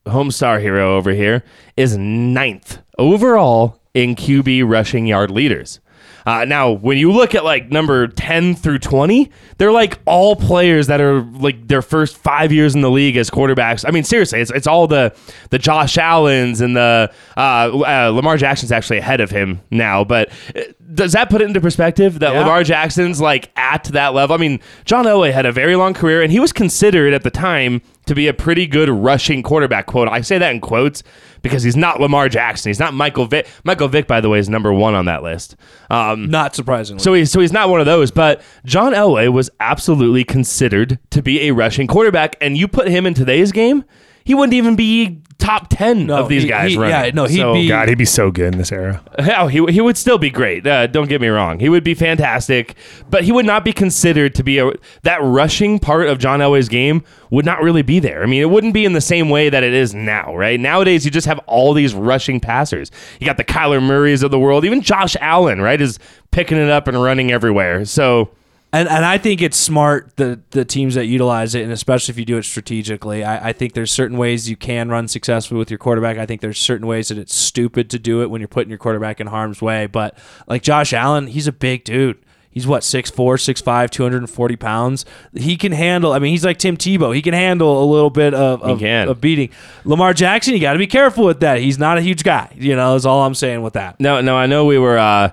home 0.07 0.31
star 0.31 0.59
hero 0.59 0.95
over 0.95 1.11
here, 1.11 1.43
is 1.75 1.97
ninth 1.97 2.79
overall 2.97 3.81
in 3.93 4.15
QB 4.15 4.69
rushing 4.69 5.05
yard 5.05 5.29
leaders. 5.29 5.80
Uh, 6.25 6.45
now, 6.45 6.71
when 6.71 6.97
you 6.97 7.11
look 7.11 7.33
at 7.35 7.43
like 7.43 7.71
number 7.71 8.07
10 8.07 8.55
through 8.55 8.79
20, 8.79 9.31
they're 9.57 9.71
like 9.71 9.99
all 10.05 10.35
players 10.35 10.87
that 10.87 11.01
are 11.01 11.21
like 11.21 11.67
their 11.67 11.81
first 11.81 12.17
five 12.17 12.51
years 12.51 12.75
in 12.75 12.81
the 12.81 12.91
league 12.91 13.17
as 13.17 13.29
quarterbacks. 13.29 13.83
I 13.87 13.91
mean, 13.91 14.03
seriously, 14.03 14.39
it's, 14.41 14.51
it's 14.51 14.67
all 14.67 14.87
the 14.87 15.15
the 15.49 15.57
Josh 15.59 15.97
Allens 15.97 16.61
and 16.61 16.75
the 16.75 17.11
uh, 17.37 17.39
uh, 17.39 18.11
Lamar 18.13 18.37
Jackson's 18.37 18.71
actually 18.71 18.97
ahead 18.99 19.21
of 19.21 19.29
him 19.31 19.61
now. 19.71 20.03
But 20.03 20.29
uh, 20.55 20.61
does 20.93 21.13
that 21.13 21.29
put 21.29 21.41
it 21.41 21.45
into 21.45 21.61
perspective 21.61 22.19
that 22.19 22.33
Yeah. 22.33 22.39
Lamar 22.41 22.63
Jackson's 22.63 23.19
like 23.21 23.51
at 23.55 23.85
that 23.85 24.13
level? 24.13 24.33
I 24.35 24.37
mean, 24.37 24.59
John 24.85 25.05
Elway 25.05 25.31
had 25.31 25.45
a 25.45 25.51
very 25.51 25.75
long 25.75 25.93
career 25.93 26.21
and 26.21 26.31
he 26.31 26.39
was 26.39 26.51
considered 26.53 27.13
at 27.13 27.23
the 27.23 27.31
time 27.31 27.81
to 28.07 28.15
be 28.15 28.27
a 28.27 28.33
pretty 28.33 28.67
good 28.67 28.89
rushing 28.89 29.41
quarterback. 29.43 29.85
Quote. 29.85 30.07
I 30.09 30.21
say 30.21 30.37
that 30.37 30.51
in 30.51 30.59
quotes 30.59 31.03
because 31.41 31.63
he's 31.63 31.75
not 31.75 31.99
Lamar 31.99 32.29
Jackson. 32.29 32.69
He's 32.69 32.79
not 32.79 32.93
Michael 32.93 33.25
Vick. 33.25 33.47
Michael 33.63 33.87
Vick, 33.87 34.07
by 34.07 34.21
the 34.21 34.29
way, 34.29 34.39
is 34.39 34.49
number 34.49 34.71
one 34.73 34.93
on 34.93 35.05
that 35.05 35.23
list. 35.23 35.55
Um, 35.89 36.29
Not 36.29 36.55
surprisingly. 36.55 37.01
so 37.01 37.13
he's 37.13 37.31
so 37.31 37.39
he's 37.39 37.51
not 37.53 37.69
one 37.69 37.79
of 37.79 37.85
those. 37.85 38.11
But 38.11 38.41
John 38.65 38.93
Elway 38.93 39.31
was 39.31 39.49
absolutely 39.59 40.23
considered 40.23 40.99
to 41.11 41.21
be 41.21 41.47
a 41.47 41.51
rushing 41.51 41.87
quarterback, 41.87 42.35
and 42.41 42.57
you 42.57 42.67
put 42.67 42.87
him 42.87 43.05
in 43.05 43.13
today's 43.13 43.51
game, 43.51 43.83
he 44.23 44.33
wouldn't 44.35 44.53
even 44.53 44.75
be 44.75 45.21
top 45.41 45.67
ten 45.69 46.05
No, 46.05 46.17
of 46.19 46.29
these 46.29 46.43
he- 46.43 46.49
guys 46.49 46.71
he- 46.71 46.77
running. 46.77 46.91
yeah, 46.95 47.11
no, 47.13 47.25
he'd 47.25 47.37
So- 47.37 47.53
be- 47.53 47.67
God, 47.67 47.89
he'd 47.89 47.97
be 47.97 48.05
so 48.05 48.31
good 48.31 48.53
in 48.53 48.57
this 48.59 48.71
era. 48.71 49.01
Hell, 49.19 49.47
he, 49.49 49.65
he 49.71 49.81
would 49.81 49.97
still 49.97 50.17
be 50.17 50.29
great. 50.29 50.65
Uh, 50.65 50.87
don't 50.87 51.09
get 51.09 51.19
me 51.19 51.27
wrong. 51.27 51.59
He 51.59 51.67
would 51.67 51.83
be 51.83 51.93
fantastic, 51.95 52.75
but 53.09 53.23
he 53.23 53.31
would 53.31 53.45
not 53.45 53.65
be 53.65 53.73
considered 53.73 54.35
to 54.35 54.43
be 54.43 54.59
a 54.59 54.71
that 55.03 55.19
rushing 55.21 55.79
part 55.79 56.07
of 56.07 56.19
John 56.19 56.39
Elway's 56.39 56.69
game 56.69 57.03
would 57.31 57.43
not 57.45 57.61
really 57.61 57.81
be 57.81 57.99
there. 57.99 58.23
I 58.23 58.25
mean, 58.27 58.41
it 58.41 58.49
wouldn't 58.49 58.73
be 58.73 58.85
in 58.85 58.93
the 58.93 59.01
same 59.01 59.29
way 59.29 59.49
that 59.49 59.63
it 59.63 59.73
is 59.73 59.93
now, 59.93 60.35
right? 60.35 60.59
Nowadays, 60.59 61.03
you 61.05 61.11
just 61.11 61.27
have 61.27 61.39
all 61.47 61.73
these 61.73 61.93
rushing 61.93 62.39
passers. 62.39 62.91
You 63.19 63.25
got 63.25 63.37
the 63.37 63.43
Kyler 63.43 63.81
Murrays 63.81 64.21
of 64.23 64.31
the 64.31 64.39
world, 64.39 64.63
even 64.63 64.81
Josh 64.81 65.15
Allen, 65.19 65.61
right, 65.61 65.81
is 65.81 65.97
picking 66.31 66.57
it 66.57 66.69
up 66.69 66.87
and 66.87 67.01
running 67.01 67.31
everywhere. 67.31 67.83
So 67.85 68.29
And 68.73 68.87
and 68.87 69.03
I 69.03 69.17
think 69.17 69.41
it's 69.41 69.57
smart 69.57 70.15
the 70.15 70.39
the 70.51 70.63
teams 70.63 70.95
that 70.95 71.05
utilize 71.05 71.55
it, 71.55 71.63
and 71.63 71.73
especially 71.73 72.13
if 72.13 72.17
you 72.17 72.23
do 72.25 72.37
it 72.37 72.43
strategically. 72.43 73.23
I, 73.23 73.49
I 73.49 73.53
think 73.53 73.73
there's 73.73 73.91
certain 73.91 74.17
ways 74.17 74.49
you 74.49 74.55
can 74.55 74.89
run 74.89 75.09
successfully 75.09 75.59
with 75.59 75.69
your 75.69 75.77
quarterback. 75.77 76.17
I 76.17 76.25
think 76.25 76.39
there's 76.39 76.59
certain 76.59 76.87
ways 76.87 77.09
that 77.09 77.17
it's 77.17 77.35
stupid 77.35 77.89
to 77.89 77.99
do 77.99 78.21
it 78.21 78.29
when 78.29 78.39
you're 78.39 78.47
putting 78.47 78.69
your 78.69 78.79
quarterback 78.79 79.19
in 79.19 79.27
harm's 79.27 79.61
way. 79.61 79.87
But 79.87 80.17
like 80.47 80.61
Josh 80.63 80.93
Allen, 80.93 81.27
he's 81.27 81.47
a 81.47 81.51
big 81.51 81.83
dude. 81.83 82.17
He's 82.53 82.67
what 82.67 82.83
6'4", 82.83 83.13
6'5", 83.13 83.89
240 83.89 84.55
pounds. 84.57 85.05
He 85.33 85.55
can 85.55 85.71
handle. 85.71 86.11
I 86.11 86.19
mean, 86.19 86.31
he's 86.31 86.43
like 86.43 86.57
Tim 86.57 86.75
Tebow. 86.75 87.15
He 87.15 87.21
can 87.21 87.33
handle 87.33 87.81
a 87.81 87.87
little 87.89 88.09
bit 88.09 88.33
of 88.33 88.61
of, 88.61 88.79
of 89.07 89.21
beating. 89.21 89.51
Lamar 89.85 90.13
Jackson, 90.13 90.53
you 90.53 90.59
got 90.59 90.73
to 90.73 90.79
be 90.79 90.87
careful 90.87 91.23
with 91.25 91.39
that. 91.39 91.59
He's 91.59 91.79
not 91.79 91.97
a 91.97 92.01
huge 92.01 92.23
guy. 92.23 92.53
You 92.55 92.75
know, 92.75 92.95
is 92.95 93.05
all 93.05 93.23
I'm 93.23 93.35
saying 93.35 93.61
with 93.61 93.73
that. 93.73 93.99
No, 93.99 94.19
no, 94.19 94.35
I 94.35 94.47
know 94.47 94.65
we 94.65 94.77
were. 94.77 94.97
Uh, 94.97 95.31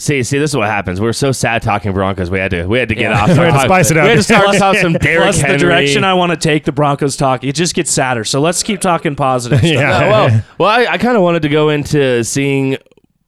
see, 0.00 0.22
see, 0.22 0.38
this 0.38 0.50
is 0.50 0.56
what 0.56 0.66
happens. 0.68 1.00
We 1.00 1.06
are 1.08 1.12
so 1.12 1.30
sad 1.32 1.62
talking 1.62 1.92
Broncos. 1.92 2.30
We 2.30 2.38
had 2.38 2.50
to, 2.52 2.66
we 2.66 2.78
had 2.78 2.88
to 2.88 2.94
get 2.94 3.10
Yeah. 3.10 3.22
off. 3.22 3.28
We 3.30 3.34
had 3.36 3.52
to 3.52 3.60
spice 3.60 3.90
it 3.90 3.96
up. 3.96 4.04
We 4.04 4.08
had 4.10 4.16
to 4.16 4.22
start 4.22 4.46
off 4.62 4.76
some 4.78 4.94
Derrick 4.94 5.22
Plus, 5.22 5.40
Henry. 5.40 5.58
the 5.58 5.64
direction 5.64 6.04
I 6.04 6.14
want 6.14 6.30
to 6.30 6.36
take 6.36 6.64
the 6.64 6.72
Broncos 6.72 7.16
talk, 7.16 7.44
it 7.44 7.54
just 7.54 7.74
gets 7.74 7.90
sadder. 7.90 8.24
So 8.24 8.40
let's 8.40 8.62
keep 8.62 8.80
talking 8.80 9.14
positive. 9.16 9.58
stuff. 9.60 9.70
Yeah. 9.70 9.96
Uh, 9.96 10.10
well, 10.10 10.42
well, 10.58 10.68
I, 10.68 10.92
I 10.94 10.98
kind 10.98 11.16
of 11.16 11.22
wanted 11.22 11.42
to 11.42 11.48
go 11.48 11.68
into 11.68 12.24
seeing 12.24 12.70
w- 12.70 12.82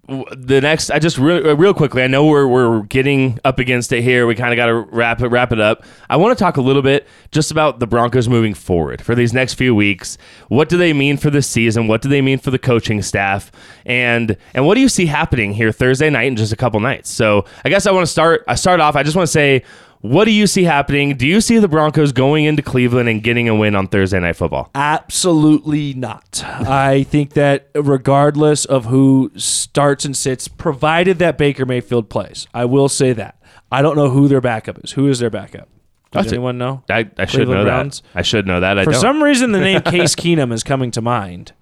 the 0.08 0.60
next. 0.60 0.90
I 0.90 0.98
just 0.98 1.16
re- 1.16 1.50
uh, 1.50 1.54
real 1.54 1.72
quickly. 1.72 2.02
I 2.02 2.08
know 2.08 2.26
we're 2.26 2.48
we're 2.48 2.82
getting 2.82 3.38
up 3.44 3.60
against 3.60 3.92
it 3.92 4.02
here. 4.02 4.26
We 4.26 4.34
kind 4.34 4.52
of 4.52 4.56
got 4.56 4.66
to 4.66 4.74
wrap 4.74 5.20
it 5.22 5.28
wrap 5.28 5.52
it 5.52 5.60
up. 5.60 5.84
I 6.10 6.16
want 6.16 6.36
to 6.36 6.42
talk 6.42 6.56
a 6.56 6.60
little 6.60 6.82
bit 6.82 7.06
just 7.30 7.52
about 7.52 7.78
the 7.78 7.86
Broncos 7.86 8.28
moving 8.28 8.52
forward 8.52 9.00
for 9.00 9.14
these 9.14 9.32
next 9.32 9.54
few 9.54 9.76
weeks. 9.76 10.18
What 10.48 10.68
do 10.68 10.76
they 10.76 10.92
mean 10.92 11.18
for 11.18 11.30
the 11.30 11.40
season? 11.40 11.86
What 11.86 12.02
do 12.02 12.08
they 12.08 12.20
mean 12.20 12.38
for 12.38 12.50
the 12.50 12.58
coaching 12.58 13.00
staff? 13.00 13.52
And 13.86 14.36
and 14.54 14.66
what 14.66 14.74
do 14.74 14.80
you 14.80 14.88
see 14.88 15.06
happening 15.06 15.52
here 15.52 15.70
Thursday 15.70 16.10
night 16.10 16.24
in 16.26 16.34
just 16.34 16.52
a 16.52 16.56
couple 16.56 16.80
nights? 16.80 17.08
So 17.08 17.44
I 17.64 17.68
guess 17.68 17.86
I 17.86 17.92
want 17.92 18.04
to 18.04 18.10
start. 18.10 18.42
I 18.48 18.56
start 18.56 18.80
off. 18.80 18.96
I 18.96 19.04
just 19.04 19.16
want 19.16 19.28
to 19.28 19.32
say. 19.32 19.62
What 20.02 20.24
do 20.24 20.32
you 20.32 20.48
see 20.48 20.64
happening? 20.64 21.16
Do 21.16 21.26
you 21.28 21.40
see 21.40 21.58
the 21.60 21.68
Broncos 21.68 22.10
going 22.10 22.44
into 22.44 22.60
Cleveland 22.60 23.08
and 23.08 23.22
getting 23.22 23.48
a 23.48 23.54
win 23.54 23.76
on 23.76 23.86
Thursday 23.86 24.18
Night 24.18 24.34
Football? 24.34 24.68
Absolutely 24.74 25.94
not. 25.94 26.42
I 26.44 27.04
think 27.04 27.34
that 27.34 27.68
regardless 27.74 28.64
of 28.64 28.86
who 28.86 29.30
starts 29.36 30.04
and 30.04 30.16
sits, 30.16 30.48
provided 30.48 31.20
that 31.20 31.38
Baker 31.38 31.64
Mayfield 31.66 32.08
plays, 32.10 32.48
I 32.52 32.64
will 32.64 32.88
say 32.88 33.12
that. 33.12 33.40
I 33.70 33.80
don't 33.80 33.94
know 33.96 34.10
who 34.10 34.26
their 34.26 34.40
backup 34.40 34.82
is. 34.84 34.90
Who 34.92 35.06
is 35.08 35.20
their 35.20 35.30
backup? 35.30 35.68
Does 36.10 36.24
That's 36.24 36.32
it. 36.32 36.34
anyone 36.36 36.58
know? 36.58 36.82
I, 36.90 37.08
I 37.16 37.26
should 37.26 37.46
know 37.48 37.62
Browns? 37.64 38.00
that. 38.12 38.18
I 38.18 38.22
should 38.22 38.46
know 38.46 38.58
that. 38.60 38.78
I 38.78 38.84
For 38.84 38.90
don't. 38.90 39.00
some 39.00 39.22
reason, 39.22 39.52
the 39.52 39.60
name 39.60 39.80
Case 39.82 40.14
Keenum 40.16 40.52
is 40.52 40.62
coming 40.64 40.90
to 40.90 41.00
mind. 41.00 41.52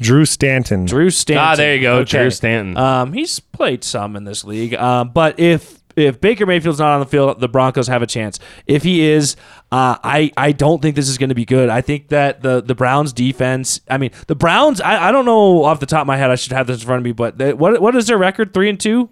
Drew 0.00 0.24
Stanton. 0.26 0.84
Drew 0.84 1.08
Stanton. 1.10 1.44
Ah, 1.44 1.54
there 1.56 1.74
you 1.76 1.80
go, 1.82 2.04
Drew 2.04 2.30
Stanton. 2.30 2.76
Um, 2.76 3.12
he's 3.14 3.40
played 3.40 3.84
some 3.84 4.16
in 4.16 4.24
this 4.24 4.44
league. 4.44 4.74
Um, 4.74 5.10
but 5.10 5.38
if 5.40 5.80
if 5.96 6.20
Baker 6.20 6.46
Mayfield's 6.46 6.78
not 6.78 6.92
on 6.92 7.00
the 7.00 7.06
field, 7.06 7.40
the 7.40 7.48
Broncos 7.48 7.86
have 7.88 8.02
a 8.02 8.06
chance. 8.06 8.38
If 8.66 8.82
he 8.82 9.02
is, 9.02 9.36
uh, 9.72 9.96
I 10.02 10.32
I 10.36 10.52
don't 10.52 10.82
think 10.82 10.96
this 10.96 11.08
is 11.08 11.18
going 11.18 11.28
to 11.28 11.34
be 11.34 11.44
good. 11.44 11.68
I 11.68 11.80
think 11.80 12.08
that 12.08 12.42
the 12.42 12.60
the 12.60 12.74
Browns 12.74 13.12
defense. 13.12 13.80
I 13.88 13.98
mean, 13.98 14.10
the 14.26 14.34
Browns. 14.34 14.80
I, 14.80 15.08
I 15.08 15.12
don't 15.12 15.24
know 15.24 15.64
off 15.64 15.80
the 15.80 15.86
top 15.86 16.02
of 16.02 16.06
my 16.06 16.16
head. 16.16 16.30
I 16.30 16.34
should 16.36 16.52
have 16.52 16.66
this 16.66 16.80
in 16.80 16.86
front 16.86 16.98
of 16.98 17.04
me. 17.04 17.12
But 17.12 17.38
they, 17.38 17.52
what 17.52 17.80
what 17.80 17.94
is 17.96 18.06
their 18.06 18.18
record? 18.18 18.52
Three 18.54 18.68
and 18.68 18.78
two. 18.78 19.10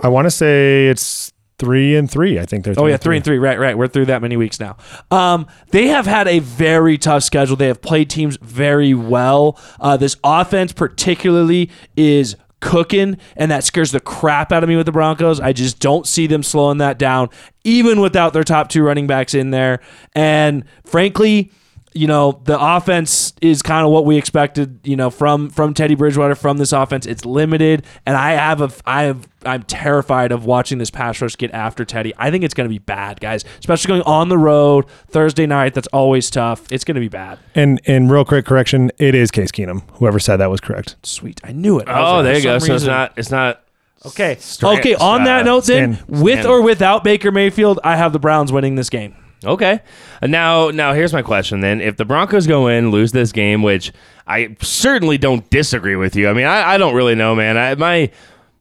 I 0.00 0.08
want 0.08 0.26
to 0.26 0.30
say 0.30 0.88
it's 0.88 1.32
three 1.58 1.94
and 1.94 2.10
three. 2.10 2.40
I 2.40 2.44
think 2.44 2.64
they're. 2.64 2.74
Oh 2.76 2.86
yeah, 2.86 2.96
three 2.96 3.16
and 3.16 3.24
three. 3.24 3.38
Right, 3.38 3.58
right. 3.58 3.78
We're 3.78 3.86
through 3.86 4.06
that 4.06 4.20
many 4.20 4.36
weeks 4.36 4.58
now. 4.58 4.76
Um, 5.10 5.46
they 5.70 5.86
have 5.88 6.06
had 6.06 6.26
a 6.26 6.40
very 6.40 6.98
tough 6.98 7.22
schedule. 7.22 7.54
They 7.54 7.68
have 7.68 7.80
played 7.80 8.10
teams 8.10 8.36
very 8.42 8.94
well. 8.94 9.58
Uh, 9.78 9.96
this 9.96 10.16
offense, 10.24 10.72
particularly, 10.72 11.70
is 11.96 12.36
cooking, 12.62 13.18
and 13.36 13.50
that 13.50 13.64
scares 13.64 13.92
the 13.92 14.00
crap 14.00 14.52
out 14.52 14.62
of 14.62 14.70
me 14.70 14.76
with 14.76 14.86
the 14.86 14.92
Broncos. 14.92 15.38
I 15.38 15.52
just 15.52 15.78
don't 15.78 16.06
see 16.06 16.26
them 16.26 16.42
slowing 16.42 16.78
that 16.78 16.98
down, 16.98 17.28
even 17.64 18.00
without 18.00 18.32
their 18.32 18.44
top 18.44 18.70
two 18.70 18.82
running 18.82 19.06
backs 19.06 19.34
in 19.34 19.50
there. 19.50 19.80
And 20.14 20.64
frankly. 20.84 21.50
You 21.94 22.06
know 22.06 22.40
the 22.44 22.58
offense 22.58 23.34
is 23.40 23.62
kind 23.62 23.84
of 23.84 23.92
what 23.92 24.04
we 24.04 24.16
expected. 24.16 24.80
You 24.84 24.96
know 24.96 25.10
from 25.10 25.50
from 25.50 25.74
Teddy 25.74 25.94
Bridgewater 25.94 26.34
from 26.34 26.58
this 26.58 26.72
offense, 26.72 27.06
it's 27.06 27.24
limited, 27.24 27.84
and 28.06 28.16
I 28.16 28.32
have 28.32 28.60
a 28.60 28.70
I 28.86 29.02
have 29.04 29.28
I'm 29.44 29.62
terrified 29.64 30.32
of 30.32 30.44
watching 30.44 30.78
this 30.78 30.90
pass 30.90 31.20
rush 31.20 31.36
get 31.36 31.52
after 31.52 31.84
Teddy. 31.84 32.12
I 32.16 32.30
think 32.30 32.44
it's 32.44 32.54
going 32.54 32.68
to 32.68 32.72
be 32.72 32.78
bad, 32.78 33.20
guys, 33.20 33.44
especially 33.58 33.88
going 33.88 34.02
on 34.02 34.28
the 34.28 34.38
road 34.38 34.86
Thursday 35.08 35.46
night. 35.46 35.74
That's 35.74 35.88
always 35.88 36.30
tough. 36.30 36.70
It's 36.70 36.84
going 36.84 36.94
to 36.94 37.00
be 37.00 37.08
bad. 37.08 37.38
And 37.54 37.80
and 37.86 38.10
real 38.10 38.24
quick 38.24 38.46
correction, 38.46 38.90
it 38.98 39.14
is 39.14 39.30
Case 39.30 39.50
Keenum. 39.50 39.82
Whoever 39.94 40.18
said 40.18 40.36
that 40.36 40.50
was 40.50 40.60
correct. 40.60 40.96
Sweet, 41.02 41.40
I 41.44 41.52
knew 41.52 41.78
it. 41.78 41.88
I 41.88 42.00
oh, 42.00 42.16
like, 42.16 42.24
there 42.24 42.36
you 42.36 42.42
go. 42.42 42.58
some 42.58 42.68
So 42.68 42.74
it's 42.74 42.84
not. 42.84 43.12
It's 43.16 43.30
not. 43.30 43.62
okay. 44.06 44.36
Stra- 44.38 44.70
okay. 44.70 44.94
On 44.94 45.24
that 45.24 45.42
uh, 45.42 45.44
note, 45.44 45.64
then, 45.64 45.94
Stan- 45.94 46.22
with 46.22 46.40
Stan. 46.40 46.46
or 46.46 46.62
without 46.62 47.04
Baker 47.04 47.30
Mayfield, 47.30 47.80
I 47.84 47.96
have 47.96 48.12
the 48.12 48.18
Browns 48.18 48.52
winning 48.52 48.76
this 48.76 48.90
game. 48.90 49.16
Okay. 49.44 49.80
Now, 50.22 50.70
now 50.70 50.92
here's 50.92 51.12
my 51.12 51.22
question. 51.22 51.60
Then, 51.60 51.80
if 51.80 51.96
the 51.96 52.04
Broncos 52.04 52.46
go 52.46 52.68
in, 52.68 52.90
lose 52.90 53.12
this 53.12 53.32
game, 53.32 53.62
which 53.62 53.92
I 54.26 54.56
certainly 54.60 55.18
don't 55.18 55.48
disagree 55.50 55.96
with 55.96 56.16
you. 56.16 56.28
I 56.28 56.32
mean, 56.32 56.46
I, 56.46 56.74
I 56.74 56.78
don't 56.78 56.94
really 56.94 57.14
know, 57.14 57.34
man. 57.34 57.56
I, 57.56 57.74
my 57.74 58.10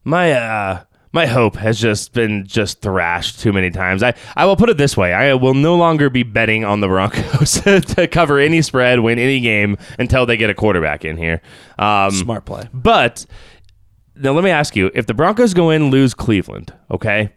my 0.04 0.32
uh 0.32 0.84
my 1.14 1.26
hope 1.26 1.56
has 1.58 1.80
just 1.80 2.14
been 2.14 2.48
just 2.48 2.82
thrashed 2.82 3.40
too 3.40 3.52
many 3.52 3.70
times. 3.70 4.02
I, 4.02 4.14
I 4.36 4.46
will 4.46 4.56
put 4.56 4.70
it 4.70 4.78
this 4.78 4.96
way: 4.96 5.14
I 5.14 5.34
will 5.34 5.54
no 5.54 5.76
longer 5.76 6.10
be 6.10 6.24
betting 6.24 6.64
on 6.64 6.80
the 6.80 6.88
Broncos 6.88 7.62
to 7.96 8.08
cover 8.08 8.40
any 8.40 8.62
spread, 8.62 9.00
win 9.02 9.20
any 9.20 9.40
game 9.40 9.78
until 10.00 10.26
they 10.26 10.38
get 10.38 10.50
a 10.50 10.54
quarterback 10.54 11.04
in 11.06 11.18
here. 11.18 11.42
Um, 11.78 12.12
Smart 12.12 12.46
play. 12.46 12.70
But 12.74 13.26
now 14.16 14.32
let 14.32 14.44
me 14.44 14.52
ask 14.52 14.76
you: 14.76 14.90
If 14.94 15.06
the 15.06 15.14
Broncos 15.14 15.54
go 15.54 15.70
in, 15.70 15.92
lose 15.92 16.14
Cleveland, 16.14 16.74
okay? 16.90 17.34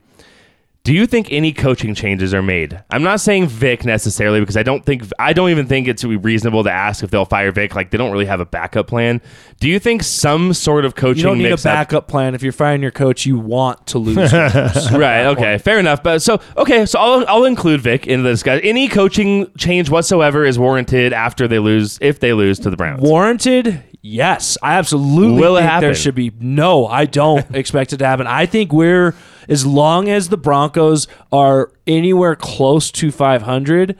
Do 0.85 0.93
you 0.93 1.07
think 1.07 1.33
any 1.33 1.55
coaching 1.55 1.95
changes 1.95 2.35
are 2.35 2.43
made? 2.43 2.79
I'm 2.91 3.03
not 3.03 3.19
saying 3.19 3.47
Vic 3.47 3.87
necessarily 3.87 4.41
because 4.41 4.59
I 4.59 4.63
don't 4.63 4.85
think 4.85 5.03
I 5.19 5.33
don't 5.33 5.49
even 5.49 5.67
think 5.67 5.89
it's 5.89 6.05
reasonable 6.05 6.63
to 6.63 6.71
ask 6.71 7.03
if 7.03 7.11
they'll 7.11 7.25
fire 7.25 7.51
Vic. 7.53 7.75
Like 7.75 7.91
they 7.91 7.97
don't 7.97 8.13
really 8.13 8.27
have 8.27 8.41
a 8.41 8.45
backup 8.45 8.87
plan. 8.87 9.23
Do 9.61 9.69
you 9.71 9.79
think 9.79 10.03
some 10.03 10.53
sort 10.53 10.85
of 10.85 10.95
coaching 10.95 11.21
You 11.21 11.25
don't 11.25 11.39
need 11.39 11.53
a 11.53 11.57
backup 11.57 12.07
plan. 12.07 12.35
If 12.35 12.43
you're 12.43 12.53
firing 12.53 12.83
your 12.83 12.91
coach, 12.91 13.25
you 13.25 13.39
want 13.39 13.87
to 13.89 13.99
lose. 13.99 14.31
right. 14.93 15.25
Okay. 15.29 15.57
Fair 15.57 15.79
enough. 15.79 16.03
But 16.03 16.21
so 16.21 16.39
okay. 16.59 16.85
So 16.85 16.99
I'll 16.99 17.25
I'll 17.29 17.45
include 17.47 17.81
Vic 17.81 18.07
in 18.07 18.23
this 18.23 18.43
guy. 18.43 18.59
Any 18.59 18.87
coaching 18.87 19.51
change 19.57 19.89
whatsoever 19.89 20.45
is 20.45 20.59
warranted 20.59 21.15
after 21.15 21.49
they 21.49 21.61
lose 21.61 21.99
if 22.03 22.21
they 22.21 22.35
lose 22.35 22.59
to 22.59 22.69
the 22.69 22.77
Browns. 22.77 23.01
Warranted? 23.01 23.83
Yes, 24.03 24.59
I 24.63 24.75
absolutely 24.75 25.41
Will 25.41 25.57
it 25.57 25.63
think 25.63 25.81
there 25.81 25.95
should 25.95 26.15
be. 26.15 26.31
No, 26.39 26.87
I 26.87 27.07
don't 27.07 27.43
expect 27.57 27.95
it 27.95 27.97
to 27.99 28.07
happen. 28.07 28.27
I 28.27 28.45
think 28.45 28.71
we're 28.71 29.15
as 29.49 29.65
long 29.67 30.09
as 30.09 30.29
the 30.29 30.37
Broncos 30.37 31.07
are 31.33 31.71
anywhere 31.87 32.37
close 32.37 32.91
to 32.93 33.11
500. 33.11 33.97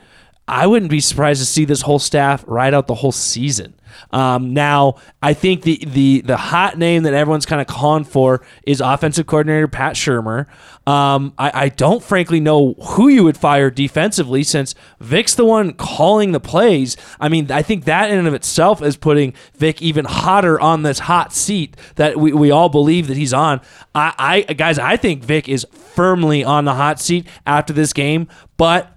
I 0.47 0.67
wouldn't 0.67 0.91
be 0.91 0.99
surprised 0.99 1.41
to 1.41 1.45
see 1.45 1.65
this 1.65 1.81
whole 1.81 1.99
staff 1.99 2.43
ride 2.47 2.73
out 2.73 2.87
the 2.87 2.95
whole 2.95 3.11
season. 3.11 3.73
Um, 4.11 4.53
now, 4.53 4.95
I 5.21 5.33
think 5.33 5.63
the 5.63 5.83
the 5.85 6.21
the 6.21 6.37
hot 6.37 6.77
name 6.77 7.03
that 7.03 7.13
everyone's 7.13 7.45
kind 7.45 7.61
of 7.61 7.67
calling 7.67 8.03
for 8.03 8.45
is 8.63 8.81
offensive 8.81 9.25
coordinator 9.25 9.67
Pat 9.67 9.95
Shurmur. 9.95 10.47
Um, 10.85 11.33
I, 11.37 11.51
I 11.65 11.69
don't 11.69 12.03
frankly 12.03 12.39
know 12.39 12.73
who 12.73 13.07
you 13.07 13.23
would 13.23 13.37
fire 13.37 13.71
defensively 13.71 14.43
since 14.43 14.75
Vic's 14.99 15.33
the 15.33 15.45
one 15.45 15.73
calling 15.73 16.31
the 16.31 16.39
plays. 16.39 16.95
I 17.19 17.29
mean, 17.29 17.51
I 17.51 17.63
think 17.63 17.85
that 17.85 18.11
in 18.11 18.19
and 18.19 18.27
of 18.27 18.33
itself 18.33 18.81
is 18.83 18.95
putting 18.97 19.33
Vic 19.55 19.81
even 19.81 20.05
hotter 20.05 20.59
on 20.59 20.83
this 20.83 20.99
hot 20.99 21.33
seat 21.33 21.75
that 21.95 22.17
we, 22.17 22.33
we 22.33 22.51
all 22.51 22.69
believe 22.69 23.07
that 23.07 23.17
he's 23.17 23.33
on. 23.33 23.61
I, 23.95 24.45
I 24.47 24.53
guys, 24.53 24.77
I 24.77 24.97
think 24.97 25.23
Vic 25.23 25.49
is 25.49 25.65
firmly 25.71 26.43
on 26.43 26.65
the 26.65 26.75
hot 26.75 26.99
seat 26.99 27.27
after 27.47 27.73
this 27.73 27.93
game, 27.93 28.27
but 28.57 28.94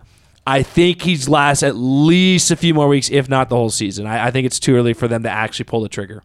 I 0.49 0.63
think 0.63 1.03
he's 1.03 1.29
last 1.29 1.63
at 1.63 1.77
least 1.77 2.51
a 2.51 2.57
few 2.57 2.73
more 2.73 2.89
weeks, 2.89 3.11
if 3.11 3.29
not 3.29 3.51
the 3.51 3.57
whole 3.57 3.69
season. 3.69 4.07
I, 4.07 4.29
I 4.29 4.31
think 4.31 4.47
it's 4.47 4.59
too 4.59 4.75
early 4.75 4.95
for 4.95 5.07
them 5.07 5.23
to 5.25 5.29
actually 5.29 5.67
pull 5.67 5.83
the 5.83 5.91
trigger. 5.91 6.23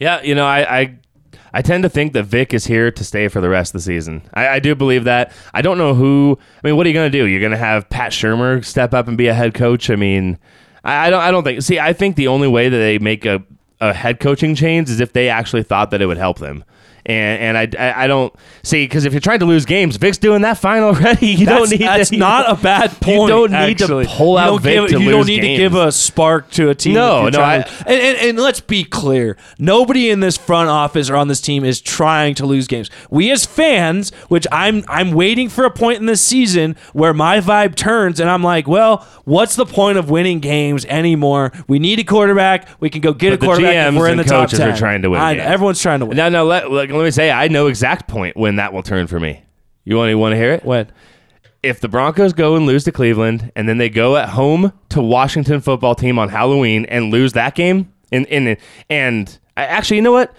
Yeah, 0.00 0.20
you 0.22 0.34
know, 0.34 0.44
I, 0.44 0.80
I 0.80 0.98
I 1.52 1.62
tend 1.62 1.84
to 1.84 1.88
think 1.88 2.12
that 2.14 2.24
Vic 2.24 2.52
is 2.52 2.66
here 2.66 2.90
to 2.90 3.04
stay 3.04 3.28
for 3.28 3.40
the 3.40 3.48
rest 3.48 3.70
of 3.70 3.78
the 3.78 3.82
season. 3.82 4.22
I, 4.34 4.48
I 4.48 4.58
do 4.58 4.74
believe 4.74 5.04
that. 5.04 5.30
I 5.54 5.62
don't 5.62 5.78
know 5.78 5.94
who. 5.94 6.40
I 6.40 6.66
mean, 6.66 6.76
what 6.76 6.86
are 6.86 6.88
you 6.88 6.94
going 6.94 7.10
to 7.10 7.18
do? 7.18 7.26
You're 7.26 7.38
going 7.38 7.52
to 7.52 7.56
have 7.56 7.88
Pat 7.88 8.10
Shurmur 8.10 8.64
step 8.64 8.92
up 8.92 9.06
and 9.06 9.16
be 9.16 9.28
a 9.28 9.34
head 9.34 9.54
coach? 9.54 9.90
I 9.90 9.96
mean, 9.96 10.36
I, 10.82 11.06
I 11.06 11.10
don't. 11.10 11.22
I 11.22 11.30
don't 11.30 11.44
think. 11.44 11.62
See, 11.62 11.78
I 11.78 11.92
think 11.92 12.16
the 12.16 12.26
only 12.26 12.48
way 12.48 12.68
that 12.68 12.78
they 12.78 12.98
make 12.98 13.26
a, 13.26 13.44
a 13.80 13.94
head 13.94 14.18
coaching 14.18 14.56
change 14.56 14.90
is 14.90 14.98
if 14.98 15.12
they 15.12 15.28
actually 15.28 15.62
thought 15.62 15.92
that 15.92 16.02
it 16.02 16.06
would 16.06 16.18
help 16.18 16.40
them 16.40 16.64
and 17.06 17.56
and 17.56 17.76
I, 17.76 17.90
I, 17.90 18.04
I 18.04 18.06
don't 18.06 18.34
see 18.62 18.84
because 18.84 19.04
if 19.04 19.12
you're 19.12 19.20
trying 19.20 19.40
to 19.40 19.46
lose 19.46 19.64
games, 19.64 19.96
Vic's 19.96 20.18
doing 20.18 20.42
that 20.42 20.58
fine 20.58 20.82
already. 20.82 21.26
You 21.40 21.46
that's, 21.46 21.58
don't 21.58 21.70
need 21.80 21.86
that's 21.86 22.10
to, 22.10 22.16
not 22.18 22.50
a 22.50 22.60
bad 22.60 22.90
point. 23.00 23.20
You 23.20 23.26
don't 23.28 23.50
need 23.52 23.80
actually. 23.82 24.04
to 24.06 24.10
pull 24.10 24.36
out 24.36 24.60
Vic 24.62 24.74
give, 24.74 24.90
to 24.90 25.00
You 25.02 25.10
don't 25.10 25.26
need 25.26 25.40
games. 25.40 25.58
to 25.58 25.62
give 25.62 25.74
a 25.74 25.90
spark 25.92 26.50
to 26.52 26.68
a 26.70 26.74
team. 26.74 26.94
No, 26.94 27.28
no, 27.28 27.40
I- 27.40 27.56
and, 27.56 27.88
and, 27.88 28.18
and 28.18 28.38
let's 28.38 28.60
be 28.60 28.84
clear: 28.84 29.36
nobody 29.58 30.10
in 30.10 30.20
this 30.20 30.36
front 30.36 30.68
office 30.68 31.08
or 31.10 31.16
on 31.16 31.28
this 31.28 31.40
team 31.40 31.64
is 31.64 31.80
trying 31.80 32.34
to 32.36 32.46
lose 32.46 32.66
games. 32.66 32.90
We 33.10 33.30
as 33.30 33.46
fans, 33.46 34.10
which 34.28 34.46
I'm 34.52 34.84
I'm 34.88 35.12
waiting 35.12 35.48
for 35.48 35.64
a 35.64 35.70
point 35.70 35.98
in 36.00 36.06
this 36.06 36.20
season 36.22 36.76
where 36.92 37.14
my 37.14 37.40
vibe 37.40 37.74
turns 37.76 38.20
and 38.20 38.28
I'm 38.28 38.42
like, 38.42 38.66
well, 38.68 39.06
what's 39.24 39.56
the 39.56 39.66
point 39.66 39.98
of 39.98 40.10
winning 40.10 40.40
games 40.40 40.84
anymore? 40.86 41.52
We 41.68 41.78
need 41.78 41.98
a 41.98 42.04
quarterback. 42.04 42.68
We 42.80 42.90
can 42.90 43.00
go 43.00 43.12
get 43.12 43.30
But 43.30 43.34
a 43.34 43.36
the 43.38 43.46
quarterback. 43.46 43.74
if 43.88 43.94
GMs 43.94 43.98
we're 43.98 44.08
in 44.10 44.16
the 44.18 44.24
top 44.24 44.44
coaches 44.50 44.60
are 44.60 44.76
trying 44.76 45.02
to 45.02 45.10
win 45.10 45.20
I 45.20 45.36
everyone's 45.36 45.80
trying 45.80 46.00
to 46.00 46.06
win. 46.06 46.16
Now, 46.16 46.28
now 46.28 46.42
let, 46.44 46.70
let, 46.70 46.90
let 47.00 47.06
me 47.06 47.10
say, 47.10 47.30
I 47.30 47.48
know 47.48 47.66
exact 47.66 48.08
point 48.08 48.36
when 48.36 48.56
that 48.56 48.72
will 48.72 48.82
turn 48.82 49.06
for 49.06 49.18
me. 49.18 49.42
You 49.84 49.96
want 49.96 50.10
to 50.10 50.14
want 50.14 50.32
to 50.32 50.36
hear 50.36 50.52
it? 50.52 50.64
When? 50.64 50.90
If 51.62 51.80
the 51.80 51.88
Broncos 51.88 52.32
go 52.32 52.56
and 52.56 52.66
lose 52.66 52.84
to 52.84 52.92
Cleveland, 52.92 53.52
and 53.54 53.68
then 53.68 53.78
they 53.78 53.90
go 53.90 54.16
at 54.16 54.30
home 54.30 54.72
to 54.90 55.02
Washington 55.02 55.60
football 55.60 55.94
team 55.94 56.18
on 56.18 56.28
Halloween 56.28 56.86
and 56.86 57.10
lose 57.10 57.32
that 57.34 57.54
game, 57.54 57.92
and 58.12 58.26
and 58.28 58.56
and 58.88 59.38
I, 59.56 59.64
actually, 59.66 59.96
you 59.96 60.02
know 60.02 60.12
what? 60.12 60.34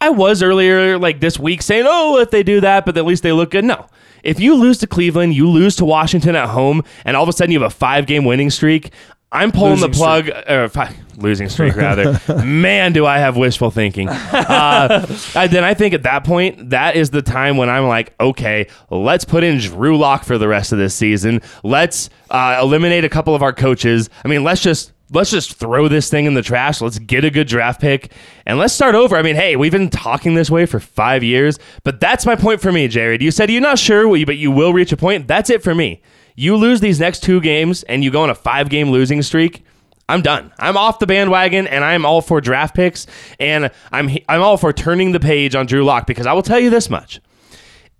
I 0.00 0.10
was 0.10 0.42
earlier 0.42 0.98
like 0.98 1.20
this 1.20 1.38
week 1.38 1.62
saying, 1.62 1.84
oh, 1.86 2.18
if 2.18 2.30
they 2.30 2.42
do 2.42 2.60
that, 2.60 2.84
but 2.84 2.96
at 2.96 3.04
least 3.04 3.22
they 3.22 3.32
look 3.32 3.50
good. 3.52 3.64
No. 3.64 3.86
If 4.22 4.40
you 4.40 4.54
lose 4.54 4.78
to 4.78 4.86
Cleveland, 4.86 5.34
you 5.34 5.48
lose 5.48 5.76
to 5.76 5.84
Washington 5.84 6.36
at 6.36 6.48
home, 6.48 6.82
and 7.04 7.16
all 7.16 7.22
of 7.22 7.28
a 7.28 7.32
sudden 7.32 7.52
you 7.52 7.60
have 7.60 7.70
a 7.70 7.74
five 7.74 8.06
game 8.06 8.24
winning 8.24 8.50
streak, 8.50 8.92
I'm 9.34 9.50
pulling 9.50 9.72
Losing 9.80 9.90
the 9.90 9.96
plug, 9.96 10.28
or 10.48 10.68
fi- 10.68 10.94
losing 11.16 11.48
streak 11.48 11.74
rather. 11.74 12.20
Man, 12.44 12.92
do 12.92 13.06
I 13.06 13.18
have 13.18 13.36
wishful 13.36 13.70
thinking. 13.70 14.08
Uh, 14.10 15.06
I- 15.34 15.46
then 15.46 15.64
I 15.64 15.72
think 15.74 15.94
at 15.94 16.02
that 16.02 16.24
point, 16.24 16.70
that 16.70 16.96
is 16.96 17.10
the 17.10 17.22
time 17.22 17.56
when 17.56 17.70
I'm 17.70 17.86
like, 17.88 18.14
okay, 18.20 18.66
let's 18.90 19.24
put 19.24 19.42
in 19.42 19.58
Drew 19.58 19.96
Lock 19.96 20.24
for 20.24 20.36
the 20.36 20.48
rest 20.48 20.72
of 20.72 20.78
this 20.78 20.94
season. 20.94 21.40
Let's 21.62 22.10
uh, 22.30 22.58
eliminate 22.60 23.04
a 23.04 23.08
couple 23.08 23.34
of 23.34 23.42
our 23.42 23.52
coaches. 23.54 24.10
I 24.24 24.28
mean, 24.28 24.44
let's 24.44 24.60
just 24.60 24.92
let's 25.10 25.30
just 25.30 25.54
throw 25.54 25.88
this 25.88 26.10
thing 26.10 26.26
in 26.26 26.34
the 26.34 26.42
trash. 26.42 26.80
Let's 26.80 26.98
get 26.98 27.24
a 27.24 27.30
good 27.30 27.46
draft 27.46 27.80
pick 27.80 28.12
and 28.46 28.58
let's 28.58 28.74
start 28.74 28.94
over. 28.94 29.16
I 29.16 29.22
mean, 29.22 29.36
hey, 29.36 29.56
we've 29.56 29.72
been 29.72 29.90
talking 29.90 30.34
this 30.34 30.50
way 30.50 30.66
for 30.66 30.80
five 30.80 31.22
years, 31.22 31.58
but 31.84 32.00
that's 32.00 32.26
my 32.26 32.34
point 32.36 32.60
for 32.60 32.70
me, 32.72 32.88
Jared. 32.88 33.22
You 33.22 33.30
said 33.30 33.50
you're 33.50 33.60
not 33.62 33.78
sure, 33.78 34.08
but 34.26 34.36
you 34.36 34.50
will 34.50 34.72
reach 34.72 34.92
a 34.92 34.96
point. 34.96 35.26
That's 35.26 35.48
it 35.50 35.62
for 35.62 35.74
me. 35.74 36.02
You 36.34 36.56
lose 36.56 36.80
these 36.80 37.00
next 37.00 37.22
two 37.22 37.40
games 37.40 37.82
and 37.84 38.02
you 38.02 38.10
go 38.10 38.22
on 38.22 38.30
a 38.30 38.34
five 38.34 38.68
game 38.68 38.90
losing 38.90 39.22
streak. 39.22 39.64
I'm 40.08 40.22
done. 40.22 40.52
I'm 40.58 40.76
off 40.76 40.98
the 40.98 41.06
bandwagon, 41.06 41.66
and 41.66 41.84
I'm 41.84 42.04
all 42.04 42.20
for 42.20 42.40
draft 42.40 42.74
picks, 42.74 43.06
and 43.40 43.70
I'm 43.92 44.10
I'm 44.28 44.42
all 44.42 44.56
for 44.56 44.72
turning 44.72 45.12
the 45.12 45.20
page 45.20 45.54
on 45.54 45.64
Drew 45.64 45.84
Lock 45.84 46.06
because 46.06 46.26
I 46.26 46.32
will 46.32 46.42
tell 46.42 46.58
you 46.58 46.70
this 46.70 46.90
much: 46.90 47.20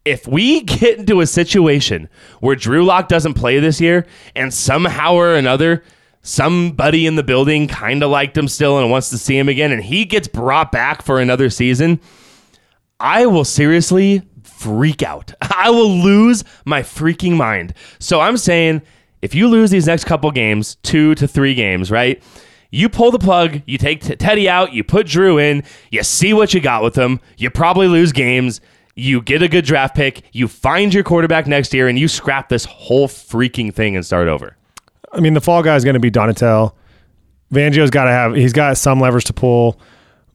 if 0.04 0.26
we 0.26 0.60
get 0.64 0.98
into 0.98 1.20
a 1.20 1.26
situation 1.26 2.09
where 2.40 2.56
Drew 2.56 2.84
Lock 2.84 3.09
doesn't 3.09 3.34
play 3.34 3.60
this 3.60 3.80
year, 3.80 4.06
and 4.34 4.52
somehow 4.52 5.14
or 5.14 5.34
another 5.34 5.84
somebody 6.22 7.06
in 7.06 7.16
the 7.16 7.22
building 7.22 7.66
kind 7.66 8.02
of 8.02 8.10
liked 8.10 8.36
him 8.36 8.46
still 8.46 8.78
and 8.78 8.90
wants 8.90 9.10
to 9.10 9.18
see 9.18 9.36
him 9.36 9.48
again, 9.48 9.72
and 9.72 9.82
he 9.82 10.04
gets 10.04 10.28
brought 10.28 10.70
back 10.70 11.02
for 11.02 11.20
another 11.20 11.50
season, 11.50 12.00
I 13.00 13.26
will 13.26 13.44
seriously 13.44 14.22
freak 14.62 15.02
out. 15.02 15.32
I 15.56 15.70
will 15.70 15.90
lose 15.90 16.44
my 16.64 16.82
freaking 16.82 17.36
mind. 17.36 17.74
So 17.98 18.20
I'm 18.20 18.36
saying 18.36 18.82
if 19.20 19.34
you 19.34 19.48
lose 19.48 19.70
these 19.70 19.86
next 19.86 20.05
couple 20.05 20.30
games, 20.30 20.76
two 20.82 21.14
to 21.16 21.28
three 21.28 21.55
games, 21.55 21.90
right? 21.90 22.22
You 22.70 22.89
pull 22.89 23.10
the 23.10 23.18
plug, 23.18 23.60
you 23.66 23.76
take 23.76 24.02
T- 24.02 24.16
Teddy 24.16 24.48
out, 24.48 24.72
you 24.72 24.82
put 24.82 25.06
Drew 25.06 25.39
in, 25.39 25.62
you 25.90 26.02
see 26.02 26.32
what 26.32 26.55
you 26.55 26.60
got 26.60 26.82
with 26.82 26.97
him. 26.97 27.20
You 27.36 27.51
probably 27.51 27.86
lose 27.86 28.12
games. 28.12 28.60
You 28.94 29.20
get 29.22 29.43
a 29.43 29.48
good 29.48 29.64
draft 29.64 29.94
pick, 29.94 30.22
you 30.32 30.48
find 30.48 30.93
your 30.93 31.02
quarterback 31.02 31.47
next 31.47 31.72
year, 31.72 31.89
and 31.89 31.98
you 31.98 32.09
scrap 32.09 32.51
this 32.51 32.66
whole 32.66 33.09
freaking 33.09 33.72
thing 33.72 33.97
and 33.97 34.05
start 34.05 34.28
over. 34.28 34.56
I 35.12 35.20
mean, 35.20 35.32
the 35.32 35.40
fall 35.40 35.62
guy 35.62 35.76
is 35.76 35.84
going 35.84 35.94
to 35.94 36.01
be 36.01 36.10
Donatell. 36.10 36.74
Fangio's 37.52 37.90
got 37.90 38.05
to 38.05 38.10
have, 38.10 38.34
he's 38.34 38.52
got 38.52 38.76
some 38.76 39.01
levers 39.01 39.24
to 39.24 39.32
pull. 39.32 39.80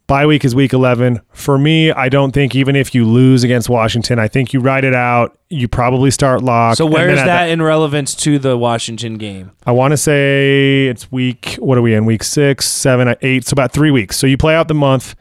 Bye 0.07 0.25
week 0.25 0.45
is 0.45 0.55
week 0.55 0.71
11. 0.71 1.19
For 1.34 1.57
me, 1.57 1.91
I 1.91 2.07
don't 2.07 2.31
think 2.31 2.55
even 2.55 2.77
if 2.77 2.95
you 2.95 3.03
lose 3.05 3.43
against 3.43 3.67
Washington, 3.67 4.19
I 4.19 4.29
think 4.29 4.53
you 4.53 4.61
ride 4.61 4.85
it 4.85 4.95
out. 4.95 5.38
You 5.49 5.67
probably 5.67 6.11
start 6.11 6.41
lock. 6.41 6.77
So 6.77 6.85
where 6.85 7.09
is 7.09 7.19
at 7.19 7.25
that 7.25 7.45
the- 7.47 7.51
in 7.51 7.61
relevance 7.61 8.15
to 8.15 8.39
the 8.39 8.57
Washington 8.57 9.17
game? 9.17 9.51
I 9.65 9.73
want 9.73 9.91
to 9.91 9.97
say 9.97 10.88
it's 10.88 11.11
week, 11.11 11.55
what 11.59 11.77
are 11.77 11.81
we 11.81 11.93
in? 11.93 12.05
Week 12.05 12.23
six, 12.23 12.65
seven, 12.69 13.13
eight. 13.21 13.45
So 13.45 13.53
about 13.53 13.73
three 13.73 13.91
weeks. 13.91 14.15
So 14.15 14.27
you 14.27 14.38
play 14.38 14.55
out 14.55 14.69
the 14.69 14.73
month. 14.73 15.13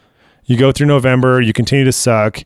You 0.44 0.56
go 0.56 0.70
through 0.70 0.86
November. 0.86 1.40
You 1.40 1.52
continue 1.52 1.84
to 1.84 1.90
suck. 1.92 2.44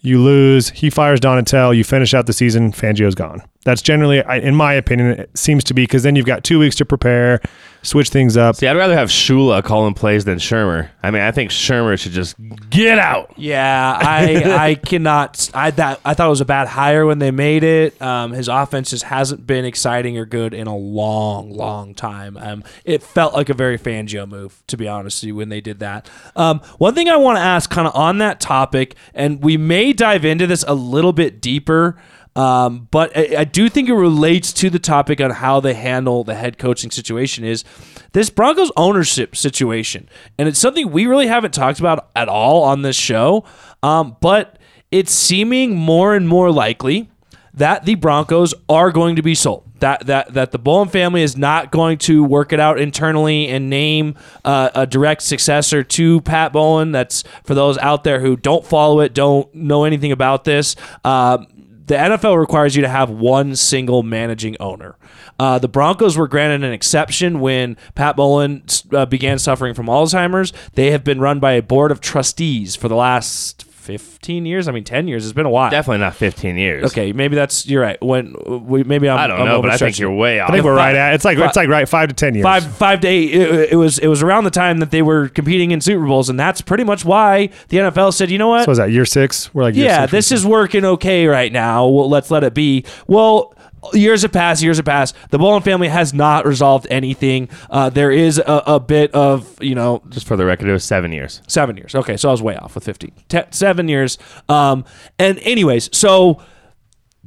You 0.00 0.22
lose. 0.22 0.70
He 0.70 0.88
fires 0.88 1.20
Donatell. 1.20 1.76
You 1.76 1.84
finish 1.84 2.14
out 2.14 2.24
the 2.26 2.32
season. 2.32 2.72
Fangio's 2.72 3.14
gone. 3.14 3.42
That's 3.64 3.80
generally, 3.80 4.22
in 4.42 4.54
my 4.54 4.74
opinion, 4.74 5.20
it 5.20 5.30
seems 5.38 5.64
to 5.64 5.74
be 5.74 5.84
because 5.84 6.02
then 6.02 6.16
you've 6.16 6.26
got 6.26 6.44
two 6.44 6.58
weeks 6.58 6.76
to 6.76 6.84
prepare, 6.84 7.40
switch 7.82 8.10
things 8.10 8.36
up. 8.36 8.56
See, 8.56 8.66
I'd 8.66 8.76
rather 8.76 8.94
have 8.94 9.08
Shula 9.08 9.64
calling 9.64 9.94
plays 9.94 10.26
than 10.26 10.38
Shurmur. 10.38 10.90
I 11.02 11.10
mean, 11.10 11.22
I 11.22 11.30
think 11.30 11.50
Shurmur 11.50 11.98
should 11.98 12.12
just 12.12 12.36
get 12.68 12.98
out. 12.98 13.32
Yeah, 13.36 13.98
I 14.00 14.42
I 14.68 14.74
cannot. 14.74 15.50
I 15.54 15.70
that 15.72 16.00
I 16.04 16.12
thought 16.12 16.26
it 16.26 16.30
was 16.30 16.42
a 16.42 16.46
bad 16.46 16.68
hire 16.68 17.06
when 17.06 17.20
they 17.20 17.30
made 17.30 17.64
it. 17.64 18.00
Um, 18.02 18.32
his 18.32 18.48
offense 18.48 18.90
just 18.90 19.04
hasn't 19.04 19.46
been 19.46 19.64
exciting 19.64 20.18
or 20.18 20.26
good 20.26 20.52
in 20.52 20.66
a 20.66 20.76
long, 20.76 21.50
long 21.50 21.94
time. 21.94 22.36
Um, 22.36 22.64
it 22.84 23.02
felt 23.02 23.32
like 23.32 23.48
a 23.48 23.54
very 23.54 23.78
Fangio 23.78 24.28
move, 24.28 24.62
to 24.66 24.76
be 24.76 24.86
honest 24.86 25.22
with 25.22 25.28
you, 25.28 25.36
when 25.36 25.48
they 25.48 25.62
did 25.62 25.78
that. 25.78 26.08
Um, 26.36 26.60
one 26.76 26.94
thing 26.94 27.08
I 27.08 27.16
want 27.16 27.38
to 27.38 27.42
ask, 27.42 27.70
kind 27.70 27.88
of 27.88 27.94
on 27.94 28.18
that 28.18 28.40
topic, 28.40 28.94
and 29.14 29.42
we 29.42 29.56
may 29.56 29.94
dive 29.94 30.24
into 30.26 30.46
this 30.46 30.64
a 30.68 30.74
little 30.74 31.14
bit 31.14 31.40
deeper. 31.40 31.96
Um, 32.36 32.88
but 32.90 33.16
I, 33.16 33.40
I 33.40 33.44
do 33.44 33.68
think 33.68 33.88
it 33.88 33.94
relates 33.94 34.52
to 34.54 34.70
the 34.70 34.78
topic 34.78 35.20
on 35.20 35.30
how 35.30 35.60
they 35.60 35.74
handle 35.74 36.24
the 36.24 36.34
head 36.34 36.58
coaching 36.58 36.90
situation 36.90 37.44
is 37.44 37.64
this 38.12 38.30
Broncos 38.30 38.72
ownership 38.76 39.36
situation. 39.36 40.08
And 40.38 40.48
it's 40.48 40.58
something 40.58 40.90
we 40.90 41.06
really 41.06 41.28
haven't 41.28 41.54
talked 41.54 41.78
about 41.78 42.10
at 42.16 42.28
all 42.28 42.64
on 42.64 42.82
this 42.82 42.96
show. 42.96 43.44
Um, 43.82 44.16
but 44.20 44.58
it's 44.90 45.12
seeming 45.12 45.76
more 45.76 46.14
and 46.14 46.28
more 46.28 46.50
likely 46.50 47.08
that 47.54 47.84
the 47.84 47.94
Broncos 47.94 48.52
are 48.68 48.90
going 48.90 49.16
to 49.16 49.22
be 49.22 49.34
sold. 49.34 49.62
That 49.80 50.06
that 50.06 50.34
that 50.34 50.50
the 50.50 50.58
Bowlen 50.58 50.88
family 50.88 51.22
is 51.22 51.36
not 51.36 51.70
going 51.70 51.98
to 51.98 52.24
work 52.24 52.52
it 52.52 52.60
out 52.60 52.80
internally 52.80 53.48
and 53.48 53.68
name 53.68 54.14
uh, 54.44 54.70
a 54.74 54.86
direct 54.86 55.22
successor 55.22 55.82
to 55.84 56.20
Pat 56.22 56.52
Bowlen. 56.52 56.92
That's 56.92 57.22
for 57.44 57.54
those 57.54 57.76
out 57.78 58.02
there 58.02 58.20
who 58.20 58.36
don't 58.36 58.64
follow 58.64 59.00
it, 59.00 59.14
don't 59.14 59.52
know 59.54 59.84
anything 59.84 60.10
about 60.10 60.44
this. 60.44 60.74
Um, 61.04 61.48
the 61.86 61.94
NFL 61.94 62.38
requires 62.38 62.74
you 62.76 62.82
to 62.82 62.88
have 62.88 63.10
one 63.10 63.56
single 63.56 64.02
managing 64.02 64.56
owner. 64.58 64.96
Uh, 65.38 65.58
the 65.58 65.68
Broncos 65.68 66.16
were 66.16 66.28
granted 66.28 66.64
an 66.64 66.72
exception 66.72 67.40
when 67.40 67.76
Pat 67.94 68.16
Bowlen 68.16 68.62
uh, 68.92 69.06
began 69.06 69.38
suffering 69.38 69.74
from 69.74 69.86
Alzheimer's. 69.86 70.52
They 70.74 70.90
have 70.92 71.04
been 71.04 71.20
run 71.20 71.40
by 71.40 71.52
a 71.52 71.62
board 71.62 71.90
of 71.90 72.00
trustees 72.00 72.76
for 72.76 72.88
the 72.88 72.96
last 72.96 73.64
15 73.84 74.46
years. 74.46 74.66
I 74.66 74.72
mean, 74.72 74.82
10 74.82 75.08
years. 75.08 75.24
It's 75.24 75.34
been 75.34 75.44
a 75.44 75.50
while. 75.50 75.70
Definitely 75.70 75.98
not 75.98 76.14
15 76.14 76.56
years. 76.56 76.84
Okay, 76.86 77.12
maybe 77.12 77.36
that's 77.36 77.66
you're 77.66 77.82
right. 77.82 78.00
When 78.02 78.34
we 78.66 78.82
maybe 78.82 79.10
I'm, 79.10 79.18
I 79.18 79.26
don't 79.26 79.40
I'm 79.40 79.46
know, 79.46 79.60
but 79.60 79.70
I 79.70 79.76
think 79.76 79.98
you're 79.98 80.10
way 80.10 80.40
off. 80.40 80.48
I 80.48 80.52
think 80.52 80.64
we're 80.64 80.74
right 80.74 80.96
at 80.96 81.14
it's 81.14 81.24
like 81.24 81.36
it's 81.36 81.56
like 81.56 81.68
right 81.68 81.86
five 81.86 82.08
to 82.08 82.14
ten 82.14 82.34
years. 82.34 82.44
Five 82.44 82.64
five 82.64 83.00
to 83.00 83.08
eight. 83.08 83.34
It, 83.34 83.72
it 83.72 83.76
was 83.76 83.98
it 83.98 84.06
was 84.08 84.22
around 84.22 84.44
the 84.44 84.50
time 84.50 84.78
that 84.78 84.90
they 84.90 85.02
were 85.02 85.28
competing 85.28 85.70
in 85.70 85.82
Super 85.82 86.06
Bowls, 86.06 86.30
and 86.30 86.40
that's 86.40 86.62
pretty 86.62 86.84
much 86.84 87.04
why 87.04 87.50
the 87.68 87.76
NFL 87.76 88.14
said, 88.14 88.30
you 88.30 88.38
know 88.38 88.48
what? 88.48 88.64
So 88.64 88.70
was 88.70 88.78
that 88.78 88.90
year 88.90 89.04
six? 89.04 89.52
We're 89.54 89.64
like 89.64 89.74
year 89.74 89.86
yeah, 89.86 90.00
six. 90.02 90.12
this 90.12 90.32
is 90.32 90.46
working 90.46 90.84
okay 90.84 91.26
right 91.26 91.52
now. 91.52 91.86
Well, 91.86 92.08
let's 92.08 92.30
let 92.30 92.42
it 92.42 92.54
be. 92.54 92.84
Well, 93.06 93.53
years 93.92 94.22
have 94.22 94.32
passed. 94.32 94.62
Years 94.62 94.76
have 94.78 94.86
passed. 94.86 95.14
The 95.30 95.38
Bowlen 95.38 95.62
family 95.62 95.88
has 95.88 96.14
not 96.14 96.46
resolved 96.46 96.86
anything. 96.90 97.48
Uh, 97.70 97.90
there 97.90 98.10
is 98.10 98.38
a, 98.38 98.62
a 98.66 98.80
bit 98.80 99.12
of 99.12 99.62
you 99.62 99.74
know 99.74 100.02
Just 100.08 100.26
for 100.26 100.36
the 100.36 100.44
record, 100.44 100.68
it 100.68 100.72
was 100.72 100.84
seven 100.84 101.12
years. 101.12 101.42
Seven 101.46 101.76
years. 101.76 101.94
Okay, 101.94 102.16
so 102.16 102.28
I 102.28 102.32
was 102.32 102.42
way 102.42 102.56
off 102.56 102.74
with 102.74 102.84
15. 102.84 103.12
Te- 103.28 103.42
seven 103.50 103.88
years. 103.88 104.18
Um, 104.48 104.84
and 105.18 105.38
anyways, 105.40 105.96
so 105.96 106.42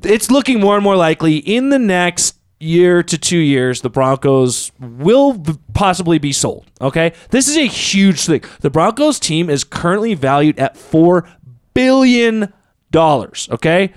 it's 0.04 0.30
looking 0.32 0.60
more 0.60 0.76
and 0.76 0.84
more 0.84 0.96
likely 0.96 1.38
in 1.38 1.70
the 1.70 1.80
next 1.80 2.36
year 2.60 3.04
to 3.04 3.18
two 3.18 3.38
years, 3.38 3.82
the 3.82 3.90
Broncos 3.90 4.72
will 4.80 5.44
possibly 5.74 6.18
be 6.18 6.32
sold. 6.32 6.66
Okay, 6.82 7.14
this 7.30 7.48
is 7.48 7.58
a 7.58 7.68
huge 7.68 8.26
thing. 8.26 8.44
The 8.62 8.70
Broncos 8.70 9.20
team 9.20 9.50
is 9.50 9.64
currently 9.64 10.16
valued 10.16 10.58
at 10.60 10.76
four 10.78 11.28
billion 11.74 12.52
dollars. 12.92 13.48
Okay. 13.52 13.94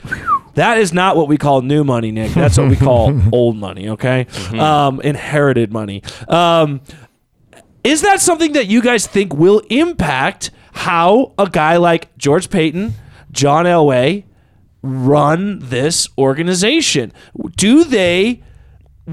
That 0.54 0.78
is 0.78 0.92
not 0.92 1.16
what 1.16 1.28
we 1.28 1.36
call 1.36 1.62
new 1.62 1.84
money, 1.84 2.10
Nick. 2.10 2.32
That's 2.32 2.58
what 2.58 2.68
we 2.68 2.76
call 2.76 3.18
old 3.32 3.56
money, 3.56 3.88
okay? 3.90 4.26
Um, 4.58 5.00
inherited 5.00 5.72
money. 5.72 6.02
Um, 6.28 6.80
is 7.84 8.02
that 8.02 8.20
something 8.20 8.52
that 8.52 8.66
you 8.66 8.82
guys 8.82 9.06
think 9.06 9.32
will 9.32 9.62
impact 9.70 10.50
how 10.72 11.32
a 11.38 11.48
guy 11.48 11.76
like 11.76 12.16
George 12.18 12.50
Paton, 12.50 12.94
John 13.30 13.64
Elway 13.64 14.24
run 14.82 15.60
this 15.60 16.08
organization? 16.18 17.12
Do 17.56 17.84
they 17.84 18.42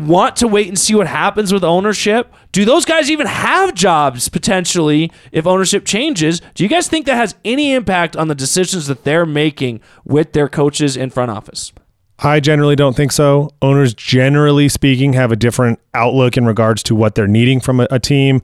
want 0.06 0.36
to 0.38 0.48
wait 0.48 0.68
and 0.68 0.78
see 0.78 0.96
what 0.96 1.08
happens 1.08 1.52
with 1.52 1.64
ownership? 1.64 2.34
Do 2.52 2.66
those 2.66 2.86
guys 2.86 3.10
even 3.10 3.28
have 3.28 3.74
jobs 3.74 4.30
potentially 4.30 5.12
if 5.32 5.48
ownership 5.48 5.86
changes? 5.86 6.42
Do 6.54 6.64
you 6.64 6.70
guys 6.70 6.88
think 6.88 7.06
that 7.06 7.16
has 7.16 7.36
any 7.44 7.74
impact 7.74 8.16
on 8.16 8.28
the 8.28 8.36
decisions 8.36 8.88
that 8.88 9.04
they're 9.04 9.26
making 9.26 9.82
with 10.06 10.34
their 10.34 10.50
coaches 10.50 10.96
in 10.98 11.10
front 11.10 11.32
office? 11.32 11.72
I 12.20 12.40
generally 12.40 12.76
don't 12.76 12.96
think 12.96 13.12
so. 13.12 13.52
Owners, 13.62 13.94
generally 13.94 14.70
speaking, 14.70 15.14
have 15.14 15.32
a 15.32 15.36
different 15.36 15.80
outlook 15.94 16.36
in 16.36 16.46
regards 16.46 16.82
to 16.84 16.96
what 16.96 17.16
they're 17.16 17.28
needing 17.28 17.60
from 17.60 17.80
a, 17.80 17.88
a 17.92 18.00
team. 18.00 18.42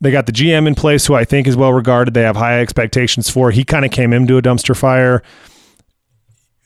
They 0.00 0.10
got 0.10 0.26
the 0.26 0.32
GM 0.32 0.66
in 0.66 0.74
place, 0.74 1.06
who 1.06 1.14
I 1.14 1.24
think 1.24 1.46
is 1.46 1.56
well 1.56 1.72
regarded. 1.72 2.14
They 2.14 2.22
have 2.22 2.36
high 2.36 2.60
expectations 2.60 3.28
for. 3.28 3.50
He 3.50 3.64
kind 3.64 3.84
of 3.84 3.90
came 3.90 4.12
into 4.12 4.36
a 4.36 4.42
dumpster 4.42 4.76
fire. 4.76 5.22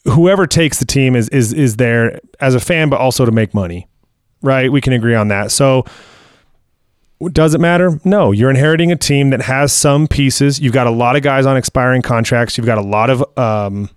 Whoever 0.05 0.47
takes 0.47 0.79
the 0.79 0.87
team 0.87 1.15
is 1.15 1.29
is 1.29 1.53
is 1.53 1.77
there 1.77 2.21
as 2.41 2.55
a 2.55 2.61
fan, 2.61 2.89
but 2.89 3.01
also 3.01 3.25
to 3.25 3.31
make 3.31 3.53
money, 3.53 3.87
right? 4.43 4.71
We 4.71 4.81
can 4.81 4.93
agree 4.93 5.15
on 5.15 5.29
that. 5.29 5.51
So, 5.51 5.85
does 7.33 7.55
it 7.55 7.61
matter? 7.61 8.01
No. 8.05 8.33
You're 8.33 8.51
inheriting 8.51 8.91
a 8.91 8.97
team 8.97 9.31
that 9.31 9.43
has 9.43 9.73
some 9.73 10.09
pieces. 10.09 10.59
You've 10.59 10.73
got 10.73 10.87
a 10.87 10.91
lot 10.91 11.17
of 11.17 11.23
guys 11.23 11.45
on 11.45 11.57
expiring 11.57 12.01
contracts. 12.01 12.57
You've 12.57 12.67
got 12.67 12.79
a 12.79 12.83
lot 12.83 13.11
of 13.11 13.39
um, 13.39 13.91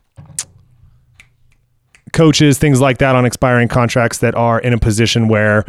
coaches, 2.12 2.58
things 2.58 2.82
like 2.82 2.98
that 2.98 3.16
on 3.16 3.26
expiring 3.26 3.70
contracts 3.70 4.18
that 4.20 4.36
are 4.36 4.60
in 4.60 4.74
a 4.74 4.78
position 4.78 5.30
where 5.30 5.66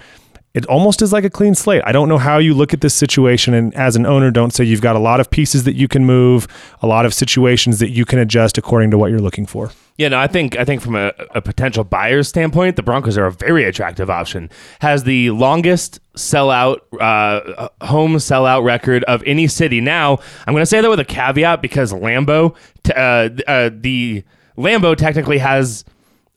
it 0.53 0.67
almost 0.67 1.03
is 1.03 1.13
like 1.13 1.25
a 1.25 1.31
clean 1.31 1.55
slate. 1.55 1.83
I 1.85 1.93
don't 1.93 2.09
know 2.09 2.19
how 2.19 2.39
you 2.39 2.55
look 2.55 2.73
at 2.73 2.81
this 2.81 2.95
situation 2.95 3.55
and 3.55 3.75
as 3.75 3.97
an 3.97 4.07
owner 4.07 4.31
don't 4.31 4.53
say 4.53 4.65
you've 4.65 4.81
got 4.81 4.95
a 4.95 5.01
lot 5.01 5.21
of 5.21 5.31
pieces 5.31 5.65
that 5.65 5.75
you 5.75 5.89
can 5.89 6.05
move, 6.05 6.47
a 6.81 6.87
lot 6.87 7.07
of 7.07 7.15
situations 7.15 7.81
that 7.81 7.91
you 7.91 8.05
can 8.05 8.21
adjust 8.21 8.57
according 8.57 8.91
to 8.93 8.99
what 8.99 9.11
you're 9.11 9.21
looking 9.21 9.47
for. 9.47 9.71
Yeah, 9.97 10.09
no, 10.09 10.19
I 10.19 10.27
think 10.27 10.59
I 10.59 10.65
think 10.65 10.83
from 10.83 10.97
a, 10.97 11.13
a 11.37 11.41
potential 11.41 11.85
buyer's 11.85 12.27
standpoint, 12.27 12.75
the 12.75 12.83
Broncos 12.83 13.17
are 13.17 13.27
a 13.27 13.33
very 13.33 13.63
attractive 13.65 14.11
option. 14.11 14.51
Has 14.81 15.05
the 15.05 15.31
longest 15.31 16.01
sellout 16.15 16.79
uh, 17.01 17.69
home 17.83 18.17
sellout 18.17 18.65
record 18.65 19.05
of 19.05 19.23
any 19.25 19.47
city. 19.47 19.81
Now, 19.81 20.19
I'm 20.47 20.55
going 20.55 20.63
to 20.63 20.67
say 20.67 20.81
that 20.81 20.91
with 20.91 20.99
a 20.99 21.05
caveat 21.05 21.63
because 21.63 21.93
Lambeau, 21.93 22.57
t- 22.83 22.93
uh, 22.93 23.31
uh, 23.47 23.71
the 23.73 24.25
Lambeau 24.59 24.97
technically 24.97 25.39
has 25.39 25.85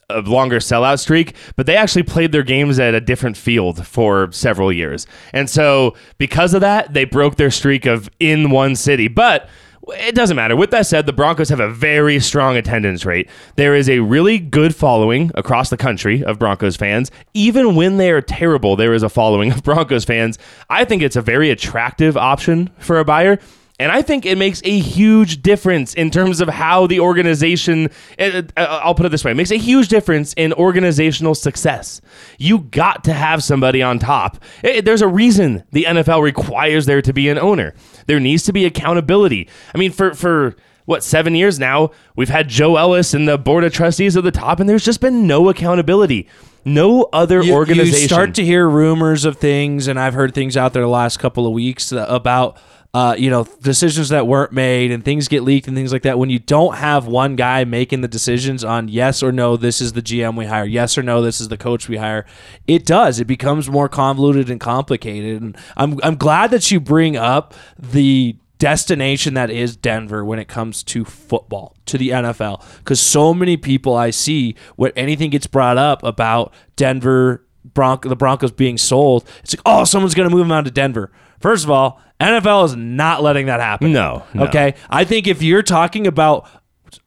a 0.09 0.21
longer 0.21 0.59
sellout 0.59 0.99
streak, 0.99 1.35
but 1.55 1.65
they 1.65 1.75
actually 1.75 2.03
played 2.03 2.31
their 2.31 2.43
games 2.43 2.79
at 2.79 2.93
a 2.93 3.01
different 3.01 3.37
field 3.37 3.85
for 3.85 4.31
several 4.31 4.71
years. 4.71 5.07
And 5.33 5.49
so 5.49 5.95
because 6.19 6.53
of 6.53 6.61
that, 6.61 6.93
they 6.93 7.05
broke 7.05 7.35
their 7.35 7.51
streak 7.51 7.85
of 7.85 8.09
in 8.19 8.51
one 8.51 8.75
city. 8.75 9.07
But 9.07 9.49
it 9.89 10.15
doesn't 10.15 10.35
matter. 10.35 10.55
With 10.55 10.71
that 10.71 10.85
said, 10.85 11.05
the 11.05 11.13
Broncos 11.13 11.49
have 11.49 11.59
a 11.59 11.69
very 11.69 12.19
strong 12.19 12.57
attendance 12.57 13.05
rate. 13.05 13.29
There 13.55 13.75
is 13.75 13.89
a 13.89 13.99
really 13.99 14.39
good 14.39 14.75
following 14.75 15.31
across 15.35 15.69
the 15.69 15.77
country 15.77 16.23
of 16.23 16.39
Broncos 16.39 16.75
fans. 16.75 17.11
Even 17.33 17.75
when 17.75 17.97
they 17.97 18.11
are 18.11 18.21
terrible, 18.21 18.75
there 18.75 18.93
is 18.93 19.03
a 19.03 19.09
following 19.09 19.51
of 19.51 19.63
Broncos 19.63 20.05
fans. 20.05 20.37
I 20.69 20.85
think 20.85 21.01
it's 21.01 21.15
a 21.15 21.21
very 21.21 21.49
attractive 21.49 22.17
option 22.17 22.69
for 22.79 22.99
a 22.99 23.05
buyer. 23.05 23.39
And 23.79 23.91
I 23.91 24.01
think 24.01 24.25
it 24.25 24.37
makes 24.37 24.59
a 24.63 24.79
huge 24.79 25.43
difference 25.43 25.93
in 25.93 26.09
terms 26.09 26.41
of 26.41 26.49
how 26.49 26.87
the 26.87 26.99
organization, 26.99 27.89
uh, 28.17 28.41
uh, 28.57 28.79
I'll 28.83 28.95
put 28.95 29.05
it 29.05 29.09
this 29.09 29.23
way, 29.23 29.31
it 29.31 29.35
makes 29.35 29.51
a 29.51 29.57
huge 29.57 29.87
difference 29.87 30.33
in 30.33 30.51
organizational 30.53 31.35
success. 31.35 32.01
You 32.39 32.59
got 32.59 33.03
to 33.03 33.13
have 33.13 33.43
somebody 33.43 33.83
on 33.83 33.99
top. 33.99 34.43
Eh, 34.63 34.81
There's 34.81 35.03
a 35.03 35.07
reason 35.07 35.63
the 35.71 35.83
NFL 35.83 36.23
requires 36.23 36.87
there 36.87 37.03
to 37.03 37.13
be 37.13 37.29
an 37.29 37.37
owner. 37.37 37.75
There 38.07 38.19
needs 38.19 38.43
to 38.43 38.53
be 38.53 38.65
accountability. 38.65 39.47
I 39.75 39.77
mean, 39.77 39.91
for, 39.91 40.13
for, 40.13 40.55
what 40.85 41.03
seven 41.03 41.35
years 41.35 41.59
now 41.59 41.91
we've 42.15 42.29
had 42.29 42.47
joe 42.47 42.77
ellis 42.77 43.13
and 43.13 43.27
the 43.27 43.37
board 43.37 43.65
of 43.65 43.73
trustees 43.73 44.15
at 44.15 44.23
the 44.23 44.31
top 44.31 44.61
and 44.61 44.69
there's 44.69 44.85
just 44.85 45.01
been 45.01 45.27
no 45.27 45.49
accountability 45.49 46.29
no 46.67 47.07
other 47.13 47.41
you, 47.41 47.53
organization 47.53 48.01
You 48.01 48.07
start 48.07 48.35
to 48.35 48.43
hear 48.43 48.67
rumors 48.67 49.23
of 49.23 49.37
things, 49.37 49.87
and 49.87 49.97
I've 49.97 50.13
heard 50.13 50.35
things 50.35 50.57
out 50.57 50.73
there 50.73 50.81
the 50.81 50.89
last 50.89 51.17
couple 51.17 51.47
of 51.47 51.53
weeks 51.53 51.93
about. 51.93 52.57
Uh, 52.97 53.13
you 53.13 53.29
know 53.29 53.43
decisions 53.61 54.09
that 54.09 54.25
weren't 54.25 54.51
made 54.51 54.89
and 54.91 55.05
things 55.05 55.27
get 55.27 55.43
leaked 55.43 55.67
and 55.67 55.77
things 55.77 55.93
like 55.93 56.01
that. 56.01 56.17
When 56.17 56.31
you 56.31 56.39
don't 56.39 56.73
have 56.77 57.05
one 57.05 57.35
guy 57.35 57.63
making 57.63 58.01
the 58.01 58.07
decisions 58.07 58.63
on 58.63 58.87
yes 58.87 59.21
or 59.21 59.31
no 59.31 59.55
this 59.55 59.81
is 59.81 59.93
the 59.93 60.01
gm 60.01 60.35
we 60.35 60.47
hire. 60.47 60.65
Yes 60.65 60.97
or 60.97 61.03
no 61.03 61.21
this 61.21 61.39
is 61.39 61.47
the 61.47 61.57
coach 61.57 61.87
we 61.87 61.97
hire. 61.97 62.25
It 62.65 62.87
does. 62.87 63.19
It 63.19 63.25
becomes 63.25 63.69
more 63.69 63.87
convoluted 63.87 64.49
and 64.49 64.59
complicated. 64.59 65.43
And 65.43 65.55
i'm, 65.75 65.99
I'm 66.01 66.15
glad 66.15 66.49
that 66.49 66.71
you 66.71 66.79
bring 66.79 67.15
up 67.15 67.53
the 67.77 68.35
destination 68.57 69.35
that 69.35 69.51
is 69.51 69.75
Denver 69.75 70.25
when 70.25 70.39
it 70.39 70.47
comes 70.47 70.81
to 70.85 71.05
football, 71.05 71.75
to 71.85 71.99
the 71.99 72.09
NFL. 72.09 72.63
Because 72.79 72.99
so 72.99 73.31
many 73.31 73.57
people 73.57 73.95
I 73.95 74.09
see, 74.09 74.55
when 74.75 74.91
anything 74.95 75.29
gets 75.29 75.45
brought 75.45 75.77
up 75.77 76.01
about 76.01 76.51
Denver, 76.75 77.45
Bronco, 77.63 78.09
the 78.09 78.15
Broncos 78.15 78.51
being 78.51 78.79
sold, 78.79 79.29
it's 79.43 79.53
like, 79.53 79.61
oh, 79.67 79.83
someone's 79.83 80.15
going 80.15 80.27
to 80.27 80.35
move 80.35 80.47
them 80.47 80.51
out 80.51 80.65
to 80.65 80.71
Denver. 80.71 81.11
First 81.39 81.63
of 81.63 81.71
all, 81.71 82.01
NFL 82.19 82.65
is 82.65 82.75
not 82.75 83.21
letting 83.21 83.45
that 83.45 83.59
happen. 83.59 83.93
No, 83.93 84.23
no. 84.33 84.45
Okay. 84.45 84.73
I 84.89 85.03
think 85.03 85.27
if 85.27 85.41
you're 85.41 85.63
talking 85.63 86.07
about 86.07 86.47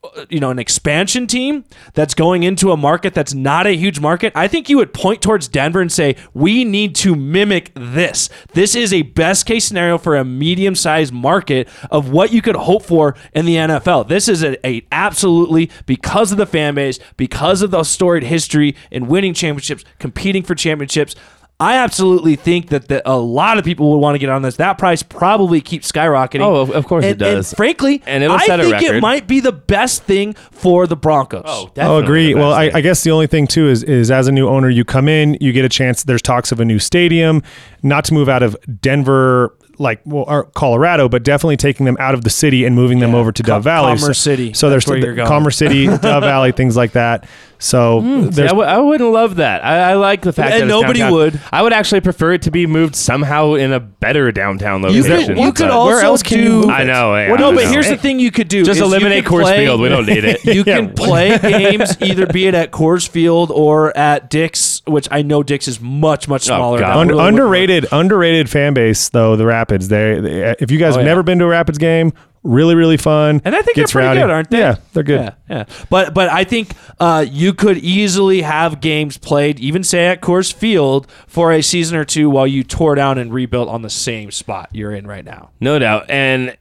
uh, 0.03 0.27
you 0.29 0.41
know 0.41 0.51
an 0.51 0.59
expansion 0.59 1.27
team 1.27 1.65
that's 1.95 2.15
going 2.15 2.43
into 2.43 2.71
a 2.71 2.77
market 2.77 3.15
that's 3.15 3.33
not 3.33 3.67
a 3.67 3.75
huge 3.75 3.99
market 3.99 4.33
i 4.35 4.47
think 4.47 4.69
you 4.69 4.77
would 4.77 4.93
point 4.93 5.23
towards 5.23 5.49
denver 5.49 5.81
and 5.81 5.91
say 5.91 6.17
we 6.35 6.65
need 6.65 6.95
to 6.95 7.15
mimic 7.15 7.71
this 7.75 8.29
this 8.53 8.75
is 8.75 8.93
a 8.93 9.03
best 9.03 9.47
case 9.47 9.65
scenario 9.65 9.97
for 9.97 10.17
a 10.17 10.25
medium 10.25 10.75
sized 10.75 11.13
market 11.13 11.69
of 11.91 12.11
what 12.11 12.33
you 12.33 12.43
could 12.43 12.57
hope 12.57 12.83
for 12.83 13.15
in 13.33 13.47
the 13.47 13.57
nfl 13.57 14.07
this 14.07 14.29
is 14.29 14.43
a, 14.43 14.67
a 14.67 14.87
absolutely 14.93 15.71
because 15.87 16.31
of 16.31 16.39
the 16.39 16.47
fan 16.47 16.75
base 16.75 16.99
because 17.17 17.63
of 17.63 17.71
the 17.71 17.83
storied 17.83 18.25
history 18.25 18.77
in 18.91 19.07
winning 19.07 19.33
championships 19.33 19.85
competing 19.99 20.43
for 20.43 20.55
championships 20.55 21.15
I 21.61 21.75
absolutely 21.77 22.37
think 22.37 22.71
that 22.71 22.89
the, 22.89 23.03
a 23.09 23.17
lot 23.19 23.59
of 23.59 23.65
people 23.65 23.91
would 23.93 23.99
want 23.99 24.15
to 24.15 24.19
get 24.19 24.31
on 24.31 24.41
this. 24.43 24.57
That 24.57 24.79
price 24.79 25.03
probably 25.03 25.61
keeps 25.61 25.93
skyrocketing. 25.93 26.41
Oh, 26.41 26.57
of- 26.57 26.71
of 26.71 26.87
course 26.87 27.05
it 27.05 27.19
does. 27.19 27.53
And 27.53 27.57
frankly, 27.57 28.03
And 28.07 28.25
it'll 28.25 28.37
I 28.37 28.47
set 28.47 28.61
a 28.61 28.65
think 28.65 28.83
it 28.83 29.01
might 29.03 29.27
be 29.27 29.41
the 29.41 29.53
best 29.53 30.05
thing 30.05 30.33
for 30.51 30.87
the 30.87 30.97
Broncos. 30.97 31.43
oh, 31.45 31.67
Oh, 31.67 31.71
definitely 31.75 32.03
agree. 32.05 32.35
Well, 32.35 32.53
I. 32.53 32.71
I 32.75 32.81
guess 32.81 33.03
the 33.05 33.11
only 33.11 33.27
thing 33.27 33.47
too 33.47 33.69
is 33.69 33.83
is 33.85 34.11
as 34.11 34.27
a 34.27 34.33
new 34.33 34.49
owner, 34.49 34.71
you 34.71 34.85
come 34.85 35.07
in, 35.09 35.37
you 35.41 35.53
get 35.53 35.65
a 35.65 35.69
chance. 35.69 36.03
There's 36.05 36.23
talks 36.23 36.51
of 36.51 36.61
a 36.61 36.65
new 36.65 36.79
stadium, 36.79 37.43
not 37.83 38.05
to 38.07 38.15
move 38.15 38.29
out 38.31 38.43
of 38.43 38.57
Denver, 38.81 39.55
like 39.79 40.01
well, 40.07 40.25
or 40.27 40.45
Colorado, 40.45 41.09
but 41.09 41.23
definitely 41.23 41.57
taking 41.59 41.85
them 41.87 41.97
out 42.01 42.15
of 42.15 42.25
the 42.25 42.31
city 42.31 42.65
and 42.65 42.75
moving 42.75 43.01
them 43.01 43.15
over 43.15 43.33
to 43.33 43.43
Com- 43.43 43.57
Dove 43.57 43.65
Valley, 43.65 43.97
Commerce 43.99 44.19
City. 44.19 44.53
So 44.55 44.69
That's 44.71 44.87
there's 44.87 44.91
where 44.91 44.99
you're 45.07 45.15
going. 45.15 45.29
Commerce 45.29 45.57
City, 45.57 45.87
Dove 45.87 46.23
Valley, 46.23 46.53
things 46.53 46.77
like 46.77 46.93
that. 46.93 47.27
So 47.63 48.01
hmm. 48.01 48.31
See, 48.31 48.43
I, 48.43 48.47
w- 48.47 48.67
I 48.67 48.79
wouldn't 48.79 49.13
love 49.13 49.37
that. 49.37 49.63
I, 49.65 49.91
I 49.91 49.95
like 49.95 50.23
the 50.23 50.33
fact 50.33 50.55
And 50.55 50.63
that 50.63 50.67
nobody 50.67 51.01
downtown. 51.01 51.13
would. 51.19 51.41
I 51.53 51.61
would 51.63 51.75
actually 51.75 52.01
prefer 52.01 52.33
it 52.33 52.43
to 52.43 52.51
be 52.51 52.67
moved 52.67 52.97
somehow 52.97 53.53
in 53.55 53.71
a 53.73 53.79
better 53.79 54.33
downtown 54.33 54.81
You 54.83 55.03
location. 55.03 55.35
could, 55.35 55.39
you 55.45 55.53
could 55.53 55.65
but- 55.69 55.71
also 55.71 55.93
where 55.95 56.03
else 56.03 56.23
can 56.23 56.39
do. 56.39 56.45
you 56.45 56.71
I 56.71 56.85
know. 56.85 57.15
yeah, 57.15 57.29
Well, 57.31 57.39
no, 57.39 57.51
I 57.53 57.55
but 57.57 57.65
know. 57.65 57.71
here's 57.71 57.89
the 57.89 57.99
thing 57.99 58.19
you 58.19 58.31
could 58.31 58.49
do: 58.49 58.65
Just 58.65 58.81
eliminate 58.81 59.27
could 59.27 59.35
Coors 59.35 59.43
play- 59.43 59.65
Field. 59.67 59.81
We 59.83 59.89
don't 59.91 60.07
need 60.07 60.25
it. 60.25 60.43
You 60.51 60.65
Yeah. 60.67 60.77
can 60.79 60.95
play 60.95 61.39
games 61.43 62.01
either 62.01 62.27
be 62.27 62.47
it 62.47 62.55
at 62.55 62.71
Coors 62.73 63.07
Field 63.07 63.51
or 63.51 63.95
at 63.97 64.31
Dick's, 64.31 64.81
which 64.87 65.07
I 65.11 65.21
know 65.23 65.43
Dick's 65.43 65.69
is 65.69 65.81
much 65.83 66.29
much 66.29 66.45
oh, 66.51 66.57
smaller. 66.57 66.79
God. 66.81 66.89
That 66.89 66.97
Un- 66.97 67.09
really 67.09 67.29
underrated, 67.29 67.87
underrated 67.93 68.49
fan 68.49 68.73
base 68.75 69.11
though. 69.11 69.37
The 69.37 69.45
Rapids. 69.47 69.89
They, 69.89 70.19
they 70.19 70.55
if 70.59 70.71
you 70.71 70.79
guys 70.79 70.95
Oh, 70.95 70.99
have 70.99 71.07
yeah. 71.07 71.11
never 71.11 71.23
been 71.23 71.39
to 71.41 71.45
a 71.45 71.49
Rapids 71.49 71.77
game, 71.79 72.13
really, 72.43 72.75
really 72.75 72.97
fun. 72.97 73.41
And 73.45 73.55
I 73.55 73.63
think 73.63 73.77
Gets 73.77 73.93
they're 73.93 74.03
pretty 74.03 74.09
rowdy. 74.09 74.21
good, 74.21 74.31
aren't 74.31 74.51
they? 74.51 74.59
Yeah, 74.59 74.77
they're 74.93 75.03
good. 75.03 75.21
Yeah, 75.21 75.35
yeah. 75.49 75.65
But 75.91 76.15
but 76.15 76.29
I 76.29 76.45
think 76.45 76.73
uh, 76.99 77.25
you 77.29 77.53
could 77.53 77.79
easily 77.79 78.43
have 78.43 78.81
games 78.81 79.19
played, 79.19 79.61
even 79.61 79.85
say 79.85 80.07
at 80.07 80.21
Coors 80.21 80.53
Field, 80.53 81.11
for 81.27 81.53
a 81.53 81.63
season 81.63 81.97
or 81.97 82.05
two 82.05 82.31
while 82.31 82.47
you 82.47 82.65
tore 82.65 82.95
down 82.95 83.19
and 83.19 83.33
rebuilt 83.33 83.69
on 83.69 83.83
the 83.83 83.91
same 83.91 84.31
spot 84.31 84.69
you're 84.73 84.93
in 84.93 85.07
right 85.07 85.25
now. 85.25 85.51
No 85.61 85.79
doubt. 85.79 86.11
And 86.11 86.57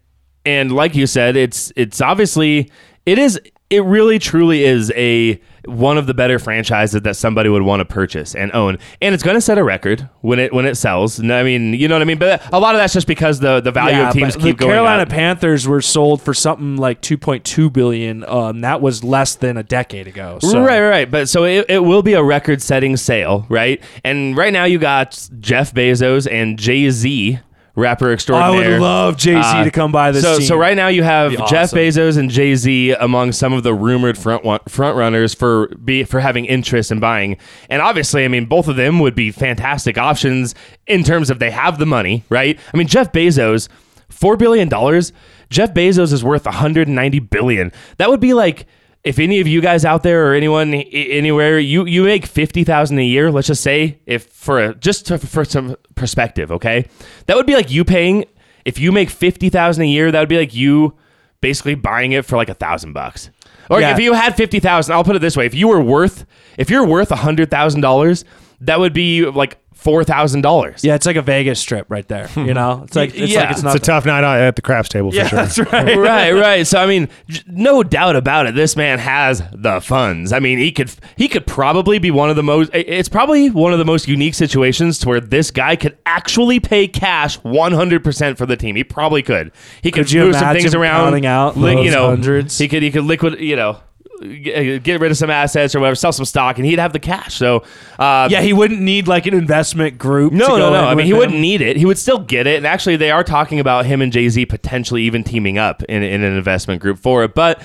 and 0.46 0.72
like 0.72 0.96
you 0.96 1.08
said, 1.08 1.36
it's 1.36 1.72
it's 1.76 2.02
obviously 2.02 2.72
it 3.06 3.18
is 3.20 3.40
it 3.70 3.84
really 3.84 4.18
truly 4.18 4.64
is 4.64 4.92
a 4.96 5.40
one 5.66 5.98
of 5.98 6.08
the 6.08 6.14
better 6.14 6.40
franchises 6.40 7.02
that 7.02 7.16
somebody 7.16 7.50
would 7.50 7.62
want 7.62 7.82
to 7.82 7.86
purchase 7.86 8.34
and 8.34 8.52
own, 8.54 8.78
and 9.02 9.14
it's 9.14 9.24
going 9.24 9.36
to 9.36 9.42
set 9.42 9.58
a 9.58 9.64
record 9.64 10.10
when 10.22 10.40
it 10.40 10.52
when 10.52 10.66
it 10.66 10.76
sells. 10.76 11.20
I 11.20 11.44
mean, 11.44 11.74
you 11.74 11.88
know 11.88 11.96
what 11.96 12.02
I 12.02 12.06
mean. 12.06 12.18
But 12.18 12.42
a 12.52 12.60
lot 12.60 12.74
of 12.74 12.80
that's 12.80 12.94
just 12.94 13.06
because 13.06 13.40
the 13.40 13.62
the 13.62 13.72
value 13.72 14.02
of 14.02 14.14
teams 14.14 14.36
keep 14.36 14.58
the 14.58 14.66
going 14.66 14.72
Carolina 14.72 15.04
up. 15.04 15.10
Panthers 15.10 15.68
were 15.68 15.82
sold 15.82 16.22
for 16.22 16.34
something 16.34 16.78
like 16.78 17.02
2.2 17.02 17.72
billion. 17.72 18.24
Um, 18.26 18.62
that 18.62 18.82
was 18.82 19.04
less 19.04 19.36
than 19.36 19.58
a 19.58 19.64
decade 19.64 20.08
ago. 20.08 20.40
So. 20.42 20.60
Right, 20.60 20.80
right, 20.80 20.90
right. 20.90 21.12
But 21.12 21.30
so 21.30 21.44
it, 21.44 21.66
it 21.70 21.80
will 21.80 22.02
be 22.02 22.14
a 22.14 22.24
record 22.24 22.62
setting 22.62 22.98
sale, 22.98 23.46
right? 23.50 23.84
And 24.04 24.36
right 24.36 24.54
now 24.54 24.64
you 24.64 24.80
got 24.80 25.30
Jeff 25.40 25.74
Bezos 25.74 26.32
and 26.32 26.58
Jay 26.58 26.90
Z, 26.90 27.40
rapper 27.76 28.12
extraordinaire. 28.12 28.66
I 28.66 28.72
would 28.74 28.82
love 28.82 29.18
Jay 29.18 29.34
Z 29.34 29.40
Uh, 29.42 29.64
to 29.64 29.72
come 29.72 29.92
by 29.92 30.12
this 30.12 30.24
so, 30.24 30.38
team. 30.38 30.48
so 30.48 30.58
right 30.58 30.76
now 30.76 30.88
you 30.88 31.04
have 31.04 31.32
Be 31.32 31.38
Jeff. 31.50 31.72
Bezos 31.72 32.18
and 32.18 32.30
Jay 32.30 32.56
Z 32.56 32.92
among 33.00 33.32
some 33.32 33.54
of 33.54 33.64
the 33.64 33.74
rumored 33.74 34.18
front 34.18 34.44
one, 34.44 34.60
front 34.68 34.98
runners 34.98 35.34
for 35.34 35.68
be 35.84 36.04
for 36.04 36.20
having 36.20 36.46
interest 36.46 36.92
in 36.92 37.00
buying, 37.00 37.38
and 37.70 37.82
obviously, 37.82 38.26
I 38.26 38.28
mean, 38.28 38.46
both 38.46 38.68
of 38.68 38.76
them 38.76 39.00
would 39.00 39.16
be 39.16 39.32
fantastic 39.32 39.98
options 39.98 40.56
in 40.88 41.04
terms 41.04 41.30
of 41.30 41.40
they 41.40 41.52
have 41.52 41.78
the 41.80 41.86
money, 41.86 42.24
right? 42.30 42.60
I 42.74 42.78
mean, 42.78 42.88
Jeff 42.88 43.12
Bezos, 43.12 43.70
four 44.10 44.36
billion 44.38 44.68
dollars. 44.70 45.14
Jeff 45.50 45.74
Bezos 45.74 46.14
is 46.14 46.24
worth 46.24 46.46
190 46.46 47.20
billion. 47.20 47.72
That 47.98 48.10
would 48.10 48.20
be 48.20 48.34
like. 48.34 48.66
If 49.04 49.18
any 49.18 49.40
of 49.40 49.48
you 49.48 49.62
guys 49.62 49.86
out 49.86 50.04
there 50.04 50.28
or 50.30 50.34
anyone 50.34 50.74
anywhere, 50.74 51.58
you 51.58 51.86
you 51.86 52.04
make 52.04 52.26
fifty 52.26 52.64
thousand 52.66 53.00
a 53.00 53.06
year, 53.06 53.32
let's 53.32 53.48
just 53.48 53.64
say, 53.64 54.00
if 54.06 54.26
for 54.28 54.60
a, 54.60 54.76
just 54.76 55.06
to, 55.08 55.18
for 55.18 55.46
some 55.46 55.76
perspective, 55.96 56.52
okay, 56.52 56.86
that 57.28 57.38
would 57.38 57.46
be 57.46 57.56
like 57.56 57.72
you 57.72 57.86
paying. 57.86 58.26
If 58.66 58.78
you 58.78 58.92
make 58.92 59.10
fifty 59.10 59.50
thousand 59.50 59.84
a 59.84 59.88
year, 59.88 60.12
that 60.12 60.20
would 60.20 60.28
be 60.30 60.38
like 60.38 60.54
you 60.54 60.96
basically 61.40 61.76
buying 61.76 62.12
it 62.12 62.26
for 62.26 62.36
like 62.36 62.50
a 62.50 62.54
thousand 62.54 62.92
bucks. 62.92 63.30
Or 63.70 63.80
Yeah. 63.80 63.94
if 63.94 64.00
you 64.00 64.14
had 64.14 64.36
fifty 64.36 64.60
thousand, 64.60 64.94
I'll 64.94 65.04
put 65.06 65.16
it 65.16 65.20
this 65.20 65.38
way: 65.38 65.46
if 65.46 65.54
you 65.54 65.70
were 65.70 65.80
worth, 65.82 66.26
if 66.58 66.70
you're 66.70 66.86
worth 66.86 67.12
a 67.12 67.16
hundred 67.16 67.50
thousand 67.50 67.80
dollars, 67.82 68.26
that 68.62 68.80
would 68.80 68.94
be 68.94 69.26
like 69.26 69.58
four 69.80 70.04
thousand 70.04 70.42
dollars. 70.42 70.84
yeah, 70.84 70.96
it's 70.96 71.06
like 71.06 71.16
a 71.16 71.22
Vegas 71.22 71.60
strip 71.60 71.86
right 71.90 72.08
there. 72.08 72.30
You 72.36 72.54
know, 72.60 72.84
it's 72.86 72.96
like 72.96 73.16
it's 73.16 73.32
Yeah. 73.32 73.42
like 73.44 73.52
it's 73.52 73.64
It's 73.64 73.76
a 73.76 73.80
tough 73.80 74.06
night 74.06 74.24
out 74.24 74.40
at 74.40 74.56
the 74.58 74.62
craps 74.62 74.90
table 74.90 75.10
for 75.12 75.16
yeah, 75.18 75.28
sure. 75.28 75.38
that's 75.40 75.58
right. 75.58 75.98
right, 75.98 76.32
right. 76.34 76.68
So 76.68 76.80
I 76.80 76.86
mean, 76.86 77.08
no 77.48 77.82
doubt 77.84 78.16
about 78.16 78.46
it. 78.46 78.56
This 78.56 78.76
man 78.76 79.00
has 79.00 79.42
the 79.54 79.80
funds. 79.80 80.34
I 80.34 80.40
mean, 80.40 80.60
he 80.60 80.72
could 80.72 80.92
he 81.16 81.28
could 81.28 81.48
probably 81.48 81.98
be 81.98 82.12
one 82.12 82.30
of 82.30 82.36
the 82.36 82.44
most. 82.44 82.70
It's 82.74 83.10
probably 83.10 83.50
one 83.50 83.72
of 83.74 83.80
the 83.80 83.86
most 83.86 84.08
unique 84.08 84.34
situations 84.36 85.00
to 85.00 85.08
where 85.10 85.22
this 85.22 85.50
guy 85.50 85.76
could 85.76 85.98
actually 86.06 86.60
pay 86.60 86.88
cash 86.88 87.36
one 87.38 87.72
hundred 87.72 88.04
percent 88.04 88.38
for 88.38 88.46
the 88.46 88.58
team. 88.58 88.76
He 88.76 88.84
probably 88.84 89.22
could. 89.24 89.52
He 89.82 89.92
could, 89.92 90.06
Could 90.06 90.12
you 90.12 90.22
move 90.26 90.36
some 90.36 90.54
things 90.56 90.76
around, 90.76 91.06
counting 91.06 91.26
out 91.26 91.56
li- 91.58 91.84
you 91.86 91.92
know, 91.92 92.08
hundreds? 92.10 92.58
He 92.58 92.68
could 92.68 92.84
he 92.84 92.92
could 92.92 93.06
liquid, 93.06 93.40
you 93.40 93.56
know. 93.56 93.80
G- 94.22 94.80
Get 94.80 95.00
rid 95.02 95.12
of 95.12 95.18
some 95.18 95.30
assets 95.30 95.76
or 95.76 95.80
whatever, 95.80 95.96
sell 95.96 96.12
some 96.12 96.26
stock, 96.26 96.58
and 96.58 96.66
he'd 96.66 96.80
have 96.80 96.94
the 96.94 97.00
cash. 97.00 97.36
So, 97.36 97.64
uh, 97.98 98.28
Yeah, 98.32 98.42
he 98.42 98.54
wouldn't 98.54 98.82
need 98.82 99.08
like 99.08 99.26
an 99.26 99.34
investment 99.34 99.98
group. 99.98 100.34
no, 100.34 100.58
no, 100.58 100.72
no. 100.72 100.86
I 100.86 100.96
mean, 100.96 101.06
he 101.06 101.12
him. 101.12 101.18
wouldn't 101.18 101.40
need 101.40 101.62
it. 101.62 101.78
He 101.78 101.86
would 101.86 101.98
still 101.98 102.20
get 102.20 102.48
it. 102.48 102.58
And 102.58 102.68
actually, 102.68 102.96
they 102.98 103.12
are 103.12 103.24
talking 103.24 103.60
about 103.60 103.86
him 103.86 104.02
and 104.02 104.12
Jay 104.12 104.28
Z 104.30 104.46
potentially 104.48 105.04
even 105.04 105.24
teaming 105.24 105.58
up 105.58 105.84
in, 105.84 106.04
in 106.04 106.24
an 106.24 106.36
investment 106.36 106.82
group 106.82 106.98
for 107.00 107.24
it. 107.24 107.34
But 107.36 107.62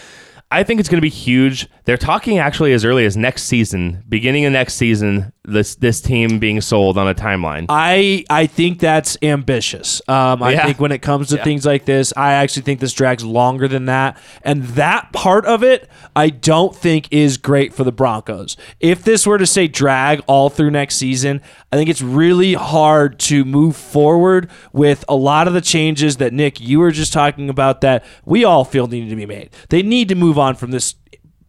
I 0.55 0.63
think 0.63 0.81
it's 0.81 0.89
going 0.89 0.99
to 0.99 1.03
be 1.03 1.09
huge. 1.11 1.69
They're 1.85 1.97
talking 1.99 2.39
actually 2.39 2.73
as 2.73 2.85
early 2.85 3.05
as 3.05 3.17
next 3.17 3.45
season, 3.45 4.03
beginning 4.09 4.45
of 4.47 4.53
next 4.53 4.75
season. 4.75 5.33
This 5.47 5.75
this 5.75 6.01
team 6.01 6.39
being 6.39 6.63
sold 6.63 6.97
on 6.97 7.07
a 7.07 7.15
timeline. 7.15 7.67
I 7.69 8.25
I 8.31 8.47
think 8.47 8.79
that's 8.79 9.19
ambitious. 9.21 10.01
Um, 10.09 10.43
I 10.43 10.53
Yeah. 10.53 10.65
think 10.67 10.81
when 10.81 10.91
it 10.91 11.03
comes 11.03 11.29
to 11.29 11.37
Yeah. 11.37 11.45
things 11.45 11.67
like 11.67 11.85
this, 11.85 12.15
I 12.17 12.33
actually 12.33 12.63
think 12.63 12.81
this 12.81 12.95
drags 12.95 13.23
longer 13.25 13.69
than 13.69 13.85
that, 13.85 14.17
and 14.43 14.63
that 14.69 15.13
part 15.13 15.45
of 15.45 15.63
it, 15.63 15.87
I 16.17 16.31
don't 16.31 16.75
think 16.75 17.09
is 17.11 17.37
great 17.37 17.75
for 17.75 17.85
the 17.85 17.93
Broncos. 17.93 18.57
If 18.81 19.05
this 19.05 19.27
were 19.27 19.37
to 19.37 19.45
say 19.47 19.67
drag 19.69 20.23
all 20.27 20.49
through 20.49 20.71
next 20.71 20.97
season, 20.97 21.43
I 21.75 21.77
think 21.77 21.91
it's 21.91 22.03
really 22.03 22.55
hard 22.55 23.19
to 23.19 23.45
move 23.45 23.75
forward 23.75 24.49
with 24.73 25.05
a 25.09 25.17
lot 25.17 25.49
of 25.49 25.55
the 25.55 25.61
changes 25.61 26.19
that 26.19 26.33
Nick 26.33 26.61
you 26.61 26.79
were 26.79 26.93
just 26.93 27.13
talking 27.13 27.51
about 27.51 27.81
that 27.81 28.05
we 28.25 28.45
all 28.45 28.65
feel 28.65 28.87
need 28.87 29.09
to 29.09 29.17
be 29.17 29.27
made. 29.27 29.51
They 29.71 29.83
need 29.83 30.09
to 30.11 30.15
move 30.15 30.39
on 30.39 30.55
from 30.55 30.71
this 30.71 30.95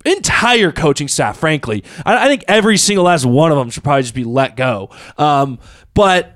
entire 0.04 0.72
coaching 0.72 1.08
staff, 1.08 1.38
frankly. 1.38 1.84
I, 2.08 2.26
I 2.26 2.28
think 2.28 2.44
every 2.48 2.78
single 2.78 3.06
last 3.06 3.24
one 3.24 3.52
of 3.52 3.60
them 3.60 3.70
should 3.70 3.84
probably 3.84 4.02
just 4.02 4.16
be 4.16 4.24
let 4.24 4.56
go. 4.56 4.90
Um, 5.16 5.60
but 5.94 6.35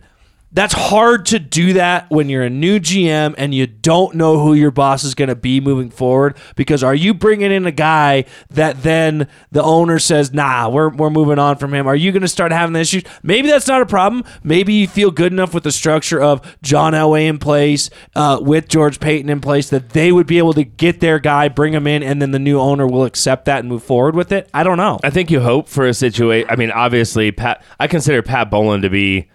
that's 0.52 0.74
hard 0.74 1.28
to 1.28 1.40
do 1.40 1.74
that 1.74 2.10
when 2.10 2.30
you're 2.30 2.44
a 2.44 2.50
new 2.50 2.80
GM 2.80 3.36
and 3.38 3.54
you 3.54 3.68
don't 3.68 4.16
know 4.16 4.40
who 4.40 4.54
your 4.54 4.72
boss 4.72 5.04
is 5.04 5.14
going 5.14 5.30
to 5.30 5.36
be 5.36 5.60
moving 5.60 5.90
forward. 5.90 6.38
Because 6.56 6.84
are 6.84 6.96
you 6.96 7.14
bringing 7.14 7.52
in 7.52 7.66
a 7.66 7.72
guy 7.72 8.26
that 8.50 8.82
then 8.82 9.28
the 9.52 9.62
owner 9.62 10.00
says, 10.00 10.34
nah, 10.34 10.70
we're, 10.70 10.90
we're 10.90 11.12
moving 11.12 11.38
on 11.38 11.58
from 11.58 11.74
him? 11.74 11.88
Are 11.88 11.96
you 11.96 12.12
going 12.12 12.24
to 12.24 12.28
start 12.28 12.52
having 12.52 12.74
the 12.74 12.80
issues? 12.80 13.04
Maybe 13.22 13.48
that's 13.50 13.68
not 13.68 13.82
a 13.82 13.86
problem. 13.86 14.24
Maybe 14.44 14.74
you 14.74 14.88
feel 14.88 15.12
good 15.12 15.32
enough 15.32 15.54
with 15.54 15.64
the 15.64 15.72
structure 15.72 16.22
of 16.22 16.58
John 16.64 16.94
Elway 16.94 17.28
in 17.28 17.38
place, 17.38 17.90
uh, 18.16 18.40
with 18.42 18.68
George 18.68 19.00
Paton 19.00 19.30
in 19.30 19.42
place, 19.42 19.70
that 19.70 19.90
they 19.90 20.12
would 20.12 20.28
be 20.28 20.40
able 20.40 20.54
to 20.54 20.64
get 20.64 21.00
their 21.00 21.20
guy, 21.20 21.48
bring 21.48 21.74
him 21.74 21.86
in, 21.86 22.02
and 22.02 22.22
then 22.22 22.32
the 22.32 22.40
new 22.40 22.60
owner 22.60 22.88
will 22.88 23.06
accept 23.06 23.46
that 23.46 23.60
and 23.60 23.70
move 23.70 23.84
forward 23.84 24.16
with 24.16 24.32
it. 24.32 24.50
I 24.54 24.64
don't 24.64 24.78
know. 24.78 25.00
I 25.04 25.12
think 25.12 25.30
you 25.30 25.42
hope 25.42 25.68
for 25.68 25.86
a 25.86 25.94
situation. 25.94 26.50
I 26.50 26.56
mean, 26.56 26.72
obviously, 26.72 27.32
Pat. 27.32 27.64
I 27.80 27.88
consider 27.88 28.22
Pat 28.22 28.50
Bowlen 28.50 28.82
to 28.82 28.90
be. 28.90 29.30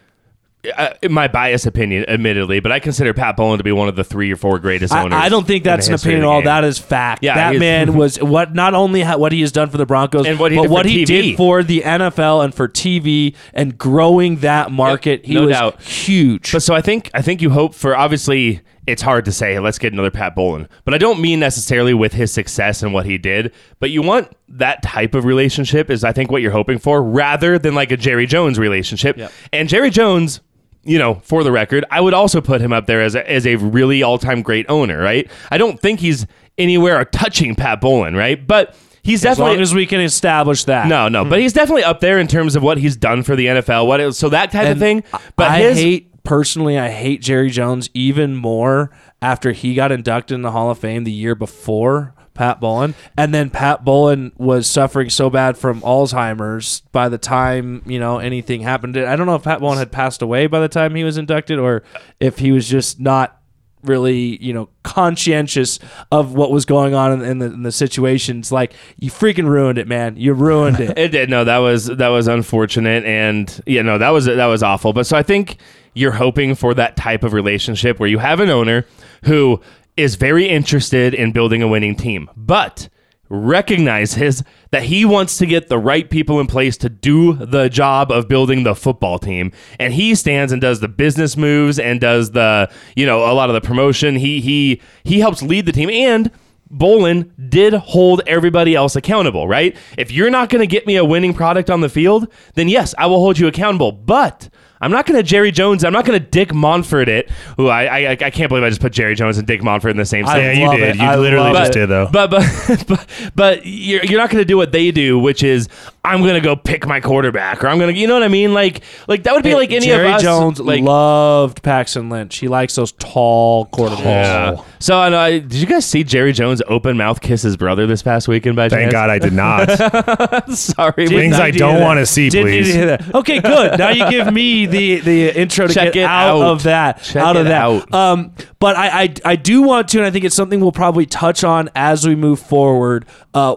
Uh, 0.77 0.95
in 1.03 1.12
my 1.12 1.28
bias 1.28 1.66
opinion, 1.66 2.05
admittedly, 2.09 2.61
but 2.61 2.73
I 2.73 2.78
consider 2.81 3.12
Pat 3.12 3.36
Bowlen 3.36 3.59
to 3.59 3.65
be 3.65 3.73
one 3.73 3.89
of 3.89 3.97
the 3.97 4.05
three 4.05 4.32
or 4.32 4.36
four 4.36 4.59
greatest 4.59 4.93
owners. 4.95 5.12
I, 5.12 5.24
I 5.24 5.28
don't 5.28 5.47
think 5.47 5.65
that's 5.65 5.89
an 5.89 5.95
opinion 5.95 6.23
at 6.23 6.27
all. 6.27 6.39
game. 6.41 6.47
That 6.47 6.65
is 6.65 6.78
fact. 6.78 7.23
Yeah, 7.23 7.35
that 7.35 7.59
man 7.59 7.95
was 7.99 8.16
what 8.23 8.55
not 8.55 8.73
only 8.74 9.03
ha- 9.03 9.16
what 9.19 9.32
he 9.32 9.41
has 9.43 9.53
done 9.53 9.69
for 9.69 9.77
the 9.77 9.86
Broncos, 9.86 10.27
And 10.27 10.39
what 10.39 10.53
he 10.53 10.57
but 10.59 10.62
did 10.62 10.70
what 10.70 10.86
he 10.86 11.03
TV. 11.03 11.07
did 11.07 11.36
for 11.36 11.62
the 11.62 11.81
NFL 11.82 12.45
and 12.45 12.55
for 12.55 12.69
TV 12.69 13.35
and 13.53 13.77
growing 13.77 14.36
that 14.36 14.70
market. 14.70 15.24
he 15.27 15.35
no 15.35 15.43
was 15.47 15.51
doubt. 15.57 15.82
huge. 15.82 16.53
But 16.53 16.62
so 16.62 16.74
I 16.74 16.81
think 16.81 17.11
I 17.15 17.20
think 17.23 17.43
you 17.43 17.51
hope 17.51 17.74
for 17.74 17.97
obviously 17.97 18.61
it's 18.86 19.01
hard 19.03 19.24
to 19.24 19.32
say 19.32 19.59
let's 19.59 19.78
get 19.78 19.93
another 19.93 20.11
Pat 20.11 20.35
Bowlen, 20.35 20.69
but 20.85 20.93
I 20.95 20.99
don't 20.99 21.20
mean 21.20 21.41
necessarily 21.41 21.95
with 21.95 22.12
his 22.12 22.32
success 22.32 22.82
and 22.82 22.93
what 22.93 23.07
he 23.07 23.16
did, 23.19 23.53
but 23.81 23.91
you 23.91 24.03
want 24.03 24.31
that 24.49 24.82
type 24.82 25.15
of 25.15 25.24
relationship 25.24 25.91
is 25.91 26.05
I 26.05 26.12
think 26.12 26.31
what 26.31 26.43
you're 26.43 26.51
hoping 26.53 26.78
for 26.78 27.03
rather 27.03 27.59
than 27.59 27.74
like 27.74 27.91
a 27.93 27.97
Jerry 27.97 28.27
Jones 28.27 28.59
relationship. 28.59 29.16
Yep. 29.16 29.32
And 29.55 29.69
Jerry 29.70 29.89
Jones, 29.91 30.41
you 30.85 30.98
know, 30.98 31.16
for 31.23 31.44
the 31.44 31.52
record, 31.52 31.85
I 31.90 32.01
would 32.01 32.15
also 32.15 32.40
put 32.40 32.61
him 32.61 32.73
up 32.73 32.86
there 32.86 33.01
as 33.01 33.15
a, 33.15 33.28
as 33.31 33.47
a 33.47 33.56
really 33.56 34.02
all-time 34.02 34.43
great 34.43 34.66
owner, 34.69 34.98
right? 34.98 35.31
I 35.51 35.59
don't 35.59 35.81
think 35.81 36.01
he's 36.01 36.27
anywhere 36.59 37.05
touching 37.05 37.55
Pat 37.55 37.81
Bowlen, 37.81 38.15
right? 38.15 38.44
But 38.47 38.77
he's 39.02 39.24
as 39.24 39.36
definitely 39.36 39.55
long 39.55 39.62
as 39.62 39.74
we 39.74 39.86
can 39.86 40.01
establish 40.01 40.65
that. 40.65 40.86
no, 40.86 41.09
no, 41.09 41.24
but 41.24 41.39
hmm. 41.39 41.43
he's 41.43 41.52
definitely 41.52 41.85
up 41.85 42.01
there 42.01 42.19
in 42.19 42.27
terms 42.27 42.56
of 42.56 42.62
what 42.62 42.78
he's 42.78 42.97
done 42.97 43.23
for 43.23 43.36
the 43.36 43.47
NFL. 43.47 43.86
What 43.86 44.01
it, 44.01 44.12
so 44.15 44.28
that 44.31 44.51
type 44.51 44.69
of 44.69 44.78
thing. 44.78 45.05
But 45.36 45.51
I 45.51 45.61
his, 45.61 45.78
hate 45.78 46.24
personally. 46.24 46.78
I 46.78 46.90
hate 46.90 47.20
Jerry 47.20 47.51
Jones 47.51 47.90
even 47.94 48.35
more 48.35 48.90
after 49.23 49.52
he 49.52 49.74
got 49.74 49.93
inducted 49.93 50.35
in 50.35 50.43
the 50.43 50.51
Hall 50.51 50.70
of 50.70 50.78
Fame 50.78 51.05
the 51.05 51.12
year 51.12 51.35
before 51.35 52.14
Pat 52.35 52.61
Bowlen, 52.61 52.94
and 53.16 53.32
then 53.32 53.48
Pat 53.51 53.85
Bowlen 53.85 54.32
was 54.36 54.69
suffering 54.69 55.09
so 55.09 55.31
bad 55.31 55.56
from 55.56 55.81
Alzheimer's 55.81 56.82
by 56.93 57.09
the 57.09 57.19
time 57.19 57.82
you 57.86 57.98
know 57.98 58.19
anything 58.19 58.61
happened. 58.61 58.97
I 58.97 59.16
don't 59.16 59.27
know 59.27 59.36
if 59.36 59.44
Pat 59.44 59.61
Bowlen 59.61 59.78
had 59.78 59.93
passed 59.93 60.20
away 60.23 60.47
by 60.47 60.61
the 60.61 60.69
time 60.69 60.94
he 60.94 61.05
was 61.05 61.16
inducted, 61.16 61.59
or 61.59 61.82
if 62.20 62.39
he 62.39 62.52
was 62.52 62.69
just 62.69 63.01
not 63.01 63.40
really 63.85 64.43
you 64.43 64.52
know 64.52 64.69
conscientious 64.82 65.78
of 66.11 66.35
what 66.35 66.51
was 66.51 66.65
going 66.65 66.94
on 66.94 67.12
in, 67.12 67.20
in, 67.23 67.39
the, 67.39 67.47
in 67.47 67.62
the 67.65 67.73
situations 67.73 68.51
like 68.51 68.73
you 68.98 69.11
freaking 69.11 69.47
ruined 69.47 69.77
it 69.77 69.86
man 69.86 70.16
you 70.16 70.32
ruined 70.32 70.81
it 70.81 70.97
It 70.98 71.09
did. 71.09 71.28
No, 71.28 71.44
that 71.44 71.59
was 71.59 71.86
that 71.86 72.09
was 72.09 72.27
unfortunate, 72.28 73.05
and 73.05 73.62
yeah, 73.66 73.82
no, 73.82 73.98
that 73.98 74.11
was 74.11 74.24
that 74.24 74.47
was 74.47 74.62
awful. 74.62 74.93
But 74.93 75.06
so 75.06 75.16
I 75.16 75.23
think 75.23 75.59
you're 75.94 76.12
hoping 76.12 76.55
for 76.55 76.74
that 76.74 76.97
type 76.97 77.23
of 77.23 77.32
relationship 77.32 78.01
where 78.01 78.09
you 78.09 78.19
have 78.19 78.40
an 78.40 78.51
owner 78.51 78.86
who 79.24 79.61
is 79.96 80.16
very 80.16 80.48
interested 80.48 81.14
in 81.14 81.32
building 81.32 81.62
a 81.62 81.68
winning 81.68 81.94
team, 81.94 82.30
but 82.36 82.88
recognizes 83.28 84.42
that 84.70 84.82
he 84.84 85.04
wants 85.04 85.38
to 85.38 85.46
get 85.46 85.68
the 85.68 85.78
right 85.78 86.10
people 86.10 86.40
in 86.40 86.46
place 86.46 86.76
to 86.76 86.88
do 86.88 87.32
the 87.32 87.68
job 87.68 88.10
of 88.12 88.28
building 88.28 88.64
the 88.64 88.74
football 88.74 89.18
team 89.18 89.50
and 89.80 89.94
he 89.94 90.14
stands 90.14 90.52
and 90.52 90.60
does 90.60 90.80
the 90.80 90.88
business 90.88 91.36
moves 91.36 91.78
and 91.78 92.02
does 92.02 92.32
the 92.32 92.70
you 92.94 93.06
know 93.06 93.20
a 93.20 93.32
lot 93.32 93.48
of 93.48 93.54
the 93.54 93.66
promotion 93.66 94.14
he 94.16 94.40
he 94.42 94.80
he 95.04 95.20
helps 95.20 95.42
lead 95.42 95.64
the 95.64 95.72
team 95.72 95.88
and 95.88 96.30
Bowlen 96.70 97.32
did 97.48 97.72
hold 97.72 98.22
everybody 98.26 98.74
else 98.74 98.96
accountable, 98.96 99.46
right? 99.46 99.76
If 99.96 100.10
you're 100.10 100.30
not 100.30 100.48
going 100.48 100.60
to 100.60 100.66
get 100.66 100.86
me 100.86 100.96
a 100.96 101.04
winning 101.04 101.34
product 101.34 101.70
on 101.70 101.82
the 101.82 101.88
field, 101.88 102.26
then 102.54 102.68
yes, 102.68 102.94
I 102.98 103.06
will 103.06 103.20
hold 103.20 103.38
you 103.38 103.46
accountable. 103.46 103.92
But 103.92 104.48
I'm 104.80 104.90
not 104.90 105.06
going 105.06 105.16
to 105.16 105.22
Jerry 105.22 105.51
Jones. 105.51 105.82
I'm 105.84 105.92
not 105.92 106.05
going 106.05 106.18
to 106.20 106.26
Dick 106.26 106.51
Monfort 106.51 107.09
it. 107.09 107.30
Who 107.56 107.68
I, 107.68 107.84
I 107.84 108.10
I 108.10 108.30
can't 108.30 108.48
believe 108.51 108.64
I 108.64 108.68
just 108.68 108.80
put 108.80 108.92
Jerry 108.92 109.14
Jones 109.14 109.38
and 109.38 109.46
Dick 109.46 109.62
Monfort 109.62 109.90
in 109.92 109.96
the 109.96 110.05
same 110.05 110.26
I 110.26 110.38
Yeah, 110.38 110.52
you 110.52 110.66
love 110.66 110.76
did. 110.76 110.88
it. 110.90 110.96
You 110.96 111.02
I 111.05 111.16
literally 111.16 111.52
love 111.52 111.56
just 111.66 111.70
it. 111.70 111.80
did 111.80 111.88
though. 111.88 112.09
But 112.12 112.30
but 112.30 112.84
but 112.88 113.06
but 113.34 113.66
you're, 113.66 114.05
you're 114.05 114.18
not 114.20 114.30
going 114.30 114.42
to 114.42 114.46
do 114.46 114.56
what 114.56 114.72
they 114.72 114.90
do, 114.90 115.18
which 115.18 115.42
is 115.42 115.68
I'm 116.05 116.20
going 116.20 116.34
to 116.34 116.40
go 116.40 116.55
pick 116.55 116.86
my 116.86 117.01
quarterback, 117.01 117.64
or 117.64 117.68
I'm 117.68 117.78
going 117.78 117.94
to, 117.94 117.98
you 117.98 118.06
know 118.06 118.12
what 118.14 118.22
I 118.24 118.28
mean? 118.28 118.52
Like 118.52 118.82
like 119.09 119.22
that 119.22 119.32
would 119.32 119.42
be 119.44 119.55
like 119.55 119.70
any 119.70 119.86
Jerry 119.86 120.09
of 120.09 120.14
us. 120.16 120.22
Jones 120.22 120.60
like 120.60 120.82
loved 120.82 121.62
Paxton 121.62 122.10
Lynch. 122.10 122.36
He 122.36 122.48
likes 122.48 122.74
those 122.74 122.92
tall 122.92 123.66
quarterbacks. 123.66 124.05
yeah. 124.05 124.62
So 124.80 124.98
I 124.98 125.09
know. 125.09 125.18
I, 125.18 125.38
did 125.38 125.55
you 125.55 125.66
guys 125.66 125.86
see 125.86 126.05
Jerry 126.05 126.32
Jones 126.34 126.60
open 126.68 126.98
mouth 126.98 127.22
kiss 127.22 127.40
his 127.40 127.56
brother 127.56 127.86
this 127.86 128.02
past 128.02 128.28
weekend? 128.28 128.56
By 128.56 128.68
Thank 128.68 128.90
chance? 128.90 128.92
God 128.92 129.09
I 129.09 129.18
did 129.18 129.32
not. 129.32 130.51
Sorry, 130.51 131.06
Didn't 131.06 131.18
Things 131.18 131.40
I 131.40 131.51
don't 131.51 131.80
wanna 131.80 132.05
see, 132.05 132.28
Didn't 132.28 132.51
need 132.51 132.56
to 132.59 132.62
please. 132.64 132.74
hear 132.74 132.86
that. 132.86 133.14
Okay, 133.14 133.40
good. 133.40 133.78
Now 133.78 133.88
you 133.90 134.10
give 134.10 134.30
me 134.32 134.66
the 134.78 135.01
the 135.01 135.40
intro 135.40 135.66
to 135.66 135.72
Check 135.74 135.92
get 135.94 136.02
it 136.02 136.06
out, 136.06 136.36
out. 136.36 136.42
of 136.42 136.62
that. 136.64 137.02
Check 137.02 137.22
out 137.22 137.36
of 137.36 137.46
it 137.46 137.48
that. 137.51 137.62
out. 137.62 137.94
Um, 137.94 138.34
but 138.59 138.76
I, 138.76 139.02
I 139.05 139.14
I 139.24 139.36
do 139.36 139.62
want 139.62 139.88
to, 139.88 139.98
and 139.98 140.06
I 140.06 140.10
think 140.10 140.24
it's 140.24 140.36
something 140.36 140.60
we'll 140.60 140.72
probably 140.72 141.06
touch 141.06 141.44
on 141.44 141.70
as 141.74 142.06
we 142.06 142.14
move 142.14 142.40
forward. 142.40 143.06
Uh, 143.32 143.56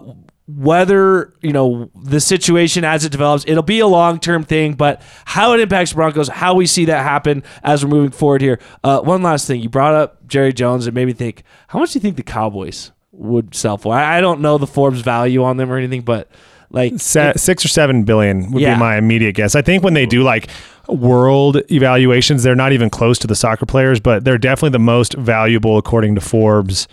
whether 0.50 1.34
you 1.42 1.52
know 1.52 1.90
the 1.94 2.22
situation 2.22 2.86
as 2.86 3.04
it 3.04 3.12
develops, 3.12 3.44
it'll 3.48 3.64
be 3.64 3.80
a 3.80 3.88
long 3.88 4.20
term 4.20 4.44
thing, 4.44 4.74
but 4.74 5.02
how 5.26 5.54
it 5.54 5.60
impacts 5.60 5.92
Broncos, 5.94 6.30
how 6.30 6.54
we 6.56 6.66
see 6.66 6.86
that 6.86 7.04
happen 7.04 7.44
as 7.64 7.84
we're 7.84 7.92
moving 7.92 8.12
forward 8.12 8.42
here. 8.42 8.60
Uh, 8.84 9.02
one 9.02 9.22
last 9.22 9.46
thing, 9.46 9.60
you 9.62 9.68
brought 9.70 9.94
up 9.94 10.26
Jerry 10.28 10.54
Jones, 10.54 10.88
and 10.88 10.96
made 10.96 11.06
me 11.06 11.14
think: 11.14 11.44
how 11.68 11.80
much 11.80 11.92
do 11.92 11.98
you 12.00 12.02
think 12.02 12.16
the 12.16 12.24
Cowboys 12.24 12.92
would 13.12 13.54
sell 13.56 13.78
for? 13.78 13.94
I, 13.94 14.20
I 14.20 14.22
don't 14.22 14.40
know 14.40 14.58
the 14.58 14.68
Forbes 14.68 15.02
value 15.02 15.44
on 15.44 15.58
them 15.58 15.70
or 15.70 15.78
anything, 15.78 16.02
but 16.02 16.30
like 16.70 16.94
Se- 16.98 17.34
six 17.36 17.66
or 17.66 17.68
seven 17.70 18.04
billion 18.04 18.52
would 18.52 18.62
Yeah. 18.62 18.76
be 18.76 18.80
my 18.80 18.98
immediate 18.98 19.34
guess. 19.34 19.54
I 19.56 19.62
think 19.62 19.84
when 19.84 19.94
they 19.96 20.06
do 20.06 20.24
like 20.24 20.50
world 20.88 21.62
evaluations, 21.72 22.44
they're 22.44 22.56
not 22.56 22.72
even 22.72 22.90
close 22.90 23.20
to 23.20 23.28
the 23.28 23.36
soccer 23.36 23.66
players, 23.66 24.00
but 24.00 24.24
they're 24.24 24.38
definitely 24.38 24.72
the 24.72 24.80
most 24.80 25.14
valuable 25.14 25.78
according 25.78 26.16
to 26.16 26.22
Forbes 26.22 26.88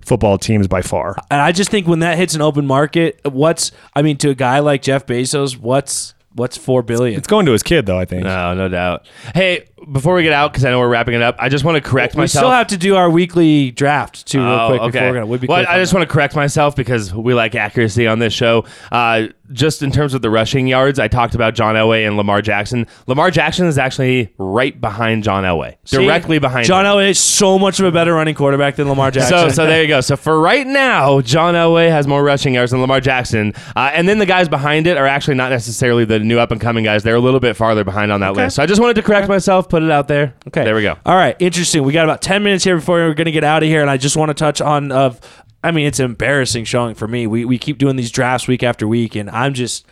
football 0.00 0.38
teams 0.38 0.66
by 0.66 0.82
far. 0.82 1.16
And 1.30 1.40
I 1.40 1.52
just 1.52 1.70
think 1.70 1.86
when 1.86 1.98
that 2.00 2.16
hits 2.16 2.34
an 2.34 2.42
open 2.42 2.66
market, 2.66 3.20
what's 3.24 3.72
I 3.94 4.02
mean 4.02 4.16
to 4.18 4.30
a 4.30 4.34
guy 4.34 4.60
like 4.60 4.82
Jeff 4.82 5.06
Bezos, 5.06 5.56
what's 5.58 6.14
what's 6.38 6.56
four 6.56 6.82
billion? 6.82 7.18
It's 7.18 7.28
going 7.28 7.44
to 7.46 7.52
his 7.52 7.62
kid 7.62 7.86
though, 7.86 7.98
I 7.98 8.04
think. 8.04 8.24
No, 8.24 8.54
no 8.54 8.68
doubt. 8.68 9.06
Hey, 9.34 9.64
before 9.92 10.14
we 10.14 10.22
get 10.22 10.32
out, 10.32 10.52
because 10.52 10.64
I 10.64 10.70
know 10.70 10.78
we're 10.80 10.88
wrapping 10.88 11.14
it 11.14 11.22
up, 11.22 11.36
I 11.38 11.48
just 11.48 11.64
want 11.64 11.76
to 11.76 11.80
correct 11.80 12.14
myself. 12.16 12.16
we 12.16 12.22
myself. 12.22 12.40
still 12.42 12.50
have 12.50 12.66
to 12.68 12.76
do 12.76 12.96
our 12.96 13.08
weekly 13.10 13.70
draft 13.70 14.26
too, 14.26 14.40
real 14.40 14.48
Oh, 14.48 14.68
quick. 14.68 14.80
okay. 14.80 14.90
Before 14.92 15.08
we're 15.08 15.14
gonna, 15.14 15.26
we'd 15.26 15.40
be 15.40 15.46
well, 15.46 15.58
quick 15.58 15.68
I 15.68 15.74
on 15.74 15.80
just 15.80 15.92
that. 15.92 15.98
want 15.98 16.08
to 16.08 16.12
correct 16.12 16.34
myself 16.34 16.74
because 16.76 17.14
we 17.14 17.34
like 17.34 17.54
accuracy 17.54 18.06
on 18.06 18.18
this 18.18 18.32
show. 18.32 18.64
Uh, 18.90 19.26
just 19.52 19.82
in 19.82 19.90
terms 19.90 20.12
of 20.12 20.20
the 20.20 20.28
rushing 20.28 20.66
yards, 20.66 20.98
I 20.98 21.08
talked 21.08 21.34
about 21.34 21.54
John 21.54 21.74
Elway 21.74 22.06
and 22.06 22.18
Lamar 22.18 22.42
Jackson. 22.42 22.86
Lamar 23.06 23.30
Jackson 23.30 23.66
is 23.66 23.78
actually 23.78 24.34
right 24.36 24.78
behind 24.78 25.24
John 25.24 25.44
Elway, 25.44 25.76
See, 25.84 25.96
directly 26.04 26.38
behind 26.38 26.66
John 26.66 26.84
him. 26.84 26.92
Elway 26.92 27.10
is 27.10 27.18
so 27.18 27.58
much 27.58 27.80
of 27.80 27.86
a 27.86 27.92
better 27.92 28.12
running 28.12 28.34
quarterback 28.34 28.76
than 28.76 28.88
Lamar 28.90 29.10
Jackson. 29.10 29.38
So, 29.38 29.48
so 29.48 29.66
there 29.66 29.80
you 29.80 29.88
go. 29.88 30.02
So 30.02 30.16
for 30.16 30.38
right 30.38 30.66
now, 30.66 31.22
John 31.22 31.54
Elway 31.54 31.88
has 31.88 32.06
more 32.06 32.22
rushing 32.22 32.52
yards 32.54 32.72
than 32.72 32.80
Lamar 32.82 33.00
Jackson, 33.00 33.54
uh, 33.74 33.90
and 33.94 34.06
then 34.06 34.18
the 34.18 34.26
guys 34.26 34.50
behind 34.50 34.86
it 34.86 34.98
are 34.98 35.06
actually 35.06 35.36
not 35.36 35.50
necessarily 35.50 36.04
the 36.04 36.18
new 36.28 36.38
up 36.38 36.50
and 36.50 36.60
coming 36.60 36.84
guys. 36.84 37.02
They're 37.02 37.16
a 37.16 37.20
little 37.20 37.40
bit 37.40 37.56
farther 37.56 37.84
behind 37.84 38.12
on 38.12 38.20
that 38.20 38.34
list. 38.34 38.56
So 38.56 38.62
I 38.62 38.66
just 38.66 38.80
wanted 38.80 38.94
to 38.94 39.02
correct 39.02 39.28
myself, 39.28 39.68
put 39.68 39.82
it 39.82 39.90
out 39.90 40.08
there. 40.08 40.34
Okay. 40.46 40.64
there 40.64 40.74
we 40.74 40.82
go. 40.82 40.96
All 41.04 41.16
right, 41.16 41.36
interesting. 41.40 41.82
We 41.82 41.92
got 41.92 42.04
about 42.04 42.22
ten 42.22 42.42
minutes 42.42 42.64
here 42.64 42.76
before 42.76 42.96
we're 42.96 43.14
going 43.14 43.26
to 43.26 43.32
get 43.32 43.44
out 43.44 43.62
of 43.62 43.68
here, 43.68 43.80
and 43.80 43.90
I 43.90 43.96
just 43.96 44.16
want 44.16 44.28
to 44.28 44.34
touch 44.34 44.60
on 44.60 44.92
of. 44.92 45.20
I 45.64 45.72
mean, 45.72 45.86
it's 45.86 45.98
embarrassing 45.98 46.64
showing 46.66 46.94
for 46.94 47.08
me. 47.08 47.26
We 47.26 47.44
we 47.44 47.58
keep 47.58 47.78
doing 47.78 47.96
these 47.96 48.12
drafts 48.12 48.46
week 48.46 48.62
after 48.62 48.86
week, 48.86 49.16
and 49.16 49.28
I'm 49.30 49.54
just. 49.54 49.86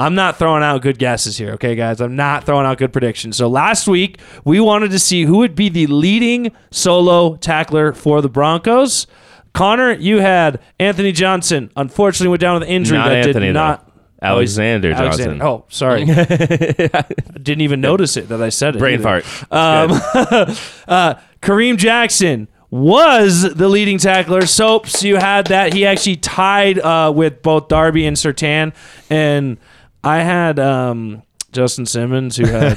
I'm 0.00 0.14
not 0.14 0.38
throwing 0.38 0.62
out 0.62 0.80
good 0.80 0.96
guesses 0.96 1.38
here, 1.38 1.54
okay, 1.54 1.74
guys? 1.74 2.00
I'm 2.00 2.14
not 2.14 2.44
throwing 2.44 2.66
out 2.66 2.78
good 2.78 2.92
predictions. 2.92 3.36
So 3.36 3.48
last 3.48 3.88
week, 3.88 4.20
we 4.44 4.60
wanted 4.60 4.92
to 4.92 4.98
see 5.00 5.24
who 5.24 5.38
would 5.38 5.56
be 5.56 5.68
the 5.68 5.88
leading 5.88 6.52
solo 6.70 7.34
tackler 7.34 7.92
for 7.92 8.22
the 8.22 8.28
Broncos. 8.28 9.08
Connor, 9.54 9.94
you 9.94 10.18
had 10.20 10.60
Anthony 10.78 11.10
Johnson. 11.10 11.72
Unfortunately, 11.74 12.28
went 12.28 12.40
down 12.40 12.60
with 12.60 12.68
an 12.68 12.68
injury 12.68 12.96
Not 12.96 13.08
that 13.08 13.26
Anthony, 13.26 13.46
did 13.46 13.56
though. 13.56 13.80
Alexander 14.20 14.90
Oh, 14.96 14.98
Johnson. 14.98 15.40
Oh, 15.42 15.64
sorry. 15.68 16.04
Didn't 16.06 17.60
even 17.60 17.80
notice 17.80 18.16
it 18.16 18.28
that 18.28 18.42
I 18.42 18.48
said 18.48 18.76
it. 18.76 18.78
Brain 18.78 19.00
either. 19.06 19.20
fart. 19.22 19.52
Um, 19.52 19.90
uh, 20.88 21.14
Kareem 21.40 21.76
Jackson 21.76 22.48
was 22.70 23.42
the 23.54 23.68
leading 23.68 23.98
tackler. 23.98 24.44
Soaps, 24.46 25.02
you 25.02 25.16
had 25.16 25.46
that. 25.46 25.72
He 25.72 25.86
actually 25.86 26.16
tied 26.16 26.78
uh, 26.80 27.12
with 27.14 27.42
both 27.42 27.68
Darby 27.68 28.06
and 28.06 28.16
Surtain, 28.16 28.74
and 29.08 29.56
I 30.04 30.18
had 30.18 30.58
um, 30.58 31.22
Justin 31.52 31.86
Simmons, 31.86 32.36
who 32.36 32.46
had 32.46 32.74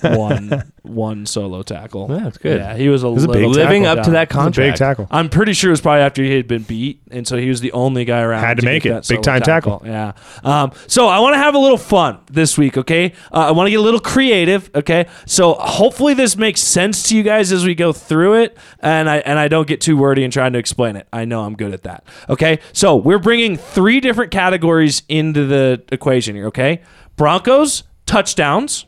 one 0.16 0.72
one 0.82 1.26
solo 1.26 1.62
tackle. 1.62 2.06
Yeah, 2.08 2.18
that's 2.18 2.38
good. 2.38 2.58
Yeah, 2.60 2.76
he 2.76 2.88
was 2.88 3.02
a, 3.02 3.10
was 3.10 3.24
a 3.24 3.28
little 3.28 3.50
big 3.50 3.56
Living 3.56 3.82
tackle 3.82 3.98
up 3.98 4.04
to 4.04 4.10
that 4.12 4.28
contract. 4.28 4.74
big 4.74 4.78
tackle. 4.78 5.08
I'm 5.10 5.28
pretty 5.28 5.52
sure 5.52 5.70
it 5.70 5.72
was 5.72 5.80
probably 5.80 6.02
after 6.02 6.22
he 6.22 6.32
had 6.36 6.46
been 6.46 6.62
beat, 6.62 7.02
and 7.10 7.26
so 7.26 7.36
he 7.36 7.48
was 7.48 7.60
the 7.60 7.72
only 7.72 8.04
guy 8.04 8.20
around. 8.20 8.42
Had 8.44 8.58
to 8.58 8.64
make 8.64 8.86
it. 8.86 8.90
that 8.90 9.08
Big 9.08 9.22
time 9.22 9.42
tackle. 9.42 9.82
Yeah. 9.84 10.12
Um, 10.44 10.72
so 10.86 11.08
I 11.08 11.18
want 11.18 11.34
to 11.34 11.38
have 11.38 11.54
a 11.56 11.58
little 11.58 11.76
fun 11.78 12.20
this 12.30 12.56
week. 12.56 12.78
Okay. 12.78 13.12
Uh, 13.32 13.48
I 13.48 13.50
want 13.50 13.66
to 13.66 13.70
get 13.72 13.80
a 13.80 13.82
little 13.82 14.00
creative. 14.00 14.70
Okay. 14.74 15.06
So 15.26 15.54
hopefully 15.54 16.14
this 16.14 16.36
makes 16.36 16.60
sense 16.60 17.02
to 17.08 17.16
you 17.16 17.24
guys 17.24 17.50
as 17.50 17.64
we 17.64 17.74
go 17.74 17.92
through 17.92 18.34
it, 18.42 18.56
and 18.78 19.10
I 19.10 19.16
and 19.18 19.40
I 19.40 19.48
don't 19.48 19.66
get 19.66 19.80
too 19.80 19.96
wordy 19.96 20.22
in 20.22 20.30
trying 20.30 20.52
to 20.52 20.58
explain 20.60 20.94
it. 20.94 21.08
I 21.12 21.24
know 21.24 21.42
I'm 21.42 21.54
good 21.56 21.72
at 21.72 21.82
that. 21.82 22.04
Okay. 22.28 22.60
So 22.72 22.94
we're 22.94 23.18
bringing 23.18 23.56
three 23.56 23.98
different 23.98 24.30
categories 24.30 25.02
into 25.08 25.46
the 25.46 25.82
equation 25.90 26.36
here. 26.36 26.46
Okay. 26.46 26.82
Broncos 27.16 27.84
touchdowns 28.06 28.86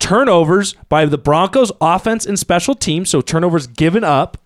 turnovers 0.00 0.74
by 0.88 1.04
the 1.04 1.18
Broncos 1.18 1.70
offense 1.80 2.26
and 2.26 2.38
special 2.38 2.74
teams, 2.74 3.08
so 3.10 3.20
turnovers 3.20 3.68
given 3.68 4.02
up, 4.02 4.38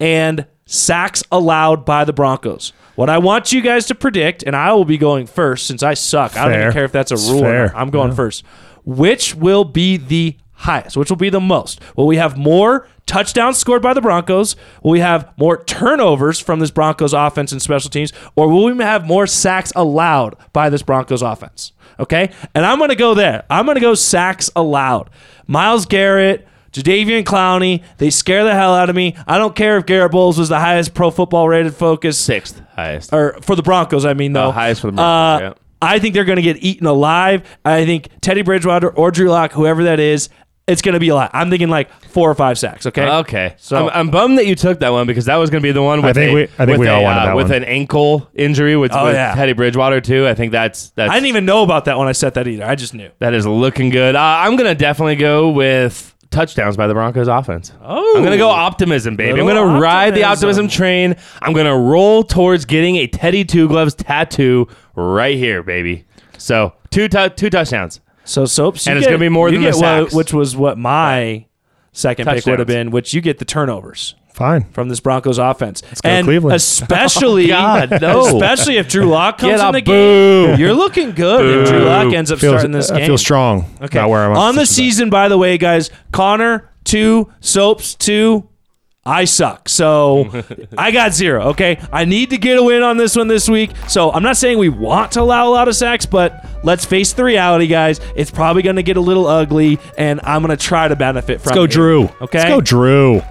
and 0.00 0.46
sacks 0.64 1.22
allowed 1.30 1.84
by 1.84 2.04
the 2.04 2.12
Broncos. 2.12 2.72
What 2.94 3.10
I 3.10 3.18
want 3.18 3.52
you 3.52 3.60
guys 3.60 3.86
to 3.86 3.94
predict, 3.94 4.42
and 4.44 4.56
I 4.56 4.72
will 4.72 4.86
be 4.86 4.96
going 4.96 5.26
first 5.26 5.66
since 5.66 5.82
I 5.82 5.94
suck. 5.94 6.36
I 6.36 6.48
don't 6.48 6.60
even 6.60 6.72
care 6.72 6.84
if 6.84 6.92
that's 6.92 7.12
a 7.12 7.16
rule. 7.16 7.44
I'm 7.74 7.90
going 7.90 8.14
first. 8.14 8.44
Which 8.84 9.34
will 9.34 9.64
be 9.64 9.98
the 9.98 10.36
highest? 10.52 10.96
Which 10.96 11.10
will 11.10 11.16
be 11.16 11.28
the 11.28 11.40
most? 11.40 11.80
Will 11.96 12.06
we 12.06 12.16
have 12.16 12.38
more 12.38 12.88
touchdowns 13.06 13.56
scored 13.58 13.82
by 13.82 13.94
the 13.94 14.00
Broncos? 14.00 14.56
Will 14.82 14.92
we 14.92 15.00
have 15.00 15.32
more 15.38 15.62
turnovers 15.64 16.38
from 16.40 16.60
this 16.60 16.70
Broncos 16.70 17.12
offense 17.12 17.52
and 17.52 17.62
special 17.62 17.90
teams? 17.90 18.12
Or 18.34 18.48
will 18.48 18.64
we 18.64 18.82
have 18.82 19.06
more 19.06 19.26
sacks 19.26 19.72
allowed 19.76 20.36
by 20.52 20.68
this 20.70 20.82
Broncos 20.82 21.22
offense? 21.22 21.72
Okay? 21.98 22.30
And 22.54 22.66
I'm 22.66 22.78
going 22.78 22.90
to 22.90 22.96
go 22.96 23.14
there. 23.14 23.44
I'm 23.48 23.64
going 23.64 23.76
to 23.76 23.80
go 23.80 23.94
sacks 23.94 24.50
allowed. 24.56 25.08
Myles 25.46 25.86
Garrett, 25.86 26.46
Jadeveon 26.72 27.22
Clowney, 27.24 27.82
they 27.98 28.10
scare 28.10 28.44
the 28.44 28.52
hell 28.54 28.74
out 28.74 28.90
of 28.90 28.96
me. 28.96 29.16
I 29.26 29.38
don't 29.38 29.56
care 29.56 29.78
if 29.78 29.86
Garett 29.86 30.12
Bolles 30.12 30.38
was 30.38 30.48
the 30.50 30.58
highest 30.58 30.92
pro 30.92 31.10
football 31.10 31.48
rated 31.48 31.74
focus 31.74 32.18
Sixth 32.18 32.60
highest. 32.74 33.12
or 33.14 33.38
for 33.40 33.56
the 33.56 33.62
Broncos, 33.62 34.04
I 34.04 34.12
mean, 34.14 34.32
though. 34.34 34.48
Oh, 34.48 34.50
highest 34.50 34.82
for 34.82 34.88
the 34.88 34.92
Broncos, 34.96 35.42
Uh, 35.42 35.44
yeah. 35.50 35.54
I 35.80 35.98
think 35.98 36.14
they're 36.14 36.24
going 36.24 36.36
to 36.36 36.42
get 36.42 36.56
eaten 36.62 36.86
alive. 36.86 37.42
I 37.64 37.84
think 37.86 38.08
Teddy 38.20 38.42
Bridgewater 38.42 38.90
or 38.90 39.10
Drew 39.10 39.28
Lock, 39.30 39.52
whoever 39.52 39.84
that 39.84 40.00
is, 40.00 40.28
it's 40.66 40.82
going 40.82 40.94
to 40.94 41.00
be 41.00 41.08
a 41.10 41.14
lot. 41.14 41.30
I'm 41.32 41.48
thinking 41.50 41.68
like 41.68 41.90
four 42.06 42.30
or 42.30 42.34
five 42.34 42.58
sacks. 42.58 42.86
Okay. 42.86 43.06
Okay, 43.08 43.54
So- 43.58 43.76
so 43.76 43.88
I'm, 43.90 44.06
I'm 44.06 44.10
bummed 44.10 44.38
that 44.38 44.46
you 44.46 44.54
took 44.56 44.80
that 44.80 44.90
one 44.90 45.06
because 45.06 45.26
that 45.26 45.36
was 45.36 45.48
going 45.50 45.62
to 45.62 45.66
be 45.66 45.72
the 45.72 45.82
one. 45.82 46.02
With 46.02 46.16
think 46.16 46.32
a, 46.32 46.34
we- 46.34 46.42
I 46.42 46.66
think 46.66 46.70
with 46.70 46.80
we 46.80 46.86
a, 46.88 46.92
all 46.94 47.02
wanted 47.04 47.20
uh, 47.20 47.24
that 47.26 47.36
with 47.36 47.48
one. 47.50 47.56
an 47.58 47.64
ankle 47.64 48.28
injury 48.34 48.76
with, 48.76 48.92
Oh, 48.92 49.04
with 49.04 49.14
yeah. 49.14 49.34
Teddy 49.34 49.52
Bridgewater 49.52 50.00
too. 50.00 50.26
I 50.26 50.34
think 50.34 50.52
that's 50.52 50.90
that's 50.90 51.10
I 51.10 51.14
didn't 51.14 51.28
even 51.28 51.44
know 51.44 51.62
about 51.62 51.84
that 51.84 51.96
when 51.98 52.08
I 52.08 52.12
set 52.12 52.34
that 52.34 52.48
either. 52.48 52.64
I 52.64 52.74
just 52.74 52.94
knew. 52.94 53.10
that 53.20 53.32
is 53.34 53.46
looking 53.46 53.90
good. 53.90 54.16
Uh, 54.16 54.20
I'm 54.20 54.56
going 54.56 54.68
to 54.68 54.74
definitely 54.74 55.16
go 55.16 55.50
with 55.50 56.12
touchdowns 56.30 56.76
by 56.76 56.88
the 56.88 56.94
Broncos 56.94 57.28
offense. 57.28 57.72
Oh. 57.80 58.16
I'm 58.18 58.24
gonna 58.24 58.36
go 58.36 58.48
optimism, 58.50 59.14
baby. 59.16 59.40
I'm 59.40 59.46
gonna 59.46 59.80
ride 59.80 60.14
the 60.14 60.24
optimism. 60.24 60.64
optimism 60.64 60.68
train. 60.68 61.16
I'm 61.40 61.52
gonna 61.52 61.78
roll 61.78 62.24
towards 62.24 62.64
getting 62.64 62.96
a 62.96 63.06
Teddy 63.06 63.44
Two 63.44 63.68
Gloves 63.68 63.94
tattoo 63.94 64.66
right 64.96 65.36
here, 65.36 65.62
baby. 65.62 66.04
So 66.36 66.74
two 66.90 67.08
tu- 67.08 67.28
two 67.30 67.48
touchdowns. 67.48 68.00
So 68.26 68.44
soaps, 68.44 68.84
you 68.86 68.90
And 68.90 68.98
it's 68.98 69.06
gonna 69.06 69.18
be 69.18 69.28
more 69.30 69.50
than 69.50 69.60
the 69.62 69.68
get 69.70 69.74
what- 69.76 69.80
sacks. 69.80 70.14
which 70.14 70.32
was 70.34 70.54
what 70.56 70.76
my 70.76 71.46
second 71.92 72.26
pick 72.28 72.44
would 72.46 72.58
have 72.58 72.68
been. 72.68 72.90
Which 72.90 73.14
you 73.14 73.20
get 73.22 73.38
the 73.38 73.44
turnovers 73.46 74.14
Fine. 74.34 74.66
from 74.72 74.88
this 74.90 75.00
Broncos 75.00 75.38
offense, 75.38 75.80
go 75.80 75.88
and 76.10 76.26
Cleveland. 76.26 76.56
especially, 76.56 77.46
oh, 77.52 77.56
God, 77.56 77.98
no. 78.02 78.26
especially 78.26 78.76
if 78.76 78.88
Drew 78.88 79.06
Lock 79.06 79.38
comes 79.38 79.60
in 79.62 79.72
the 79.72 79.80
boo. 79.80 80.46
game, 80.48 80.58
you're 80.60 80.74
looking 80.74 81.12
good. 81.12 81.62
If 81.62 81.68
Drew 81.70 81.84
Lock 81.84 82.12
ends 82.12 82.30
up 82.30 82.38
Feels, 82.38 82.52
starting 82.54 82.72
this 82.72 82.90
I 82.90 82.98
game, 82.98 83.06
feel 83.06 83.16
strong 83.18 83.64
Okay. 83.80 83.98
about 83.98 84.10
where 84.10 84.24
I'm 84.30 84.36
on 84.36 84.54
the 84.56 84.60
This 84.62 84.70
is 84.70 84.76
season, 84.76 85.08
by 85.08 85.28
the 85.28 85.38
way, 85.38 85.56
guys. 85.56 85.90
Connor 86.12 86.68
two, 86.84 87.30
Soaps 87.40 87.94
two. 87.94 88.48
I 89.06 89.24
suck. 89.24 89.68
So 89.68 90.42
I 90.78 90.90
got 90.90 91.14
zero. 91.14 91.48
Okay. 91.50 91.80
I 91.92 92.04
need 92.04 92.30
to 92.30 92.38
get 92.38 92.58
a 92.58 92.62
win 92.62 92.82
on 92.82 92.96
this 92.96 93.16
one 93.16 93.28
this 93.28 93.48
week. 93.48 93.70
So 93.88 94.10
I'm 94.12 94.22
not 94.22 94.36
saying 94.36 94.58
we 94.58 94.68
want 94.68 95.12
to 95.12 95.20
allow 95.20 95.48
a 95.48 95.50
lot 95.50 95.68
of 95.68 95.76
sacks, 95.76 96.04
but 96.04 96.44
let's 96.64 96.84
face 96.84 97.12
the 97.12 97.24
reality, 97.24 97.68
guys. 97.68 98.00
It's 98.16 98.30
probably 98.30 98.62
going 98.62 98.76
to 98.76 98.82
get 98.82 98.96
a 98.96 99.00
little 99.00 99.26
ugly, 99.26 99.78
and 99.96 100.20
I'm 100.24 100.42
going 100.42 100.56
to 100.56 100.62
try 100.62 100.88
to 100.88 100.96
benefit 100.96 101.40
from 101.40 101.52
it. 101.52 101.54
Let's 101.54 101.56
go, 101.56 101.64
it. 101.64 101.70
Drew. 101.70 102.02
Okay. 102.20 102.38
Let's 102.38 102.50
go, 102.50 102.60
Drew. 102.60 103.22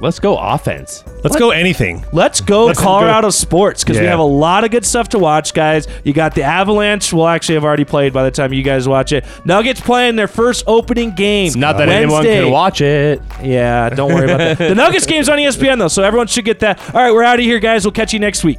Let's 0.00 0.18
go 0.18 0.36
offense. 0.36 1.04
Let's 1.22 1.36
go 1.36 1.50
anything. 1.50 2.04
Let's 2.12 2.40
go 2.40 2.66
Let's 2.66 2.80
Colorado 2.80 3.30
sports 3.30 3.84
because 3.84 3.96
we 3.98 4.04
Yeah. 4.04 4.10
have 4.10 4.18
a 4.18 4.22
lot 4.24 4.64
of 4.64 4.70
good 4.70 4.84
stuff 4.84 5.08
to 5.10 5.18
watch, 5.18 5.54
guys. 5.54 5.86
You 6.02 6.12
got 6.12 6.34
the 6.34 6.42
Avalanche. 6.42 7.12
We'll 7.12 7.28
actually 7.28 7.54
have 7.54 7.64
already 7.64 7.84
played 7.84 8.12
by 8.12 8.24
the 8.24 8.30
time 8.30 8.52
you 8.52 8.62
guys 8.62 8.88
watch 8.88 9.12
it. 9.12 9.24
Nuggets 9.44 9.80
playing 9.80 10.16
their 10.16 10.28
first 10.28 10.64
opening 10.66 11.12
game. 11.12 11.52
Not 11.56 11.78
that 11.78 11.88
anyone 11.88 12.16
Wednesday. 12.24 12.42
can 12.42 12.50
watch 12.52 12.80
it. 12.80 13.22
Yeah, 13.42 13.88
don't 13.90 14.12
worry 14.12 14.24
about 14.30 14.58
that. 14.58 14.58
The 14.68 14.74
Nuggets 14.74 15.06
game's 15.06 15.28
on 15.28 15.38
ESPN 15.38 15.78
though, 15.78 15.88
so 15.88 16.02
everyone 16.02 16.26
should 16.26 16.44
get 16.44 16.60
that. 16.60 16.78
All 16.94 17.00
right, 17.00 17.12
we're 17.12 17.22
out 17.22 17.38
of 17.38 17.44
here, 17.44 17.58
guys. 17.60 17.84
We'll 17.84 17.92
catch 17.92 18.12
you 18.12 18.18
next 18.18 18.42
week. 18.44 18.58